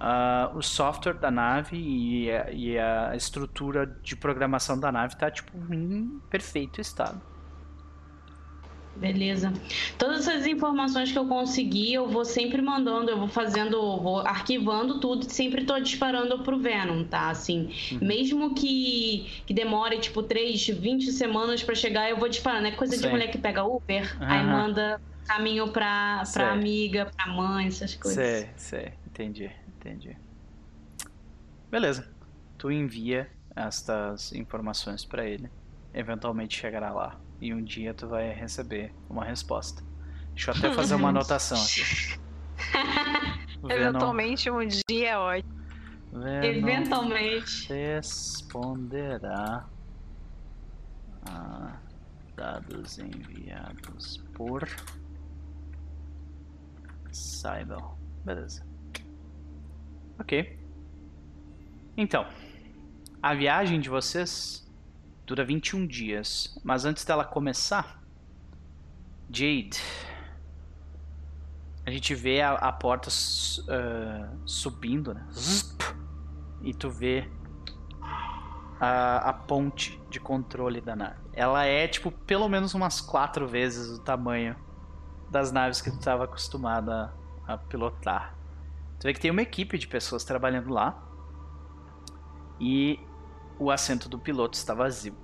[0.00, 5.30] Ah, o software da nave e a, e a estrutura de programação da nave tá
[5.30, 7.27] tipo em perfeito estado.
[8.98, 9.52] Beleza.
[9.96, 14.98] Todas essas informações que eu conseguir, eu vou sempre mandando, eu vou fazendo, vou arquivando
[14.98, 17.30] tudo e sempre tô disparando pro Venom, tá?
[17.30, 17.70] Assim,
[18.02, 22.66] mesmo que, que demore, tipo, 3, 20 semanas pra chegar, eu vou disparando.
[22.66, 23.10] É coisa de Sim.
[23.10, 24.50] mulher que pega Uber, aí Aham.
[24.50, 26.42] manda caminho pra, Sei.
[26.42, 28.24] pra amiga, pra mãe, essas coisas.
[28.24, 30.16] Sei, sei, entendi, entendi.
[31.70, 32.10] Beleza.
[32.56, 35.48] Tu envia estas informações pra ele.
[35.94, 37.20] Eventualmente chegará lá.
[37.40, 39.82] E um dia tu vai receber uma resposta.
[40.34, 42.18] Deixa eu até fazer uma anotação aqui.
[43.68, 45.58] Eventualmente um dia é ótimo.
[46.12, 47.72] Venom Eventualmente.
[47.72, 49.66] responderá
[51.28, 51.76] a
[52.34, 54.66] dados enviados por
[57.12, 57.98] Cybel.
[58.24, 58.66] Beleza.
[60.18, 60.58] Ok.
[61.96, 62.26] Então,
[63.22, 64.67] a viagem de vocês
[65.28, 68.00] dura 21 dias, mas antes dela começar,
[69.28, 69.78] Jade,
[71.84, 73.10] a gente vê a, a porta
[73.68, 75.26] ah, subindo, né?
[76.62, 77.28] E tu vê
[78.80, 81.20] a, a ponte de controle da nave.
[81.34, 84.56] Ela é, tipo, pelo menos umas quatro vezes o tamanho
[85.30, 86.90] das naves que tu estava acostumado
[87.46, 88.34] a pilotar.
[88.98, 90.98] Tu vê que tem uma equipe de pessoas trabalhando lá.
[92.58, 92.98] E
[93.58, 95.14] o assento do piloto está vazio.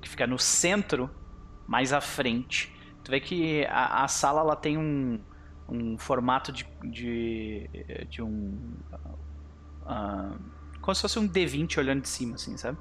[0.00, 1.10] Que fica no centro,
[1.66, 2.74] mais à frente.
[3.04, 5.20] Tu vê que a, a sala ela tem um,
[5.68, 7.68] um formato de, de,
[8.08, 8.74] de um.
[9.86, 10.36] ah,
[10.80, 12.78] como se fosse um D20 olhando de cima, assim, sabe?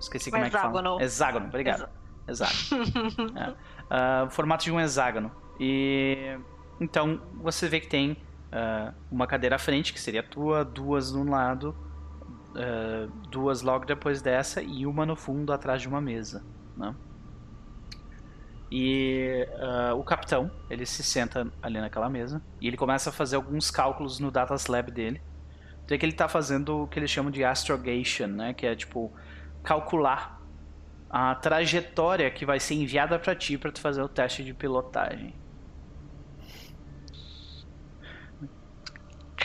[0.00, 0.68] Esqueci Um como é que fala.
[0.68, 1.00] hexágono.
[1.00, 1.88] Hexágono, obrigado.
[2.26, 2.54] Exato.
[3.90, 4.24] É.
[4.24, 5.30] O formato de um hexágono.
[5.60, 6.36] E
[6.80, 8.16] então você vê que tem
[8.50, 11.76] ah, uma cadeira à frente, que seria a tua, duas no lado,
[12.54, 16.42] ah, duas logo depois dessa e uma no fundo atrás de uma mesa.
[16.76, 16.94] Né?
[18.70, 23.36] E ah, o capitão, ele se senta ali naquela mesa e ele começa a fazer
[23.36, 25.20] alguns cálculos no Data Lab dele.
[25.84, 28.54] Então é que ele está fazendo o que eles chamam de astrogation, né?
[28.54, 29.12] Que é tipo
[29.62, 30.40] calcular
[31.10, 35.34] a trajetória que vai ser enviada para ti para tu fazer o teste de pilotagem.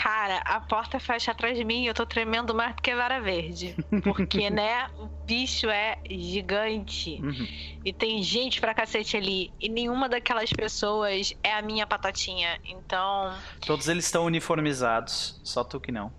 [0.02, 3.20] Cara, a porta fecha atrás de mim e eu tô tremendo mais do que vara
[3.20, 3.76] verde.
[4.02, 7.20] Porque, né, o bicho é gigante.
[7.22, 7.48] Uhum.
[7.84, 9.52] E tem gente pra cacete ali.
[9.60, 12.58] E nenhuma daquelas pessoas é a minha patotinha.
[12.64, 13.34] Então,
[13.66, 16.14] Todos eles estão uniformizados, só tu que não,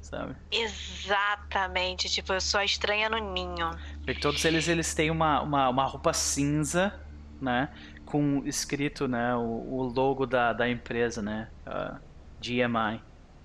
[0.00, 0.34] sabe?
[0.50, 2.08] exatamente.
[2.08, 3.70] Tipo, eu sou a estranha no ninho.
[4.04, 6.98] Porque todos eles eles têm uma, uma, uma roupa cinza,
[7.40, 7.68] né?
[8.04, 9.36] Com escrito, né?
[9.36, 11.48] O, o logo da, da empresa, né?
[11.64, 12.00] ah,
[12.40, 13.00] GMI,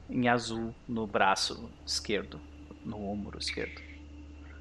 [0.10, 2.40] em azul no braço esquerdo,
[2.84, 3.82] no ombro esquerdo.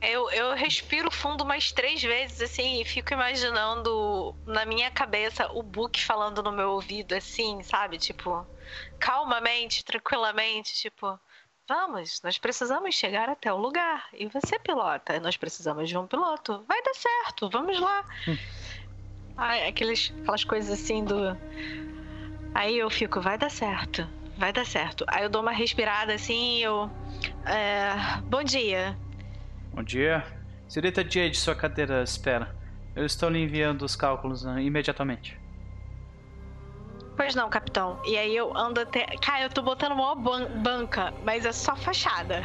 [0.01, 5.63] Eu, eu respiro fundo umas três vezes, assim, e fico imaginando na minha cabeça o
[5.63, 7.97] Book falando no meu ouvido, assim, sabe?
[7.97, 8.47] Tipo,
[8.99, 11.19] calmamente, tranquilamente, tipo,
[11.67, 14.07] vamos, nós precisamos chegar até o lugar.
[14.13, 16.63] E você pilota, nós precisamos de um piloto.
[16.69, 18.05] Vai dar certo, vamos lá.
[19.39, 21.17] Ai, aqueles, aquelas coisas assim do.
[22.55, 24.07] Aí eu fico, vai dar certo,
[24.37, 25.05] vai dar certo.
[25.09, 26.91] Aí eu dou uma respirada assim e eu.
[27.47, 27.93] é,
[28.25, 28.97] bom dia.
[29.73, 30.25] Bom dia.
[30.69, 32.55] Senhorita Jade, sua cadeira espera.
[32.97, 35.39] Eu estou lhe enviando os cálculos né, imediatamente.
[37.17, 38.01] Pois não, capitão.
[38.05, 39.05] E aí eu ando até.
[39.19, 42.43] Cara, eu tô botando uma ban- banca, mas é só fachada.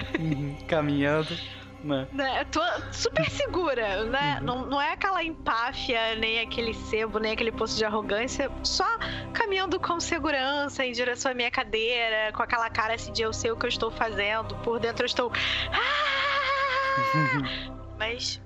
[0.68, 1.35] Caminhando,
[1.83, 2.08] né?
[2.11, 2.41] Né?
[2.41, 4.40] Eu tô super segura, né?
[4.41, 8.49] Não, não é aquela empáfia, nem aquele sebo, nem aquele poço de arrogância.
[8.64, 8.85] Só
[9.33, 13.51] caminhando com segurança em direção à minha cadeira, com aquela cara assim de eu sei
[13.51, 14.56] o que eu estou fazendo.
[14.58, 15.32] Por dentro eu estou.
[15.72, 18.41] "Ah!" Mas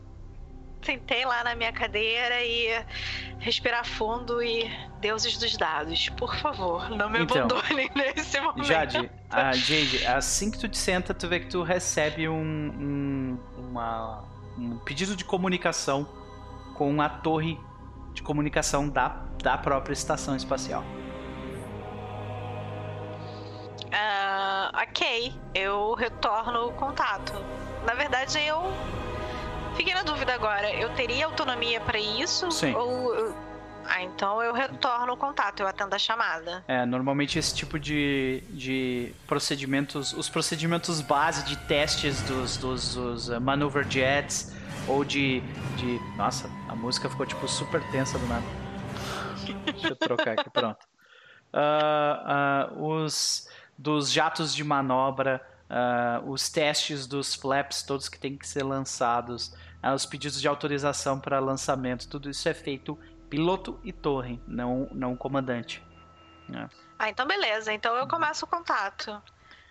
[0.84, 2.84] sentei lá na minha cadeira e
[3.40, 8.64] respirar fundo e deuses dos dados, por favor, não me Então, abandonem nesse momento.
[8.66, 9.10] Jade,
[9.54, 13.40] Jade, assim que tu te senta, tu vê que tu recebe um, um,
[13.70, 14.24] uma-
[14.58, 16.08] um pedido de comunicação
[16.76, 17.60] com a torre
[18.14, 19.10] de comunicação da,
[19.44, 20.84] da própria estação espacial.
[23.92, 27.34] Ah, ok, eu retorno o contato.
[27.86, 28.62] Na verdade, eu
[29.76, 30.72] fiquei na dúvida agora.
[30.74, 32.52] Eu teria autonomia pra isso?
[32.52, 32.74] Sim.
[32.74, 33.34] Ou
[33.86, 36.64] ah, então eu retorno o contato, eu atendo a chamada.
[36.68, 43.30] É, normalmente esse tipo de, de procedimentos, os procedimentos base de testes dos, dos, dos
[43.30, 44.56] uh, maneuver jets
[44.88, 45.42] ou de,
[45.76, 46.00] de.
[46.16, 48.46] Nossa, a música ficou tipo super tensa do nada.
[49.66, 50.86] Deixa eu trocar aqui, pronto.
[51.52, 55.42] Ah, ah, os dos jatos de manobra,
[55.76, 60.48] ah, os testes dos flaps, todos que têm que ser lançados, ah, os pedidos de
[60.48, 65.84] autorização para lançamento, tudo isso é feito piloto e torre, não, não comandante.
[67.00, 67.74] Ah, então beleza.
[67.74, 69.20] Então eu começo o contato.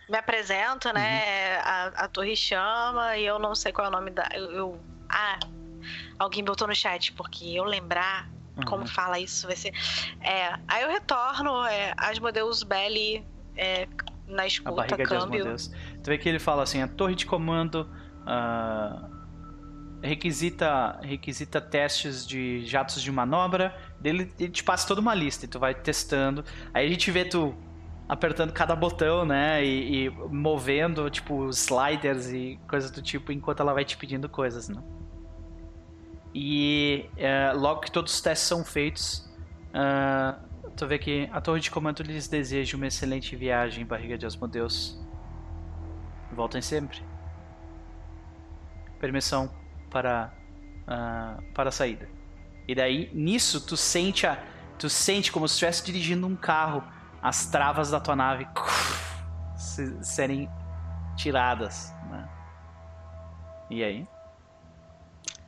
[0.08, 1.56] Me apresento, né?
[1.60, 4.28] A, a torre chama e eu não sei qual é o nome da.
[4.34, 5.38] Eu, eu- ah,
[6.18, 8.28] alguém botou no chat, porque eu lembrar
[8.66, 8.86] como Uhum.
[8.88, 9.72] fala isso vai ser.
[10.20, 13.24] É, aí eu retorno, é, Asmodeus Belli
[13.56, 13.86] é,
[14.26, 15.18] na A escuta, de câmbio.
[15.18, 15.70] Asmodeus.
[16.02, 17.88] Tu vê que ele fala assim, a torre de comando
[18.26, 19.08] ah,
[20.02, 25.48] requisita, requisita testes de jatos de manobra, dele ele te passa toda uma lista e
[25.48, 26.44] tu vai testando.
[26.74, 27.54] Aí a gente vê tu
[28.08, 33.72] apertando cada botão, né, e, e movendo, tipo, sliders e coisas do tipo, enquanto ela
[33.72, 34.82] vai te pedindo coisas, né.
[36.34, 39.30] E eh, logo que todos os testes são feitos,
[39.72, 40.38] ah,
[40.76, 45.01] tu vê que a torre de comando lhes deseja uma excelente viagem, barriga de Asmodeus.
[46.32, 47.02] Voltem sempre.
[48.98, 49.50] Permissão
[49.90, 50.32] para
[50.86, 52.08] ah, para a saída.
[52.66, 54.42] E daí, nisso, tu sente a,
[54.78, 56.82] tu sente como se estivesse dirigindo um carro,
[57.20, 58.46] as travas da tua nave
[59.56, 60.48] se- serem
[61.16, 62.28] tiradas, né?
[63.70, 64.06] E aí?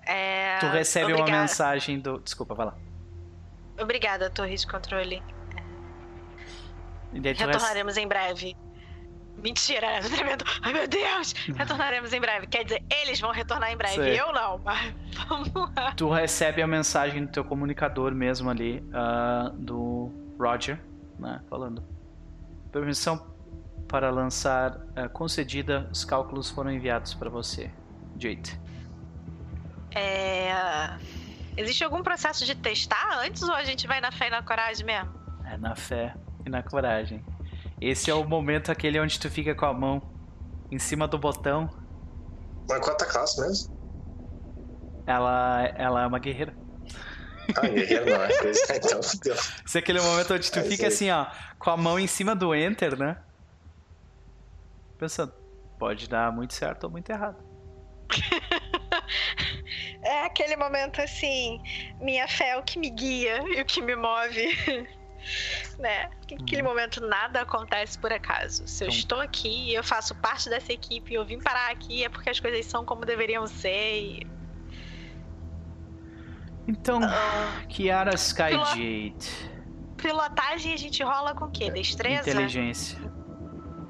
[0.06, 2.18] É, Tu recebe uma obrigada- mensagem do.
[2.18, 2.74] Desculpa, vai lá.
[3.80, 5.22] Obrigada, torre de controle.
[7.12, 8.56] Tu rece- Retornaremos em breve.
[9.42, 10.44] Mentira, tô tremendo.
[10.62, 11.32] Ai meu Deus!
[11.56, 12.46] Retornaremos em breve.
[12.46, 13.94] Quer dizer, eles vão retornar em breve.
[13.94, 14.20] Sei.
[14.20, 14.94] Eu não, mas
[15.28, 15.92] vamos lá.
[15.92, 20.80] Tu recebe a mensagem no teu comunicador mesmo ali, ah, do Roger,
[21.18, 21.40] né?
[21.48, 21.84] Falando.
[22.72, 23.34] Permissão
[23.88, 27.70] para lançar ah, concedida, os cálculos foram enviados para você,
[28.18, 28.58] Jade.
[29.94, 30.96] É...
[31.56, 34.84] Existe algum processo de testar antes ou a gente vai na fé e na coragem
[34.84, 35.12] mesmo?
[35.44, 36.14] É na fé
[36.44, 37.24] e na coragem.
[37.80, 40.02] Esse é o momento aquele onde tu fica com a mão
[40.70, 41.68] em cima do botão.
[42.68, 43.74] Mas qual é a tua classe mesmo?
[45.06, 46.54] Ela, ela é uma guerreira.
[47.56, 49.34] Ah, guerreiro não, é então fudeu.
[49.66, 51.26] Esse é aquele momento onde tu É, fica assim, ó,
[51.58, 53.18] com a mão em cima do enter, né?
[54.98, 55.32] Pensando,
[55.78, 57.36] pode dar muito certo ou muito errado.
[60.02, 61.60] É aquele momento assim,
[61.98, 64.86] minha fé é o que me guia e o que me move.
[65.78, 66.10] né?
[66.40, 68.66] Aquele momento nada acontece por acaso.
[68.66, 71.70] Se eu Então- estou aqui e eu faço parte dessa equipe e eu vim parar
[71.70, 74.00] aqui é porque as coisas são como deveriam ser.
[74.00, 74.26] E...
[76.66, 79.14] Então, Ah, Kiara Skyjade.
[79.96, 81.70] pilotagem a gente rola com o quê?
[81.70, 82.30] Destreza?
[82.30, 82.98] Inteligência.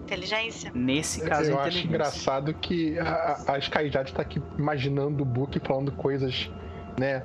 [0.03, 0.71] Inteligência?
[0.75, 5.93] Nesse caso, eu acho engraçado que a, a Skyjade tá aqui imaginando o Book falando
[5.93, 6.51] coisas,
[6.99, 7.25] né?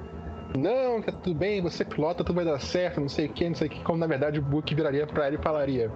[0.57, 3.55] Não, tá tudo bem, você pilota, tudo vai dar certo, não sei o que, não
[3.55, 3.83] sei o que.
[3.83, 5.91] Como na verdade o Book viraria pra ela e falaria: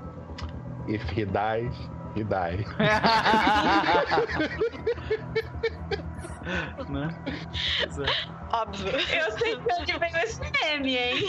[0.88, 1.76] If he dies,
[2.16, 2.68] he dies.
[6.90, 7.16] né?
[7.26, 8.54] É.
[8.56, 8.90] Óbvio.
[8.90, 11.24] Eu sei de onde veio esse meme, hein?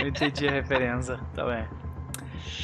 [0.00, 1.66] Eu entendi a referência, tá bem.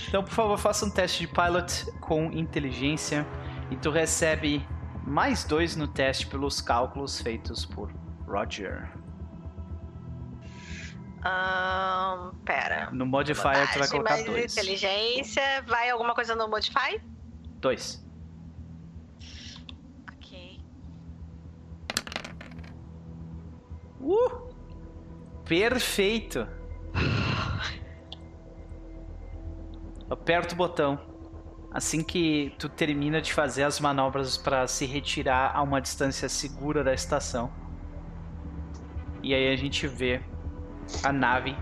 [0.08, 3.26] Então, por favor, faça um teste de pilot com inteligência
[3.70, 4.66] e tu recebe
[5.05, 7.92] mais dois no teste pelos cálculos feitos por
[8.26, 9.03] Roger.
[11.24, 12.90] Ahn, pera.
[12.92, 14.52] No modifier tu vai colocar mais dois.
[14.52, 15.42] Inteligência.
[15.66, 17.00] Vai alguma coisa no Modify?
[17.60, 18.04] Dois.
[20.12, 20.60] Ok.
[24.00, 24.54] Uh!
[25.46, 26.46] Perfeito!
[30.10, 31.00] Aperta o botão.
[31.72, 36.84] Assim que tu termina de fazer as manobras para se retirar a uma distância segura
[36.84, 37.50] da estação.
[39.22, 40.22] E aí a gente vê
[41.02, 41.56] a nave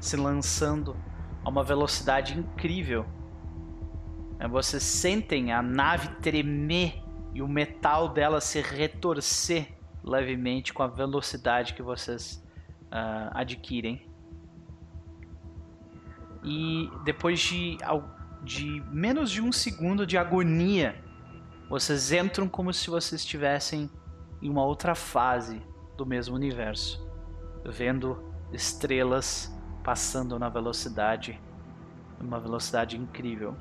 [0.00, 0.96] se lançando
[1.44, 3.06] a uma velocidade incrível.
[4.38, 7.02] É, Vocês sentem a nave tremer
[7.34, 12.42] e o metal dela se retorcer levemente com a velocidade que vocês
[12.90, 14.06] ah, adquirem.
[16.42, 17.76] E depois de,
[18.42, 21.02] de menos de um segundo de agonia,
[21.68, 23.90] vocês entram como se vocês estivessem
[24.40, 25.60] em uma outra fase
[25.96, 27.07] do mesmo universo,
[27.64, 28.22] vendo
[28.52, 31.40] estrelas passando na velocidade,
[32.20, 33.56] uma velocidade incrível,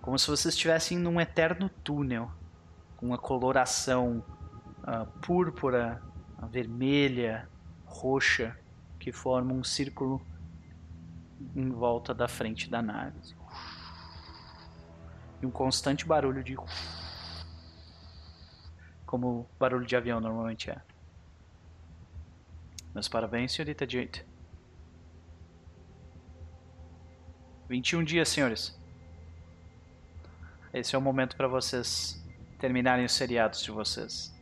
[0.00, 2.30] como se vocês estivessem num eterno túnel
[2.96, 4.22] com uma coloração
[4.82, 6.02] ah, púrpura,
[6.50, 7.48] vermelha,
[7.86, 8.56] roxa,
[8.98, 10.20] que forma um círculo
[11.54, 13.18] em volta da frente da nave.
[15.42, 16.56] E um constante barulho de.
[19.06, 20.80] Como o barulho de avião normalmente é.
[22.94, 24.24] Meus parabéns, senhorita Jade.
[27.68, 28.78] 21 dias, senhores.
[30.72, 32.24] Esse é o momento para vocês
[32.58, 34.32] terminarem os seriados de vocês.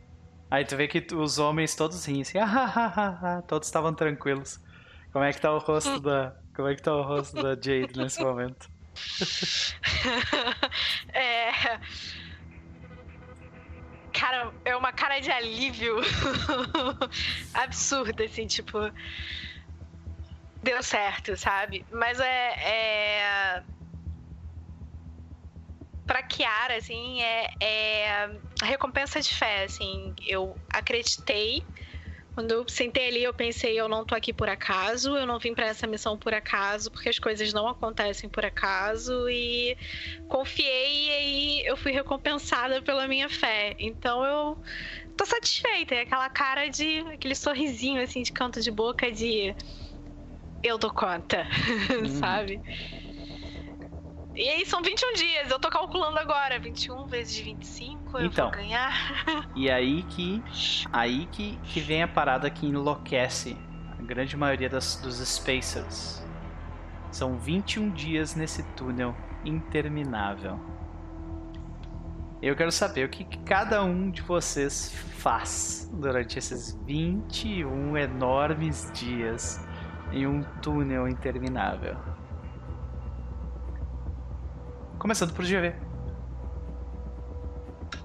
[0.51, 3.93] Aí tu vê que os homens todos riem assim, "Ah, ah, ah, ah", todos estavam
[3.93, 4.59] tranquilos.
[5.11, 7.97] Como é que tá o rosto da, como é que tá o rosto da Jade
[7.97, 8.69] nesse momento?
[11.11, 11.79] é.
[14.13, 15.97] Cara, é uma cara de alívio
[17.53, 18.77] absurda, assim, tipo.
[20.61, 21.85] Deu certo, sabe?
[21.91, 22.49] Mas é.
[22.63, 23.63] é...
[26.05, 28.29] Pra Kiara, assim, é, é
[28.61, 30.13] recompensa de fé, assim.
[30.27, 31.63] Eu acreditei.
[32.33, 35.53] Quando eu sentei ali, eu pensei, eu não tô aqui por acaso, eu não vim
[35.53, 39.77] pra essa missão por acaso, porque as coisas não acontecem por acaso e
[40.27, 43.75] confiei e aí eu fui recompensada pela minha fé.
[43.77, 44.57] Então eu
[45.15, 49.55] tô satisfeita, é aquela cara de aquele sorrisinho assim de canto de boca de
[50.63, 51.47] eu dou conta,
[52.19, 52.61] sabe?
[54.35, 58.45] E aí são 21 dias, eu tô calculando agora, 21 vezes 25, eu Então.
[58.45, 58.91] vou ganhar.
[59.55, 60.41] E aí que
[60.91, 63.55] aí que, que vem a parada que enlouquece
[63.99, 66.25] a grande maioria das, dos Spacers.
[67.11, 70.59] São 21 dias nesse túnel interminável.
[72.41, 78.91] Eu quero saber o que que cada um de vocês faz durante esses 21 enormes
[78.93, 79.63] dias
[80.11, 81.95] em um túnel interminável.
[84.99, 85.73] Começando por GV.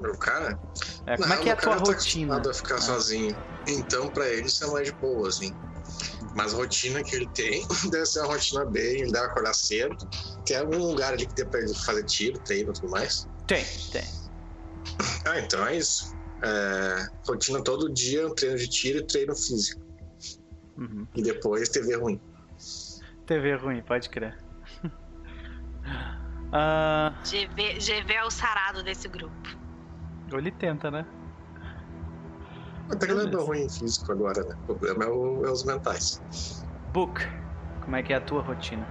[0.01, 0.59] Meu cara?
[1.07, 1.93] É, como Não, é que é a tua tá rotina?
[1.93, 2.81] acostumado a ficar Ah.
[2.81, 3.37] sozinho.
[3.67, 5.53] Então, pra ele, isso é mais de boa, assim.
[6.35, 9.97] Mas a rotina que ele tem deve ser uma rotina bem, ele deve acordar cedo.
[10.47, 13.27] Tem algum lugar ali que dê pra ele fazer tiro, treino e tudo mais.
[13.47, 14.05] Tem, tem.
[15.27, 16.17] Ah, então é isso.
[16.45, 19.81] É, rotina todo dia, um treino de tiro e treino físico.
[20.77, 21.07] Uhum.
[21.17, 22.21] E depois TV ruim.
[23.27, 24.37] TV ruim, pode crer.
[26.53, 29.49] Ah, GV, GV é o sarado desse grupo.
[30.33, 31.07] ele tenta, né?
[32.91, 34.55] Até que ele é ruim em físico agora, né?
[34.63, 36.67] O problema é, o- é os mentais.
[36.93, 37.21] Book,
[37.81, 38.89] como é que é a tua rotina?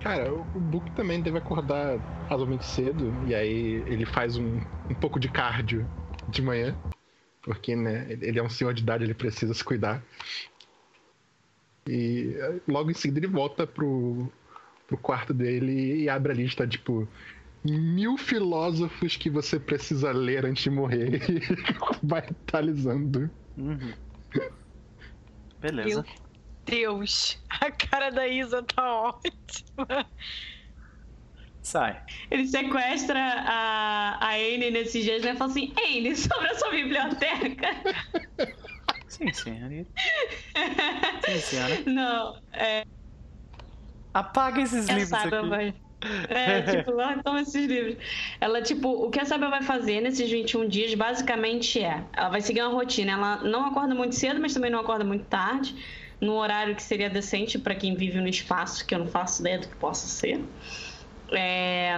[0.00, 4.94] Cara, o o Book também deve acordar razoavelmente cedo, e aí ele faz um, um
[4.94, 5.88] pouco de cardio
[6.28, 6.76] de manhã,
[7.42, 10.02] porque né, ele é um senhor de idade, ele precisa se cuidar.
[11.86, 14.30] E eh, logo em seguida ele volta pro,
[14.86, 17.08] pro quarto dele e abre a lista, tipo,
[17.64, 21.20] mil filósofos que você precisa ler antes de morrer.
[21.30, 21.40] E
[22.06, 23.30] vai atualizando.
[23.56, 23.92] Uhum.
[25.60, 26.04] Beleza.
[26.64, 30.06] Deus, a cara da Isa tá ótima.
[31.62, 32.00] Sai.
[32.30, 35.34] Ele sequestra a, a Anne nesses dias, né?
[35.36, 37.68] Fala assim, Anne, sobre a sua biblioteca.
[39.06, 39.90] Sim, senhorita.
[41.24, 41.82] Sim, senhora.
[41.86, 42.84] Não, é,
[44.12, 45.48] Apaga esses a livros Sábia aqui.
[45.48, 45.74] vai...
[46.28, 47.96] É, tipo, lá toma esses livros.
[48.40, 52.02] Ela, tipo, o que a Sábia vai fazer nesses 21 dias, basicamente é...
[52.12, 53.12] Ela vai seguir uma rotina.
[53.12, 55.74] Ela não acorda muito cedo, mas também não acorda muito tarde.
[56.20, 59.58] No horário que seria decente pra quem vive no espaço, que eu não faço ideia
[59.58, 60.40] do que possa ser.
[61.32, 61.96] É...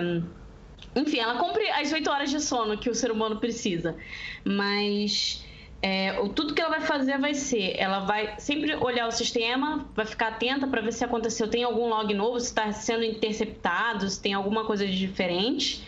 [0.97, 3.97] Enfim, ela cumpre as 8 horas de sono que o ser humano precisa.
[4.45, 5.45] Mas
[5.87, 10.07] é, tudo que ela vai fazer vai ser: ela vai sempre olhar o sistema, vai
[10.07, 14.19] ficar atenta para ver se aconteceu, tem algum log novo, se está sendo interceptado, se
[14.19, 15.87] tem alguma coisa de diferente.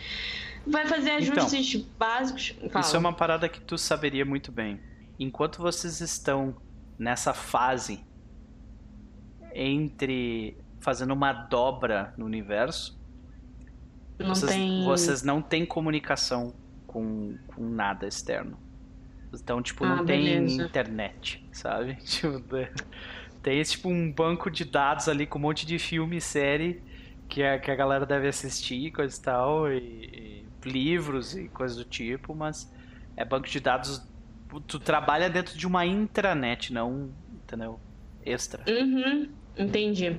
[0.67, 2.53] Vai fazer ajustes básicos.
[2.69, 2.85] Fala.
[2.85, 4.79] Isso é uma parada que tu saberia muito bem.
[5.17, 6.55] Enquanto vocês estão
[6.99, 8.05] nessa fase
[9.51, 12.99] entre fazendo uma dobra no universo,
[14.19, 14.85] não vocês, tem.
[14.85, 16.53] vocês não têm comunicação
[16.85, 18.66] com, com nada externo.
[19.33, 20.63] Então, tipo, não Ah, tem beleza.
[20.63, 21.97] internet, sabe?
[22.05, 22.55] Tipo,
[23.41, 26.83] tem tipo um banco de dados ali com um monte de filme e série
[27.27, 31.77] que a, que a galera deve assistir, coisa e tal, e, e livros e coisas
[31.77, 32.71] do tipo, mas
[33.15, 34.01] é banco de dados.
[34.67, 37.81] Tu trabalha dentro de uma intranet, não, entendeu?
[38.21, 38.67] Extra.
[38.67, 40.15] Uhum, entendi.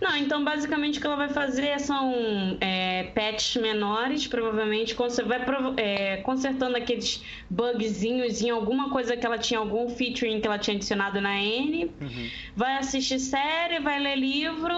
[0.00, 4.94] Não, então basicamente o que ela vai fazer são é, patches menores, provavelmente.
[4.94, 5.40] Você vai
[5.76, 10.76] é, consertando aqueles bugzinhos em alguma coisa que ela tinha, algum featuring que ela tinha
[10.76, 11.90] adicionado na N.
[12.00, 12.30] Uhum.
[12.54, 14.74] Vai assistir série, vai ler livro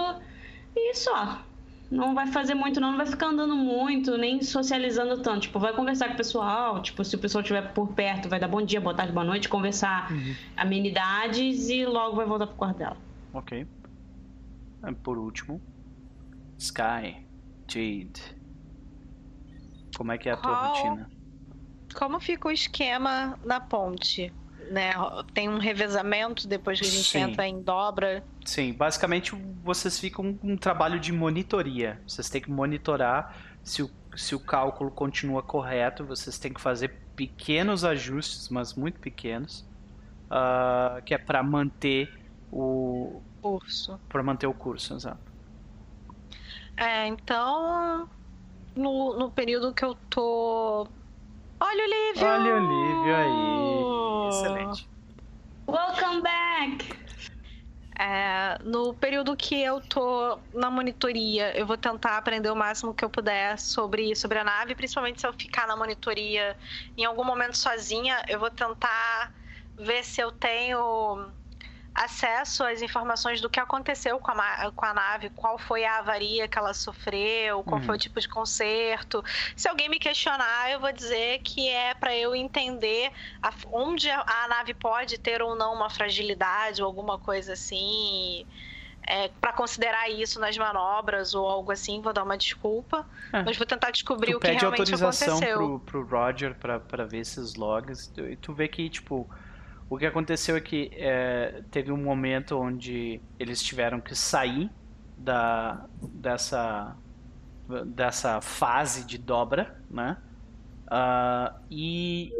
[0.75, 1.43] e só.
[1.91, 5.41] Não vai fazer muito, não, não vai ficar andando muito, nem socializando tanto.
[5.41, 8.47] Tipo, vai conversar com o pessoal, tipo, se o pessoal estiver por perto, vai dar
[8.47, 10.35] bom dia, boa tarde, boa noite, conversar Uhum.
[10.55, 12.97] amenidades e logo vai voltar pro quarto dela.
[13.33, 13.65] Ok.
[15.03, 15.61] Por último,
[16.57, 17.25] Sky,
[17.67, 18.39] Jade.
[19.95, 20.75] Como é que é a tua Qual?
[20.75, 21.09] rotina?
[21.93, 24.31] Como fica o esquema na ponte?
[24.71, 24.93] Né?
[25.33, 27.19] Tem um revezamento depois que a gente Sim.
[27.19, 28.23] entra em dobra.
[28.45, 31.99] Sim, basicamente vocês ficam com um trabalho de monitoria.
[32.07, 36.05] Vocês têm que monitorar se o, se o cálculo continua correto.
[36.05, 39.65] Vocês têm que fazer pequenos ajustes, mas muito pequenos,
[40.29, 42.17] ah, que é para manter
[42.51, 43.99] o Curso.
[44.09, 45.31] para manter o curso, exato.
[46.75, 48.07] É, então.
[48.75, 50.87] No, no período que eu tô.
[51.59, 52.27] Olha o Lívio!
[52.27, 54.89] Olha o Lívio aí, excelente.
[55.67, 56.99] Welcome back!
[57.99, 63.03] É, no período que eu tô na monitoria, eu vou tentar aprender o máximo que
[63.03, 66.55] eu puder sobre, sobre a nave, principalmente se eu ficar na monitoria
[66.95, 69.33] em algum momento sozinha, eu vou tentar
[69.77, 71.29] ver se eu tenho
[71.93, 76.47] acesso às informações do que aconteceu com a, com a nave, qual foi a avaria
[76.47, 77.85] que ela sofreu, qual Uhum.
[77.85, 79.23] foi o tipo de conserto.
[79.55, 83.11] Se alguém me questionar, eu vou dizer que é para eu entender
[83.41, 88.45] a- onde a, nave pode ter ou não uma fragilidade ou alguma coisa assim.
[89.41, 93.03] para considerar isso nas manobras ou algo assim, vou dar uma desculpa.
[93.33, 93.41] É.
[93.41, 95.57] Mas vou tentar descobrir o que pede realmente autorização aconteceu.
[95.57, 99.27] pro, pro Roger pra ver esses logs e tu vê que, tipo,
[99.89, 104.69] o que aconteceu é que é, teve um momento onde eles tiveram que sair
[105.17, 106.95] da, dessa,
[107.87, 110.17] dessa fase de dobra, né?
[110.87, 112.31] Ah, e...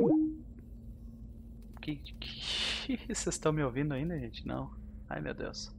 [1.82, 2.98] Que, que...
[3.08, 4.46] Vocês estão me ouvindo ainda, gente?
[4.48, 4.72] Não.
[5.10, 5.74] Ai, meu Deus.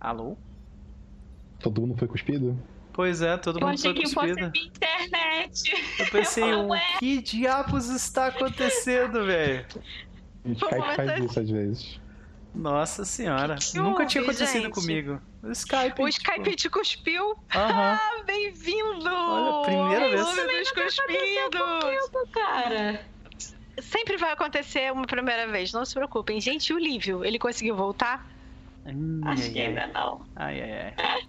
[0.00, 0.36] Alô?
[1.58, 2.56] Todo mundo foi cuspido?
[2.96, 4.50] Pois é, todo Eu mundo achei foi que fosse cuspido.
[4.52, 5.84] minha internet.
[6.00, 9.66] Eu pensei, Eu o falei, que diabos está acontecendo, velho?
[10.44, 12.00] O Skype momento faz é- isso às vezes.
[12.54, 14.72] Nossa senhora, Que que nunca tinha houve, acontecido gente?
[14.74, 15.20] comigo.
[15.42, 15.84] O Skype.
[15.84, 17.36] O tipo, Skype te cuspiu?
[17.54, 17.98] Aham.
[18.00, 19.10] Ah, bem-vindo!
[19.10, 20.22] Olha, primeira vez.
[20.24, 22.10] Clube dos cuspidos!
[22.10, 23.04] Pô, cara.
[23.78, 26.40] sempre vai acontecer uma primeira vez, não se preocupem.
[26.40, 28.26] Gente, e o Lívio, ele conseguiu voltar?
[28.86, 29.66] Hum, Acho ai, que ai.
[29.66, 30.26] ainda não.
[30.34, 31.26] Ai, ai, ai.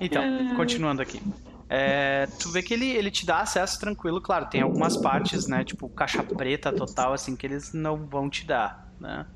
[0.00, 0.22] Então,
[0.56, 1.20] continuando aqui.
[1.68, 5.64] É, tu vê que ele, ele te dá acesso tranquilo, claro, tem algumas partes, né,
[5.64, 9.26] tipo caixa preta total, assim, que eles não vão te dar, né?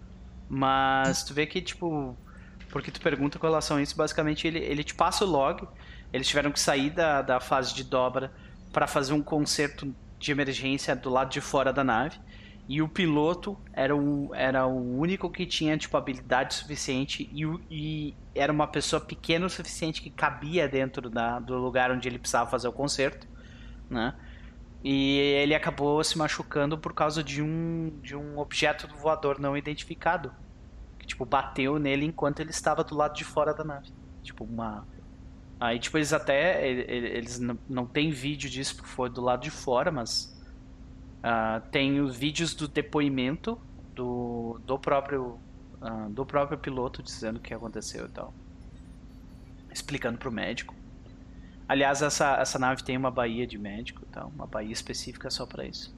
[0.48, 2.16] Mas tu vê que, tipo,
[2.70, 5.66] porque tu pergunta com relação a isso, basicamente ele, ele te passa o log,
[6.12, 8.32] eles tiveram que sair da, da fase de dobra
[8.72, 12.18] para fazer um conserto de emergência do lado de fora da nave.
[12.68, 18.14] E o piloto era o, era o único que tinha, tipo, habilidade suficiente e, e
[18.34, 22.50] era uma pessoa pequena o suficiente que cabia dentro da, do lugar onde ele precisava
[22.50, 23.26] fazer o concerto,
[23.88, 24.14] né?
[24.84, 30.32] E ele acabou se machucando por causa de um, de um objeto voador não identificado.
[30.98, 33.92] Que, tipo, bateu nele enquanto ele estava do lado de fora da nave.
[34.22, 34.86] Tipo, uma...
[35.60, 36.68] Aí, tipo, eles até...
[36.68, 40.38] ele- ele- Eles não, não tem vídeo disso porque foi do lado de fora, mas...
[41.22, 43.58] ah, tem os vídeos do depoimento
[43.94, 45.38] do, do próprio
[45.80, 48.34] ah, do próprio piloto dizendo o que aconteceu e tal.
[49.72, 50.74] Explicando pro médico.
[51.68, 55.66] Aliás, essa, essa nave tem uma baía de médico tal, uma baía específica só pra
[55.66, 55.94] isso.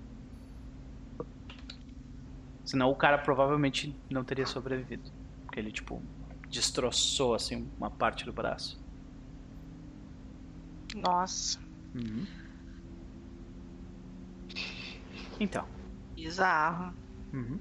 [2.65, 5.11] Senão o cara provavelmente não teria sobrevivido.
[5.45, 6.03] Porque ele, tipo,
[6.49, 8.81] destroçou, assim, uma parte do braço.
[10.95, 11.59] Nossa,
[11.95, 12.27] Uhum.
[15.41, 15.67] Então.
[16.15, 16.95] bizarro.
[17.33, 17.59] Uhum.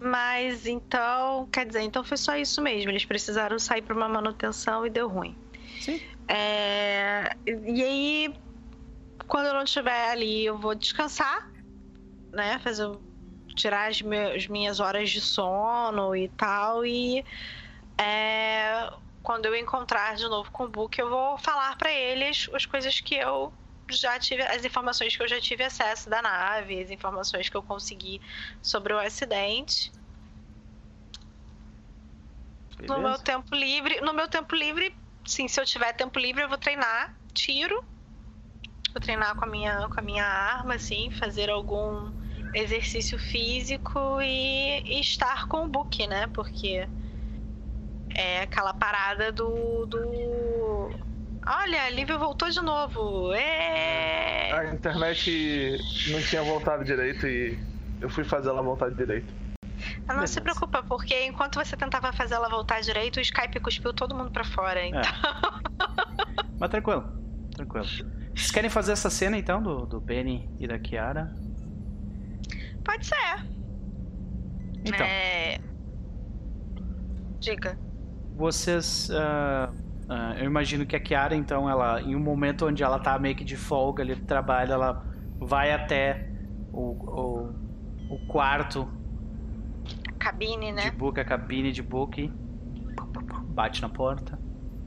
[0.00, 2.90] Mas então, quer dizer, então foi só isso mesmo.
[2.90, 5.36] Eles precisaram sair para uma manutenção e deu ruim.
[5.80, 6.00] Sim.
[6.28, 8.34] É, E aí,
[9.26, 11.38] quando eu não estiver ali, eu vou descansar,
[12.32, 12.58] né?
[12.58, 12.86] Fazer
[13.56, 16.84] tirar as, me- as minhas horas de sono e tal.
[16.84, 17.24] E
[18.00, 18.90] é,
[19.22, 23.00] quando eu encontrar de novo com o Book, eu vou falar para eles as coisas
[23.00, 23.52] que eu
[23.96, 27.62] já tive, as informações que eu já tive acesso da nave, as informações que eu
[27.62, 28.20] consegui
[28.62, 29.92] sobre o acidente.
[32.80, 33.22] No meu Beleza?
[33.22, 37.14] tempo livre, no meu tempo livre, sim, se eu tiver tempo livre, eu vou treinar
[37.32, 37.82] tiro.
[38.92, 42.12] Vou treinar com a minha, com a minha arma, assim, fazer algum
[42.54, 46.28] exercício físico e, e estar com o book, né?
[46.28, 46.88] Porque
[48.14, 49.86] é aquela parada do.
[49.86, 50.53] do...
[51.46, 53.32] Olha, a Lívia voltou de novo.
[53.34, 54.50] É...
[54.52, 55.76] A internet
[56.10, 57.58] não tinha voltado direito e
[58.00, 59.32] eu fui fazer ela voltar direito.
[60.08, 60.40] Ah, Não se Beleza.
[60.40, 64.44] preocupa, porque enquanto você tentava fazer ela voltar direito, o Skype cuspiu todo mundo pra
[64.44, 64.84] fora.
[64.86, 65.02] Então...
[66.58, 67.04] Mas tranquilo,
[67.54, 67.84] tranquilo.
[68.34, 71.34] Vocês querem fazer essa cena então do, do Benny e da Kiara?
[72.84, 73.44] Pode ser.
[74.84, 75.58] Então, É...
[77.40, 77.78] Diga.
[78.36, 79.10] vocês.
[79.10, 79.70] ah,
[80.08, 83.34] ah, eu imagino que a Kiara, então, ela, em um momento onde ela tá meio
[83.34, 85.04] que de folga ali do trabalho, ela
[85.38, 86.28] vai até
[86.72, 87.52] o,
[88.10, 88.88] o, o quarto
[90.18, 90.90] Cabine, de né?
[90.90, 92.32] book, a cabine de book,
[93.48, 94.38] bate na porta.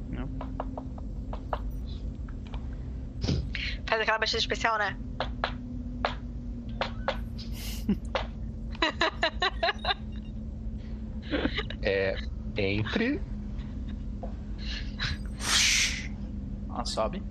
[0.10, 0.28] né?
[3.86, 4.98] Faz aquela batida especial, né?
[11.82, 12.16] É,
[12.58, 13.22] entre.
[16.88, 17.22] Sobe.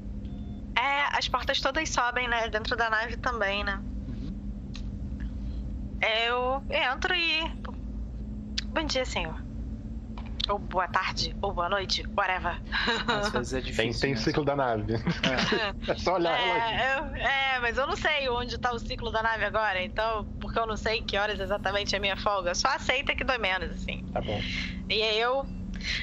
[0.78, 2.48] É, as portas todas sobem, né?
[2.50, 3.80] Dentro da nave também, né?
[6.00, 7.50] Eu entro e.
[8.72, 9.36] Bom dia, senhor.
[10.48, 12.56] Ou boa tarde, ou boa noite, whatever.
[13.08, 14.00] Às vezes é Tem, difícil.
[14.00, 14.24] tem mesmo.
[14.24, 14.94] ciclo da nave.
[14.94, 15.66] É.
[15.90, 16.38] É só olhar.
[16.38, 20.26] É, eu- é, mas eu não sei onde tá o ciclo da nave agora, então,
[20.38, 22.54] porque eu não sei que horas exatamente é a minha folga.
[22.54, 24.02] Só aceita que dói menos, assim.
[24.12, 24.40] Tá bom.
[24.88, 25.46] E aí eu,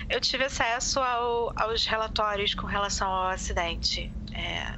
[0.10, 4.12] eu tive acesso ao- aos relatórios com relação ao acidente.
[4.34, 4.74] É,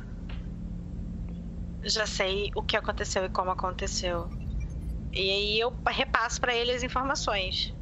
[1.84, 4.30] já sei o que aconteceu e como aconteceu.
[5.14, 7.74] E aí eu repasso pra ele as informações.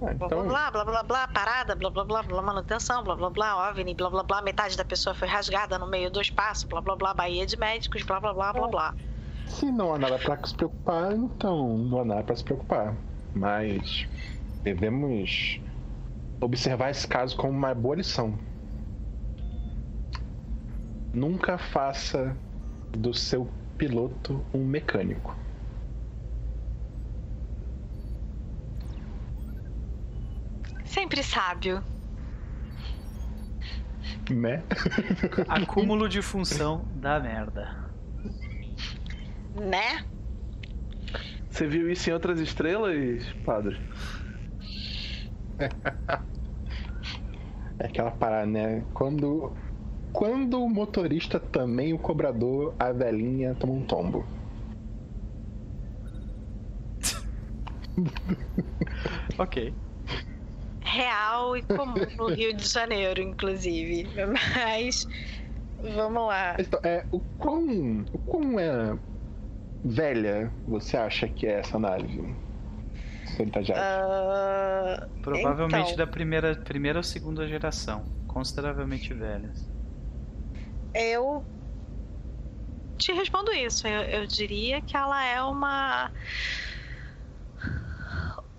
[0.00, 3.30] Ah, Blá, então, blá, blá, blá, blá, parada, blá, blá, blá, blá, manutenção, blá, blá,
[3.30, 6.80] blá, OVNI, blá, blá, blá, metade da pessoa foi rasgada no meio do espaço, blá,
[6.80, 8.94] blá, blá, Baía de médicos, blá, blá, blá, blá, blá.
[9.46, 12.94] se não há nada pra se preocupar, então não há nada pra se preocupar.
[13.34, 14.06] Mas
[14.62, 15.60] devemos
[16.40, 18.38] observar esse caso como uma boa lição.
[21.12, 22.36] Nunca faça
[22.92, 23.48] do seu
[23.78, 25.36] piloto um mecânico.
[30.84, 31.82] Sempre sábio.
[34.30, 34.62] Né?
[35.48, 37.86] Acúmulo de função da merda.
[39.54, 40.04] Né?
[41.48, 43.80] Você viu isso em outras estrelas, padre?
[47.78, 48.82] É aquela parada, né?
[48.94, 49.52] Quando,
[50.12, 54.24] quando o motorista também, o cobrador, a velhinha toma um tombo.
[59.38, 59.74] Ok.
[60.80, 64.06] Real e comum no Rio de Janeiro, inclusive.
[64.54, 65.06] Mas.
[65.94, 66.56] Vamos lá.
[66.58, 68.96] Então, é, o quão, o quão é
[69.84, 72.34] velha você acha que é essa nave?
[73.74, 78.04] Ah, Provavelmente então, da primeira, primeira ou segunda geração.
[78.26, 79.70] Consideravelmente velhas.
[80.94, 81.44] Eu
[82.98, 83.86] te respondo isso.
[83.86, 86.10] Eu, eu diria que ela é uma.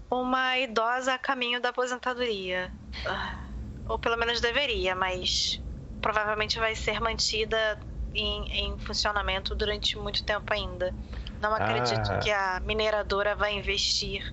[0.09, 2.71] Uma idosa a caminho da aposentadoria.
[3.05, 3.37] Ah,
[3.85, 5.61] Ou pelo menos deveria, mas
[6.01, 7.77] provavelmente vai ser mantida
[8.13, 10.93] em, em funcionamento durante muito tempo ainda.
[11.41, 12.19] Não acredito Ah.
[12.19, 14.23] que a mineradora vai investir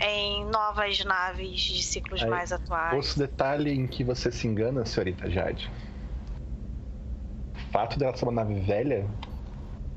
[0.00, 2.94] em novas naves de ciclos Aí, mais atuais.
[2.94, 5.70] Outro detalhe em que você se engana, senhorita Jade.
[7.54, 9.08] O fato dela ser uma nave velha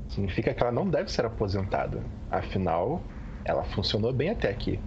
[0.08, 2.02] significa que ela não deve ser aposentada.
[2.30, 3.02] Afinal,
[3.44, 4.80] ela funcionou bem até aqui.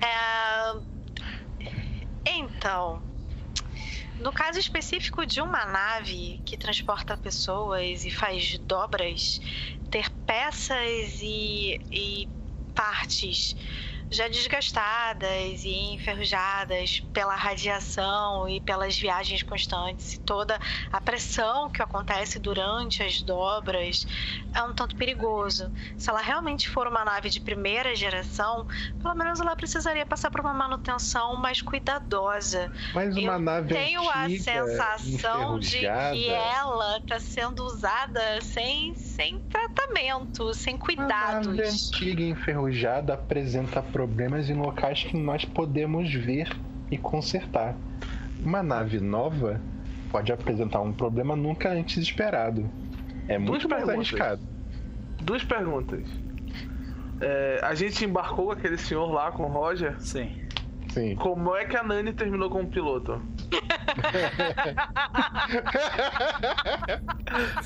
[0.00, 0.80] É,
[2.26, 3.02] Então,
[4.20, 9.40] no caso específico de uma nave que transporta pessoas e faz dobras,
[9.90, 12.28] ter peças e, e
[12.74, 13.56] partes
[14.10, 20.58] já desgastadas e enferrujadas pela radiação e pelas viagens constantes e toda
[20.90, 24.06] a pressão que acontece durante as dobras
[24.54, 25.70] é um tanto perigoso.
[25.96, 28.66] Se ela realmente for uma nave de primeira geração,
[29.02, 32.72] pelo menos ela precisaria passar por uma manutenção mais cuidadosa.
[32.94, 38.94] Mas uma Eu nave tenho a antiga, sensação de que ela está sendo usada sem,
[38.94, 41.74] sem tratamento, sem Uma nave cuidados.
[41.92, 46.48] antiga enferrujada apresenta problemas em locais que nós podemos ver
[46.88, 47.74] e consertar.
[48.40, 49.60] Uma nave nova
[50.12, 52.70] pode apresentar um problema nunca antes esperado.
[53.26, 54.08] É muito mais perguntas.
[54.08, 54.42] arriscado.
[55.20, 56.08] Duas perguntas.
[57.20, 60.00] É, a gente embarcou aquele senhor lá, com o Roger.
[60.00, 60.30] Sim.
[60.90, 61.14] Sim.
[61.16, 63.20] Como é que a Nani terminou como piloto?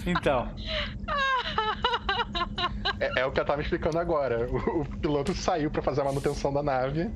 [0.07, 0.49] Então,
[3.01, 4.47] É, é o que eu tava explicando agora.
[4.51, 7.11] O, o piloto saiu pra fazer a manutenção da nave E no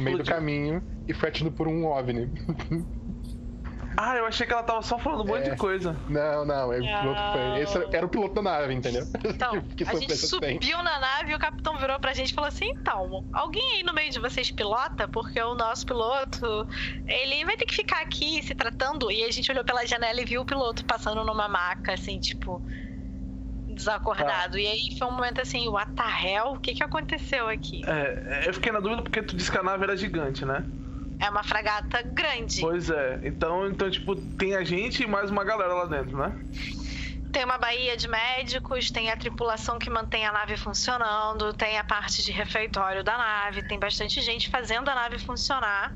[0.00, 0.24] meio do explodiu.
[0.24, 2.30] caminho e foi atingido por um OVNI.
[3.96, 5.50] Ah, eu achei que ela tava só falando um monte É.
[5.50, 5.96] de coisa.
[6.08, 7.60] Não, não, é o piloto foi.
[7.62, 9.06] Esse era, era o piloto da nave, entendeu?
[9.24, 10.54] Então, que a gente surpresa tem.
[10.54, 13.82] subiu na nave e o capitão virou pra gente e falou assim: então, alguém aí
[13.82, 15.08] no meio de vocês pilota?
[15.08, 16.66] Porque o nosso piloto,
[17.06, 19.10] ele vai ter que ficar aqui se tratando.
[19.10, 22.62] E a gente olhou pela janela e viu o piloto passando numa maca, assim, tipo,
[23.68, 24.58] desacordado.
[24.58, 26.52] E aí foi um momento assim: what the hell?
[26.52, 27.82] O que que aconteceu aqui?
[27.86, 30.64] É, eu fiquei na dúvida porque tu disse que a nave era gigante, né?
[31.18, 32.60] É uma fragata grande.
[32.60, 33.20] Pois é.
[33.22, 36.38] Então, então, tipo, tem a gente e mais uma galera lá dentro, né?
[37.32, 41.84] Tem uma baía de médicos, tem a tripulação que mantém a nave funcionando, tem a
[41.84, 45.94] parte de refeitório da nave, tem bastante gente fazendo a nave funcionar.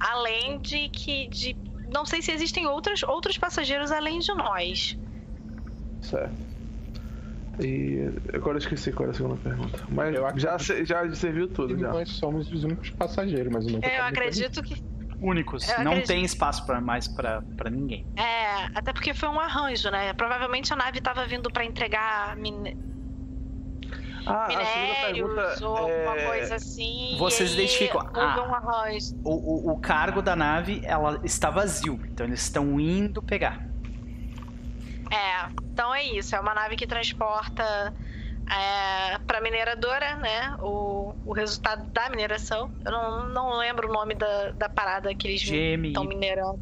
[0.00, 1.28] Além de que.
[1.28, 1.56] De,
[1.92, 4.96] não sei se existem outras, outros passageiros além de nós.
[6.02, 6.47] Certo.
[7.60, 9.80] E agora eu esqueci qual era a segunda pergunta.
[9.90, 11.88] Mas já, já serviu tudo, já.
[11.90, 14.82] nós somos os únicos passageiros, mas eu nunca Eu acredito que.
[15.20, 15.68] únicos.
[15.68, 16.06] Eu Não acredito.
[16.06, 18.06] tem espaço pra mais pra, pra ninguém.
[18.16, 20.12] É, até porque foi um arranjo, né?
[20.12, 22.76] Provavelmente a nave estava vindo para entregar mine-
[24.26, 26.26] Ah, a segunda minérios pergunta ou alguma é...
[26.28, 27.16] coisa assim.
[27.18, 28.46] Vocês identificam- Houve Ah.
[28.48, 29.14] um arranjo.
[29.24, 31.98] O, o, o cargo da nave, ela está vazio.
[32.12, 33.66] Então eles estão indo pegar.
[35.10, 36.34] É, então é isso.
[36.34, 37.94] É uma nave que transporta
[38.50, 40.56] é, para mineradora, né?
[40.60, 42.70] O, o resultado da mineração.
[42.84, 46.60] Eu não, não lembro o nome da, da parada que eles estão minerando.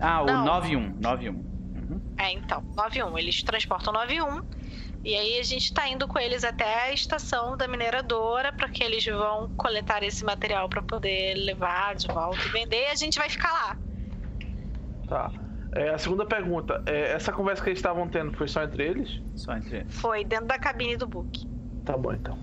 [0.00, 0.44] Ah, o Não.
[0.44, 0.94] 91.
[1.00, 1.34] 91.
[1.34, 2.00] Uhum.
[2.18, 3.18] É, então, 91.
[3.18, 4.42] Eles transportam 91.
[5.04, 8.82] E aí a gente tá indo com eles até a estação da mineradora para que
[8.82, 12.82] eles vão coletar esse material para poder levar de volta e vender.
[12.82, 13.76] E a gente vai ficar lá.
[15.08, 15.47] Tá.
[15.78, 16.82] É, a segunda pergunta.
[16.86, 19.22] É, essa conversa que eles estavam tendo foi só entre eles?
[19.36, 19.94] Só entre eles.
[20.00, 21.46] Foi dentro da cabine do Book.
[21.84, 22.36] Tá bom, então.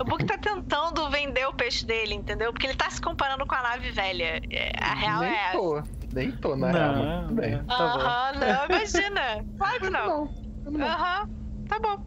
[0.00, 2.52] O Book tá tentando vender o peixe dele, entendeu?
[2.52, 4.40] Porque ele tá se comparando com a nave velha.
[4.50, 5.52] É, A real nem é essa.
[5.52, 5.82] tô,
[6.12, 7.58] nem tô, na real, tudo bem.
[7.64, 7.74] Tá.
[7.74, 9.44] Aham, não, imagina.
[9.56, 10.24] Claro que não.
[10.64, 11.28] Não, não- Aham,
[11.68, 12.04] tá bom.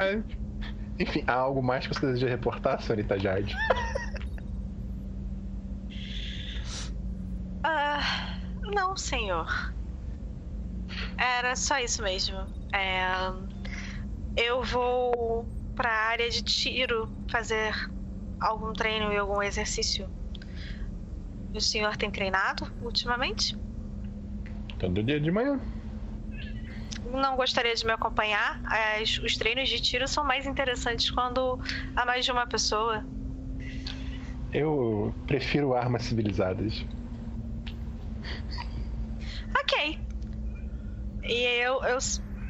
[0.00, 0.22] é.
[0.98, 3.54] Enfim, há algo mais que você deseja reportar, senhorita Jade?
[7.64, 8.00] Ah,
[8.74, 9.72] não, senhor.
[11.16, 12.36] Era só isso mesmo.
[12.72, 13.04] É,
[14.36, 17.74] eu vou pra área de tiro fazer
[18.40, 20.08] algum treino e algum exercício.
[21.54, 23.56] O senhor tem treinado ultimamente?
[24.78, 25.60] Todo dia de manhã.
[27.04, 28.60] não gostaria de me acompanhar.
[28.64, 31.58] As- os treinos de tiro são mais interessantes quando
[31.94, 33.04] há mais de uma pessoa.
[34.52, 36.84] Eu prefiro armas civilizadas.
[39.60, 39.98] Ok.
[41.24, 41.98] E eu, eu.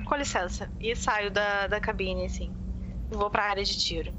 [0.05, 0.71] Com licença.
[0.81, 2.53] E saio da, da cabine, assim.
[3.11, 4.13] Vou pra área de tiro.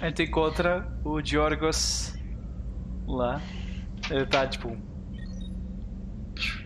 [0.00, 2.14] Aí tu encontra o Diorgos
[3.06, 3.42] lá.
[4.10, 4.76] Ele tá tipo.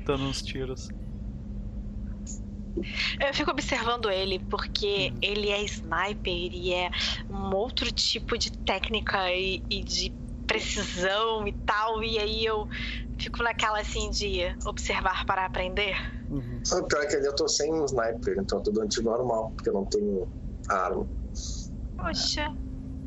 [0.07, 0.89] dando uns tiros.
[3.21, 6.91] Eu fico observando ele porque ele é sniper e é
[7.31, 12.03] um outro tipo de técnica e, e de precisão e tal.
[12.03, 12.69] E aí eu
[13.19, 15.97] fico naquela assim de observar para aprender.
[16.65, 18.89] Sabe, o pior é que ali eu tô sem um sniper, então eu tô dando
[18.89, 20.29] tiro normal, porque eu não tenho
[20.69, 21.07] arma.
[21.97, 22.55] Poxa.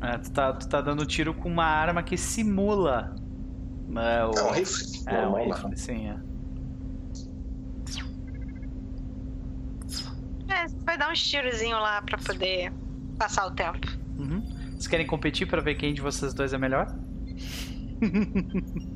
[0.00, 3.14] É, tu, tá, tu tá dando tiro com uma arma que simula.
[3.90, 4.30] É, o...
[4.30, 4.86] É um rifle.
[5.06, 5.54] É, um normal, né?
[5.54, 6.16] rifle, sim, é.
[10.50, 12.72] É, vai dar uns tirozinhos lá pra poder
[13.18, 13.86] passar o tempo.
[14.18, 14.40] Uhum.
[14.70, 16.94] Vocês querem competir pra ver quem de vocês dois é melhor?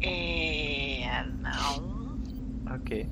[0.00, 1.24] É.
[1.40, 2.18] Não.
[2.74, 3.08] ok.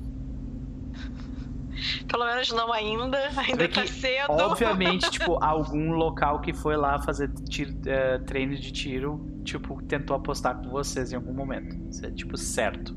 [2.07, 3.17] Pelo menos não ainda.
[3.37, 4.29] Ainda Vê tá que, cedo.
[4.29, 10.15] Obviamente, tipo, algum local que foi lá fazer tiro- é, treino de tiro, tipo, tentou
[10.15, 11.75] apostar com vocês em algum momento.
[11.89, 12.95] Isso é, tipo, certo.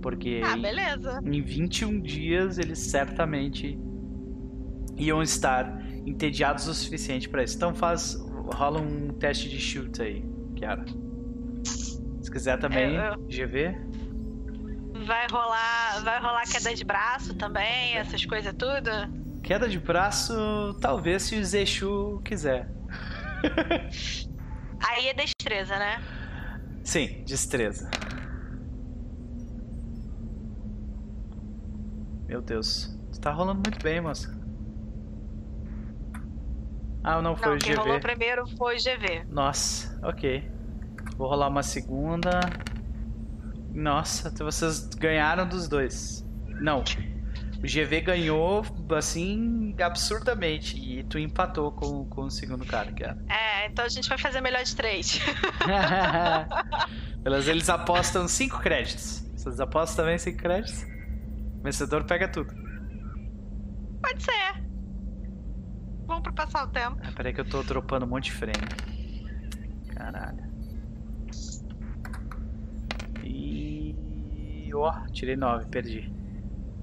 [0.00, 1.20] Porque Ah, beleza.
[1.22, 3.78] em 21 dias eles certamente
[4.96, 7.56] iam estar entediados o suficiente pra isso.
[7.56, 8.18] Então faz.
[8.54, 10.24] Rola um teste de shoot aí,
[10.56, 10.84] Kiara.
[11.64, 13.76] Se quiser também, É, eu- GV.
[15.06, 18.90] Vai rolar, vai rolar queda de braço também, essas coisas tudo.
[19.42, 20.32] Queda de braço,
[20.80, 22.68] talvez se o Zexu quiser.
[24.86, 26.02] Aí é destreza, né?
[26.84, 27.90] Sim, destreza.
[32.28, 32.96] Meu Deus.
[33.12, 34.38] Tu tá rolando muito bem, moça.
[37.02, 39.24] Ah, não, foi não, o quem rolou primeiro foi o GV.
[39.28, 40.50] Nossa, ok.
[41.16, 42.40] Vou rolar uma segunda.
[43.72, 46.26] Nossa, vocês ganharam dos dois.
[46.60, 46.84] Não.
[47.58, 48.64] O GV ganhou,
[48.96, 50.78] assim, absurdamente.
[50.78, 53.18] E tu empatou com, com o segundo cara, que era.
[53.28, 55.20] É, então a gente vai fazer melhor de três.
[57.22, 59.26] Elas, eles apostam 5 créditos.
[59.36, 60.84] Vocês apostam também 5 créditos?
[61.58, 62.54] O vencedor pega tudo.
[64.02, 64.69] Pode ser.
[66.10, 66.98] Vamos pra passar o tempo.
[67.04, 68.66] Ah, peraí que eu tô dropando um monte de frame.
[69.94, 70.42] Caralho.
[73.24, 73.94] E.
[74.74, 76.12] Ó, tirei 9, perdi.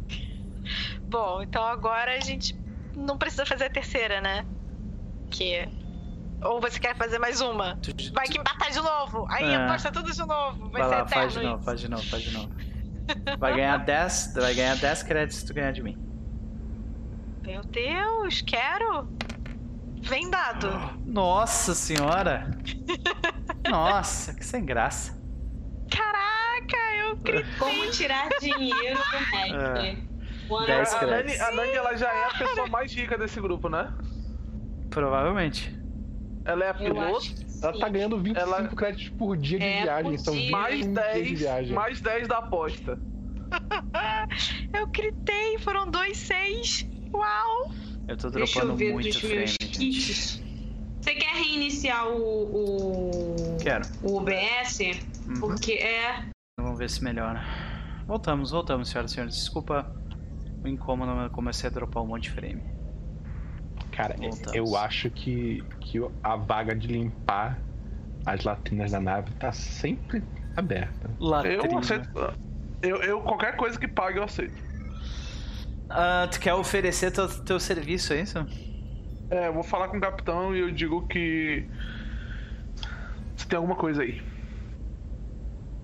[1.09, 2.57] Bom, então agora a gente
[2.95, 4.45] não precisa fazer a terceira, né?
[5.30, 5.67] Que.
[6.41, 7.75] Ou você quer fazer mais uma?
[7.77, 9.25] Tu- tu- Vai que empatar de novo.
[9.30, 9.56] Aí É.
[9.57, 10.69] aposta tudo de novo.
[10.69, 12.49] Vai, Vai ser lá, eterno faz de novo, faz de novo, faz de novo.
[13.39, 15.97] Vai ganhar 10, vai ganhar 10 créditos se tu ganhar de mim.
[17.48, 19.08] Meu Deus, quero.
[20.01, 20.67] Vem dado.
[21.06, 22.51] Nossa senhora!
[23.69, 25.17] Nossa, que sem graça.
[25.90, 27.45] Caraca, eu gritei.
[27.58, 30.08] Como tirar dinheiro do mestre?
[30.67, 31.03] Dez hour.
[31.03, 33.93] A Nani, a Nani, ela já é a pessoa mais rica desse grupo, né?
[34.90, 35.74] Provavelmente.
[36.43, 37.26] Ela é a piloto.
[37.64, 40.11] Ela tá ganhando 25 Ela- créditos por dia de É, viagem.
[40.11, 40.42] por São dia.
[40.43, 40.93] 21 Mais dias de
[41.24, 41.74] 10, viagem.
[41.74, 43.00] mais 10 da aposta.
[44.74, 46.86] Eu gritei, foram dois seis.
[47.14, 47.72] Uau!
[48.08, 49.77] Eu tô Deixa eu dropando ver muito dos frame, meus gente.
[49.77, 50.42] kits.
[51.02, 53.86] Você quer reiniciar o, o, Quero.
[54.03, 54.80] o OBS?
[55.27, 55.40] Uhum.
[55.40, 56.26] Porque é.
[56.60, 57.42] Vamos ver se melhora.
[58.06, 59.36] Voltamos, voltamos, senhoras e senhores.
[59.36, 59.92] Desculpa
[60.64, 62.61] o incômodo, eu comecei a dropar um monte de frame.
[63.92, 64.53] Cara, Voltamos.
[64.53, 67.60] eu acho que, que a vaga de limpar
[68.26, 70.22] as latrinas da nave tá sempre
[70.56, 71.10] aberta.
[71.19, 71.64] Latrina.
[71.64, 72.10] Eu aceito.
[72.82, 74.67] Eu, eu, qualquer coisa que pague, eu aceito.
[75.90, 78.38] Ah, tu quer oferecer teu, teu serviço, é isso?
[79.30, 81.67] É, eu vou falar com o capitão e eu digo que.
[83.35, 84.22] Se tem alguma coisa aí.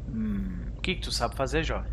[0.09, 1.91] Hum, o que, que tu sabe fazer, jovem?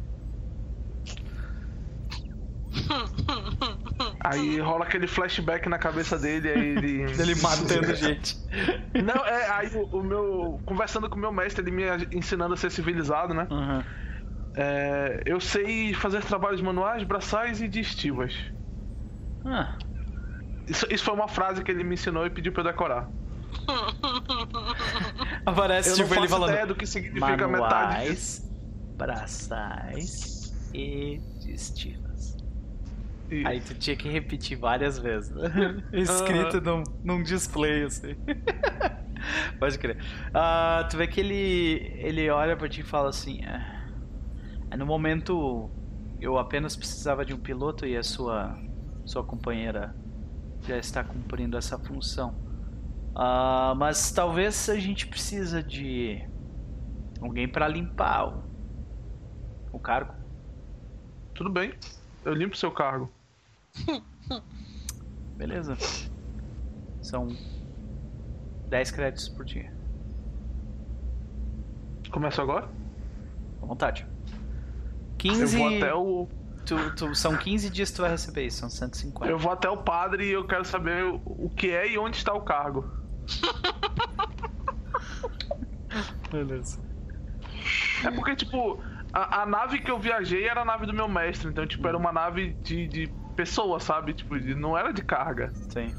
[4.21, 7.03] Aí rola aquele flashback na cabeça dele, aí ele.
[7.21, 8.37] Ele matando gente.
[8.95, 10.61] Não, é, aí o, o meu.
[10.65, 13.47] Conversando com o meu mestre, ele me ensinando a ser civilizado, né?
[13.51, 13.83] Uhum.
[14.55, 18.35] É, eu sei fazer trabalhos manuais, braçais e de estivas.
[19.45, 19.77] Ah,
[20.67, 23.09] Isso, isso foi uma frase que ele me ensinou e pediu pra eu decorar.
[25.47, 28.51] aparece Eu não tipo ele faço falando ideia do que significa metade manuais,
[28.97, 32.37] braçais e distivas.
[33.31, 33.47] Isso.
[33.47, 35.31] Aí tu tinha que repetir várias vezes.
[35.31, 35.81] né?
[35.93, 38.17] Escrito num, num display, assim.
[39.59, 39.99] Pode crer.
[40.35, 43.80] Ah, tu vê que ele, ele olha pra ti e fala assim: é
[44.77, 45.71] no momento
[46.21, 48.57] eu apenas precisava de um piloto e a sua
[49.05, 49.95] sua companheira
[50.67, 52.35] já está cumprindo essa função.
[53.15, 56.23] Ah, mas talvez a gente precisa de
[57.21, 58.43] alguém para limpar o,
[59.73, 60.15] o cargo.
[61.35, 61.75] Tudo bem.
[62.25, 63.11] Eu limpo seu cargo.
[65.37, 65.77] Beleza.
[67.03, 67.29] São
[68.69, 69.73] 10 créditos por dia.
[72.13, 72.69] Começa agora?
[73.63, 74.07] À vontade.
[75.29, 75.59] Eu 15.
[75.59, 76.29] vou até o.
[76.67, 79.31] tu- tu- são 15 dias que tu vai receber isso, são 150.
[79.31, 82.17] Eu vou até o padre e eu quero saber o- o que é e onde
[82.17, 82.89] está o cargo.
[86.31, 86.79] Beleza.
[88.05, 88.79] É porque, tipo,
[89.13, 91.97] a, a nave que eu viajei era a nave do meu mestre, então, tipo, era
[91.97, 94.15] uma nave de, de pessoa, sabe?
[94.15, 95.53] Tipo, de- não era de carga.
[95.71, 95.93] Sim.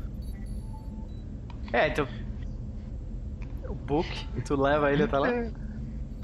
[1.73, 2.07] É, então.
[3.67, 4.07] O book,
[4.45, 5.29] tu leva ele até lá?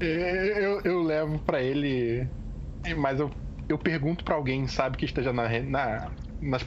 [0.00, 2.26] Eu, eu levo pra ele,
[2.96, 3.30] mas eu,
[3.68, 6.64] eu pergunto pra alguém, sabe, que esteja na, na, nas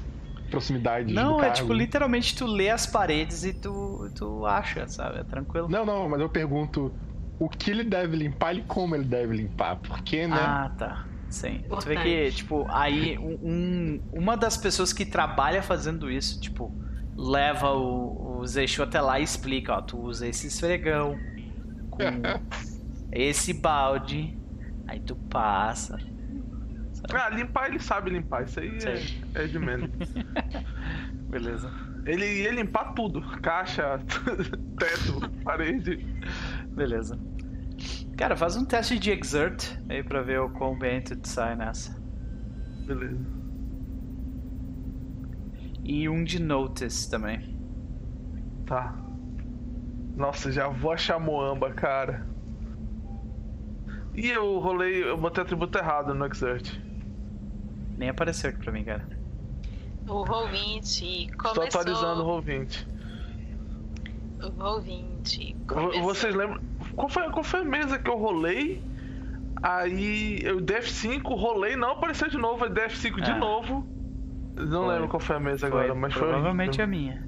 [0.50, 1.56] proximidades do Não, é cargo.
[1.56, 5.20] tipo, literalmente tu lê as paredes e tu, tu acha, sabe?
[5.20, 5.68] É tranquilo.
[5.70, 6.92] Não, não, mas eu pergunto
[7.40, 9.78] o que ele deve limpar e como ele deve limpar.
[9.78, 10.36] Porque, né?
[10.38, 11.06] Ah, tá.
[11.30, 11.64] Sim.
[11.70, 12.36] Tu vê que, Importante.
[12.36, 16.70] tipo, aí um, um- uma das pessoas que trabalha fazendo isso, tipo,
[17.16, 21.18] leva o, o Zeixo até lá e explica, ó, tu usa esse esfregão
[21.90, 22.04] com
[23.12, 24.38] esse balde,
[24.92, 25.98] aí tu passa.
[27.14, 28.78] Ah, limpar ele sabe limpar, isso aí
[29.36, 29.90] é, é de menos.
[31.30, 31.72] Beleza.
[32.06, 34.00] Ele ia limpar tudo: caixa,
[34.78, 36.06] teto, parede.
[36.76, 37.18] Beleza.
[38.18, 42.00] Cara, faz um teste de exert aí pra ver o quão bem tu sai nessa.
[42.86, 43.26] Beleza.
[45.84, 47.58] E um de notice também.
[48.66, 48.96] Tá.
[50.16, 52.31] Nossa, já vou achar Moamba, cara.
[54.14, 56.78] E eu rolei, eu botei atributo errado no Exert.
[57.98, 59.08] Nem apareceu aqui pra mim, cara.
[60.08, 61.64] O Roll20 Estou começou.
[61.82, 62.86] atualizando o Roll20.
[64.44, 66.02] O Roll20 Vo- começou.
[66.04, 66.60] Vocês lembram?
[66.96, 68.84] Qual foi, qual foi a mesa que eu rolei?
[69.64, 73.38] Aí eu DF5, rolei, não apareceu de novo, aí DF5 de Ah.
[73.38, 73.88] novo.
[74.58, 74.94] Não Foi.
[74.94, 76.24] lembro qual foi a mesa agora, mas foi.
[76.28, 77.26] provavelmente a minha.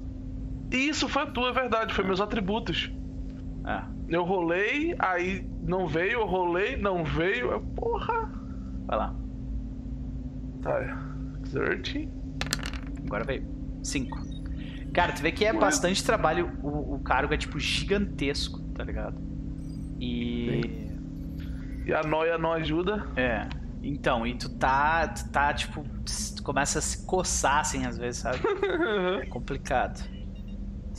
[0.70, 2.90] Isso, foi a tua, é verdade, foi meus atributos.
[3.64, 7.50] Ah, Eu rolei, aí não veio, eu rolei, não veio.
[7.52, 8.30] Eu, porra!
[8.86, 9.14] vai lá.
[10.62, 10.80] Tá,
[11.42, 12.08] Exert.
[13.06, 13.46] Agora veio.
[13.82, 14.18] Cinco.
[14.92, 16.52] Cara, tu vê que é bastante trabalho.
[16.62, 19.20] O, o cargo é tipo gigantesco, tá ligado?
[19.98, 20.90] E.
[21.86, 23.06] E a noia não ajuda.
[23.16, 23.46] É.
[23.82, 25.08] Então, e tu tá.
[25.08, 25.84] Tu tá, tipo.
[26.36, 28.38] Tu começa a se coçar assim às vezes, sabe?
[29.22, 30.02] É complicado.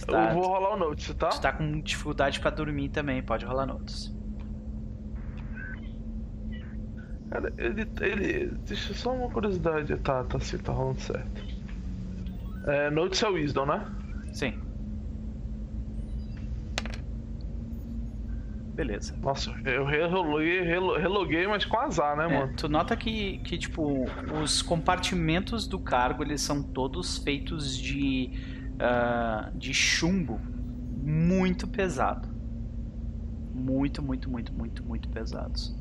[0.05, 1.29] Tá, eu vou rolar o note, tá?
[1.29, 4.13] tu tá com dificuldade pra dormir também, pode rolar notes.
[7.29, 8.47] Cara, ele, ele.
[8.67, 9.95] Deixa só uma curiosidade.
[9.97, 11.43] Tá, tá sim, tá rolando certo.
[12.67, 13.85] É, notes é Wisdom, né?
[14.33, 14.59] Sim.
[18.73, 19.15] Beleza.
[19.21, 22.53] Nossa, eu reloguei, relo- reloguei, mas com azar, né, É, mano?
[22.57, 24.05] tu nota que, que, tipo,
[24.43, 28.31] os compartimentos do cargo, eles são todos feitos de,
[28.79, 30.47] ah, de chumbo
[30.95, 32.29] muito pesado.
[33.53, 35.73] Muito, muito, muito, muito, muito pesados.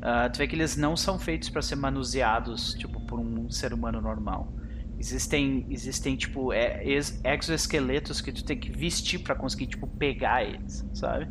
[0.00, 3.72] Ah, tu vê que eles não são feitos para ser manuseados, tipo, por um ser
[3.72, 4.54] humano normal.
[4.98, 10.44] Existem, existem tipo, é, ex- exoesqueletos que tu tem que vestir para conseguir, tipo, pegar
[10.44, 11.30] eles, sabe?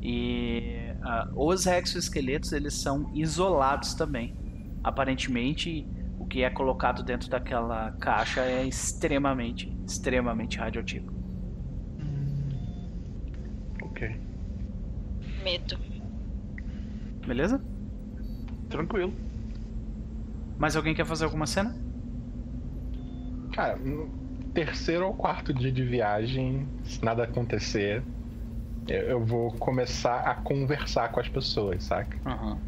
[0.00, 4.38] E ah, os exoesqueletos eles são isolados também.
[4.82, 5.90] Aparentemente,
[6.26, 11.06] o que é colocado dentro daquela caixa é extremamente, extremamente radioativo.
[13.80, 14.16] Ok.
[15.44, 15.78] Medo.
[17.24, 17.60] Beleza?
[18.68, 19.12] Tranquilo.
[20.58, 21.74] Mais alguém quer fazer alguma cena?
[23.52, 24.08] Cara, no
[24.52, 28.02] terceiro ou quarto dia de viagem, se nada acontecer,
[28.88, 32.16] eu, eu vou começar a conversar com as pessoas, saca?
[32.26, 32.58] Aham.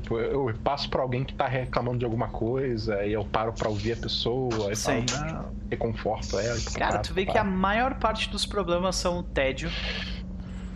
[0.00, 3.52] Tipo, eu, eu passo pra alguém que tá reclamando de alguma coisa, e eu paro
[3.52, 5.06] pra ouvir a pessoa, e Sim.
[5.06, 6.60] falo, não, reconforto ela.
[6.74, 9.70] Cara, papo, tu vê que a maior parte dos problemas são o tédio.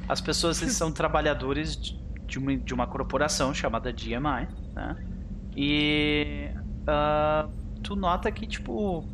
[0.09, 1.77] As pessoas são trabalhadores
[2.27, 4.97] de uma, de uma corporação chamada GMI, né?
[5.55, 6.51] E
[6.87, 7.47] ah,
[7.83, 9.05] tu nota que, tipo,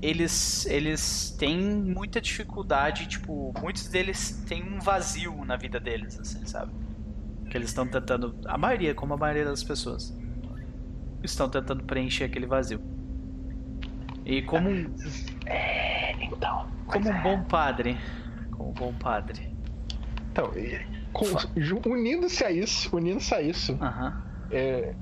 [0.00, 6.46] eles, eles têm muita dificuldade, tipo, muitos deles têm um vazio na vida deles, assim,
[6.46, 6.72] sabe?
[7.52, 10.16] Que eles estão tentando, a maioria, como a maioria das pessoas,
[11.22, 12.80] estão tentando preencher aquele vazio.
[14.24, 14.90] E como um,
[16.18, 17.98] Então, como um bom padre.
[18.52, 19.54] Como um bom padre.
[20.30, 20.50] então
[21.84, 23.76] unindo-se a isso, unindo-se a isso,
[24.50, 24.94] é,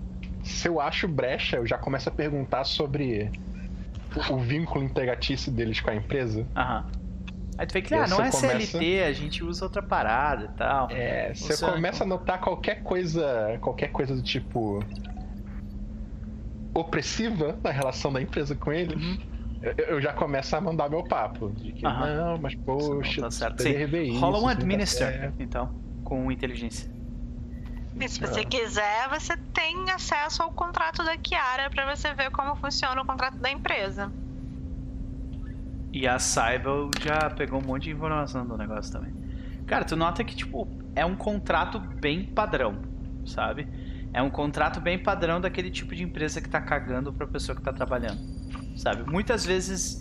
[0.43, 3.31] se eu acho brecha, eu já começo a perguntar sobre
[4.29, 6.45] o, o vínculo empregatício deles com a empresa.
[6.57, 6.85] Aham.
[7.61, 8.39] Aí tu vê que, ah, não é começa-
[8.71, 10.89] CLT, a gente usa outra parada e tal.
[10.91, 14.83] É, você Você- começa a notar qualquer coisa, qualquer coisa do tipo
[16.75, 19.19] opressiva na relação da empresa com eles.
[19.63, 21.51] Eu, eu já começo a mandar meu papo.
[21.51, 22.17] De que, Uhum.
[22.17, 23.63] Não, mas poxa, Não tá certo.
[23.63, 23.71] Sim.
[23.75, 25.43] isso, Rola um não tá administer, certo.
[25.43, 26.91] então, com inteligência.
[28.01, 32.57] E se você quiser, você tem acesso ao contrato da Kiara pra você ver como
[32.57, 34.11] funciona o contrato da empresa.
[35.93, 39.13] E a Cyber já pegou um monte de informação do negócio também.
[39.67, 42.77] Cara, tu nota que, tipo, é um contrato bem padrão,
[43.25, 43.67] sabe?
[44.13, 47.63] É um contrato bem padrão daquele tipo de empresa que tá cagando pra pessoa que
[47.63, 48.21] tá trabalhando,
[48.77, 49.09] sabe?
[49.09, 49.99] Muitas vezes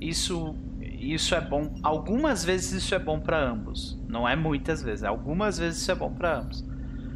[0.00, 3.98] isso isso é bom, algumas vezes isso é bom pra ambos.
[4.06, 6.64] Não é muitas vezes, algumas vezes isso é bom pra ambos.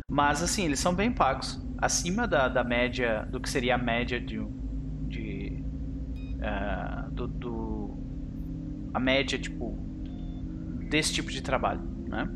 [0.08, 4.20] Mas assim, eles são bem pagos, acima da, da média, do que seria a média
[4.20, 4.40] de
[5.08, 5.62] de
[6.42, 7.63] ah, do, do-
[8.94, 9.76] a média tipo
[10.89, 12.31] desse tipo de trabalho, né?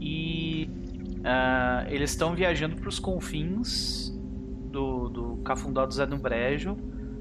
[0.00, 0.70] E
[1.22, 4.10] ah, eles estão viajando para os confins
[4.70, 6.76] do, do Cafundó do Zé do Brejo,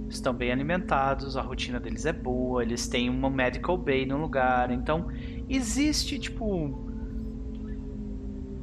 [0.07, 4.71] estão bem alimentados, a rotina deles é boa, eles têm uma medical bay no lugar,
[4.71, 5.07] então
[5.49, 6.87] existe tipo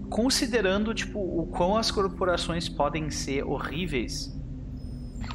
[0.08, 4.34] considerando tipo o quão as corporações podem ser horríveis,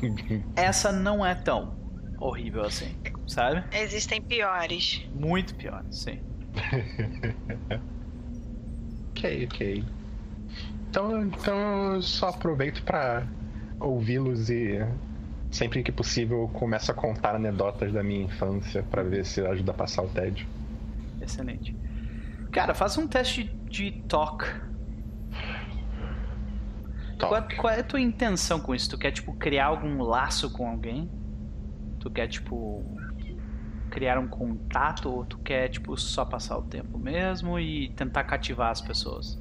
[0.56, 1.81] essa não é tão
[2.22, 2.96] horrível assim,
[3.28, 3.64] sabe?
[3.76, 5.06] Existem piores.
[5.14, 6.20] Muito pior, sim.
[9.12, 9.84] Ok, ok.
[10.90, 13.28] Então, então eu só aproveito pra
[13.80, 14.80] ouvi-los e
[15.52, 19.72] sempre que possível eu começo a contar anedotas da minha infância pra ver se ajuda
[19.72, 20.48] a passar o tédio.
[21.22, 21.76] Excelente.
[22.52, 24.44] Cara, faça um teste de talk.
[27.20, 27.56] Qual, é- Talk.
[27.58, 28.90] qual é a tua intenção com isso?
[28.90, 31.08] Tu quer, tipo, criar algum laço com alguém?
[32.02, 32.84] Tu quer, tipo,
[33.92, 35.08] criar um contato?
[35.08, 39.40] Ou tu quer, tipo, só passar o tempo mesmo e tentar cativar as pessoas?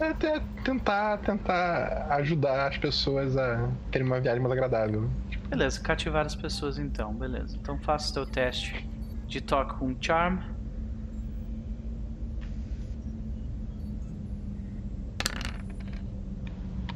[0.00, 5.08] É até tentar, tentar ajudar as pessoas a terem uma viagem mais agradável.
[5.48, 7.56] Beleza, cativar as pessoas então, beleza.
[7.56, 8.86] Então faça o teu teste
[9.28, 10.40] de talk com charm.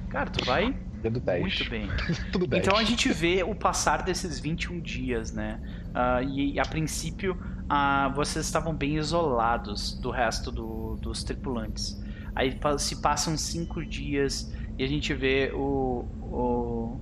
[0.09, 1.41] Cara, tu vai Dedo 10.
[1.41, 1.89] muito bem.
[2.33, 2.67] Tudo 10.
[2.67, 5.61] Então a gente vê o passar desses 21 dias, né?
[5.95, 7.37] Ah, e a princípio
[7.69, 12.01] ah, vocês estavam bem isolados do resto do- dos tripulantes.
[12.35, 17.01] Aí se passam cinco dias e a gente vê o, o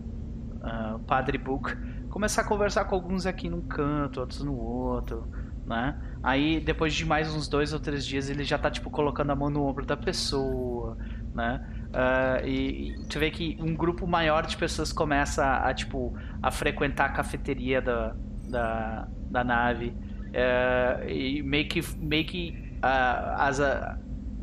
[0.63, 1.77] ah, Padre Book
[2.09, 5.29] começar a conversar com alguns aqui num canto, outros no outro,
[5.67, 5.97] né?
[6.23, 9.37] Aí depois de mais uns dois ou três dias ele já tá tipo colocando a
[9.37, 10.97] mão no ombro da pessoa,
[11.35, 11.65] né?
[11.93, 17.07] Ah, e, tu vê que um grupo maior de pessoas começa a, tipo a frequentar
[17.07, 18.15] a cafeteria da,
[18.49, 19.95] da, da nave.
[20.33, 23.61] Eh, e meio que meio que ah, as,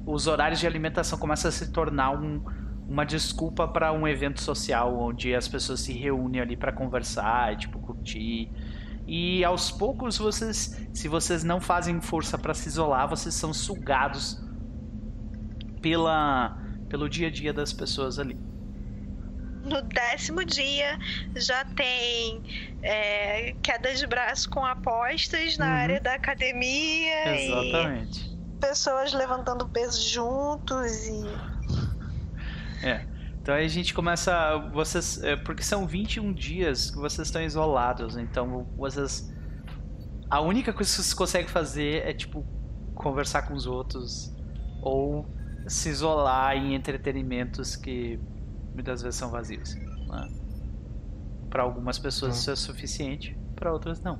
[0.06, 2.44] os horários de alimentação começam a se tornar um,
[2.88, 7.58] uma desculpa para um evento social onde as pessoas se reúnem ali para conversar e
[7.58, 8.52] tipo curtir.
[9.08, 14.44] E aos poucos vocês se vocês não fazem força para se isolar vocês são sugados
[15.80, 18.38] pela pelo dia a dia das pessoas ali
[19.64, 20.98] No décimo dia
[21.36, 22.42] já tem
[22.84, 25.72] é, queda de braço com apostas na Uhum.
[25.72, 31.24] área da academia exatamente e pessoas levantando peso juntos e
[32.84, 33.06] É.
[33.42, 34.58] Então aí a gente começa.
[34.74, 35.22] Vocês.
[35.24, 38.18] é, porque são 21 dias que vocês estão isolados.
[38.18, 39.32] Então vocês.
[40.30, 42.44] A única coisa que vocês conseguem fazer é tipo
[42.96, 44.34] conversar com os outros.
[44.82, 45.28] Ou
[45.68, 48.20] se isolar em entretenimentos que
[48.74, 49.76] muitas vezes são vazios.
[49.76, 50.30] Né?
[51.50, 54.20] Para algumas pessoas isso é suficiente, para outras não.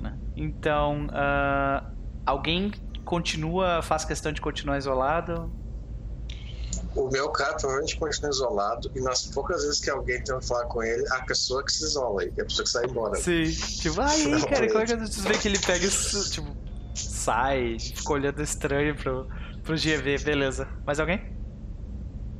[0.00, 0.18] Né?
[0.36, 1.90] Então, ah,
[2.24, 2.72] alguém
[3.04, 5.52] continua, faz questão de continuar isolado?
[6.94, 10.82] O meu cara provavelmente continua isolado e nas poucas vezes que alguém tenta falar com
[10.82, 13.16] ele, a pessoa que se isola aí, é a pessoa que sai embora.
[13.16, 13.50] Sim.
[13.50, 16.54] Tipo, ai, cara, como é que vocês veem que ele pega isso, tipo,
[16.94, 19.26] sai, fica olhando estranho pro,
[19.62, 20.68] pro GV, beleza.
[20.84, 21.20] Mais alguém?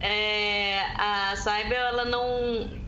[0.00, 2.82] É, a Cyber, ela não.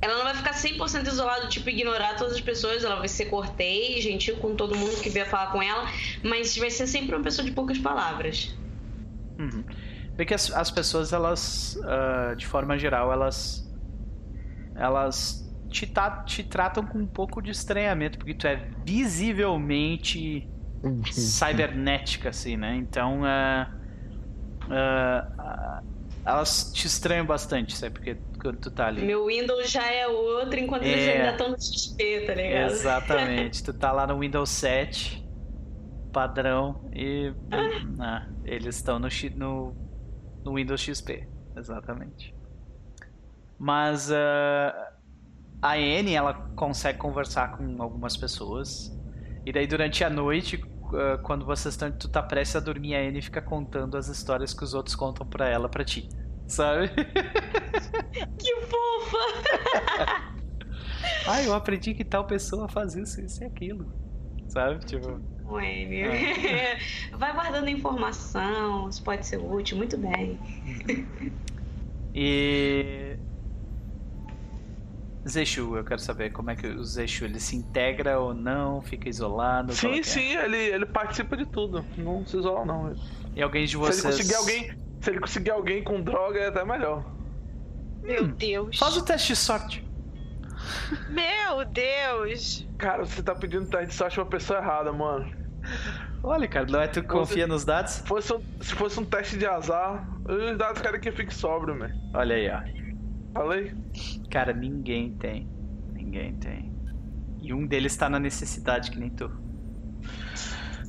[0.00, 2.84] Ela não vai ficar 100% isolada, tipo, ignorar todas as pessoas.
[2.84, 5.88] Ela vai ser cortês, gentil com todo mundo que vier falar com ela.
[6.22, 8.54] Mas vai ser sempre uma pessoa de poucas palavras.
[9.38, 9.64] Uhum.
[10.14, 13.66] Vê que as, as pessoas, elas, ah, de forma geral, elas.
[14.76, 15.90] Elas te,
[16.26, 20.48] te tratam com um pouco de estranhamento, porque tu é visivelmente
[21.10, 22.76] cibernética, assim, né?
[22.76, 23.70] Então, ah,
[24.70, 25.82] ah, ah,
[26.24, 27.94] elas te estranham bastante, sabe?
[27.94, 29.04] Porque quando tu tá ali.
[29.04, 30.88] Meu Windows já é outro, enquanto É.
[30.88, 32.70] eles ainda estão no XP, tá ligado?
[32.70, 33.62] Exatamente.
[33.64, 35.26] tu tá lá no Windows 7,
[36.12, 37.32] padrão, e.
[37.98, 39.76] Ah, eles estão no, no,
[40.44, 41.28] no Windows XP.
[41.56, 42.34] Exatamente.
[43.58, 44.92] Mas ah,
[45.62, 48.94] a Anne, ela consegue conversar com algumas pessoas.
[49.46, 50.62] E daí durante a noite,
[50.96, 51.90] ah, quando vocês estão.
[51.92, 55.26] Tu tá prestes a dormir, a Anne fica contando as histórias que os outros contam
[55.26, 56.08] pra ela, pra ti.
[56.46, 56.90] Sabe?
[58.38, 60.34] Que fofa!
[61.26, 63.92] Ah, eu aprendi que tal pessoa faz isso, isso e aquilo.
[64.48, 64.84] Sabe?
[64.84, 65.20] Tipo.
[65.44, 66.02] Wayne.
[66.02, 66.78] É.
[67.16, 70.38] Vai guardando informação, isso pode ser útil, muito bem.
[72.14, 73.13] E.
[75.28, 79.08] Zexu, eu quero saber como é que o Zexu ele se integra ou não, fica
[79.08, 79.72] isolado.
[79.72, 80.02] Sim, que é?
[80.02, 81.84] sim, ele, ele participa de tudo.
[81.96, 82.94] Não se isola, não.
[83.34, 84.04] E alguém de Se vocês.
[84.04, 84.78] ele conseguir alguém.
[85.00, 87.04] Se ele conseguir alguém com droga, é até melhor.
[88.02, 88.78] Meu Deus.
[88.78, 89.84] Faz o teste de sorte.
[91.08, 92.66] Meu Deus.
[92.78, 95.30] Cara, você tá pedindo teste de sorte pra pessoa errada, mano.
[96.22, 97.94] Olha, cara, não é tu que confia nos dados?
[97.94, 101.78] Se fosse um, se fosse um teste de azar, os dados querem que fique sóbrio,
[101.78, 101.90] man.
[102.14, 102.83] Olha aí, ó.
[103.34, 103.74] Falei?
[104.30, 105.48] Cara, ninguém tem.
[105.92, 106.72] Ninguém tem.
[107.42, 109.30] E um deles tá na necessidade, que nem tu.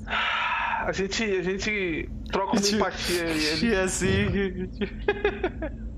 [0.06, 3.68] A gente, a gente troca uma empatia ele.
[3.68, 4.70] E assim.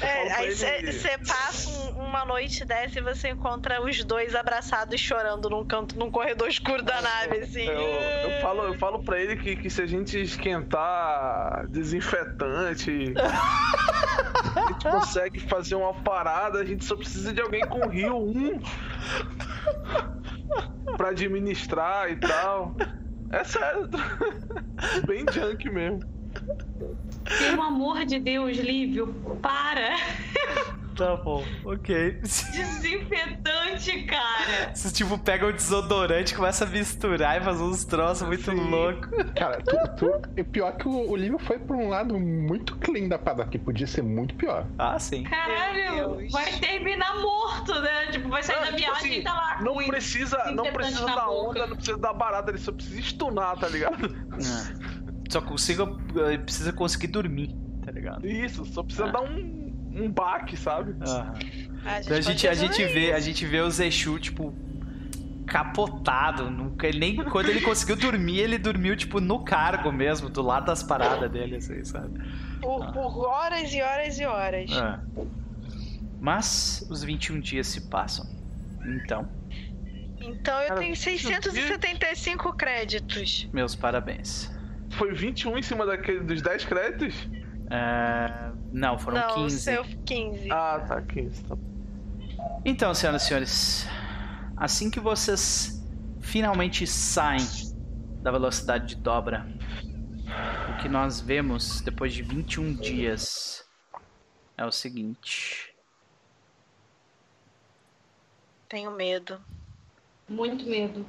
[0.00, 5.50] É, aí você passa um- uma noite dessa e você encontra os dois abraçados chorando
[5.50, 7.66] num canto, num corredor escuro da nave, assim.
[7.66, 14.68] Eu, eu falo, eu falo pra ele que, que se a gente esquentar desinfetante, a
[14.68, 18.60] gente consegue fazer uma parada, a gente só precisa de alguém com Rio 1
[20.96, 22.76] pra administrar e tal.
[23.30, 23.88] É sério,
[25.06, 26.00] bem junk mesmo.
[27.38, 29.96] Pelo amor de Deus, Lívio, para!
[30.96, 32.18] Tá bom, ok.
[32.22, 34.74] Desinfetante, cara!
[34.74, 38.68] Você tipo pega o desodorante, começa a misturar e faz uns troços muito Sim.
[38.68, 39.08] loucos.
[39.36, 43.06] Cara, tu, tu, e pior que o, o livro foi pra um lado muito clean
[43.06, 44.66] da parada, que podia ser muito pior.
[44.76, 45.22] Ah, sim.
[45.22, 48.06] Caralho, vai terminar morto, né?
[48.10, 51.06] Tipo, vai sair Ah, da tipo viagem assim, e tá lá Não precisa, não precisa
[51.06, 51.50] da boca.
[51.50, 54.06] onda, não precisa da barata, ele só precisa stunar, tá ligado?
[54.34, 54.97] É.
[55.28, 56.00] Só consigo.
[56.30, 58.26] eh, Precisa conseguir dormir, tá ligado?
[58.26, 59.12] Isso, só precisa Ah.
[59.12, 60.94] dar um, um baque, sabe?
[61.06, 61.34] Aham.
[61.84, 64.52] A Então a gente, a gente vê, a gente vê o Zexu, tipo,
[65.46, 66.50] capotado.
[66.50, 70.82] Nunca, nem quando ele conseguiu dormir, ele dormiu, tipo, no cargo mesmo, do lado das
[70.82, 72.18] paradas dele, assim, sabe?
[72.60, 74.70] Por, por horas e horas e horas.
[74.72, 74.98] É.
[76.20, 78.26] Mas os 21 dias se passam.
[78.84, 79.28] Então,
[80.20, 83.48] Então eu Cara, tenho 675 créditos.
[83.52, 84.50] meus parabéns.
[84.98, 87.14] Foi 21 em cima daquele, dos 10 créditos?
[87.70, 89.56] É, Não, foram Não, 15.
[89.56, 90.50] o seu 15.
[90.50, 91.44] Ah, tá, 15.
[91.44, 91.56] Tá.
[92.64, 93.88] Então, senhoras e senhores,
[94.56, 95.80] assim que vocês
[96.20, 97.46] finalmente saem
[98.22, 99.46] da velocidade de dobra,
[100.70, 103.64] o que nós vemos depois de 21 dias
[104.56, 105.72] é o seguinte.
[108.68, 109.40] Tenho medo.
[110.28, 111.06] Muito medo.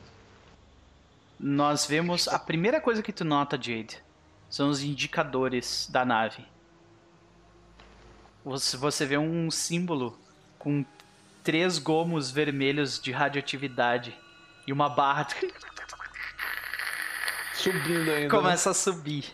[1.39, 4.03] Nós vemos a primeira coisa que tu nota, Jade,
[4.49, 6.45] são os indicadores da nave.
[8.43, 10.19] Você, vê um símbolo
[10.57, 10.83] com
[11.41, 14.13] três gomos vermelhos de radioatividade
[14.67, 15.27] e uma barra
[17.53, 18.19] Subindo ainda.
[18.21, 18.27] né?
[18.29, 19.25] começa a subir.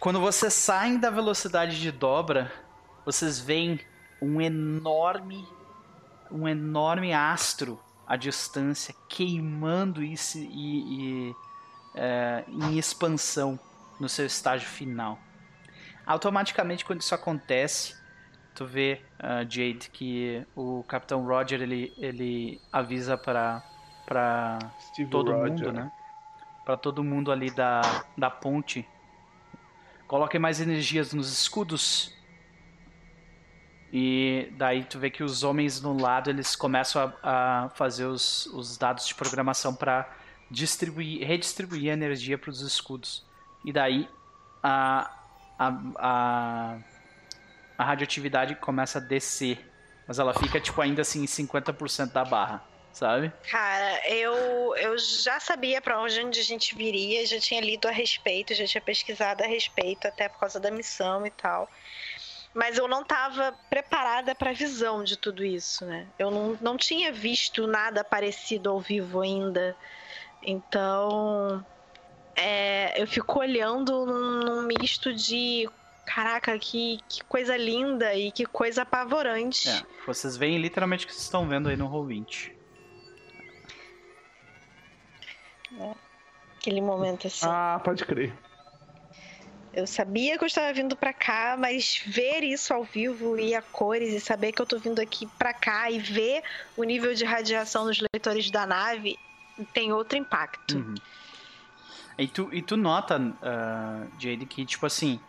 [0.00, 2.52] Quando vocês saem da velocidade de dobra,
[3.04, 3.78] vocês veem
[4.20, 5.46] um enorme,
[6.30, 7.78] um enorme astro
[8.10, 11.36] à distância queimando e, se- e- e,
[11.94, 13.56] é, em expansão
[14.00, 15.16] no seu estágio final.
[16.04, 17.94] Automaticamente, quando isso acontece,
[18.52, 23.62] tu vê, ah, Jade, que o Capitão Roger ele, ele avisa para
[24.04, 24.58] para
[25.08, 25.50] todo Roger.
[25.50, 25.92] mundo, né?
[26.64, 27.80] Pra todo mundo ali da,
[28.18, 28.84] da ponte.
[30.08, 32.12] Coloquem mais energias nos escudos.
[33.92, 38.46] E daí tu vê que os homens no lado eles começam a, a fazer os,
[38.46, 40.08] os dados de programação para
[40.48, 43.24] distribuir, redistribuir a energia para os escudos.
[43.64, 44.08] E daí
[44.62, 45.10] a,
[45.58, 46.78] a, a,
[47.76, 49.68] a radioatividade começa a descer.
[50.06, 53.32] Mas ela fica tipo ainda assim em 50% da barra, sabe?
[53.48, 58.54] Cara, eu, eu já sabia pra onde a gente viria, já tinha lido a respeito,
[58.54, 61.68] já tinha pesquisado a respeito, até por causa da missão e tal.
[62.52, 66.06] Mas eu não estava preparada para a visão de tudo isso, né?
[66.18, 69.76] Eu não, não tinha visto nada parecido ao vivo ainda.
[70.42, 71.64] Então,
[72.34, 75.68] é, eu fico olhando num, num misto de
[76.04, 79.68] Caraca, que, que coisa linda e que coisa apavorante.
[79.68, 82.52] É, vocês veem literalmente o que vocês estão vendo aí no Roll20.
[86.58, 87.46] Aquele momento assim.
[87.48, 88.34] Ah, pode crer.
[89.72, 93.62] Eu sabia que eu estava vindo pra cá, mas ver isso ao vivo e a
[93.62, 96.42] cores e saber que eu tô vindo aqui pra cá e ver
[96.76, 99.16] o nível de radiação nos leitores da nave
[99.72, 100.76] tem outro impacto.
[100.76, 100.94] Uhum.
[102.18, 105.20] E tu, e tu nota, uh, Jade, que tipo assim,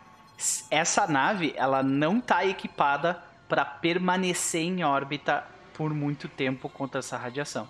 [0.70, 7.16] essa nave ela não tá equipada para permanecer em órbita por muito tempo contra essa
[7.16, 7.68] radiação.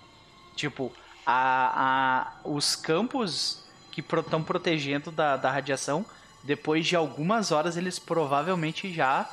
[0.55, 0.91] Tipo,
[1.25, 6.05] a, a, os campos que estão protegendo da, da radiação,
[6.43, 9.29] depois de algumas horas eles provavelmente já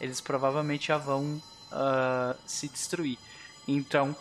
[0.00, 1.40] eles provavelmente já vão
[1.70, 3.18] ah, se destruir.
[3.68, 4.16] Então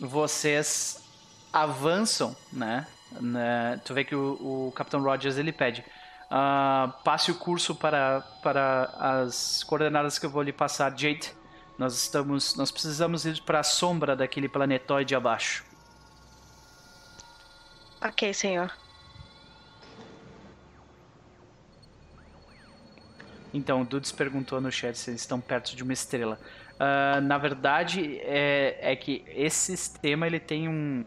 [0.00, 1.04] vocês
[1.52, 2.86] avançam, né?
[3.20, 3.80] né?
[3.84, 5.84] Tu vê que o, o Capitão Rogers ele pede.
[6.30, 11.36] ah, passe o curso para, para as coordenadas que eu vou lhe passar, Jade.
[11.78, 15.64] Nós estamos, nós precisamos ir para a sombra daquele planetoide abaixo.
[18.00, 18.72] Ok, senhor.
[23.58, 26.38] Então, o Dudes perguntou no chat se eles estão perto de uma estrela.
[26.78, 31.04] Ah, na verdade, é, é que esse sistema ele tem um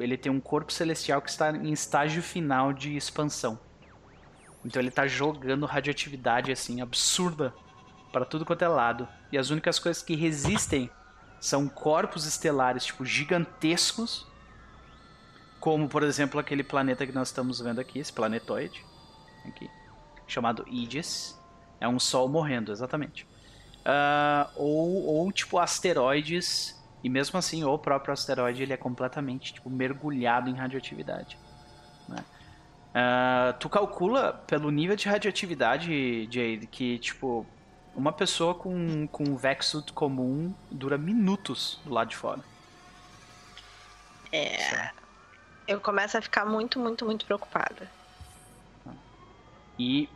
[0.00, 3.58] ele tem um corpo celestial que está em estágio final de expansão.
[4.64, 7.52] Então ele está jogando radioatividade assim absurda
[8.12, 9.08] para tudo quanto é lado.
[9.32, 10.88] E as únicas coisas que resistem
[11.40, 14.26] são corpos estelares tipo gigantescos,
[15.58, 18.84] como por exemplo aquele planeta que nós estamos vendo aqui, esse planetoide
[19.44, 19.68] aqui,
[20.28, 21.36] chamado Aegis.
[21.84, 23.26] É um sol morrendo, exatamente.
[23.84, 26.82] Ah, ou, ou, tipo, asteroides.
[27.02, 31.36] E mesmo assim, o próprio asteroide ele é completamente tipo, mergulhado em radioatividade.
[32.08, 32.24] né?
[32.94, 37.46] Ah, tu calcula pelo nível de radioatividade, Jade, que tipo,
[37.94, 42.40] uma pessoa com, com um Vexsuit comum dura minutos do lado de fora.
[44.32, 44.90] É.
[45.68, 47.90] Eu começo a ficar muito, muito, muito preocupada.
[49.78, 50.08] E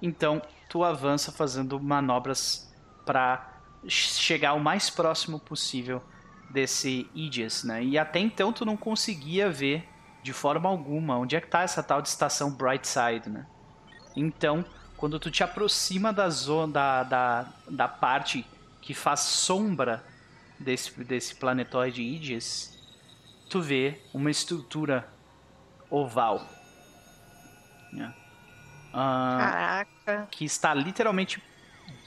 [0.00, 2.72] então tu avança fazendo manobras
[3.04, 6.02] para chegar o mais próximo possível
[6.48, 7.82] desse Aegis, né?
[7.82, 9.88] E até então tu não conseguia ver
[10.22, 13.46] de forma alguma onde é que tá essa tal de estação Brightside, né?
[14.14, 14.64] Então,
[14.96, 18.44] quando tu te aproxima da zona da, da, da parte
[18.82, 20.04] que faz sombra
[20.58, 22.78] desse, desse planetoide Aegis,
[23.48, 25.08] tu vê uma estrutura
[25.88, 26.46] oval.
[27.92, 28.14] né?
[28.92, 30.28] Ah, Caraca.
[30.30, 31.42] que está literalmente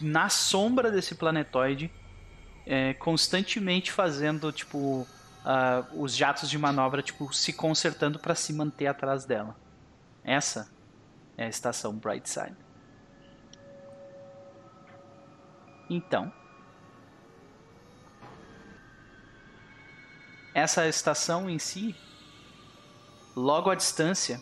[0.02, 1.92] na sombra desse planetoide,
[2.66, 5.08] é, constantemente fazendo tipo
[5.46, 9.56] ah, os jatos de manobra tipo se consertando para se manter atrás dela.
[10.24, 10.70] Essa
[11.38, 12.56] é a estação Brightside.
[15.90, 16.32] Então,
[20.54, 21.96] essa estação em si,
[23.36, 24.42] logo à distância,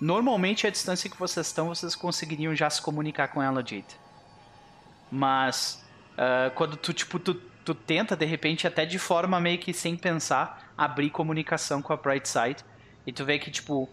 [0.00, 3.86] Normalmente a distância que vocês estão, vocês conseguiriam já se comunicar com ela, Jade.
[5.10, 5.84] Mas
[6.18, 9.96] ah, quando tu tipo tu, tu tenta de repente até de forma meio que sem
[9.96, 12.64] pensar abrir comunicação com a Brightside
[13.06, 13.88] e tu vê que tipo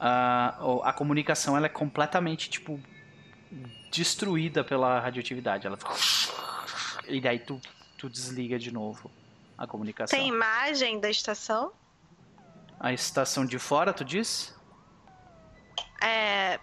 [0.00, 2.80] a, o- a comunicação ela é completamente tipo
[3.90, 5.66] destruída pela radioatividade.
[5.66, 5.92] Ela fica
[7.06, 7.60] e daí tu
[7.98, 9.10] tu desliga de novo
[9.56, 10.18] a comunicação.
[10.18, 11.72] Tem imagem da estação?
[12.80, 14.52] A estação de fora, tu diz?
[16.02, 16.58] É.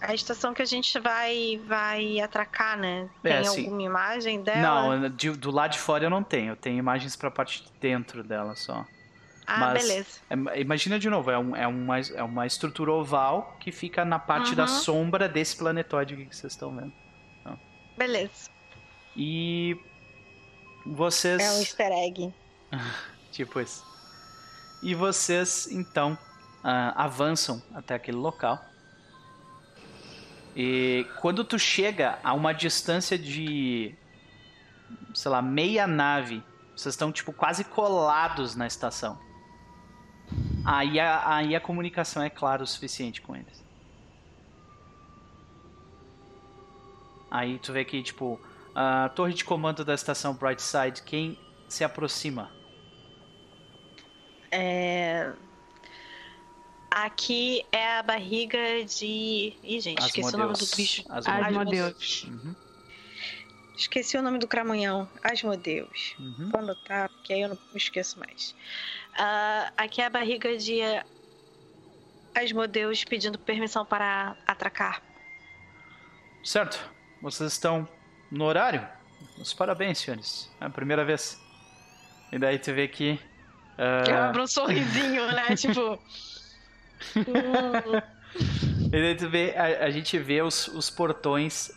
[0.00, 3.08] A estação que a gente vai vai atracar, né?
[3.22, 4.96] Tem É, alguma imagem dela?
[4.98, 6.52] Não, de- do lado de fora eu não tenho.
[6.52, 8.86] Eu tenho imagens pra parte de dentro dela só.
[9.46, 10.20] ah, mas- beleza.
[10.54, 14.18] É, Imagina de novo, é, um- é uma, é uma estrutura oval que fica na
[14.18, 14.68] parte da Uhum.
[14.68, 16.92] sombra desse planetoide aqui que vocês estão vendo.
[17.98, 18.48] Beleza.
[19.14, 19.76] E
[20.86, 21.42] vocês.
[21.42, 22.32] É um easter egg.
[23.32, 23.84] Tipo isso.
[24.82, 26.16] E vocês, então,
[26.62, 28.64] ah, avançam até aquele local.
[30.54, 33.94] E quando tu chega a uma distância de,
[35.14, 36.42] sei lá, meia nave,
[36.76, 39.18] vocês estão, tipo, quase colados na estação.
[40.64, 43.64] Aí a, aí a comunicação é clara o suficiente com eles.
[47.30, 48.40] Aí tu vê que, tipo,
[48.74, 52.50] a torre de comando da estação Brightside, quem se aproxima?
[54.50, 55.32] É...
[56.90, 59.54] Aqui é a barriga de.
[59.62, 60.74] Ih, gente, esqueci o nome do Asmodeus.
[60.74, 61.04] bicho.
[61.08, 61.46] Asmodeus.
[61.46, 62.24] Asmodeus.
[62.24, 62.54] Uhum,
[63.76, 65.08] Esqueci o nome do cramunhão.
[65.22, 66.16] Asmodeus.
[66.18, 66.50] uhum.
[66.50, 68.54] Vou anotar, porque aí eu não me esqueço mais.
[69.16, 70.80] Ah, aqui é a barriga de
[72.34, 75.00] Asmodeus pedindo permissão para atracar.
[76.42, 76.78] Certo.
[77.22, 77.88] Vocês estão
[78.30, 78.86] no horário.
[79.38, 80.50] Os parabéns, senhores.
[80.60, 81.40] É a primeira vez.
[82.32, 83.18] E daí tu vê que.
[84.06, 85.54] Eu ah, abro um sorrisinho, né?
[85.56, 85.98] tipo.
[89.18, 91.70] tu vê, a, a gente vê os, os portões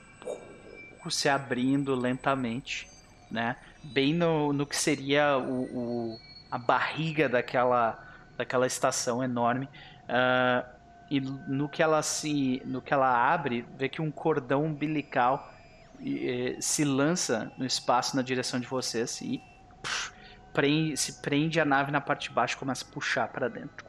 [1.09, 2.89] se abrindo lentamente,
[3.29, 3.57] né?
[3.83, 6.19] Bem no, no que seria o, o-
[6.49, 7.99] a barriga daquela,
[8.37, 9.67] daquela estação enorme.
[10.07, 10.65] Ah,
[11.09, 15.51] e no que ela se, no que ela abre, vê que um cordão umbilical
[15.99, 19.41] eh, se lança no espaço na direção de vocês e
[19.83, 20.11] pff,
[20.53, 23.85] prende- se prende a nave na parte de baixo e começa a puxar para dentro.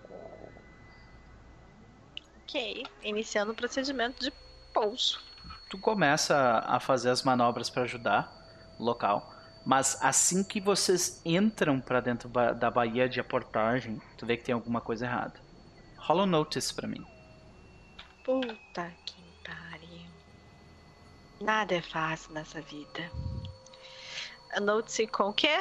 [2.44, 2.84] Ok.
[3.02, 4.32] Iniciando o procedimento de
[4.72, 5.20] pouso.
[5.68, 8.32] tu começa a fazer as manobras para ajudar
[8.78, 9.32] o local,
[9.64, 14.52] mas assim que vocês entram para dentro da baía de aportagem, tu vê que tem
[14.54, 15.40] alguma coisa errada.
[15.96, 17.04] Rola um notice pra mim.
[18.24, 19.14] Puta que
[19.44, 20.06] pariu.
[21.40, 23.10] Nada é fácil nessa vida.
[24.60, 25.60] Note-se com o quê?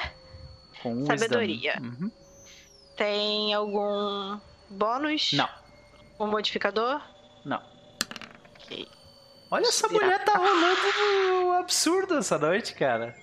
[0.82, 1.06] Com.
[1.06, 1.76] Sabedoria.
[1.82, 2.12] Uhum.
[2.96, 4.40] Tem algum
[4.70, 5.32] bônus?
[5.34, 5.50] Não,
[6.24, 7.02] Um modificador?
[7.44, 7.62] não.
[8.56, 8.88] Ok.
[9.52, 13.16] Olha essa mulher tá rolando um absurdo essa noite, cara.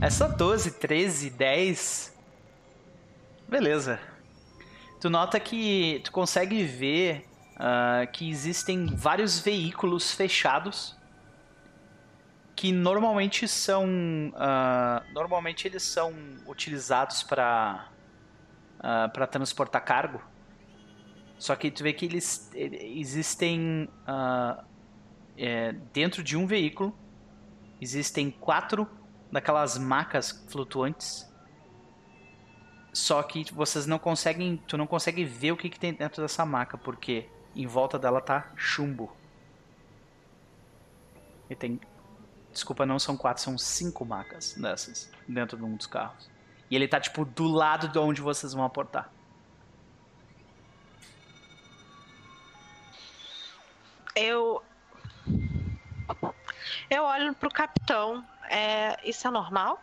[0.00, 2.16] É só 12, 13, 10.
[3.48, 4.00] Beleza.
[5.00, 7.26] Tu nota que tu consegue ver
[7.56, 10.96] ah, que existem vários veículos fechados
[12.54, 16.14] que normalmente são ah, normalmente eles são
[16.46, 17.88] utilizados para
[19.12, 20.22] para transportar cargo.
[21.38, 24.64] Só que tu vê que eles existem ah,
[25.36, 26.96] é, dentro de um veículo
[27.80, 28.88] existem quatro
[29.30, 31.30] daquelas macas flutuantes.
[32.92, 36.46] Só que vocês não conseguem, tu não consegue ver o que, que tem dentro dessa
[36.46, 39.14] maca, porque em volta dela tá chumbo.
[41.50, 41.78] E tem,
[42.50, 46.30] desculpa, não são quatro, são cinco macas dessas dentro de um dos carros.
[46.70, 49.12] E ele tá tipo do lado de onde vocês vão aportar.
[54.16, 54.62] Eu.
[56.88, 58.24] Eu olho pro capitão.
[58.48, 59.78] É, isso é normal?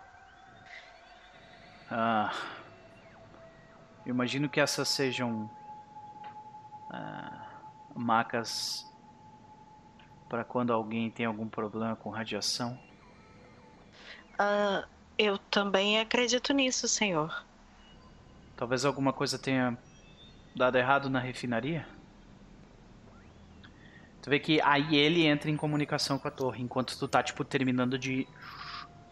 [1.91, 2.33] Ah,
[4.03, 5.49] eu imagino que essas sejam
[6.89, 7.45] ah,
[7.93, 8.91] macas
[10.27, 12.79] para quando alguém tem algum problema com radiação.
[14.39, 14.87] Ah,
[15.17, 17.45] eu também acredito nisso, senhor.
[18.57, 19.77] Talvez alguma coisa tenha
[20.55, 21.87] dado errado na refinaria.
[24.23, 27.43] Tu vê que aí ele entra em comunicação com a torre, enquanto tu tá, tipo,
[27.43, 28.25] terminando de.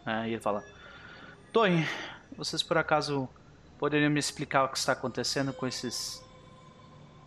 [0.06, 0.64] né, e ele fala:
[1.52, 1.86] Torre,
[2.34, 3.28] vocês por acaso
[3.78, 6.24] poderiam me explicar o que está acontecendo com esses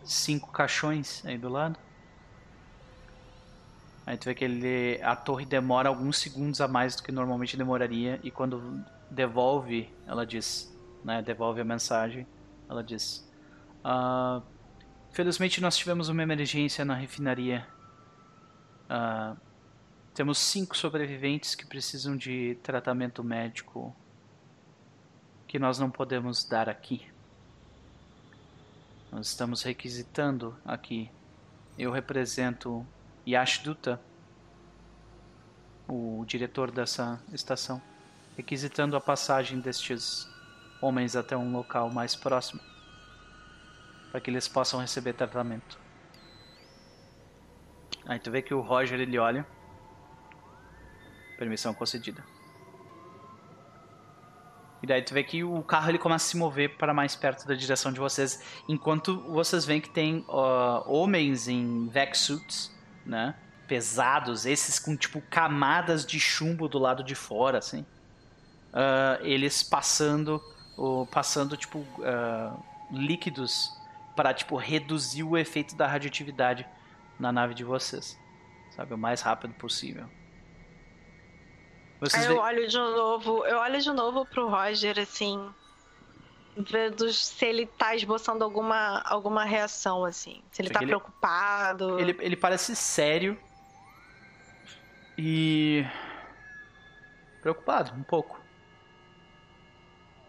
[0.02, 1.78] cinco caixões aí do lado?
[4.04, 7.56] Aí tu vê que ele, a torre demora alguns segundos a mais do que normalmente
[7.56, 12.26] demoraria, e quando devolve, ela diz: né, devolve a mensagem,
[12.68, 13.24] ela diz:
[13.84, 14.42] "Ah,
[15.16, 17.66] Felizmente nós tivemos uma emergência na refinaria.
[18.88, 19.36] Ah,
[20.14, 23.94] temos cinco sobreviventes que precisam de tratamento médico
[25.46, 27.06] que nós não podemos dar aqui.
[29.10, 31.10] Nós estamos requisitando aqui.
[31.78, 32.86] Eu represento
[33.26, 34.00] Yash Dutta,
[35.88, 37.80] o diretor dessa estação,
[38.36, 40.28] requisitando a passagem destes
[40.80, 42.60] homens até um local mais próximo
[44.10, 45.85] para que eles possam receber tratamento.
[48.06, 49.46] Aí tu vê que o Roger ele olha.
[51.36, 52.24] Permissão concedida.
[54.82, 57.46] E daí tu vê que o carro ele começa a se mover para mais perto
[57.46, 62.72] da direção de vocês, enquanto vocês veem que tem ó, homens em vac suits,
[63.04, 63.34] né?
[63.66, 67.84] Pesados, esses com tipo camadas de chumbo do lado de fora, assim.
[68.72, 70.40] Ah, eles passando,
[70.76, 72.54] o, passando tipo ah,
[72.92, 73.72] líquidos
[74.14, 76.66] para tipo reduzir o efeito da radioatividade
[77.18, 78.18] na nave de vocês,
[78.70, 80.06] sabe, o mais rápido possível.
[82.00, 85.50] Vocês Aí vê- eu olho de novo, eu olho de novo pro Roger, assim,
[86.56, 90.42] vendo se ele tá esboçando alguma, alguma reação, assim.
[90.52, 91.98] Se ele Porque tá ele- preocupado.
[91.98, 93.38] Ele, ele parece sério
[95.16, 95.84] e
[97.40, 98.38] preocupado, um pouco.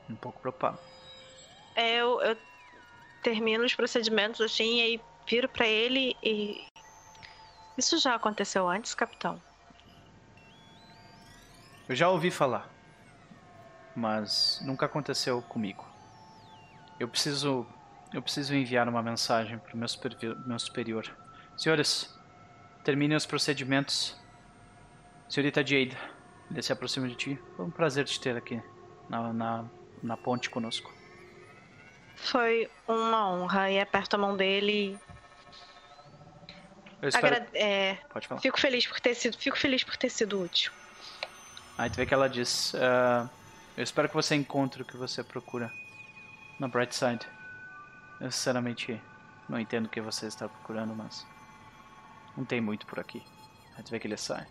[0.09, 0.79] Um pouco preocupado.
[1.75, 2.37] É, eu, eu
[3.21, 6.65] termino os procedimentos assim, e aí viro pra ele e.
[7.77, 9.41] Isso já aconteceu antes, capitão?
[11.87, 12.67] Eu já ouvi falar,
[13.95, 15.85] mas nunca aconteceu comigo.
[16.99, 17.65] Eu preciso,
[18.13, 21.05] Eu preciso enviar uma mensagem para o meu, supervi- meu superior.
[21.57, 22.09] Senhores,
[22.83, 24.15] terminem os procedimentos.
[25.27, 25.97] Senhorita Jade,
[26.49, 27.39] ele se aproxima de ti.
[27.57, 28.61] Foi um prazer te ter aqui
[29.09, 29.65] na, na,
[30.01, 30.89] na ponte conosco.
[32.15, 34.97] Foi uma honra e aperto a mão dele.
[37.01, 37.35] Eu espero...
[37.35, 38.41] Agra- é, Pode falar.
[38.41, 40.71] fico feliz por ter sido, fico feliz por ter sido útil.
[41.77, 43.29] Aí tu vê que ela diz: "Ah,
[43.75, 45.71] Eu espero que você encontre o que você procura
[46.59, 47.27] na Bright Side.
[48.19, 48.99] Eu sinceramente
[49.47, 51.23] não entendo o que você está procurando, mas
[52.35, 53.21] não tem muito por aqui.
[53.77, 54.47] Aí tu vê que ele sai.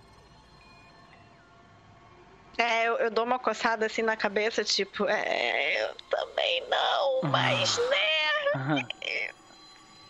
[2.59, 7.77] É, eu, eu dou uma coçada assim na cabeça, tipo, é, eu também não, mas
[7.77, 8.87] né,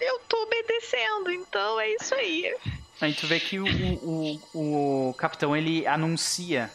[0.00, 2.54] eu tô obedecendo, então é isso aí.
[3.00, 6.70] Aí tu vê que o, o, o, capitão ele anuncia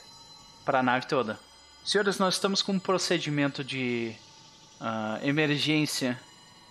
[0.64, 1.40] para a nave toda:
[1.84, 4.16] Senhores, nós estamos com um procedimento de
[4.80, 6.20] ah, emergência.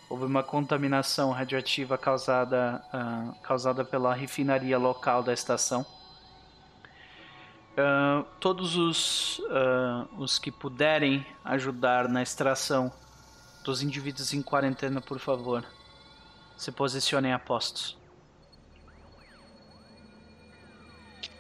[0.09, 5.85] Houve uma contaminação radioativa causada, ah, causada pela refinaria local da estação.
[7.77, 9.41] Ah, todos os,
[10.17, 12.93] os que puderem ajudar na extração
[13.65, 15.65] dos indivíduos em quarentena, por favor,
[16.61, 17.97] se posicionem a postos.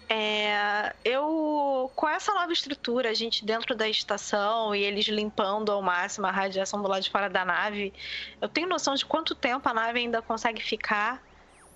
[0.08, 5.82] É, eu, com essa nova estrutura, a gente dentro da estação e eles limpando ao
[5.82, 7.92] máximo a radiação do lado de fora da nave,
[8.40, 11.23] eu tenho noção de quanto tempo a nave ainda consegue ficar.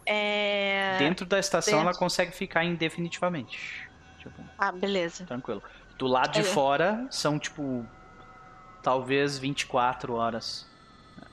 [0.07, 0.97] É...
[0.99, 1.89] Dentro da estação dentro.
[1.91, 3.89] ela consegue ficar indefinitivamente.
[4.19, 5.27] Tipo, Ah, beleza.
[5.27, 5.63] tranquilo.
[5.99, 6.45] Do lado de É.
[6.45, 7.87] fora são tipo
[8.83, 10.67] talvez 24 horas.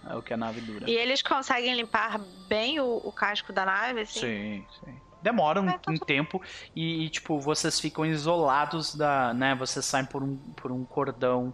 [0.09, 0.89] É o que a nave dura.
[0.89, 4.19] E eles conseguem limpar bem o, o casco da nave, assim?
[4.19, 4.95] Sim, sim.
[5.21, 6.41] Demora um, É, tá um tudo- tempo
[6.75, 11.53] e, e, tipo, vocês ficam isolados da, né, vocês saem por um, por um cordão,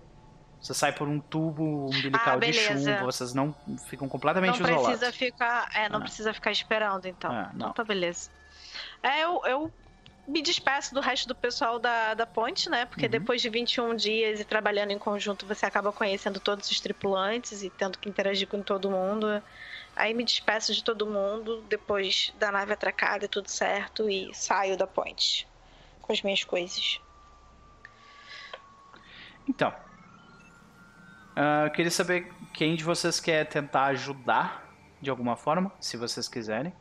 [0.61, 3.53] você sai por um tubo umbilical Ah, de chuva, vocês não
[3.89, 5.15] ficam Não completamente precisa isolados.
[5.17, 5.69] ficar.
[5.75, 6.01] É, não Ah.
[6.03, 7.29] precisa ficar esperando, então.
[7.31, 7.69] Ah, não.
[7.69, 8.29] Então tá beleza.
[9.03, 9.71] É, eu, eu
[10.27, 12.85] me despeço do resto do pessoal da, da ponte, né?
[12.85, 13.11] Porque Uhum.
[13.11, 17.69] depois de 21 dias e trabalhando em conjunto, você acaba conhecendo todos os tripulantes e
[17.69, 19.41] tendo que interagir com todo mundo.
[19.95, 24.77] Aí me despeço de todo mundo, depois da nave atracada e tudo certo, e saio
[24.77, 25.47] da ponte
[26.01, 26.99] com as minhas coisas.
[29.47, 29.73] Então,
[31.35, 34.67] ah, eu queria saber quem de vocês quer tentar ajudar
[35.01, 36.73] de alguma forma, se vocês quiserem.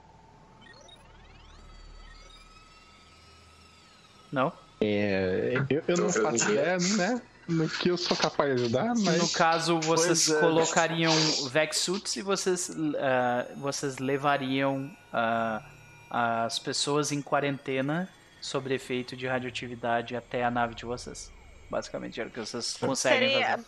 [4.33, 4.53] Não?
[4.81, 7.23] É, eu, eu não faço ideia, né?
[7.49, 9.19] No que eu sou capaz de ajudar, mas.
[9.19, 10.41] No caso, vocês Pois é.
[10.41, 11.13] colocariam
[11.49, 15.63] Vex Suits e vocês, ah, vocês levariam ah,
[16.11, 18.09] as pessoas em quarentena
[18.41, 21.33] sobre efeito de radioatividade até a nave de vocês.
[21.71, 23.65] Basicamente, era o que vocês conseguem Seria fazer.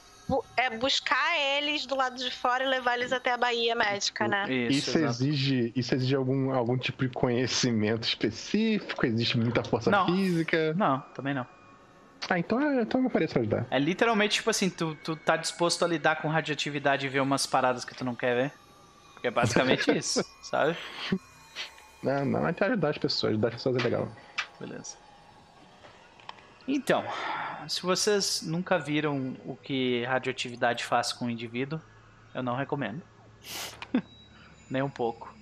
[0.56, 4.52] É buscar eles do lado de fora e levar eles até a Bahia Médica, né?
[4.52, 9.06] Isso, Isso exige, isso exige algum, algum tipo de conhecimento específico?
[9.06, 10.06] Existe muita força Não.
[10.06, 10.74] física?
[10.74, 11.46] Não, também não.
[12.28, 13.66] Ah, então, é- então eu apareço ajudar.
[13.70, 17.46] É literalmente tipo assim, tu, tu tá disposto a lidar com radioatividade e ver umas
[17.46, 18.52] paradas que tu não quer ver?
[19.14, 20.76] Porque é basicamente isso, sabe?
[22.02, 24.08] Não, não, até ajudar as pessoas, ajudar as pessoas é legal.
[24.60, 24.96] Beleza.
[26.68, 27.02] Então,
[27.66, 31.80] se vocês nunca viram o que radioatividade faz com o indivíduo,
[32.34, 33.02] eu não recomendo.
[34.70, 35.34] Nem um pouco.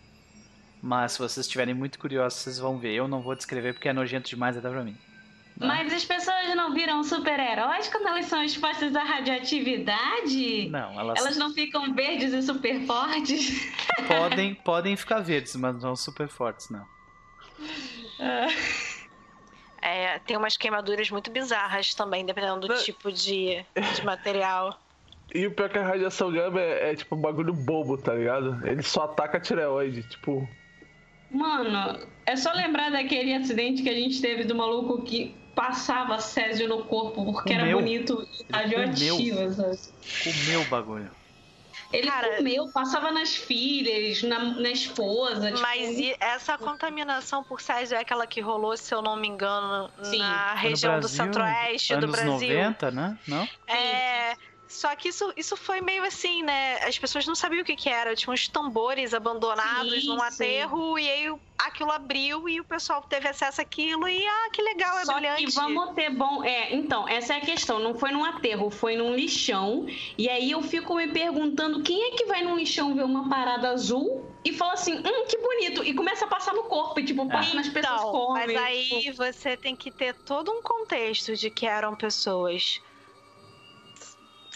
[0.81, 2.95] Mas se vocês estiverem muito curiosos, vocês vão ver.
[2.95, 4.97] Eu não vou descrever porque é nojento demais até pra mim.
[5.59, 10.69] Mas as pessoas não viram super-heróis quando elas são expostas à radioatividade?
[10.69, 13.73] Não, elas, Elas não ficam verdes e super fortes?
[14.07, 16.87] podem, podem ficar verdes, mas não super fortes, não.
[19.87, 22.83] É, tem umas queimaduras muito bizarras também, dependendo do Não.
[22.83, 24.77] tipo de, de material.
[25.33, 28.13] E o pior é que a radiação gama é, é, tipo um bagulho bobo, tá
[28.13, 28.67] ligado?
[28.67, 30.49] Ele só ataca a tireoide, tipo.
[31.31, 36.69] Mano, é só lembrar daquele acidente que a gente teve do maluco que passava césio
[36.69, 37.79] no corpo porque era Comeu.
[37.79, 39.37] bonito e radioativo?
[39.37, 41.11] Comeu o bagulho.
[41.93, 45.49] Ele Cara- comeu, passava nas filhas, na, na esposa.
[45.49, 49.29] tipo, Mas e essa contaminação por césio é aquela que rolou, se eu não me
[49.29, 50.19] engano, Sim.
[50.19, 52.33] na região do Brasil, centro-oeste do Anos Brasil.
[52.49, 53.19] 90, né?
[53.27, 53.49] Não?
[53.67, 54.35] É.
[54.69, 56.79] Só que isso, isso foi meio assim, né?
[56.85, 58.15] As pessoas não sabiam o que, que era.
[58.17, 60.27] Tinha uns tambores abandonados Sim, num sim.
[60.27, 64.99] aterro, e aí aquilo abriu e o pessoal teve acesso àquilo e ah, que legal,
[64.99, 65.45] é Só brilhante.
[65.47, 66.45] que vamos ter bom.
[66.45, 67.79] É, então, essa é a questão.
[67.79, 69.87] Não foi num aterro, foi num lixão.
[70.19, 73.71] E aí eu fico me perguntando quem é que vai num lixão ver uma parada
[73.71, 75.83] azul e fala assim, hum, que bonito.
[75.85, 76.99] E começa a passar no corpo.
[77.01, 78.47] E tipo, passa nas pessoas Então, comem.
[78.47, 82.81] mas aí você tem que ter todo um contexto de que eram pessoas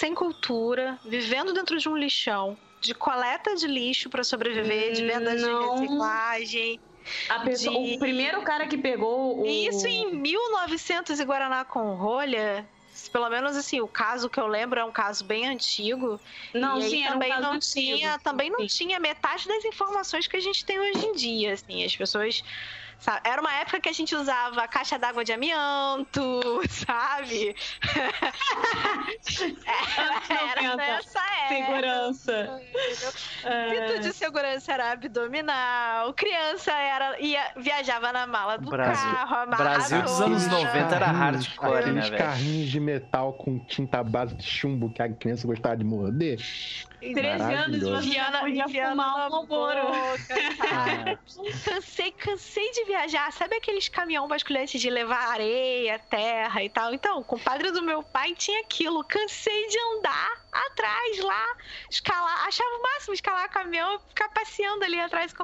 [0.01, 5.37] sem cultura, vivendo dentro de um lixão, de coleta de lixo pra sobreviver, de venda
[5.37, 5.75] de Não.
[5.77, 6.81] reciclagem.
[7.29, 9.47] A pessoa- De- O primeiro cara que pegou o.
[9.47, 12.67] Isso em 1900 e Guaraná com rolha.
[13.13, 16.19] Pelo menos assim, o caso que eu lembro é um caso bem antigo.
[16.55, 17.97] Não, sim, um também caso não antigo.
[17.97, 18.67] tinha, também não Sim.
[18.67, 22.43] tinha metade das informações que a gente tem hoje em dia, assim, as pessoas
[23.01, 23.21] sabe?
[23.25, 27.55] Era uma época que a gente usava caixa d'água de amianto, sabe?
[30.29, 31.49] Era Não, nessa época.
[31.49, 32.61] Segurança.
[33.43, 39.71] Cinto de segurança era abdominal, criança era ia viajava na mala do Brasil- carro, amarradora.
[39.79, 42.19] Brasil dos anos 90 era hardcore, né, Aqueles velho?
[42.23, 46.39] carrinhos de metal com tinta base de chumbo que a criança gostava de morder.
[47.01, 49.89] 13 anos Enfiando, podia fumar um Malboro.
[51.65, 53.33] cansei, cansei de viajar.
[53.33, 56.93] Sabe aqueles caminhão basculantes de levar areia, terra e tal?
[56.93, 59.03] Então, o compadre do meu pai tinha aquilo.
[59.05, 61.47] Cansei de andar atrás lá,
[61.91, 62.47] escalar.
[62.47, 65.35] Achava o máximo escalar caminhão e ficar passeando ali atrás.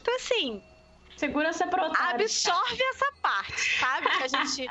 [0.00, 0.62] Então, assim,
[1.16, 2.22] Segurança pro otário.
[2.22, 4.08] absorve essa parte, sabe?
[4.08, 4.66] Que a gente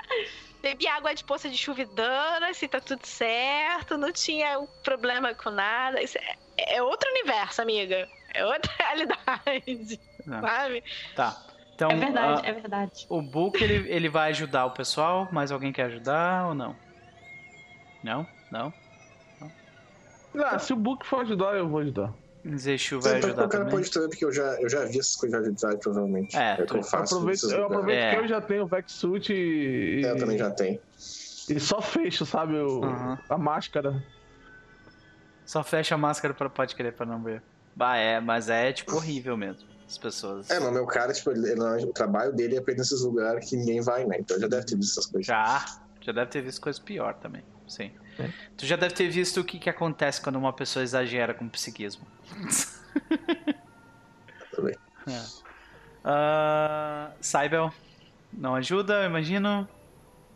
[0.61, 5.49] bebia água de poça de chuva e dana-se, tá tudo certo, não tinha problema com
[5.49, 6.01] nada.
[6.01, 8.07] Isso é, é outro universo, amiga.
[8.33, 10.41] É outra realidade, Não.
[10.41, 10.83] sabe?
[11.15, 11.45] Tá.
[11.75, 13.05] Então, É verdade, ah, é verdade.
[13.09, 16.75] o Book ele, ele vai ajudar o pessoal, mas alguém quer ajudar ou não?
[18.03, 18.27] Não?
[18.51, 18.73] Não?
[20.45, 22.13] Ah, se o Book for ajudar, eu vou ajudar.
[22.57, 23.79] Zexu vai Então, ajudar o cara também.
[23.79, 26.35] pode também, porque eu já, eu já vi essas coisas de verdade, provavelmente.
[26.35, 28.09] É, que eu eu aproveito, eu aproveito É.
[28.15, 30.79] que eu já tenho o Vexsuit e, É, eu também já tenho.
[31.49, 33.17] e só fecho, sabe, o, Uhum.
[33.29, 34.01] a máscara.
[35.45, 37.43] Só fecha a máscara pra pode querer pra não ver.
[37.75, 39.69] Bah, é, mas é tipo horrível mesmo.
[39.87, 40.49] As pessoas.
[40.49, 43.57] É, mas meu cara, tipo, ele, ele- o trabalho dele é ir nesses lugares que
[43.57, 44.17] ninguém vai, né?
[44.19, 45.27] Então já deve ter visto essas coisas.
[45.27, 45.65] Já.
[46.03, 47.43] Já deve ter visto coisa pior também.
[47.67, 47.91] Sim.
[48.19, 48.29] É.
[48.57, 52.05] Tu já deve ter visto o que, que acontece quando uma pessoa exagera com psiquismo.
[54.51, 54.75] Também.
[55.07, 55.21] É.
[57.21, 57.73] Cybel,
[58.33, 59.67] não ajuda, eu imagino?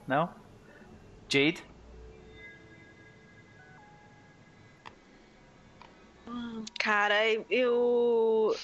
[0.08, 0.30] Não?
[1.30, 1.64] Jade?
[6.80, 7.16] Cara,
[7.50, 8.56] eu.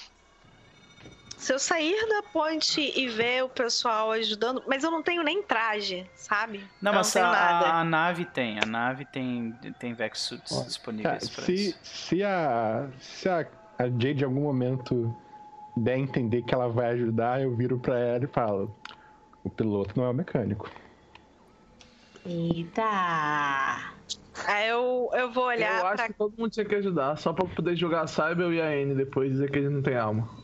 [1.42, 4.62] Se eu sair da ponte e ver o pessoal ajudando.
[4.68, 6.64] Mas eu não tenho nem traje, sabe?
[6.80, 7.66] Não, Eu mas tenho a, nada.
[7.80, 8.60] a nave tem.
[8.60, 11.78] A nave tem, tem Vex Suits Ó, Cara, disponíveis pra se, isso.
[11.82, 13.44] se, a, se a,
[13.76, 15.12] a Jade em algum momento
[15.76, 18.72] der a entender que ela vai ajudar, eu viro pra ela e falo:
[19.42, 20.70] o piloto não é o mecânico.
[22.24, 23.92] Eita!
[24.46, 27.32] Aí eu, eu vou olhar eu acho pra que todo mundo tinha que ajudar, só
[27.32, 30.41] pra poder jogar a Cyber e a N depois dizer que ele não tem alma.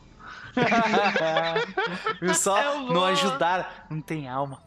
[2.21, 2.79] Viu só?
[2.79, 4.61] Vou- Não ajudar, não tem alma.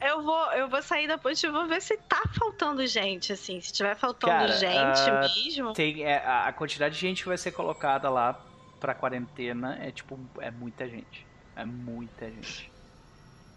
[0.00, 3.60] Eu vou, eu vou sair da ponte e vou ver se tá faltando gente, assim.
[3.60, 5.72] Se tiver faltando Cara, gente ah, mesmo.
[5.72, 8.40] Tem, é, a, a quantidade de gente que vai ser colocada lá
[8.80, 11.26] pra quarentena é tipo, é muita gente.
[11.54, 12.70] É muita gente.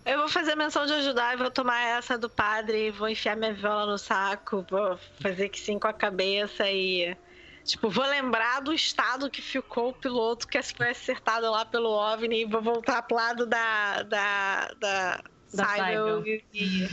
[0.06, 3.53] Eu vou fazer menção de ajudar e vou tomar essa do padre, vou enfiar minha
[3.53, 7.16] viola no saco, vou fazer que sim com a cabeça e.
[7.64, 12.42] Tipo, vou lembrar do estado que ficou o piloto que foi acertado lá pelo OVNI
[12.42, 14.04] e vou voltar pro lado da.
[14.04, 14.72] da.
[14.80, 15.22] da.
[15.52, 16.88] Da Cybel e- e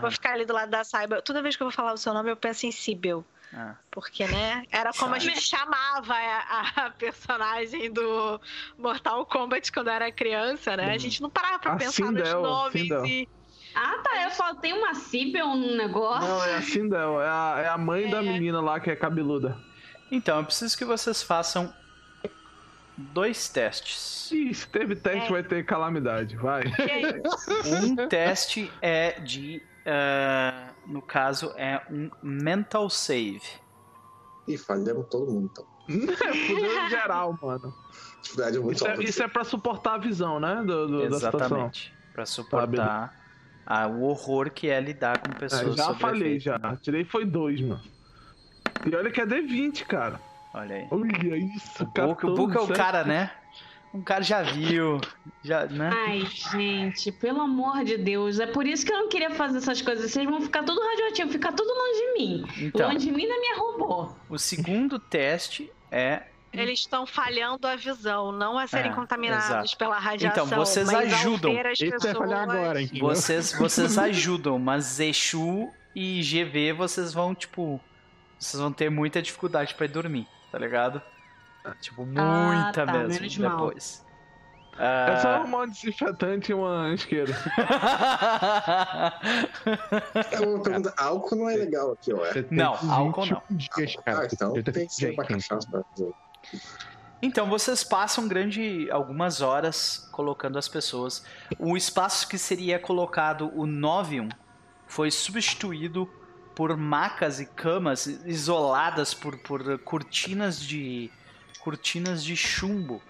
[0.00, 1.20] vou ficar ali do lado da Cybel.
[1.20, 3.22] Toda vez que eu vou falar o seu nome, eu penso em Sibel.
[3.52, 3.74] Ah.
[3.90, 4.64] Porque, né?
[4.72, 8.40] Era como a gente chamava a, a personagem do
[8.78, 10.94] Mortal Kombat quando era criança, né?
[10.94, 13.04] A gente não parava pra A pensar nos Sindel, nomes Sindel.
[13.04, 13.28] e.
[13.74, 14.22] Ah, tá.
[14.24, 16.26] Eu só tenho uma Cibel no negócio.
[16.26, 18.22] Não, é a Sindel, é a, é a mãe da É.
[18.22, 19.58] menina lá que é cabeluda.
[20.10, 21.72] Então, eu preciso que vocês façam
[22.96, 24.30] dois testes.
[24.32, 25.30] Ih, se teve teste, É.
[25.30, 26.62] vai ter calamidade, vai.
[26.64, 27.22] E aí,
[27.82, 29.62] Um teste é de.
[29.86, 33.40] ah, no caso, é um mental save.
[34.48, 35.66] Ih, falhamos todo mundo, então.
[36.46, 37.74] Fudeu em geral, mano.
[38.22, 40.56] Dificuldade muito Isso é, isso é pra suportar a visão, né?
[40.64, 41.38] Do, do- da situação.
[41.46, 41.94] Exatamente.
[42.12, 43.14] Pra suportar
[43.66, 46.58] ah, o horror que é lidar com É, pessoas já sobre falei, já.
[46.58, 46.76] né?
[46.82, 47.80] Tirei foi dois, mano.
[48.86, 50.20] E olha que é D20, cara.
[50.54, 50.86] Olha aí.
[50.90, 53.30] Olha isso, O Book, o Book é o 14, cara, né?
[53.92, 55.00] Um cara já viu.
[55.42, 55.90] Já, né?
[55.92, 58.38] Ai, gente, pelo amor de Deus.
[58.38, 60.10] É por isso que eu não queria fazer essas coisas.
[60.10, 62.66] Vocês vão ficar tudo radioativo, ficar tudo longe de mim.
[62.66, 64.12] Então, Longe de mim e da minha robô.
[64.28, 66.22] o segundo teste é.
[66.52, 69.76] eles estão falhando a visão, não a serem É, contaminados exato.
[69.76, 70.46] pela radiação.
[70.46, 71.52] Então, vocês ajudam.
[71.52, 72.90] ver as Esse vai falhar pessoas- agora, hein?
[73.00, 77.80] Vocês, vocês ajudam, mas Exu e GV vocês vão, tipo.
[78.40, 81.00] Vocês vão ter muita dificuldade pra ir dormir, tá ligado?
[81.80, 83.50] Tipo, muita tá, mesmo menos mal.
[83.66, 84.04] depois.
[84.78, 87.34] É só Ah, arrumar um desinfetante e uma isqueira.
[90.32, 93.42] É uma pergunta, álcool não é legal aqui, tem Não, 21 álcool não.
[93.50, 94.22] dias, cara.
[94.22, 95.48] Ah, então tem que ser pra quente.
[95.48, 96.12] cachaça pra fazer.
[97.22, 101.22] Então vocês passam grande algumas horas colocando as pessoas.
[101.58, 104.30] O espaço que seria colocado o Novium
[104.86, 106.08] foi substituído
[106.60, 111.10] por macas e camas isoladas por, por cortinas de
[111.60, 113.00] cortinas de chumbo,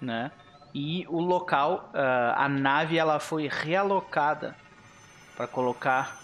[0.00, 0.32] né?
[0.72, 4.56] E o local, ah, a nave, ela foi realocada
[5.36, 6.18] para colocar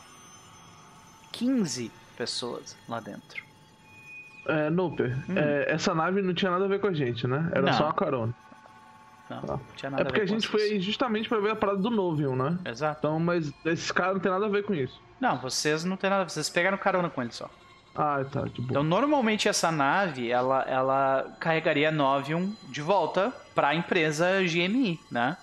[1.33, 3.45] 15 pessoas lá dentro.
[4.47, 5.37] É, Nooper, Hum.
[5.37, 7.47] é, essa nave não tinha nada a ver com a gente, né?
[7.53, 7.73] Era Não.
[7.75, 8.35] só uma carona.
[9.31, 9.53] Não, Tá.
[9.55, 11.57] não tinha nada É porque a a ver gente foi aí justamente pra ver a
[11.57, 12.59] parada do Novium, né?
[12.65, 12.99] Exato.
[13.01, 15.01] Então, mas esses caras não tem nada a ver com isso.
[15.21, 17.51] Não, vocês não tem nada, vocês pegaram carona com ele só.
[17.95, 18.71] Ah, tá, de boa.
[18.71, 25.37] Então, normalmente essa nave, ela, ela carregaria Novium de volta para a empresa GMI, né?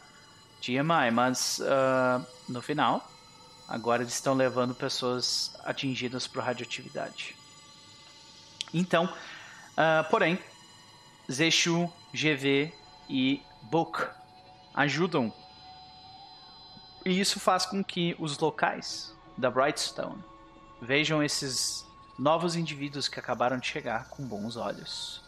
[0.61, 3.05] GMI, mas ah, no final,
[3.67, 7.35] agora eles estão levando pessoas atingidas por radioatividade.
[8.73, 9.07] Então,
[9.75, 10.39] ah, porém,
[11.29, 12.71] Zeshu, GV
[13.09, 14.07] e Book
[14.73, 15.33] ajudam.
[17.05, 20.23] E isso faz com que os locais da Brightstone
[20.81, 21.85] vejam esses
[22.17, 25.23] novos indivíduos que acabaram de chegar com bons olhos.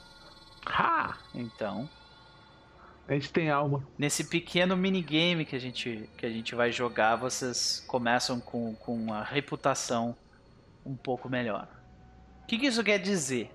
[0.65, 1.17] Ha!
[1.33, 1.89] Então,
[3.07, 3.85] A gente tem alma.
[3.97, 8.95] nesse pequeno minigame que a gente, que a gente vai jogar, vocês começam com, com
[8.95, 10.15] uma reputação
[10.85, 11.67] um pouco melhor.
[12.43, 13.53] O que, que isso quer dizer?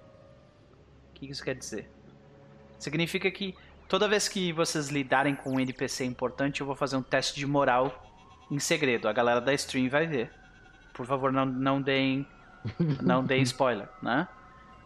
[1.11, 1.91] O que, que isso quer dizer?
[2.79, 3.55] Significa que
[3.93, 7.47] toda vez que vocês lidarem com um NPC importante, eu vou fazer um teste de
[7.47, 8.03] moral
[8.51, 9.07] em segredo.
[9.07, 10.33] A galera da stream vai ver.
[10.95, 12.27] Por favor, não, não deem
[13.03, 14.27] não deem spoiler, né?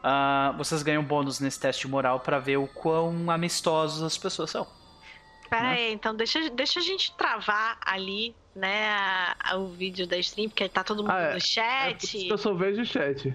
[0.02, 4.50] Ah, vocês ganham bônus nesse teste de moral pra ver o quão amistosos as pessoas
[4.50, 4.66] são.
[5.48, 5.72] Pera Né?
[5.74, 10.48] aí, então deixa, deixa a gente travar ali, né, a- a- o vídeo da stream,
[10.48, 11.30] porque tá todo mundo Ah, é.
[11.30, 12.06] no É chat.
[12.08, 13.32] que eu só vejo o chat.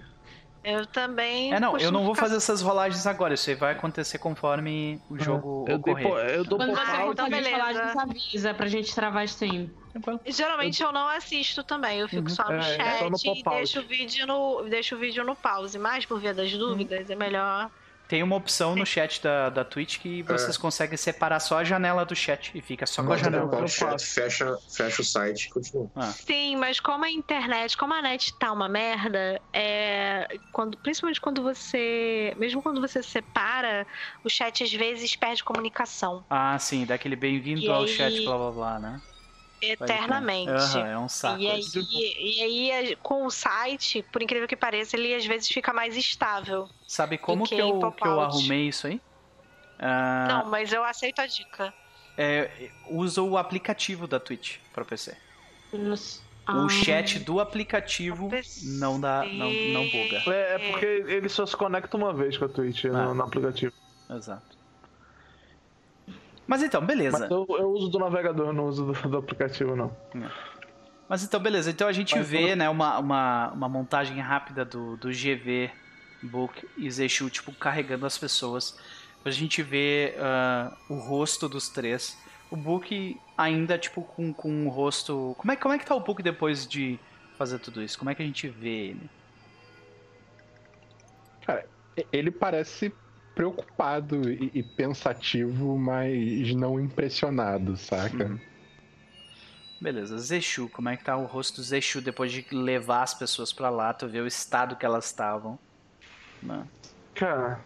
[0.64, 1.54] Eu também.
[1.54, 3.34] É, não, eu não vou ficar- fazer essas rolagens agora.
[3.34, 6.08] Isso aí vai acontecer conforme o jogo eu, ocorrer.
[6.08, 7.64] po- eu dou Quando você Ah, então beleza.
[7.64, 9.70] a gente avisa pra gente travar stream.
[9.92, 10.22] Tranquilo.
[10.26, 12.30] Geralmente eu não assisto também, eu fico Uhum.
[12.30, 15.36] só no É, chat só no e deixo o vídeo no, deixo o vídeo no
[15.36, 17.70] pause, mas por via das dúvidas é melhor.
[18.12, 22.04] Tem uma opção no chat da, da Twitch que vocês conseguem separar só a janela
[22.04, 23.46] do chat e fica só com a janela.
[23.46, 25.90] o eu chat fecha, fecha o site e continua.
[26.12, 31.42] Sim, mas como a internet, como a net tá uma merda, é, quando, principalmente quando
[31.42, 33.88] você, mesmo quando você separa,
[34.26, 38.38] o chat às vezes perde comunicação Ah, sim, daquele bem-vindo E ao aí- chat, blá
[38.38, 39.02] blá blá, né?
[39.62, 40.50] Eternamente.
[40.52, 41.40] Aham, é um saco.
[41.40, 41.62] E aí,
[42.20, 46.68] e aí, com o site, por incrível que pareça, ele às vezes fica mais estável.
[46.88, 49.00] Sabe como que fiquei eu, que eu arrumei isso aí?
[49.80, 51.74] Ah, Não, mas eu aceito a dica.
[52.18, 55.16] é, usa o aplicativo da Twitch para PC.
[55.72, 56.22] Nossa.
[56.50, 56.70] O Ah.
[56.70, 58.30] chat do aplicativo
[58.64, 60.24] não dá, não, não buga.
[60.34, 62.90] É, é porque ele só se conecta uma vez com a Twitch Ah.
[62.90, 63.72] no, no aplicativo.
[64.10, 64.58] Exato.
[66.48, 67.20] Mas então, beleza.
[67.20, 69.96] Mas eu, eu uso do navegador, não uso do, do aplicativo, não.
[71.08, 71.70] Mas então, beleza.
[71.70, 75.70] Então a gente Mas vê, quando- né, uma, uma, uma montagem rápida do, do GV
[76.24, 78.78] Book e Zeshu, tipo, carregando as pessoas.
[79.24, 82.18] A gente vê ah, o rosto dos três.
[82.50, 85.36] O Book ainda, tipo, com, com o rosto...
[85.38, 87.00] Como é, como é que tá o Book depois de
[87.38, 87.98] fazer tudo isso?
[87.98, 89.10] Como é que a gente vê ele?
[92.12, 92.94] Ele parece
[93.42, 98.26] preocupado e, e pensativo, mas não impressionado, saca?
[98.26, 98.40] Uhum.
[99.82, 103.52] Beleza, Zeshu, como é que tá o rosto do Zeshu depois de levar as pessoas
[103.52, 105.58] pra lá, tu vê o estado que elas estavam.
[106.44, 106.68] Né?
[107.16, 107.60] Cara,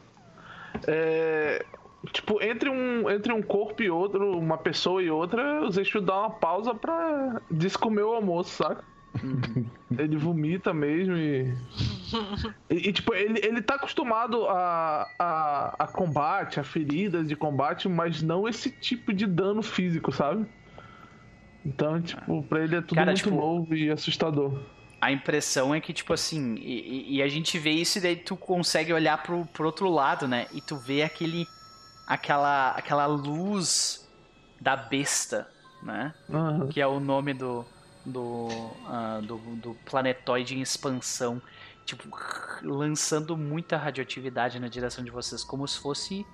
[0.88, 1.66] é.
[2.14, 6.20] Tipo, entre um, entre um corpo e outro, uma pessoa e outra, o Zexu dá
[6.20, 8.82] uma pausa pra descomer o almoço, saca?
[9.24, 9.66] Uhum.
[9.98, 11.54] Ele vomita mesmo e.
[12.70, 17.88] E, e, tipo, ele, ele tá acostumado a, a, a combate, a feridas de combate,
[17.88, 20.46] mas não esse tipo de dano físico, sabe?
[21.64, 24.60] Então, tipo, pra ele é tudo Cara, muito tipo, novo e assustador.
[25.00, 28.36] A impressão é que, tipo assim, e, e- a gente vê isso e daí tu
[28.36, 30.48] consegue olhar pro, pro outro lado, né?
[30.52, 31.48] E tu vê aquele.
[32.08, 32.72] aquela.
[32.72, 34.10] aquela luz
[34.60, 35.48] da besta,
[35.84, 36.14] né?
[36.32, 36.68] Aham.
[36.68, 37.66] Que é o nome do.
[38.06, 38.48] Do.
[38.88, 41.42] ah, do, do planetóide em expansão.
[41.86, 42.10] Tipo,
[42.64, 46.26] lançando muita radioatividade na direção de vocês, como se fosse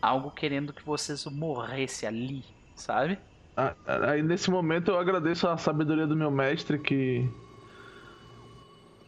[0.00, 2.44] algo querendo que vocês morressem ali,
[2.74, 3.18] sabe?
[3.56, 7.30] Ah, Aí nesse momento eu agradeço a sabedoria do meu mestre que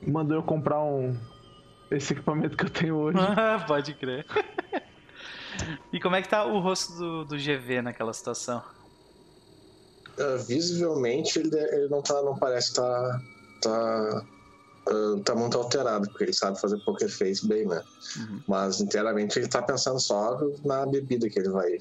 [0.06, 1.18] mandou eu comprar um
[1.90, 3.18] esse equipamento que eu tenho hoje.
[3.66, 4.26] Pode crer.
[5.92, 8.60] E como é que tá o rosto do, do GV naquela situação?
[10.18, 12.22] Uh, visivelmente ele, ele não tá.
[12.22, 13.22] não parece estar.
[13.60, 14.24] Tá, tá,
[14.90, 17.82] uh, tá muito alterado, porque ele sabe fazer poker face bem, né?
[18.16, 18.42] Uhum.
[18.46, 21.78] Mas inteiramente ele tá pensando só na bebida que ele vai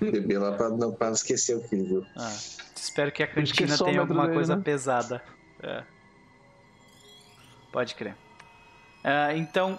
[0.00, 2.06] beber lá pra, pra esquecer o que ele viu.
[2.16, 2.36] Ah,
[2.76, 4.62] espero que a cantina tenha alguma dele, coisa né?
[4.62, 5.22] pesada.
[5.62, 5.84] É.
[7.72, 8.14] Pode crer.
[9.02, 9.78] Uh, então,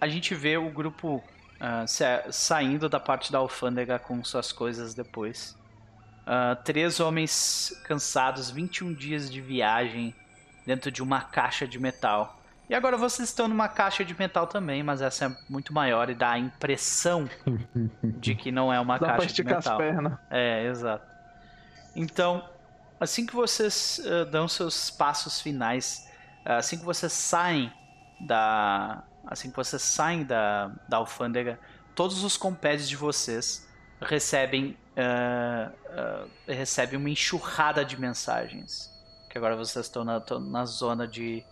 [0.00, 5.57] a gente vê o grupo uh, saindo da parte da alfândega com suas coisas depois.
[6.28, 10.14] Uh, três homens cansados, 21 dias de viagem
[10.66, 12.38] dentro de uma caixa de metal.
[12.68, 16.14] E agora vocês estão numa caixa de metal também, mas essa é muito maior e
[16.14, 17.26] dá a impressão
[18.04, 19.72] de que não é uma dá caixa de metal.
[19.72, 20.18] As pernas.
[20.28, 21.06] É, exato.
[21.96, 22.46] Então,
[23.00, 26.06] assim que vocês uh, dão seus passos finais,
[26.44, 27.72] uh, assim que vocês saem
[28.20, 31.58] da, assim que vocês saem da, da alfândega,
[31.94, 33.66] todos os compés de vocês
[34.00, 38.90] recebem, uh, recebem uma enxurrada de mensagens.
[39.30, 41.44] Que agora vocês estão na, na zona de,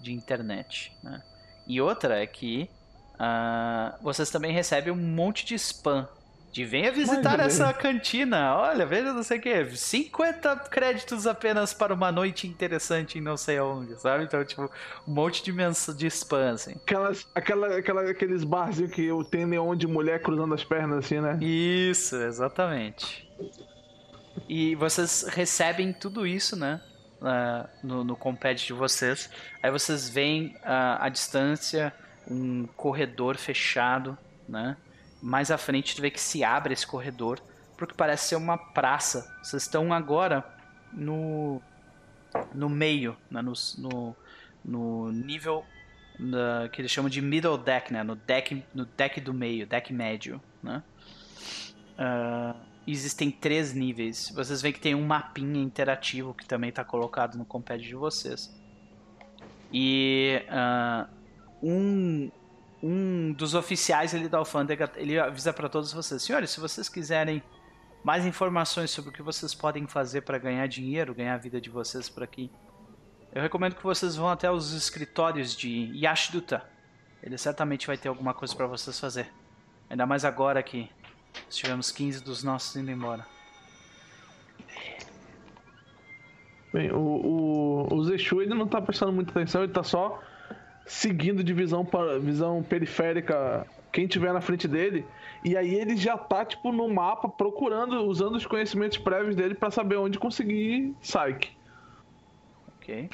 [0.00, 0.96] de internet.
[1.02, 1.22] Né?
[1.66, 2.68] E outra é que
[3.14, 6.08] uh, vocês também recebem um monte de spam
[6.52, 8.56] de venha visitar essa cantina.
[8.56, 9.76] Olha, veja não sei o que.
[9.76, 14.24] 50 créditos apenas para uma noite interessante em não sei onde, sabe?
[14.24, 14.70] Então, tipo,
[15.06, 15.50] um monte de
[15.94, 16.72] de spam, assim.
[16.72, 21.38] Aquelas, aquela, aquela, aqueles barzinhos que tem neon de mulher cruzando as pernas, assim, né?
[21.40, 23.28] Isso, exatamente.
[24.48, 26.80] E vocês recebem tudo isso, né?
[27.20, 29.30] Uh, no, no compete de vocês.
[29.62, 31.92] Aí vocês veem uh, à distância
[32.26, 34.16] um corredor fechado,
[34.48, 34.76] né?
[35.22, 37.40] Mais à frente tu vê que se abre esse corredor,
[37.76, 39.34] porque parece ser uma praça.
[39.42, 40.44] Vocês estão agora
[40.92, 41.60] no
[42.54, 44.16] no meio, né, no, no,
[44.64, 45.64] no nível
[46.72, 50.40] que eles chamam de middle deck, né, no deck no deck do meio, deck médio,
[50.62, 50.82] né?
[51.98, 52.54] Uh,
[52.86, 54.30] existem três níveis.
[54.34, 58.54] Vocês veem que tem um mapinha interativo que também está colocado no compad de vocês.
[59.72, 61.08] E uh,
[61.62, 62.30] um
[62.82, 67.42] um dos oficiais ali da alfândega, ele avisa para todos vocês, senhores, se vocês quiserem
[68.02, 71.68] mais informações sobre o que vocês podem fazer para ganhar dinheiro, ganhar a vida de
[71.68, 72.50] vocês por aqui,
[73.32, 76.64] eu recomendo que vocês vão até os escritórios de Yashduta.
[77.22, 79.30] Ele certamente vai ter alguma coisa para vocês fazer.
[79.88, 80.90] Ainda mais agora que
[81.48, 83.24] tivemos 15 dos nossos indo embora.
[86.72, 90.20] Bem, o, o, o Zeshu ele não tá prestando muita atenção, ele tá só
[90.90, 91.86] seguindo de visão,
[92.20, 95.06] visão periférica quem tiver na frente dele.
[95.44, 99.70] E aí ele já tá, tipo, no mapa procurando, usando os conhecimentos prévios dele para
[99.70, 101.56] saber onde conseguir Psyche.
[102.76, 103.08] Ok.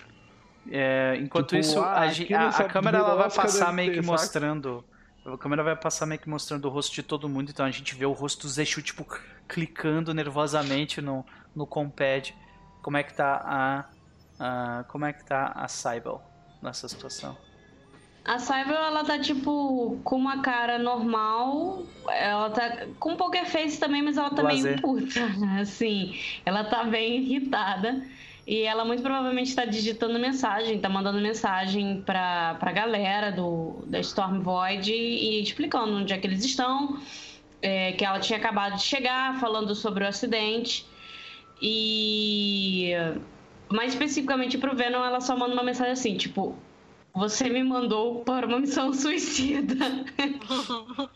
[0.70, 4.82] É, enquanto tipo, isso, ah, a, a, a câmera ela vai passar meio que mostrando.
[5.26, 7.94] A câmera vai passar meio que mostrando o rosto de todo mundo, então a gente
[7.94, 9.06] vê o rosto do Zeshu, tipo,
[9.46, 12.32] clicando nervosamente no, no compad.
[12.80, 13.84] Como é que tá a.
[14.40, 16.18] a como é que tá a Cybele
[16.62, 17.36] nessa situação?
[18.26, 21.84] A Cyber, ela tá, tipo, com uma cara normal.
[22.08, 25.20] Ela tá com um poker face também, mas ela tá meio puta.
[25.60, 28.04] Assim, ela tá bem irritada.
[28.44, 34.00] E ela muito provavelmente está digitando mensagem, tá mandando mensagem pra, pra galera do, da
[34.00, 37.00] Storm Void e, e explicando onde é que eles estão.
[37.62, 40.84] É, que ela tinha acabado de chegar, falando sobre o acidente.
[41.62, 42.92] E
[43.68, 46.56] mais especificamente pro Venom, ela só manda uma mensagem assim, tipo,
[47.16, 49.74] você me mandou para uma missão suicida.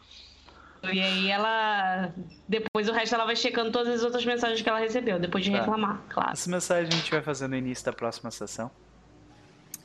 [0.91, 2.11] e aí ela.
[2.49, 5.51] Depois o resto ela vai checando todas as outras mensagens que ela recebeu, depois de
[5.51, 5.59] tá.
[5.59, 6.33] reclamar, claro.
[6.33, 8.71] Essa mensagem a gente vai fazer no início da próxima sessão.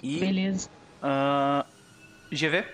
[0.01, 0.69] E, Beleza.
[1.03, 1.65] Uh,
[2.33, 2.65] GV?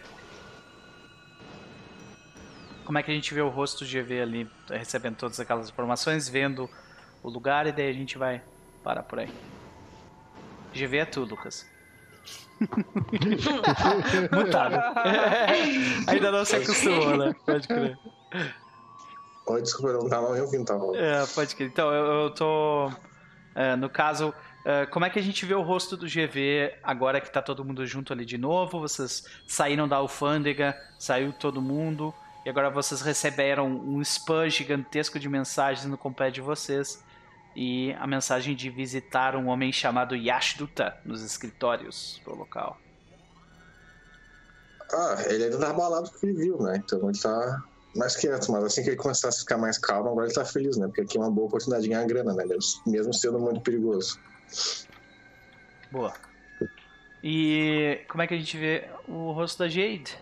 [2.85, 6.29] Como é que a gente vê o rosto do GV ali, recebendo todas aquelas informações,
[6.29, 6.69] vendo
[7.23, 8.41] o lugar e daí a gente vai
[8.83, 9.29] parar por aí.
[10.73, 11.70] GV é tu, Lucas.
[14.31, 14.75] Mutado.
[16.07, 17.35] Ainda não se acostumou, né?
[17.45, 17.97] Pode crer.
[19.47, 20.95] Oi, desculpa, eu não tava nem ouvindo, tava.
[20.95, 21.69] É, pode crer.
[21.69, 22.91] Então, eu, eu tô.
[23.55, 24.33] É, no caso,
[24.63, 27.65] é, como é que a gente vê o rosto do GV agora que tá todo
[27.65, 28.79] mundo junto ali de novo?
[28.79, 32.13] Vocês saíram da alfândega, saiu todo mundo,
[32.45, 37.03] e agora vocês receberam um spam gigantesco de mensagens no compé de vocês
[37.55, 42.77] e a mensagem de visitar um homem chamado Yashduta nos escritórios do local.
[44.93, 46.81] Ah, ele ainda tá abalado porque ele viu, né?
[46.83, 47.63] Então ele tá
[47.95, 50.77] mais quieto, mas assim que ele começasse a ficar mais calmo, agora ele tá feliz,
[50.77, 50.87] né?
[50.87, 52.45] Porque aqui é uma boa oportunidade de ganhar grana, né?
[52.85, 54.19] Mesmo sendo muito perigoso.
[55.91, 56.13] Boa.
[57.23, 60.17] E como é que a gente vê o rosto da Jade?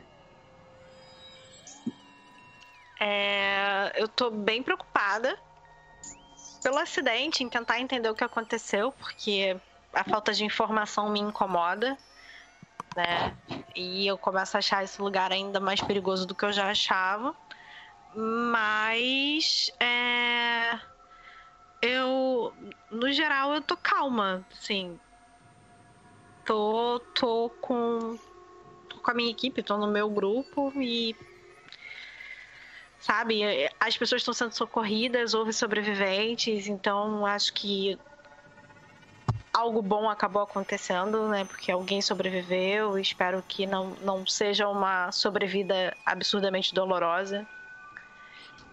[3.00, 5.38] É, eu tô bem preocupada
[6.62, 9.58] pelo acidente, em tentar entender o que aconteceu, porque
[9.94, 11.98] a falta de informação me incomoda,
[12.96, 13.36] né?
[13.76, 17.36] E eu começo a achar esse lugar ainda mais perigoso do que eu já achava.
[18.14, 20.80] Mas é,
[21.82, 22.54] eu,
[22.90, 25.00] no geral, eu tô calma, assim.
[26.46, 28.18] Tô, tô com,
[28.88, 31.16] tô com a minha equipe, tô no meu grupo e
[33.02, 33.42] sabe?
[33.80, 37.98] As pessoas estão sendo socorridas, houve sobreviventes, então acho que
[39.54, 41.46] algo bom acabou acontecendo, né?
[41.46, 42.98] Porque alguém sobreviveu.
[42.98, 47.46] Espero que não, não seja uma sobrevida absurdamente dolorosa.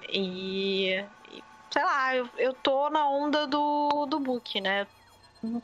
[0.08, 4.86] E, e sei lá, eu, eu tô na onda do, do book, né?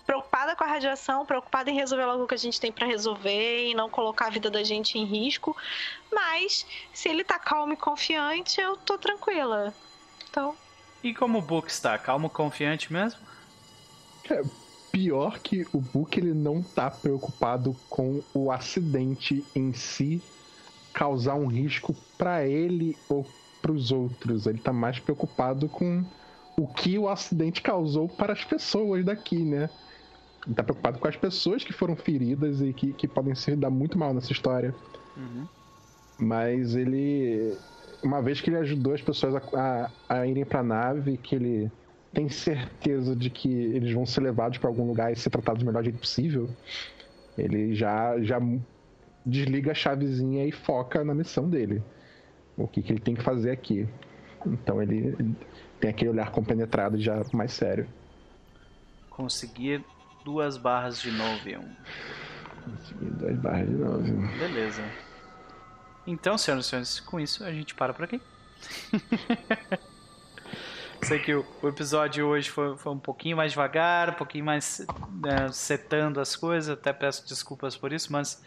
[0.07, 3.69] Preocupada com a radiação, preocupada em resolver logo o que a gente tem para resolver
[3.69, 5.57] e não colocar a vida da gente em risco.
[6.11, 9.75] Mas se ele tá calmo e confiante, eu tô tranquila.
[10.29, 10.55] Então.
[11.03, 11.99] E como o Book está?
[11.99, 13.21] Calmo e confiante mesmo?
[14.31, 14.43] É,
[14.91, 20.23] pior que o Book ele não tá preocupado com o acidente em si
[20.93, 23.27] causar um risco para ele ou
[23.61, 24.47] para os outros.
[24.47, 26.05] Ele tá mais preocupado com
[26.63, 29.69] o que o acidente causou para as pessoas daqui, né?
[30.47, 33.71] Ele tá preocupado com as pessoas que foram feridas e que, que podem se dar
[33.71, 34.73] muito mal nessa história.
[35.17, 35.47] Uhum.
[36.21, 37.57] Mas ele.
[38.03, 39.43] Uma vez que ele ajudou as pessoas a,
[40.09, 41.71] a, a irem pra nave, que ele
[42.13, 45.67] tem certeza de que eles vão ser levados para algum lugar e ser tratados do
[45.67, 46.49] melhor jeito possível,
[47.37, 48.41] ele já, já
[49.25, 51.83] desliga a chavezinha e foca na missão dele.
[52.57, 53.89] O que, que ele tem que fazer aqui.
[54.45, 55.37] Então ele, ele
[55.83, 57.89] tem aquele olhar compenetrado já mais sério.
[59.11, 59.85] Conseguir
[60.25, 61.41] duas barras de novo.
[62.65, 64.39] Conseguir duas barras de novo.
[64.39, 64.85] Beleza.
[66.07, 68.23] Então, senhoras e senhores, com isso a gente para por aqui.
[71.03, 74.87] Sei que o, o episódio hoje foi, foi, um pouquinho mais devagar, um pouquinho mais
[75.21, 76.79] né, setando as coisas.
[76.79, 78.41] Até peço desculpas por isso, mas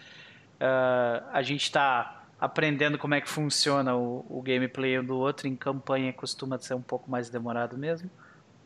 [0.53, 5.47] uh, a gente está aprendendo como é que funciona o, o gameplay do outro.
[5.47, 8.09] Em campanha costuma ser um pouco mais demorado mesmo.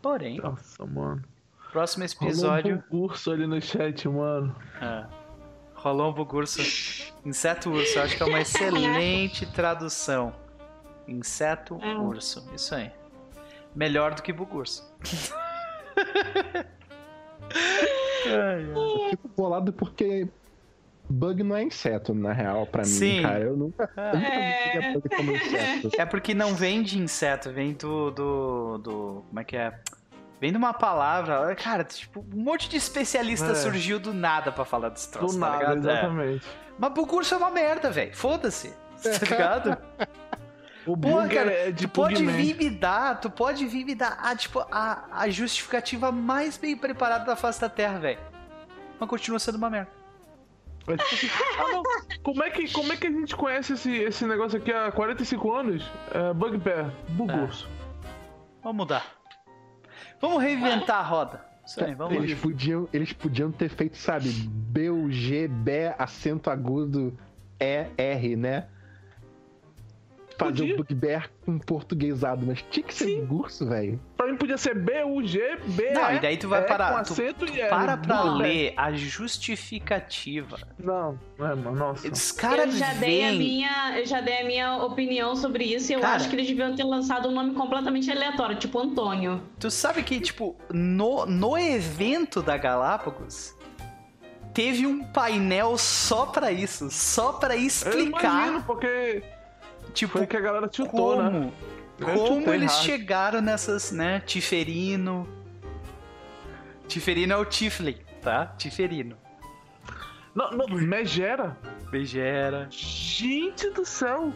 [0.01, 0.37] Porém.
[0.37, 1.23] Nossa, mano.
[1.71, 2.75] Próximo episódio.
[2.89, 4.55] Rolou um curso ali no chat, mano.
[4.81, 5.05] É.
[5.75, 6.61] Rolou um bugurso.
[7.25, 10.33] Inseto urso, acho que é uma excelente tradução.
[11.07, 12.91] Inseto urso, isso aí.
[13.75, 14.93] Melhor do que bugurso.
[18.25, 20.27] eu fico bolado porque
[21.09, 23.21] bug não é inseto, na real, pra mim, Sim.
[23.21, 23.39] cara.
[23.43, 24.93] Eu nunca, eu nunca É.
[24.93, 25.89] bug como inseto.
[25.97, 29.23] É porque não vem de inseto, vem do, do, do.
[29.27, 29.73] Como é que é?
[30.39, 31.53] Vem de uma palavra.
[31.55, 33.55] Cara, tipo, um monte de especialista É.
[33.55, 35.89] surgiu do nada pra falar desse troço, Do tá nada, ligado?
[35.89, 35.91] É.
[35.93, 36.45] exatamente.
[36.77, 38.15] Mas bugurso é uma merda, velho.
[38.15, 38.73] Foda-se.
[39.03, 39.77] Tá ligado?
[40.85, 43.93] O Pô, bug cara, é de tu pode vir me dar, tu pode vir me
[43.93, 48.19] dar a, tipo, a, a justificativa mais bem preparada da face da Terra, velho.
[48.97, 49.98] Mas continua sendo uma merda.
[50.87, 51.83] É ah, não.
[52.23, 55.53] Como é, que, como é que a gente conhece esse, esse negócio aqui há 45
[55.53, 55.91] anos?
[56.11, 57.69] É, Bugbear, Bugurso.
[58.63, 59.05] Vamos mudar.
[60.19, 61.45] Vamos reinventar a roda.
[61.65, 62.37] Isso aí, vamos Eles lá.
[62.41, 67.17] podiam, eles podiam ter feito, sabe, B, U, G, B, acento agudo,
[67.59, 68.67] E, R, né?
[70.39, 70.73] Fazer Podia.
[70.73, 73.25] o bugbear com portuguesado, mas tinha que ser Sim.
[73.25, 73.99] bugurso, velho.
[74.15, 76.65] Pra mim podia ser B, U, G, B, Não, E, e daí tu vai E
[76.65, 76.93] parar.
[76.97, 77.69] Com Tu, acento tu e R.
[77.69, 78.37] para pra Bugbear.
[78.37, 80.57] ler a justificativa.
[80.77, 82.09] Não, não é, mano, nossa.
[82.09, 85.91] Os Eu caras já, dei a minha, eu já dei a minha opinião sobre isso
[85.91, 86.15] e eu Cara.
[86.15, 89.41] acho que eles deviam ter lançado um nome completamente aleatório, tipo Antônio.
[89.59, 93.53] Tu sabe que, tipo, no, no evento da Galápagos,
[94.53, 96.89] teve um painel só pra isso.
[96.89, 99.21] Só pra Eu explicar, imagino, porque
[99.93, 100.71] tipo, foi que a galera né?
[100.87, 101.53] como,
[101.99, 102.85] Eu como eles errado.
[102.85, 105.27] chegaram nessas, né, Tiferino.
[106.87, 108.47] Tiferino é o Tifley, tá?
[108.57, 109.17] Tiferino.
[110.33, 111.57] Não, não, Megera.
[111.91, 112.67] Begera.
[112.69, 114.31] Gente do céu.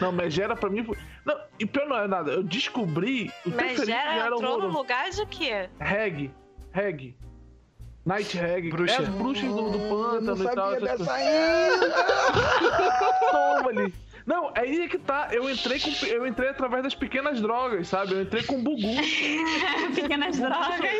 [0.00, 0.96] Não, Megera pra mim foi...
[1.24, 2.32] Não, e pior não é nada.
[2.32, 3.32] Eu descobri...
[3.44, 5.68] O Megera já era entrou no lugar de quê?
[5.80, 6.30] Reg.
[6.72, 7.16] Reg.
[8.04, 8.70] Night Reg.
[8.70, 8.94] Bruxa.
[8.94, 10.70] É as bruxas do, do pântano não e tal.
[10.72, 11.82] sabia essas dessa coisas.
[11.82, 11.94] ainda!
[13.32, 13.94] Toma ali.
[14.26, 15.28] Não, é aí que tá.
[15.30, 18.14] Eu entrei, com, eu entrei através das pequenas drogas, sabe?
[18.14, 18.80] Eu entrei com Bugu.
[19.94, 20.90] Pequenas drogas.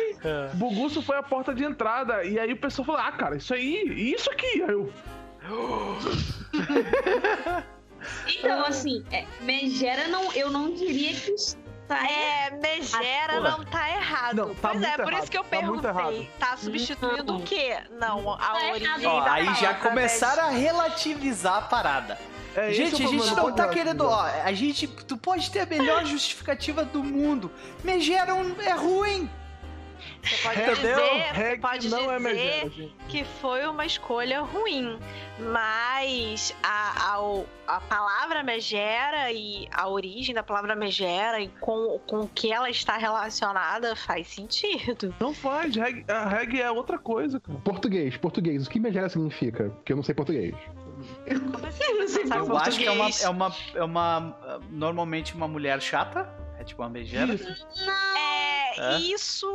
[0.53, 2.23] Buguço foi a porta de entrada.
[2.23, 4.63] E aí o pessoal falou: Ah, cara, isso aí, isso aqui.
[4.63, 4.91] Aí eu.
[8.39, 11.57] Então, assim, é, Megera não, eu não diria que está.
[12.07, 14.35] É, Megera não tá errado.
[14.35, 15.89] Não, tá pois é, muito por errado, isso que eu tá perguntei.
[15.89, 16.27] errado.
[16.39, 17.77] Tá substituindo o quê?
[17.99, 19.01] Não, a Tá origem errado.
[19.01, 22.17] da Ó, aí já palavra começaram a relativizar a parada.
[22.57, 24.01] É, é Gente, a gente não tá querendo.
[24.01, 24.87] Ó, a gente.
[24.87, 27.51] Tu pode ter a melhor justificativa do mundo.
[27.83, 28.31] Megera
[28.65, 29.29] é ruim.
[30.23, 30.75] Você pode Entendeu?
[30.75, 32.95] dizer, você Reg pode não é dizer megera, gente.
[33.07, 34.99] que foi uma escolha ruim,
[35.39, 42.21] mas a, a, a palavra megera e a origem da palavra megera e com, com
[42.21, 45.13] o que ela está relacionada faz sentido.
[45.19, 47.57] Não faz, reg, a reg é outra coisa, cara.
[47.59, 48.67] Português, português.
[48.67, 49.69] O que megera significa?
[49.69, 50.55] Porque eu não sei português.
[51.51, 51.97] Como assim?
[51.97, 53.55] Você sabe Eu acho que é uma, é uma.
[53.75, 54.59] É uma.
[54.69, 56.29] Normalmente uma mulher chata.
[56.59, 57.33] É tipo uma megera.
[58.17, 58.97] É, É?
[58.99, 59.47] isso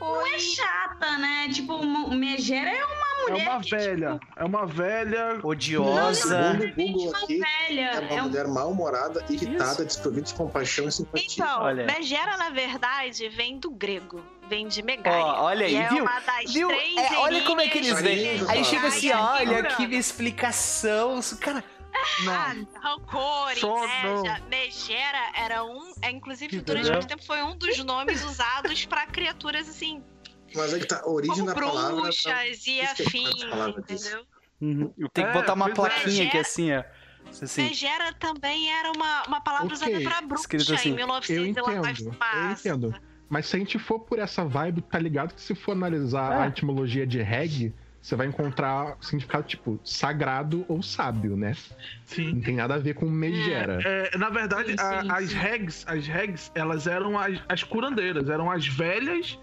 [0.00, 0.34] Não foi.
[0.34, 1.48] é chata, né?
[1.52, 4.20] Tipo, uma- megera é uma É mulher uma que, velha.
[4.36, 5.38] É uma velha.
[5.42, 6.52] Odiosa.
[6.58, 7.80] Segundo o Google uma aqui, velha.
[7.80, 11.26] é uma É um- mulher mal-humorada, irritada, desprovida de compaixão e simpatia.
[11.44, 11.86] Então, Olha.
[11.86, 14.20] megera, na verdade, vem do grego.
[14.52, 15.24] Vem de megaia.
[15.24, 16.02] Ó, olha aí, e é viu?
[16.02, 16.68] uma das Viu?
[16.68, 18.28] três É, olha como é que eles vêm.
[18.50, 21.20] Aí chega assim, olha que explicação.
[21.40, 21.64] Cara,
[21.94, 22.66] Ah, Não.
[22.82, 25.94] rancor, Só inveja, megera era um.
[26.02, 30.02] É, inclusive, durante muito tempo foi um dos nomes usados pra criaturas assim,
[30.54, 31.96] Mas aí que tá, a origem como da palavra.
[31.96, 33.42] tá- bruxas e afins,
[33.78, 34.26] entendeu?
[35.14, 35.74] tem que É, botar uma é.
[35.74, 36.84] plaquinha aqui assim, ó.
[37.42, 37.62] Assim.
[37.62, 41.64] Megera também era uma, uma palavra Ok, usada pra bruxa escrito assim, em 1900 Eu
[41.64, 43.11] vai entendo, eu entendo.
[43.32, 46.42] Mas se a gente for por essa vibe, tá ligado que se for analisar É.
[46.44, 51.56] a etimologia de reg, você vai encontrar significado tipo sagrado ou sábio, né?
[52.04, 52.34] Sim.
[52.34, 53.78] Não tem nada a ver com megera.
[53.82, 55.36] É, na verdade, Sim, a- sim, as sim.
[55.36, 59.38] regs, as regs, elas eram as, as curandeiras, eram as velhas,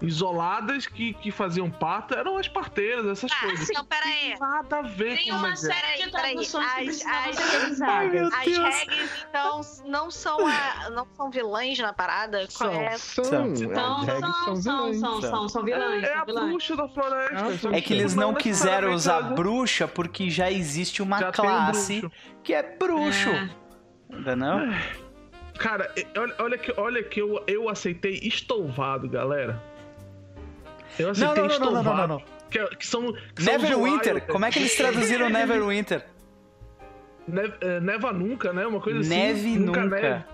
[0.00, 3.68] isoladas que, que faziam parto, eram as parteiras, essas Ah, coisas.
[3.70, 4.36] então peraí.
[4.38, 5.74] Nada a ver Tem com uma megera.
[5.74, 11.30] série de traduções que precisavam As- as- As regs, então, não são, a- não são
[11.30, 12.46] vilãs na parada?
[12.50, 12.96] São, é?
[12.98, 13.56] são, São.
[13.56, 15.52] São, são, são são, vilãs.
[15.52, 16.02] são, vilãs.
[16.04, 16.44] É, é a vilãs.
[16.48, 17.68] bruxa da floresta.
[17.76, 22.16] É que eles não quiseram usar bruxa porque já existe uma Já um classe bruxo.
[22.44, 23.28] que é bruxo.
[23.30, 23.50] É.
[24.10, 24.58] Entendeu?
[25.58, 29.60] Cara, e- olha, olha que, olha que eu, eu aceitei estouvado, galera.
[30.98, 32.22] Eu Não, não, não, não, não, não, não.
[32.50, 34.14] Que, que são, que são os Neverwinter.
[34.14, 36.04] Wild- Como é que eles traduziram Neverwinter?
[37.28, 38.66] Ne- é, neva nunca, né?
[38.66, 39.10] Uma coisa assim.
[39.10, 39.84] Neve nunca.
[39.86, 40.24] Neve,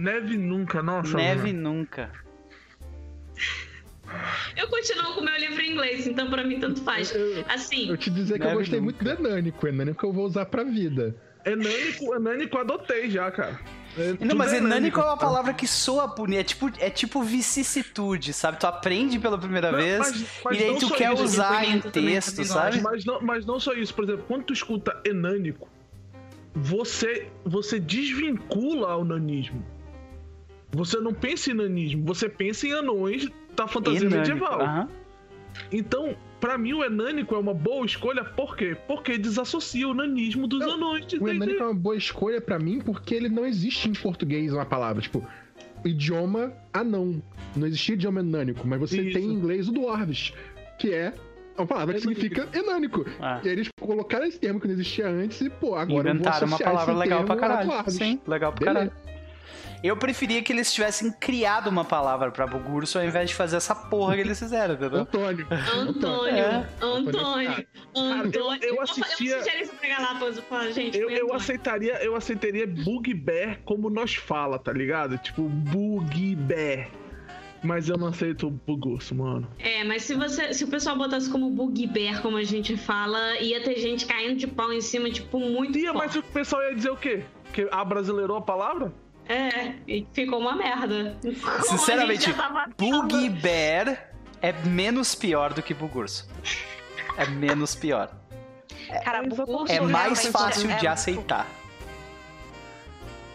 [0.00, 1.16] neve nunca, nossa.
[1.16, 1.74] Neve mano.
[1.76, 2.10] nunca.
[4.56, 7.14] Eu continuo com o meu livro em inglês, então pra mim tanto faz.
[7.14, 8.92] Eu, Assim, eu te dizer que Neve eu gostei nunca.
[9.04, 9.68] muito do Enânico.
[9.68, 11.14] Enânico eu vou usar pra vida.
[11.46, 13.58] Enânico, Enânico adotei já, cara.
[13.98, 15.26] É, Não, mas é enânico é uma tá?
[15.26, 16.40] palavra que soa bonita.
[16.40, 18.58] É tipo, é tipo vicissitude, sabe?
[18.58, 21.80] Tu aprende pela primeira Não, vez mas- mas e aí tu quer isso, usar em
[21.80, 22.80] texto, também sabe?
[22.80, 25.68] Mas não, mas não só isso, por exemplo, quando tu escuta enânico,
[26.54, 29.64] você, você desvincula o nanismo.
[30.72, 34.88] Você não pensa em nanismo, você pensa em anões da fantasia Enânico, medieval.
[35.72, 38.76] Então, pra mim, o enânico é uma boa escolha, por quê?
[38.88, 41.36] Porque desassocia o nanismo dos Não, anões de O D&D.
[41.36, 45.02] Enânico é uma boa escolha pra mim porque ele não existe em português uma palavra.
[45.02, 45.24] Tipo,
[45.84, 47.22] idioma anão.
[47.54, 49.18] Não existia idioma enânico, mas você Isso.
[49.18, 50.32] tem em inglês o dwarves,
[50.78, 51.12] que é
[51.58, 53.04] uma palavra que significa enânico.
[53.20, 53.40] Ah.
[53.44, 56.46] E aí eles colocaram esse termo que não existia antes e, pô, agora eu Inventaram
[56.46, 57.90] vou uma associar palavra esse legal pra caralho.
[57.90, 58.90] Sim, legal pra Beleza.
[58.90, 59.09] caralho.
[59.82, 63.74] Eu preferia que eles tivessem criado uma palavra pra Bugurso ao invés de fazer essa
[63.74, 65.00] porra que eles fizeram, entendeu?
[65.00, 65.46] Antônio.
[65.74, 66.68] Antônio, É.
[66.82, 68.58] Antônio, Antônio.
[68.62, 73.60] eu assistia- Eu assistia isso pra Galápagos, eu gente, Eu, eu aceitaria, eu aceitaria Bugbear
[73.64, 75.16] como nós fala, tá ligado?
[75.16, 76.88] Tipo, Bugbear.
[77.62, 79.46] Mas eu não aceito o Bugurso, mano.
[79.58, 83.62] É, mas se você, se o pessoal botasse como bugbear, como a gente fala, ia
[83.62, 86.18] ter gente caindo de pau em cima, tipo, muito Ia, mas forte.
[86.26, 87.22] o pessoal ia dizer o quê?
[87.52, 88.90] Que abrasileirou a palavra?
[89.28, 91.16] É, e ficou uma merda.
[91.22, 94.10] Como Sinceramente, já tava Bugbear
[94.42, 96.28] é menos pior do que Bugurso.
[97.16, 98.10] É menos pior.
[99.04, 101.46] Cara, É, Bugurso É mais realmente fácil é- de é- aceitar.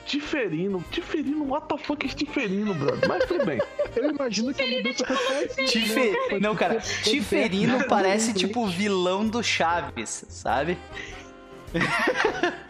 [0.05, 0.83] Tiferino.
[0.91, 3.09] Tiferino, what the fuck é Tiferino, brother?
[3.09, 3.59] Mas tudo bem.
[3.95, 5.79] Eu imagino que a mudança foi assim.
[5.95, 6.15] Né?
[6.29, 10.77] Foi Não, cara, Tiferino parece tipo o vilão do Chaves, sabe?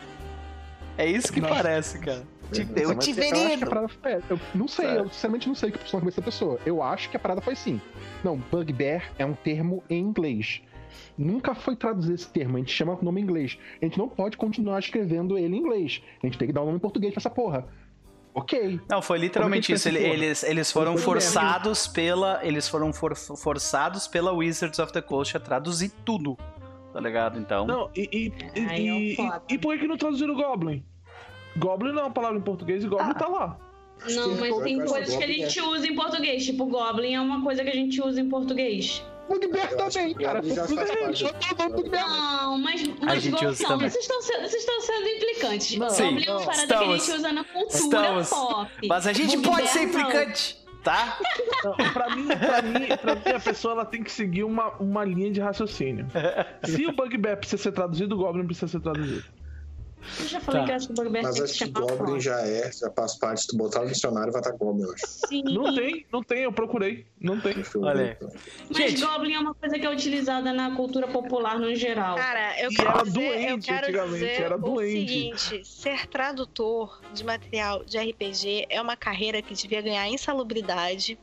[0.98, 1.56] É isso que Nossa.
[1.56, 2.24] parece, cara.
[2.46, 3.68] O mas Eu acho que a Tiferino!
[3.68, 4.12] parada foi.
[4.14, 6.60] é, Eu não sei, eu sinceramente não sei o que passou na cabeça da pessoa.
[6.66, 7.82] Eu acho que a parada foi assim.
[8.24, 10.62] Não, bugbear é um termo em inglês.
[11.18, 13.58] Nunca foi traduzido esse termo, a gente chama o nome em inglês.
[13.82, 16.02] A gente não pode continuar escrevendo ele em inglês.
[16.24, 17.68] A gente tem que dar um nome em português pra essa porra.
[18.34, 18.80] Ok.
[18.90, 19.88] Não, foi literalmente é isso.
[19.88, 20.14] Ele- essa?
[20.14, 22.46] Eles, eles foram forçados pela.
[22.46, 26.38] Eles foram for- forçados pela Wizards of the Coast a traduzir tudo.
[26.92, 27.40] Tá ligado?
[27.40, 27.66] Então.
[27.66, 29.42] Não, e, e, e, Aí é e- foda.
[29.50, 30.84] e por que que não traduziram Goblin?
[31.58, 33.14] Goblin não é uma palavra em português e Goblin Ah.
[33.14, 33.58] tá lá.
[34.10, 36.46] Não, mas tem coisas que a é- gente usa em português.
[36.46, 39.04] Tipo, Goblin é uma coisa que a gente usa em português.
[39.28, 40.40] Bugbear também, que cara.
[40.42, 42.08] Bugbear.
[42.44, 45.78] Não, mas, mas gente Goblin- usa não, vocês estão sendo, vocês estão sendo implicantes.
[45.78, 46.38] Não, Goblin é não.
[46.38, 47.06] uma parada que a Estamos.
[47.06, 47.74] gente usa na cultura
[48.22, 48.30] Estamos.
[48.30, 48.88] pop.
[48.88, 49.86] Mas a gente Bugbear, pode ser não.
[49.86, 51.20] implicante, tá?
[51.64, 55.04] Não, pra mim, pra mim, pra mim, a pessoa ela tem que seguir uma, uma
[55.04, 56.06] linha de raciocínio.
[56.64, 59.24] Se o Bugbear precisa ser traduzido, o Goblin precisa ser traduzido.
[60.20, 60.66] Eu já falei Tá.
[60.66, 62.92] que eu acho que o Bugbear Mas tem que acho que Goblin já é, já
[62.92, 63.42] faz parte.
[63.42, 65.04] Se tu botar no dicionário, vai estar Goblin, eu acho.
[65.28, 65.44] Sim.
[65.44, 67.06] Não tem, não tem, eu procurei.
[67.20, 67.54] Não tem.
[67.74, 68.12] Eu Olha aí.
[68.12, 68.30] então.
[68.70, 69.02] Mas Gente.
[69.06, 72.16] Goblin é uma coisa que é utilizada na cultura popular no geral.
[72.16, 75.08] Cara, eu E quero era dizer, eu doente quero antigamente, dizer era o doente.
[75.08, 81.18] seguinte, ser tradutor de material de RPG é uma carreira que devia ganhar insalubridade.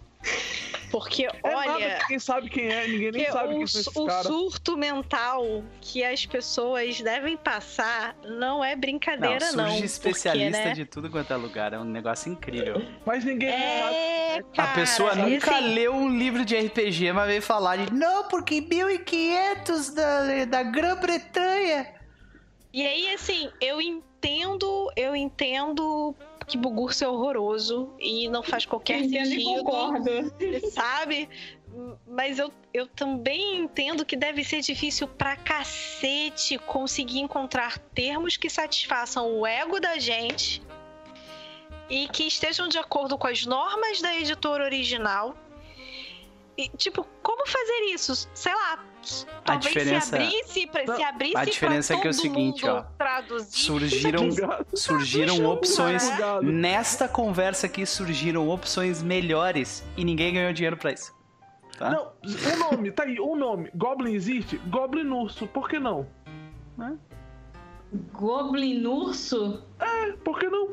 [0.90, 4.10] Porque, É olha, nada, ninguém sabe quem é, ninguém nem sabe o, quem são o
[4.22, 9.84] surto mental que as pessoas devem passar não é Não, brincadeira, surge não.
[9.84, 10.74] especialista porque, né?
[10.74, 11.72] de tudo quanto é lugar.
[11.72, 12.82] É um negócio incrível.
[13.06, 13.94] Mas ninguém sabe.
[13.94, 17.76] É, A cara, pessoa e nunca assim, leu um livro de RPG, mas veio falar
[17.76, 21.86] de não, porque 1500 da, da Grã-Bretanha.
[22.70, 26.14] E aí, assim, eu entendo, eu entendo
[26.44, 29.64] que Bugurso é horroroso e não faz qualquer Entendo sentido.
[29.64, 30.10] concordo.
[30.70, 31.28] sabe?
[32.06, 38.50] Mas eu, eu também entendo que deve ser difícil pra cacete conseguir encontrar termos que
[38.50, 40.62] satisfaçam o ego da gente
[41.88, 45.34] e que estejam de acordo com as normas da editora original.
[46.56, 48.28] E, tipo, como fazer isso?
[48.34, 48.84] Sei lá.
[49.44, 52.82] Talvez diferença- se abrisse, pra, se abrisse a diferença é que é o seguinte, ó.
[52.98, 53.58] traduzir.
[53.58, 54.66] Surgiram, Bugado.
[54.74, 56.10] surgiram Puxa, opções.
[56.10, 56.42] Bugado.
[56.52, 61.14] Nesta conversa aqui surgiram opções melhores e ninguém ganhou dinheiro pra isso.
[61.78, 61.90] Tá?
[61.90, 63.70] Não, o nome, tá aí, o nome.
[63.74, 64.56] Goblin existe?
[64.68, 66.06] Goblin Urso, por que não?
[68.12, 69.62] Goblin urso?
[69.80, 70.70] É, por que não?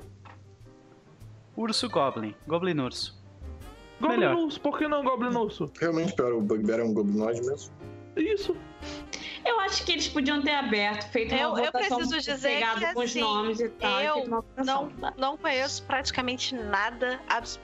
[1.57, 2.33] Urso Goblin.
[2.47, 3.17] Goblin Urso.
[3.99, 4.35] Goblin Melhor.
[4.35, 5.69] Urso, por que não Goblin Urso?
[5.79, 7.73] Realmente, pior, o Bugbear é um goblinoide mesmo.
[8.21, 8.55] Isso.
[9.45, 12.49] Eu acho que eles podiam ter aberto, feito uma Eu- eu votação preciso muito dizer
[12.49, 14.01] pegado que, com os assim, nomes e tal.
[14.01, 14.91] e eu feito uma votação.
[14.97, 17.19] não, não conheço praticamente nada.
[17.27, 17.59] abs-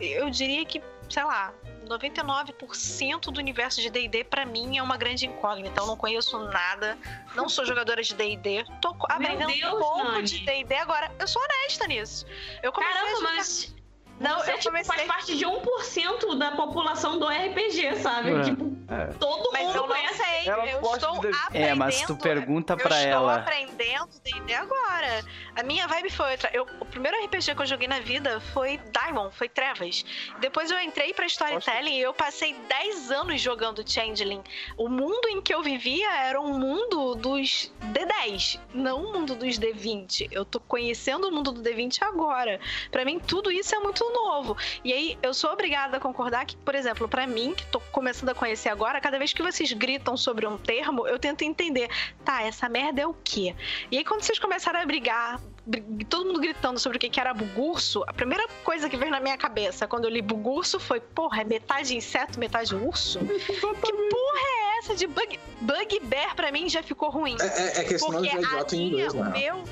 [0.00, 1.54] Eu diria que, sei lá,
[1.86, 5.80] 99% do universo de D&D pra mim é uma grande incógnita.
[5.80, 6.98] Eu não conheço nada,
[7.34, 10.22] não sou jogadora de D&D, tô aprendendo Deus, um pouco Nani.
[10.24, 11.10] de D&D agora.
[11.18, 12.26] Eu sou honesta nisso.
[12.62, 13.74] Eu comecei a Caramba, jogar- mas
[14.22, 18.30] Não, você eu tipo, comecei- faz parte de 1% da população do RPG, sabe?
[18.32, 18.42] É.
[18.42, 19.06] Tipo, É.
[19.18, 20.14] todo Mas mundo eu não conhece.
[20.16, 21.54] sei, Ela eu estou de aprendendo.
[21.54, 23.36] É, mas tu pergunta eu pra estou ela.
[23.36, 25.24] aprendendo D&D agora.
[25.56, 26.50] A minha vibe foi outra.
[26.52, 30.04] Eu, o primeiro RPG que eu joguei na vida foi Diamond, foi Trevas.
[30.40, 34.42] Depois eu entrei pra Storytelling e eu passei 10 anos jogando Changeling.
[34.76, 39.58] O mundo em que eu vivia era um mundo dos D10, não um mundo dos
[39.58, 40.28] D20.
[40.30, 42.60] Eu tô conhecendo o mundo do D20 agora.
[42.90, 44.56] Pra mim, tudo isso é muito novo.
[44.84, 48.28] E aí, eu sou obrigada a concordar que, por exemplo, pra mim, que tô começando
[48.30, 51.88] a conhecer agora, cada vez que vocês gritam sobre um termo, eu tento entender,
[52.24, 53.54] tá, essa merda é o quê?
[53.90, 57.20] E aí, quando vocês começaram a brigar, br- todo mundo gritando sobre o que que
[57.20, 61.00] era bugurso, a primeira coisa que veio na minha cabeça quando eu li bugurso foi,
[61.00, 63.18] porra, é metade inseto, metade urso?
[63.52, 67.36] Que porra é essa de bug, bugbear pra mim já ficou ruim.
[67.40, 69.24] É, é, é que esse nome Porque já é idiota a em minha, inglês, o
[69.24, 69.30] né?
[69.38, 69.64] meu,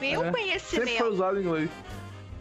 [0.00, 1.70] meu É, Sempre conhecimento foi usado em inglês.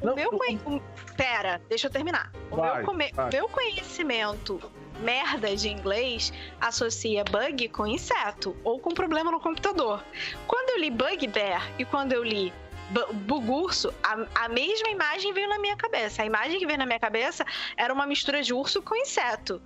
[0.02, 0.60] O meu conhe...
[0.66, 0.82] o-
[1.16, 2.32] Pera, deixa eu terminar.
[2.52, 4.60] O, Vai, meu, come- meu conhecimento
[5.00, 10.04] merda de inglês associa bug com inseto ou com problema no computador.
[10.48, 12.52] Quando eu li Bugbear e quando eu li
[12.90, 16.22] bu- Bugurso, a, a mesma imagem veio na minha cabeça.
[16.22, 17.46] A imagem que veio na minha cabeça
[17.76, 19.62] era uma mistura de urso com inseto.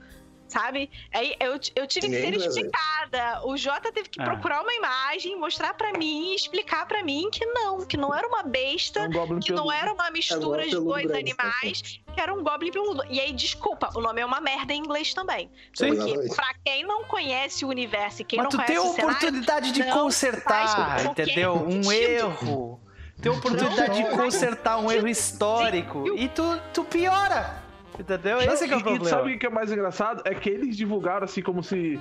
[0.51, 0.91] Sabe?
[1.13, 3.41] Aí eu, eu tive que ser explicada.
[3.45, 4.25] O Jota teve que Ah.
[4.25, 8.43] procurar uma imagem, mostrar pra mim, explicar pra mim que não, que não era uma
[8.43, 11.81] besta É um que não era uma mistura de peludo dois grande, animais,
[12.13, 13.01] que era um Goblin peludo.
[13.09, 15.49] E aí, desculpa, o nome é uma merda em inglês também.
[15.73, 15.87] Sim.
[15.95, 16.35] Porque, Exatamente.
[16.35, 18.93] pra quem não conhece o universo e quem Mas não tu conhece tem a o
[18.93, 21.53] cenário, oportunidade de não consertar, entendeu?
[21.65, 21.93] Um sentido.
[22.11, 22.79] erro.
[23.21, 26.03] Tem a oportunidade de Não, consertar um erro histórico.
[26.17, 27.60] E tu, tu piora.
[27.99, 28.37] Entendeu?
[28.39, 29.05] Esse que é o E- E problema.
[29.05, 30.21] sabe o que é mais engraçado?
[30.25, 31.99] É que eles divulgaram assim como se.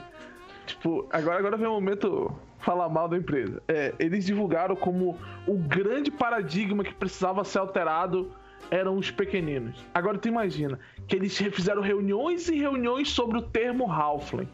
[0.67, 3.63] Tipo, agora, agora vem o momento falar mal da empresa.
[3.67, 8.31] É, eles divulgaram como o grande paradigma que precisava ser alterado
[8.71, 9.85] eram os pequeninos.
[9.93, 10.79] Agora tu imagina
[11.09, 14.49] que eles fizeram reuniões e reuniões sobre o termo Halfling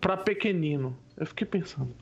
[0.00, 0.96] pra pequenino.
[1.16, 1.94] Eu fiquei pensando.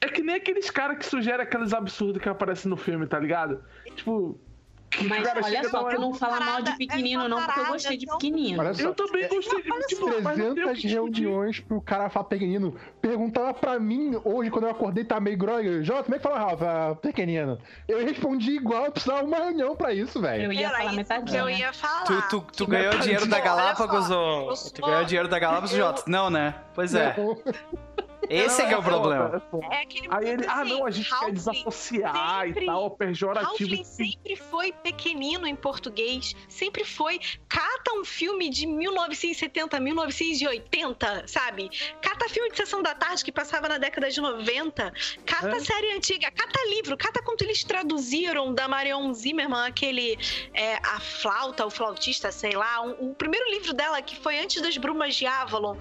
[0.00, 3.62] É que nem aqueles caras que sugerem aqueles absurdos que aparecem no filme, tá ligado?
[3.94, 4.38] Tipo,
[4.92, 7.50] Que Mas cara olha só, é- tu não fala mal de pequenino, é não, porque
[7.50, 8.60] eu parada gostei de pequenino.
[8.60, 10.82] Olha só, Eu também gostei de Olha só, futebol, mas não tem o que 300
[10.82, 11.22] discutir.
[11.22, 12.76] reuniões pro cara falar pequenino.
[13.00, 15.82] Perguntava pra mim hoje, quando eu acordei, tá meio grog.
[15.82, 16.94] Jota, como é que fala, Rafa?
[17.00, 17.58] Pequenino.
[17.88, 20.44] Eu respondi igual, eu precisava uma reunião pra isso, velho.
[20.44, 21.40] Eu ia Era falar metadinha.
[21.40, 22.04] eu ia falar.
[22.04, 24.52] Tu, tu, tu ganhou dinheiro da Galápagos ou.
[24.74, 26.02] Tu ganhou dinheiro da Galápagos, Jota?
[26.06, 26.54] Não, né?
[26.74, 27.16] Pois é.
[28.22, 28.36] Não.
[28.36, 29.42] Esse é que é o foda, problema.
[29.72, 29.76] é.
[29.76, 32.90] É aquele Aí ele, ah, assim, não, a gente quer Halfling desassociar sempre- e tal,
[32.90, 33.50] pejorativo.
[33.50, 37.18] Halfling sempre foi pequenino em português, sempre foi.
[37.48, 41.68] Cata um filme de 1970, 1980, sabe?
[42.00, 44.92] Cata filme de sessão da tarde que passava na década de 90.
[45.26, 45.60] Cata É.
[45.60, 50.18] série antiga, cata livro, cata quanto eles traduziram da Marion Zimmerman, aquele
[50.54, 52.80] é, A Flauta, o Flautista, sei lá.
[52.82, 55.76] um- o primeiro livro dela, que foi antes das Brumas de Avalon.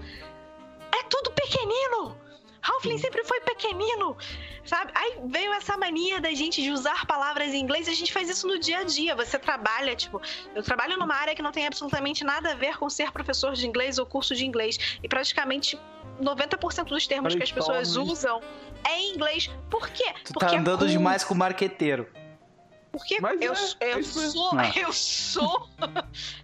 [0.94, 2.18] É tudo pequenino!
[2.62, 4.16] Halfling sempre foi pequenino,
[4.64, 4.92] sabe?
[4.94, 8.30] Aí veio essa mania da gente de usar palavras em inglês e a gente faz
[8.30, 9.16] isso no dia a dia.
[9.16, 10.22] Você trabalha, tipo,
[10.54, 13.68] eu trabalho numa área que não tem absolutamente nada a ver com ser professor de
[13.68, 15.00] inglês ou curso de inglês.
[15.02, 15.80] E praticamente
[16.22, 18.42] 90% dos termos que as pessoas usam
[18.88, 19.50] é em inglês.
[19.70, 20.14] Por quê?
[20.24, 20.88] Tu Porque tá é andando cool.
[20.88, 22.08] demais com o marqueteiro.
[22.92, 24.22] Porque Mas eu, é, é eu mesmo.
[24.30, 24.66] sou, Não.
[24.76, 25.70] eu sou.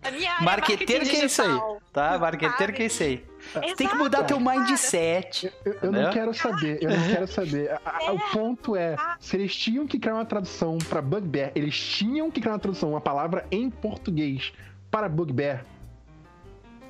[0.02, 1.60] A minha área Marqueteiro é que é isso aí,
[1.92, 2.18] tá?
[2.18, 2.74] Marqueteiro sabe?
[2.74, 3.26] que é isso aí.
[3.56, 5.51] Exato, Tem que mudar teu mindset.
[5.66, 7.72] Eu, eu não quero saber, eu não quero saber.
[7.85, 11.77] A- a- o ponto é, se eles tinham que criar uma tradução pra Bugbear, eles
[11.80, 14.51] tinham que criar uma tradução, uma palavra em português
[14.92, 15.64] para Bugbear.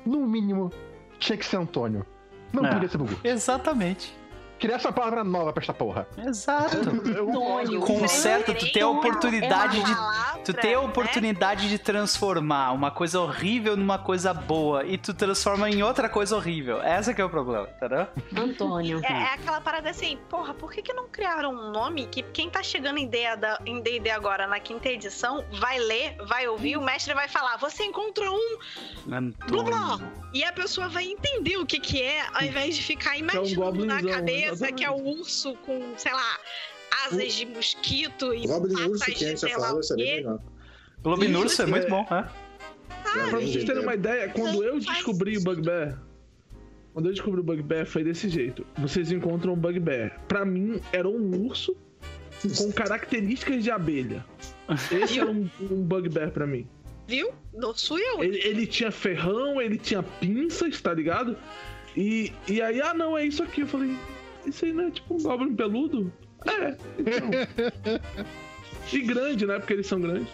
[0.04, 0.72] No mínimo,
[1.18, 2.04] tinha que ser Antônio.
[2.52, 2.72] Não É.
[2.72, 3.18] podia ser Bugu.
[3.22, 4.16] Exatamente.
[4.58, 6.06] Criar essa palavra nova pra esta porra.
[6.18, 6.76] Exato.
[6.76, 7.80] Antônio.
[7.80, 10.44] Conserta, tu tem a oportunidade é de.
[10.44, 10.86] Tu tem a né?
[10.86, 16.36] oportunidade de transformar uma coisa horrível numa coisa boa e tu transforma em outra coisa
[16.36, 16.80] horrível.
[16.82, 18.06] Essa que é o problema, entendeu?
[18.36, 19.00] Antônio.
[19.04, 22.48] É, é aquela parada assim, porra, por que, que não criaram um nome que quem
[22.48, 26.82] tá chegando em D&D em D&D agora na quinta edição vai ler, vai ouvir, o
[26.82, 30.12] mestre vai falar, você encontrou um, Antônio.
[30.32, 34.00] e a pessoa vai entender o que que é, ao invés de ficar imaginando na
[34.00, 36.38] goblinzão, cabeça que é o urso com, sei lá,
[37.06, 39.92] asas de mosquito e Goblin Urso, patas que a de gente já falou, o isso
[39.92, 40.16] é bem quê.
[40.16, 40.42] legal.
[41.02, 41.90] Globinurso é muito é.
[41.90, 42.28] bom, é?
[43.02, 46.02] Pra vocês terem uma ideia, quando eu descobri o Bugbear,
[46.92, 48.66] quando eu descobri o Bugbear foi desse jeito.
[48.76, 50.20] Vocês encontram o Bugbear.
[50.26, 51.76] Pra mim, era um urso
[52.56, 54.24] com características de abelha.
[54.90, 56.66] Esse era um, um Bugbear pra mim.
[57.06, 57.32] Viu?
[57.54, 58.22] Não sou eu.
[58.22, 61.36] Ele, ele tinha ferrão, ele tinha pinças, tá ligado?
[61.96, 63.62] E, e aí, ah não, é isso aqui.
[63.62, 63.96] Eu falei,
[64.48, 66.12] isso aí não é tipo um Goblin peludo?
[66.46, 67.30] É, então.
[68.92, 69.58] E grande, né?
[69.58, 70.28] Porque eles são grandes.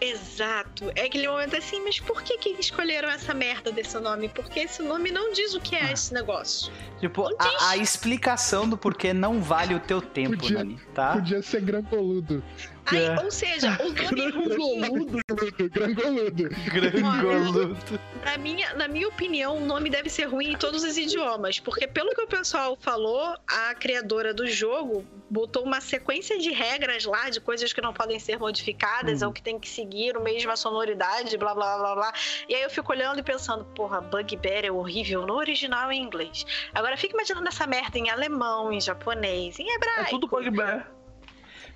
[0.00, 0.90] Exato.
[0.94, 4.28] É aquele momento assim, mas por que que escolheram essa merda desse nome?
[4.28, 6.70] Porque esse nome não diz o que é esse negócio.
[7.00, 11.12] Tipo, a, a explicação do porquê não vale o teu tempo, Podia- Nani, tá?
[11.14, 12.42] Podia ser grangoludo.
[12.86, 13.20] Aí, É.
[13.20, 15.18] ou seja, o nome ruim, Grangoludo,
[15.70, 16.48] grangoludo.
[16.70, 17.76] Grangoludo.
[18.24, 21.58] na minha, na minha opinião, o nome deve ser ruim em todos os idiomas.
[21.60, 27.04] Porque pelo que o pessoal falou, a criadora do jogo botou uma sequência de regras
[27.04, 29.26] lá, de coisas que não podem ser modificadas, Hum.
[29.26, 32.12] ou que tem que seguir a mesma sonoridade, blá blá blá blá.
[32.48, 36.44] E aí eu fico olhando e pensando, porra, Bugbear é horrível no original em inglês.
[36.74, 40.10] Agora fica imaginando essa merda em alemão, em japonês, em É hebraico.
[40.10, 40.90] tudo Bugbear.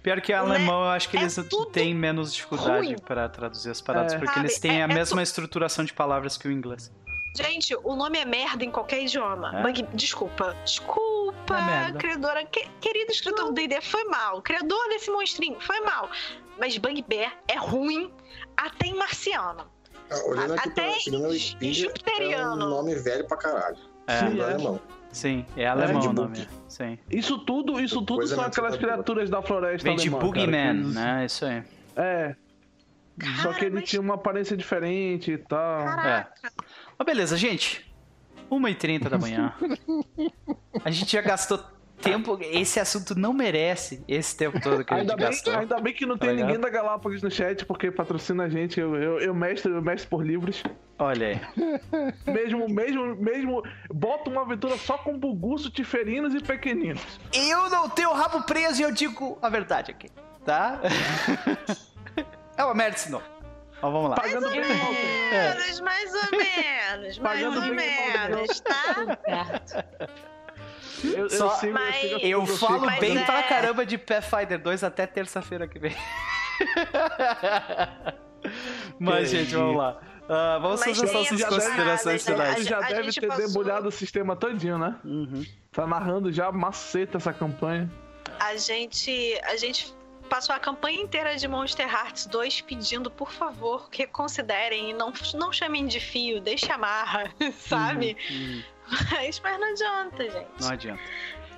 [0.03, 1.39] Pior que o alemão, eu acho que É eles
[1.73, 4.19] têm menos dificuldade pra traduzir as paradas, É.
[4.19, 6.91] porque Sabe, eles têm é- a é mesma estruturação de palavras que o inglês.
[7.37, 9.61] Gente, o nome é merda em qualquer idioma.
[9.61, 9.63] É?
[9.63, 9.83] Bug...
[9.95, 10.57] Desculpa.
[10.65, 12.45] Desculpa, É criadora.
[12.47, 14.41] Que- Querido escritor do D&D, foi mal.
[14.43, 16.11] Criador desse monstrinho, foi mal.
[16.59, 18.13] Mas Bugbear é ruim
[18.57, 19.65] até em marciano.
[20.11, 22.57] Ah, Olhando aqui Até segundo em Wikipedia, é um jupiteriano.
[22.69, 23.77] nome velho pra caralho.
[24.09, 24.45] É, Sim, Sim, é.
[24.45, 24.81] alemão.
[25.13, 26.49] Sim, é alemão de o nome.
[26.69, 26.99] Sim.
[27.11, 30.75] Isso tudo, isso tudo Coisa são aquelas criaturas da floresta Vem de alemã, cara, Boogeyman,
[30.93, 31.25] né?
[31.27, 31.63] Isso aí.
[31.97, 32.37] É.
[33.37, 35.85] Só Cara, que ele mas- tinha uma aparência diferente e tal.
[35.85, 36.53] Caraca.
[36.99, 37.85] Mas beleza, gente.
[38.51, 39.53] 1h30 da manhã.
[40.85, 41.63] A gente já gastou
[42.01, 42.39] tempo.
[42.41, 45.55] Esse assunto não merece esse tempo todo que a gente Ainda bem, gastou.
[45.57, 46.47] ainda bem que não tem Tá ligado?
[46.49, 48.81] ninguém da Galápagos no chat, porque patrocina a gente.
[48.81, 50.63] Eu, eu, eu mestre, eu mestre por livros.
[50.99, 51.41] Olha aí.
[52.27, 53.63] Mesmo, mesmo, mesmo.
[53.93, 57.03] Bota uma aventura só com buguço, tiferinos e pequeninos.
[57.33, 60.09] Eu não tenho o rabo preso e eu digo a verdade aqui,
[60.45, 60.79] tá?
[62.57, 63.25] é uma merda esse nome.
[63.83, 64.17] Mas vamos lá.
[64.17, 64.53] Pagando mal.
[64.53, 65.55] É.
[65.55, 67.19] Menos, mais ou menos.
[67.19, 69.19] mais ou bem mal, menos, tá?
[69.25, 69.85] Certo.
[71.05, 73.43] Eu, eu Só- sigo, Mas- eu sigo a Eu filosofia falo Mas bem é- pra
[73.45, 75.97] caramba de Pathfinder 2 até terça-feira que vem.
[78.99, 80.01] Mas, Que gente, vamos lá.
[80.29, 82.67] Ah, vamos Mas fazer tem nossas essas considerações paradas, finais.
[82.67, 84.95] A já deve ter passou- debulhado o sistema todinho, né?
[85.05, 85.45] Uhum.
[85.73, 87.91] Tá narrando já maceta essa campanha.
[88.39, 89.93] A gente, a gente
[90.29, 95.13] passou a campanha inteira de Monster Hearts 2 pedindo, por favor, que reconsiderem e não,
[95.35, 97.25] não chamem de fio, deixe amarra,
[97.59, 98.17] sabe?
[98.31, 98.63] Uhum, uhum.
[99.11, 100.61] Mas, mas não adianta, gente.
[100.61, 101.03] Não adianta.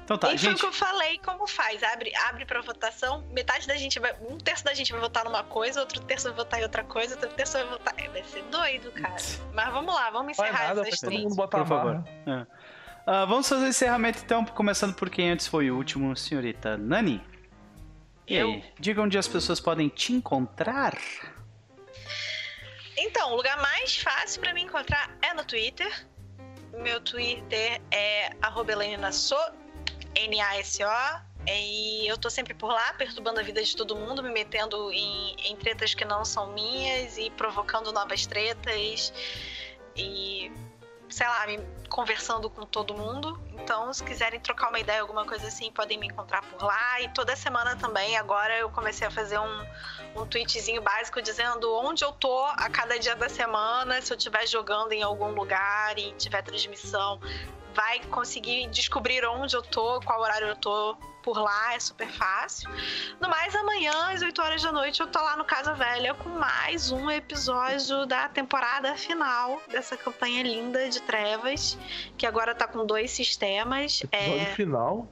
[0.04, 0.42] Então tá, e gente.
[0.42, 1.82] foi o que eu falei, como faz?
[1.82, 4.14] Abre, abre pra votação, metade da gente vai.
[4.20, 7.14] Um terço da gente vai votar numa coisa, outro terço vai votar em outra coisa,
[7.14, 7.94] outro terço vai votar.
[7.96, 9.16] É, Vai ser doido, cara.
[9.54, 11.22] Mas vamos lá, vamos encerrar nada, essas faz todo três.
[11.22, 12.04] mundo botar Por favor.
[12.26, 12.46] É.
[13.06, 17.22] Ah, vamos fazer o encerramento então, começando por quem antes foi o último, senhorita Nani.
[18.26, 18.48] E Eu.
[18.48, 20.96] aí, diga onde as pessoas podem te encontrar.
[22.96, 25.90] Então, o lugar mais fácil pra me encontrar é no Twitter.
[26.72, 29.36] Meu Twitter é arroba Nasso,
[30.14, 31.32] N-A-S-O.
[31.46, 35.34] E eu tô sempre por lá, perturbando a vida de todo mundo, me metendo em,
[35.44, 39.12] em tretas que não são minhas e provocando novas tretas.
[39.96, 40.52] E,
[41.08, 43.40] sei lá, me conversando com todo mundo.
[43.72, 47.00] Então, se quiserem trocar uma ideia, alguma coisa assim, podem me encontrar por lá.
[47.00, 49.66] E toda semana também, agora eu comecei a fazer um,
[50.14, 54.46] um tweetzinho básico dizendo onde eu tô a cada dia da semana, se eu estiver
[54.46, 57.18] jogando em algum lugar e tiver transmissão,
[57.72, 62.68] vai conseguir descobrir onde eu tô, qual horário eu tô por lá, é super fácil.
[63.20, 66.28] No mais, amanhã, às 8 horas da noite, eu tô lá no Casa Velha com
[66.30, 71.78] mais um episódio da temporada final dessa campanha linda de trevas,
[72.18, 74.02] que agora tá com dois sistemas.
[74.02, 75.08] Episódio É, final.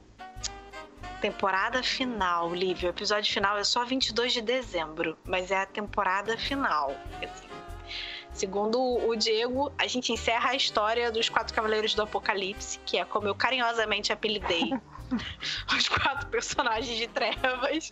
[1.21, 2.89] temporada final, Lívia.
[2.89, 6.95] O episódio final é só 22 de dezembro, mas é a temporada final.
[7.23, 7.47] assim.
[8.33, 13.03] Segundo o Diego, a gente encerra a história dos Quatro Cavaleiros do Apocalipse, que é
[13.03, 14.71] como eu carinhosamente apelidei
[15.75, 17.91] os quatro personagens de trevas,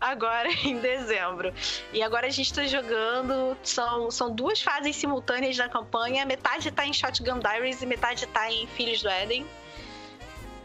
[0.00, 1.52] agora em dezembro.
[1.92, 3.56] E agora a gente tá jogando.
[3.62, 8.50] São, são duas fases simultâneas na campanha: metade tá em Shotgun Diaries e metade tá
[8.50, 9.46] em Filhos do Éden.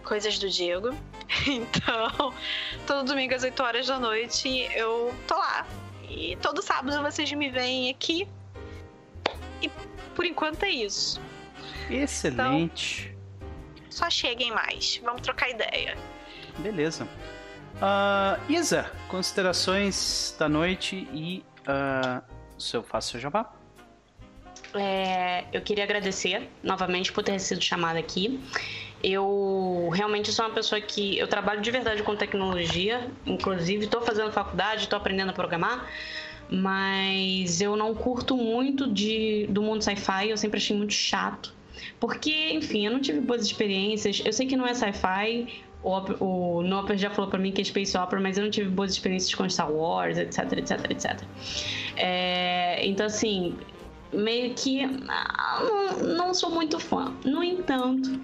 [0.03, 0.95] Coisas do Diego.
[1.47, 2.33] Então,
[2.85, 5.65] todo domingo às 8 horas da noite eu tô lá.
[6.07, 8.27] E todo sábado vocês me veem aqui.
[9.61, 9.69] E
[10.15, 11.19] por enquanto é isso.
[11.89, 13.14] Excelente.
[13.95, 14.99] Só cheguem mais.
[15.05, 15.97] Vamos trocar ideia.
[16.57, 17.07] Beleza.
[17.81, 22.21] Ah, Isa, considerações da noite e ah,
[22.57, 23.53] seu faço seu jabá.
[24.73, 28.37] É, eu queria agradecer novamente por ter sido chamada aqui.
[29.01, 34.29] Eu realmente sou uma pessoa que eu trabalho de verdade com tecnologia, inclusive estou fazendo
[34.29, 35.89] faculdade, estou aprendendo a programar,
[36.49, 41.54] mas eu não curto muito de, do mundo sci-fi, eu sempre achei muito chato.
[41.99, 44.21] Porque, enfim, eu não tive boas experiências.
[44.25, 45.47] Eu sei que não é sci-fi,
[45.83, 48.69] o, o Noper já falou pra mim que é Space Opera, mas eu não tive
[48.69, 51.21] boas experiências com Star Wars, etc, etc, etc.
[51.95, 53.55] É, então, assim,
[54.11, 57.13] meio que ah, não, não sou muito fã.
[57.23, 58.19] No entanto,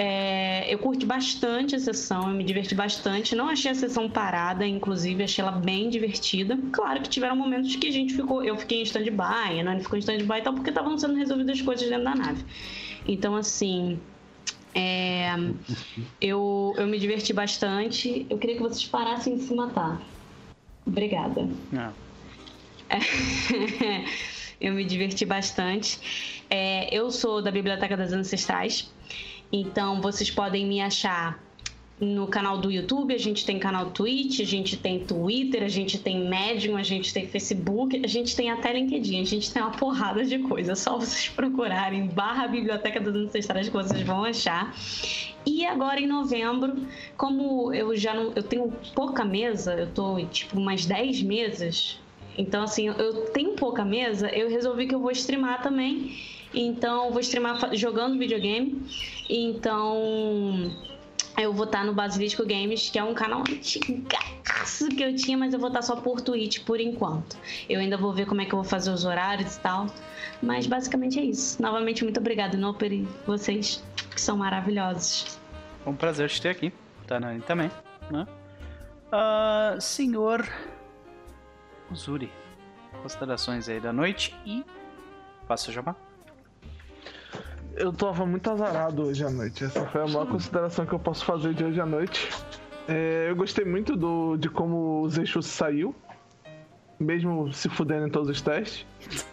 [0.00, 3.34] é, eu curti bastante a sessão, eu me diverti bastante.
[3.34, 6.56] Não achei a sessão parada, inclusive achei ela bem divertida.
[6.70, 9.96] Claro que tiveram momentos que a gente ficou, eu fiquei em stand-by, a Nani ficou
[9.96, 12.44] em stand-by e tal, porque estavam sendo resolvidas coisas dentro da nave.
[13.08, 13.98] Então, assim,
[14.72, 15.34] é,
[16.20, 18.24] eu, eu me diverti bastante.
[18.30, 20.00] Eu queria que vocês parassem de se matar.
[20.86, 21.48] Obrigada.
[21.76, 21.92] Ah,
[24.60, 25.98] eu me diverti bastante.
[26.48, 28.88] É, eu sou da Biblioteca das Ancestrais,
[29.52, 31.38] então vocês podem me achar
[32.00, 35.98] no canal do YouTube, a gente tem canal Twitch, a gente tem Twitter, a gente
[35.98, 39.72] tem Medium, a gente tem Facebook, a gente tem até LinkedIn, a gente tem uma
[39.72, 40.72] porrada de coisa.
[40.72, 44.74] É só vocês procurarem barra Biblioteca das Ancestrais que vocês vão achar.
[45.44, 46.76] E agora em novembro,
[47.16, 48.32] como eu já não.
[48.36, 51.98] Eu tenho pouca mesa, eu tô tipo umas 10 mesas.
[52.36, 56.16] Então, assim, eu tenho pouca mesa, eu resolvi que eu vou streamar também.
[56.52, 58.82] Então, vou streamar jogando videogame.
[59.28, 60.70] Então,
[61.38, 65.52] eu vou estar no Basilisco Games, que é um canal antigaço que eu tinha, mas
[65.52, 67.36] eu vou estar só por Twitch por enquanto.
[67.68, 69.86] Eu ainda vou ver como é que eu vou fazer os horários e tal.
[70.42, 71.60] Mas basicamente é isso.
[71.60, 75.38] Novamente, muito obrigada, Noper, e vocês, que são maravilhosos.
[75.82, 76.72] foi um prazer te ter aqui.
[77.06, 77.70] Tá, Nani, também.
[78.10, 78.26] Né?
[79.10, 80.46] Ah, senhor
[81.90, 82.30] Uzuri,
[83.02, 84.64] considerações aí da noite e
[85.46, 85.96] faça jabá.
[87.78, 89.64] Eu tava muito azarado hoje à noite.
[89.64, 92.28] Essa foi a maior consideração que eu posso fazer de hoje à noite.
[92.88, 95.94] É, eu gostei muito do, de como o Zeixo saiu.
[96.98, 98.84] Mesmo se fudendo em todos os testes.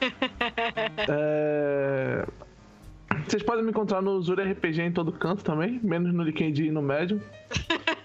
[1.07, 2.25] É,
[3.27, 6.71] Vocês podem me encontrar no Zuri RPG em todo canto também, menos no LinkedIn e
[6.71, 7.19] no Medium.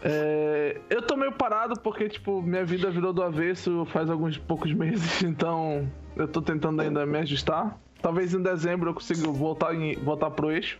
[0.00, 4.72] É, eu tô meio parado porque, tipo, minha vida virou do avesso faz alguns poucos
[4.72, 7.76] meses, então eu tô tentando ainda me ajustar.
[8.00, 10.78] Talvez em dezembro eu consiga voltar, em, voltar pro eixo.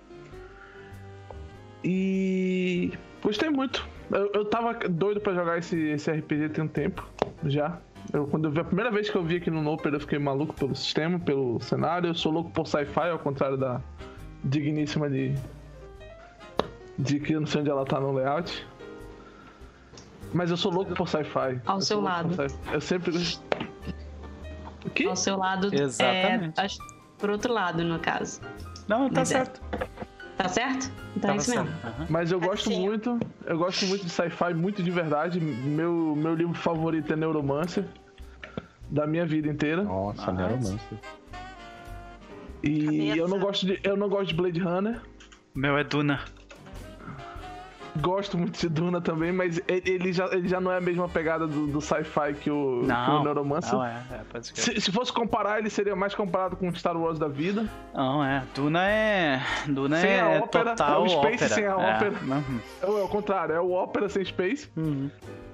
[1.84, 3.86] E gostei muito.
[4.10, 7.06] Eu, eu tava doido pra jogar esse, esse RPG tem um tempo
[7.44, 7.78] já.
[8.12, 10.18] Eu, quando eu vi a primeira vez que eu vi aqui no Noper, eu fiquei
[10.18, 12.08] maluco pelo sistema, pelo cenário.
[12.08, 13.80] Eu sou louco por sci-fi, ao contrário da
[14.42, 15.34] digníssima de.
[16.98, 18.66] de que eu não sei onde ela tá no layout.
[20.32, 21.60] Mas eu sou louco por sci-fi.
[21.66, 22.34] Ao Eu seu lado.
[22.72, 23.12] Eu sempre.
[24.86, 25.04] O quê?
[25.04, 25.74] Ao seu lado.
[25.74, 26.58] Exatamente.
[26.58, 26.78] É, acho-
[27.18, 28.40] por outro lado, no caso.
[28.86, 29.36] Não, tá Mas é.
[29.38, 29.60] certo.
[30.36, 30.90] Tá certo?
[31.16, 31.76] Então é Tava isso mesmo.
[31.84, 32.06] Aham.
[32.08, 32.80] Mas eu gosto Assim.
[32.86, 35.40] muito, eu gosto muito de sci-fi, muito de verdade.
[35.40, 37.84] Meu, meu livro favorito é Neuromancer,
[38.88, 39.82] da minha vida inteira.
[39.82, 40.42] Nossa, Nice.
[40.42, 40.98] Neuromancer.
[42.62, 43.16] E Cabeça.
[43.18, 45.00] eu não gosto de, eu não gosto de Blade Runner.
[45.54, 46.20] O meu é Duna.
[48.00, 51.46] Gosto muito de Duna também, mas ele, já, ele já não é a mesma pegada
[51.46, 53.72] do, do sci-fi que o, que o Não, Neuromancer.
[53.74, 54.02] não é,
[54.34, 54.42] é.
[54.42, 57.66] Se, se fosse comparar, ele seria mais comparado com Star Wars da vida.
[57.94, 58.42] Não, é.
[58.54, 59.42] Duna é.
[59.66, 61.48] Duna Sem é a ópera, total é o Space ópera.
[61.54, 61.74] sem a É.
[61.74, 62.12] ópera.
[62.82, 64.68] É, o- é o contrário, é o Opera sem Space.
[64.76, 65.10] Uhum.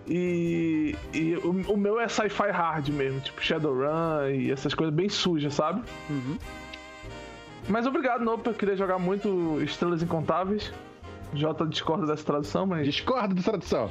[0.07, 5.09] E, e o, o meu é sci-fi hard mesmo, tipo Shadowrun e essas coisas bem
[5.09, 5.83] sujas, sabe?
[6.11, 6.37] Uhum.
[7.69, 8.49] Mas obrigado, Nope.
[8.51, 10.71] Eu queria jogar muito Estrelas Incontáveis.
[11.35, 12.87] Jota discorda dessa tradução, mas.
[12.87, 13.91] Discordo da tradução.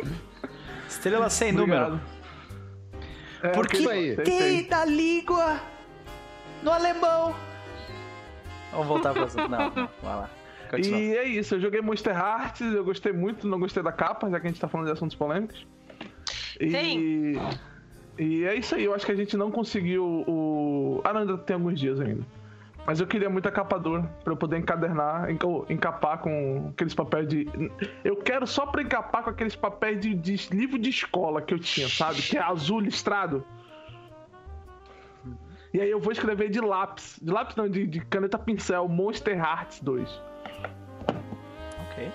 [0.88, 1.90] Estrela sem Obrigado.
[1.90, 2.14] número.
[3.42, 5.60] É, Por ok, que tem da língua
[6.62, 7.34] no alemão?
[8.70, 9.26] Vamos voltar pra.
[9.48, 10.30] Não, não, vai lá.
[10.70, 10.98] Continua.
[10.98, 14.40] E é isso, eu joguei Monster Hearts, eu gostei muito, não gostei da capa, já
[14.40, 15.66] que a gente tá falando de assuntos polêmicos.
[16.58, 17.38] E, Sim.
[18.18, 21.00] e é isso aí, eu acho que a gente não conseguiu o.
[21.04, 22.24] Ah, não, ainda tem alguns dias ainda.
[22.86, 25.28] Mas eu queria muito a capa dura pra eu poder encadernar,
[25.70, 27.48] encapar com aqueles papéis de.
[28.04, 31.58] Eu quero só pra encapar com aqueles papéis de, de livro de escola que eu
[31.58, 32.20] tinha, sabe?
[32.20, 33.44] Que é azul listrado.
[35.72, 37.18] E aí eu vou escrever de lápis.
[37.20, 40.22] De lápis não, de, de caneta pincel, Monster Hearts 2.
[41.88, 42.12] Ok.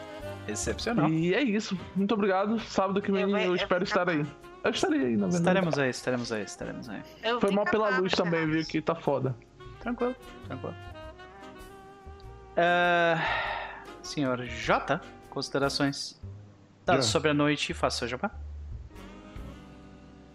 [0.47, 1.09] Excepcional.
[1.09, 1.77] E é isso.
[1.95, 2.59] Muito obrigado.
[2.59, 4.25] Sábado que vem Eu eu, espero estar aí.
[4.63, 5.35] Eu estarei aí, na verdade.
[5.35, 7.01] Estaremos aí, estaremos aí, estaremos aí.
[7.23, 8.65] Eu Foi mal pela luz também, viu?
[8.65, 9.35] Que tá foda.
[9.79, 10.75] Tranquilo, tranquilo.
[12.57, 13.15] Ah,
[14.01, 16.19] senhor J, considerações
[16.85, 17.11] dadas Já.
[17.11, 18.31] sobre a noite e faça seu jabá.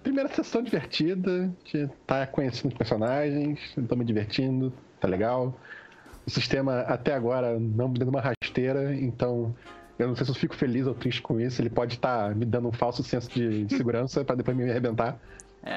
[0.02, 3.58] Primeira sessão divertida, gente tá conhecendo os personagens,
[3.88, 5.58] tô me divertindo, tá legal.
[6.26, 9.54] O sistema até agora não me dando uma rasteira, então
[9.98, 11.60] eu não sei se eu fico feliz ou triste com isso.
[11.60, 15.18] Ele pode estar me dando um falso senso de, de segurança pra depois me arrebentar.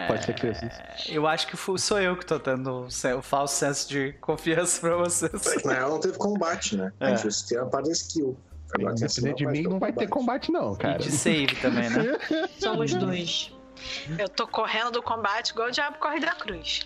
[0.07, 1.11] Pode ser que seja isso.
[1.11, 5.63] Eu acho que sou eu que tô dando o falso senso de confiança pra vocês.
[5.63, 6.91] Na real, não teve combate, né?
[6.99, 7.13] É.
[7.13, 8.37] A gente tem a parte da skill.
[8.75, 10.97] Agora Depender de mim, não vai ter combate, não, E cara.
[10.97, 12.17] de save também, né?
[12.59, 13.53] Somos dois.
[14.19, 16.85] Eu tô correndo do combate igual o diabo corre da cruz.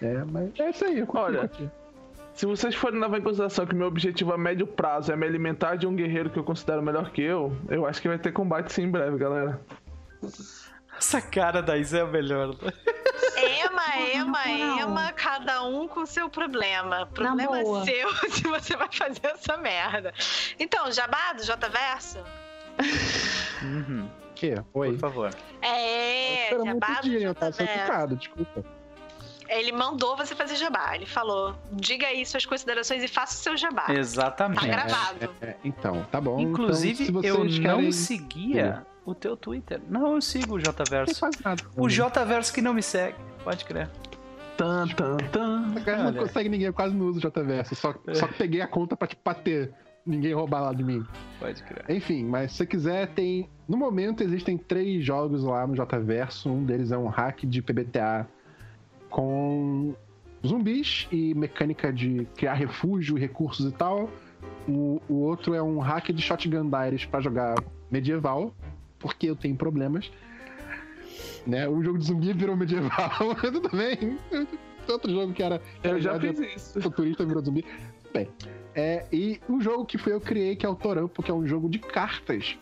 [0.00, 0.98] É, mas é isso aí.
[0.98, 1.48] eu Olha.
[2.34, 5.76] Se vocês forem levar em consideração que meu objetivo a médio prazo é me alimentar
[5.76, 8.72] de um guerreiro que eu considero melhor que eu, eu acho que vai ter combate
[8.72, 9.60] sim em breve, galera.
[11.02, 12.54] Essa cara da Isa é a melhor.
[13.36, 14.78] Ema, ema, Não.
[14.78, 17.06] ema, cada um com seu problema.
[17.06, 17.84] Problema boa.
[17.84, 20.14] seu se você vai fazer essa merda.
[20.60, 22.18] Então, Jabá do J Verso?
[23.62, 24.54] Uhum, Que?
[24.72, 24.92] Oi.
[24.92, 25.34] por favor.
[25.60, 28.64] É, Espera Jabá muito do dia, J tá picado, desculpa.
[29.48, 30.94] Ele mandou você fazer jabá.
[30.94, 33.86] Ele falou: diga aí suas considerações e faça o seu jabá.
[33.88, 34.60] Exatamente.
[34.60, 35.34] Tá gravado.
[35.40, 36.38] É, então, tá bom.
[36.38, 37.92] Inclusive, então, se eu não querem...
[37.92, 39.80] seguia o teu Twitter.
[39.88, 41.18] Não, eu sigo o Não Jverso.
[41.18, 41.62] faz nada.
[41.76, 43.16] O Jverso que não me segue.
[43.42, 43.90] Pode crer.
[44.56, 45.74] Tan, tan, tan.
[45.84, 47.76] Cara, não consegue ninguém, eu quase não uso o JVS.
[47.76, 49.72] Só, só peguei a conta pra, tipo, pra ter
[50.06, 51.04] ninguém roubar lá de mim.
[51.40, 51.84] Pode crer.
[51.88, 53.48] Enfim, mas se você quiser, tem.
[53.68, 56.50] No momento existem três jogos lá no JVerso.
[56.50, 58.26] Um deles é um hack de PBTA
[59.08, 59.94] com
[60.46, 64.10] zumbis e mecânica de criar refúgio, recursos e tal.
[64.68, 67.54] O, o outro é um hack de Shotgun Diaries pra jogar
[67.90, 68.54] medieval,
[69.02, 70.10] porque eu tenho problemas.
[71.46, 71.68] Né?
[71.68, 74.16] O jogo de zumbi virou medieval, tudo bem.
[74.88, 75.60] Outro jogo que era.
[75.82, 76.80] Eu já fiz isso.
[76.80, 77.64] futurista virou zumbi.
[78.14, 78.28] Bem,
[78.74, 81.46] é, e um jogo que foi eu criei, que é o Torampo, que é um
[81.46, 82.56] jogo de cartas.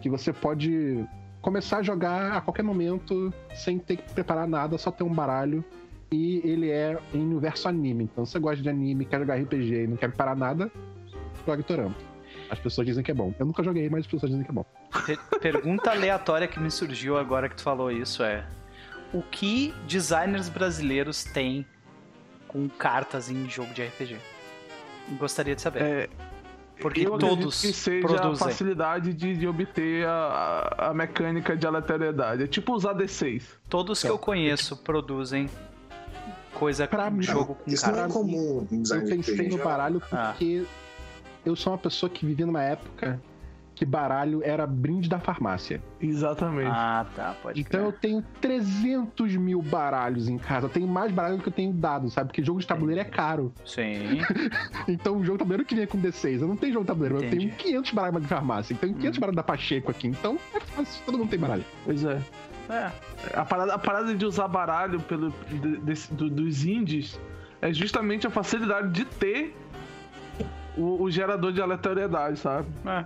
[0.00, 1.04] Que você pode
[1.40, 5.64] começar a jogar a qualquer momento, sem ter que preparar nada, só ter um baralho.
[6.10, 8.04] E ele é em universo anime.
[8.04, 10.70] Então, se você gosta de anime, quer jogar RPG e não quer preparar nada,
[11.46, 12.09] jogue Torampo.
[12.50, 13.32] As pessoas dizem que é bom.
[13.38, 14.64] Eu nunca joguei, mas as pessoas dizem que é bom.
[15.06, 18.44] Per- Pergunta aleatória que me surgiu agora que tu falou isso é:
[19.14, 21.64] o que designers brasileiros têm
[22.48, 24.16] com cartas em jogo de RPG?
[25.18, 25.82] Gostaria de saber.
[25.82, 26.08] É,
[26.80, 28.48] Porque eu todos que seja a produzem.
[28.48, 30.12] facilidade de, de obter a,
[30.76, 32.42] a, a mecânica de aleatoriedade.
[32.42, 33.42] É tipo usar D6.
[33.68, 35.48] Todos que eu conheço produzem
[36.54, 38.10] coisa Pra com mim, jogo com Isso não carta.
[38.10, 40.34] é comum Eu pensei no baralho Ah.
[41.50, 43.20] Eu sou uma pessoa que vivia numa época
[43.74, 45.82] que baralho era brinde da farmácia.
[46.02, 46.68] Exatamente.
[46.70, 50.66] Ah, tá, pode Então eu tenho 300 mil baralhos em casa.
[50.66, 52.28] Eu tenho mais baralho do que eu tenho dado, sabe?
[52.28, 53.52] Porque jogo de tabuleiro é caro.
[53.64, 54.20] Sim.
[54.86, 56.42] Então o jogo de tabuleiro que vem com D6.
[56.42, 58.74] Eu não tenho jogo de tabuleiro, eu tenho 500 baralhos de farmácia.
[58.74, 60.08] Então 500 baralhos da Pacheco aqui.
[60.08, 61.64] Então é fácil, todo mundo tem baralho.
[61.84, 62.20] Pois é.
[62.68, 62.90] É.
[63.34, 67.18] A parada, a parada de usar baralho pelo, de- desse- do- dos indies
[67.62, 69.56] é justamente a facilidade de ter
[70.76, 72.68] o, o gerador de aleatoriedade, sabe?
[72.86, 73.04] é.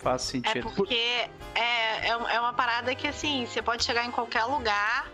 [0.00, 0.70] Faz É sentido.
[0.76, 5.08] porque é, é, é uma parada que, assim, você pode chegar em qualquer lugar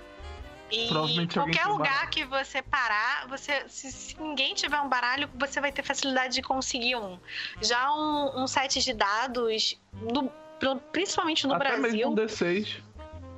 [0.70, 0.88] e
[1.32, 2.10] qualquer lugar baralho.
[2.10, 6.42] que você parar, você, se, se ninguém tiver um baralho, você vai ter facilidade de
[6.42, 7.18] conseguir um.
[7.62, 9.80] Já um, um set de dados,
[10.58, 12.76] pro- principalmente no Até Brasil, mesmo um D6.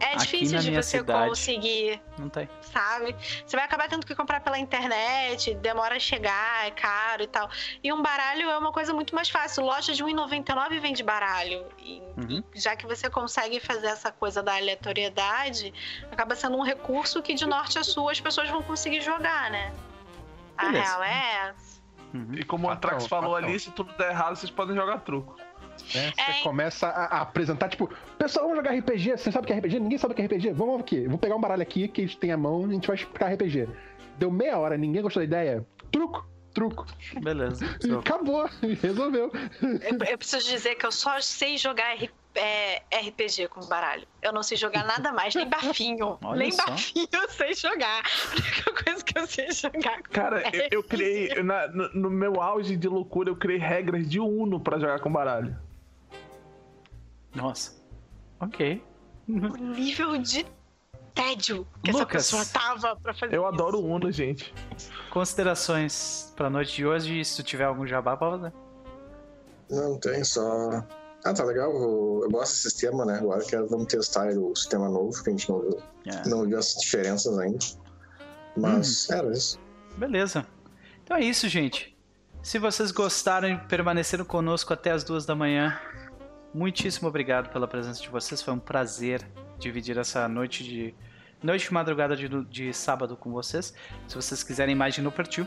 [0.00, 1.28] É Aqui difícil na de minha você cidade.
[1.28, 2.48] conseguir, Não tem.
[2.60, 3.16] sabe?
[3.46, 7.48] Você vai acabar tendo que comprar pela internet, demora a chegar, é caro e tal.
[7.82, 9.64] E um baralho é uma coisa muito mais fácil.
[9.64, 11.64] Loja de R$1,99 vende baralho.
[11.78, 12.42] E, Uhum.
[12.54, 15.72] já que você consegue fazer essa coisa da aleatoriedade,
[16.10, 19.72] acaba sendo um recurso que de norte a sul as pessoas vão conseguir jogar, né?
[20.56, 20.84] A Beleza.
[20.84, 21.76] real é essa.
[22.14, 22.34] Uhum.
[22.34, 23.48] E como o Antrax falou fatal.
[23.50, 25.36] ali, se tudo der errado, vocês podem jogar truco.
[25.94, 26.12] Né?
[26.14, 26.42] Você É.
[26.42, 27.88] começa a, a apresentar, tipo,
[28.18, 29.12] pessoal, vamos jogar RPG.
[29.18, 29.80] Você sabe o que é RPG?
[29.80, 30.52] Ninguém sabe o que é RPG?
[30.52, 31.06] Vamos aqui.
[31.06, 32.96] Vou pegar um baralho aqui que a gente tem a mão e a gente vai
[32.96, 33.68] explicar RPG.
[34.18, 35.66] Deu meia hora, ninguém gostou da ideia.
[35.92, 36.86] Truco, truco.
[37.22, 37.64] Beleza.
[38.00, 38.48] Acabou.
[38.82, 39.30] Resolveu.
[39.62, 44.06] Eu, eu preciso dizer que eu só sei jogar R- é, RPG com baralho.
[44.20, 46.18] Eu não sei jogar nada mais, nem bafinho.
[46.22, 46.66] Olha nem só.
[46.66, 48.02] bafinho eu sei jogar.
[48.02, 50.02] A única coisa que eu sei jogar.
[50.02, 51.42] Cara, É eu, eu criei.
[51.42, 55.10] na- no, no meu auge de loucura, eu criei regras de Uno pra jogar com
[55.10, 55.56] baralho.
[57.36, 57.72] Nossa.
[58.40, 58.82] Ok.
[59.28, 60.46] O nível de
[61.14, 62.26] tédio que Lucas.
[62.26, 63.52] essa pessoa tava pra fazer Eu isso.
[63.54, 64.52] adoro Uno, gente.
[65.10, 67.24] Considerações pra noite de hoje.
[67.24, 68.52] Se tu tiver algum jabá pra fazer.
[69.70, 70.84] Não tem, só.
[71.24, 71.72] Ah, tá legal.
[71.72, 73.18] Eu, eu gosto desse sistema, né?
[73.18, 76.28] Agora que vamos testar o sistema novo, que a gente não viu, É.
[76.28, 77.58] não viu as diferenças ainda.
[78.56, 79.58] Mas era isso.
[79.96, 80.46] Beleza.
[81.02, 81.96] Então é isso, gente.
[82.42, 85.76] Se vocês gostaram e permaneceram conosco até as duas da manhã,
[86.56, 88.40] muitíssimo obrigado pela presença de vocês.
[88.40, 89.22] Foi um prazer
[89.58, 90.94] dividir essa noite de
[91.42, 93.74] noite e madrugada de, de sábado com vocês.
[94.08, 95.46] Se vocês quiserem mais de No Partiu,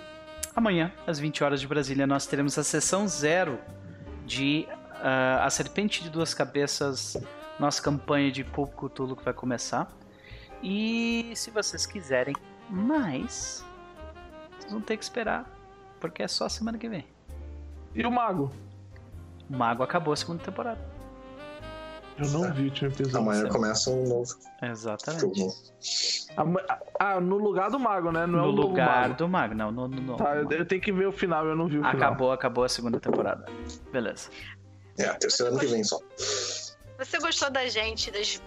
[0.55, 3.59] amanhã, às 20 horas de Brasília, nós teremos a sessão zero
[4.25, 4.67] de
[5.01, 7.17] ah, A Serpente de Duas Cabeças,
[7.59, 9.91] nossa campanha de Pulp Cthulhu que vai começar.
[10.61, 12.35] E se vocês quiserem
[12.69, 13.65] mais,
[14.59, 15.49] vocês vão ter que esperar,
[15.99, 17.07] porque é só semana que vem.
[17.95, 18.51] E o Mago?
[19.49, 20.88] O Mago acabou a segunda temporada.
[22.21, 23.17] Eu não vi o último episódio.
[23.19, 23.53] Amanhã certo.
[23.53, 25.47] começa um novo Exatamente.
[26.37, 26.63] Ama-
[26.99, 28.25] Ah, no lugar do Mago, né?
[28.27, 29.13] Não é no o novo lugar Mago.
[29.15, 31.55] do Mago, não, no, no, no Tá, eu, eu tenho que ver o final, eu
[31.55, 31.95] não vi o final.
[31.95, 33.45] Acabou, acabou a segunda temporada.
[33.91, 34.29] Beleza.
[34.97, 35.97] É, a terceira ano que vem só.
[36.97, 38.41] Você gostou da gente, das,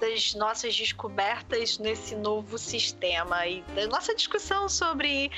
[0.00, 5.30] das nossas descobertas nesse novo sistema e da nossa discussão sobre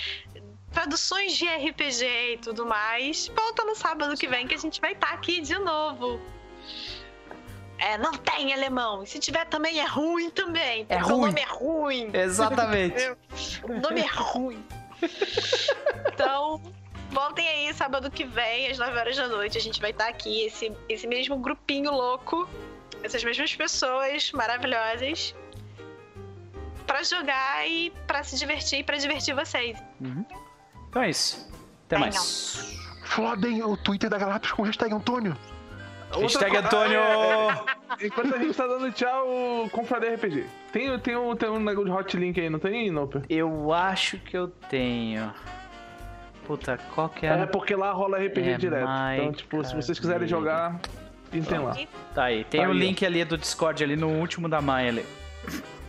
[0.72, 3.28] traduções de RPG e tudo mais?
[3.36, 6.18] Volta no sábado que vem que a gente vai estar aqui de novo.
[7.78, 9.02] É, não tem alemão.
[9.02, 10.84] E se tiver também é ruim também.
[10.88, 11.26] É porque O ruim.
[11.28, 12.10] nome é ruim.
[12.12, 13.16] Exatamente.
[13.64, 14.64] O nome é ruim.
[16.12, 16.60] Então,
[17.10, 19.56] voltem aí sábado que vem, às 9 horas da noite.
[19.56, 22.48] A gente vai estar aqui, esse, esse mesmo grupinho louco,
[23.02, 25.34] essas mesmas pessoas maravilhosas,
[26.86, 29.78] pra jogar e pra se divertir e pra divertir vocês.
[30.00, 30.24] Uhum.
[30.88, 31.48] Então é isso.
[31.86, 32.10] Até Venham.
[32.12, 32.76] mais.
[33.04, 35.36] Fodem o Twitter da Galápagos com hashtag Antônio.
[36.10, 37.00] Hashtag co- Antônio!
[38.02, 39.26] Enquanto a gente tá dando tchau,
[39.72, 40.46] Confraria RPG.
[40.72, 43.22] Tem, tem, um, tem um negócio de hot link aí, não tem, Noper?
[43.28, 45.32] Eu acho que eu tenho.
[46.46, 47.46] Puta, qual que É era?
[47.46, 48.88] porque lá rola RPG É, direto.
[49.16, 50.80] Então, tipo, se vocês quiserem jogar,
[51.30, 51.76] pintem lá.
[52.14, 52.44] Tá aí.
[52.44, 52.80] Tem Tá o aí, ó.
[52.80, 55.04] link ali do Discord ali no último da Maia ali.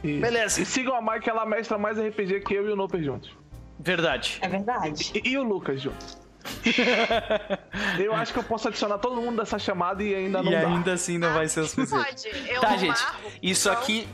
[0.04, 0.22] Isso.
[0.22, 0.62] Beleza.
[0.62, 3.32] E sigam a Mai, que ela mestra mais RPG que eu e o Noper juntos.
[3.80, 4.40] Verdade.
[4.42, 5.12] É verdade.
[5.24, 6.18] E, e o Lucas juntos.
[8.00, 10.68] eu acho que eu posso adicionar todo mundo dessa chamada e ainda não e dá.
[10.68, 12.30] ainda assim não vai ser o suficiente.
[12.30, 13.00] Pode, eu Tá, gente.
[13.42, 14.08] Isso então- aqui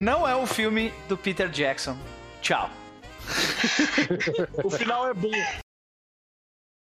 [0.00, 1.96] não é o filme do Peter Jackson.
[2.40, 2.70] Tchau.
[4.64, 5.30] O final é bom.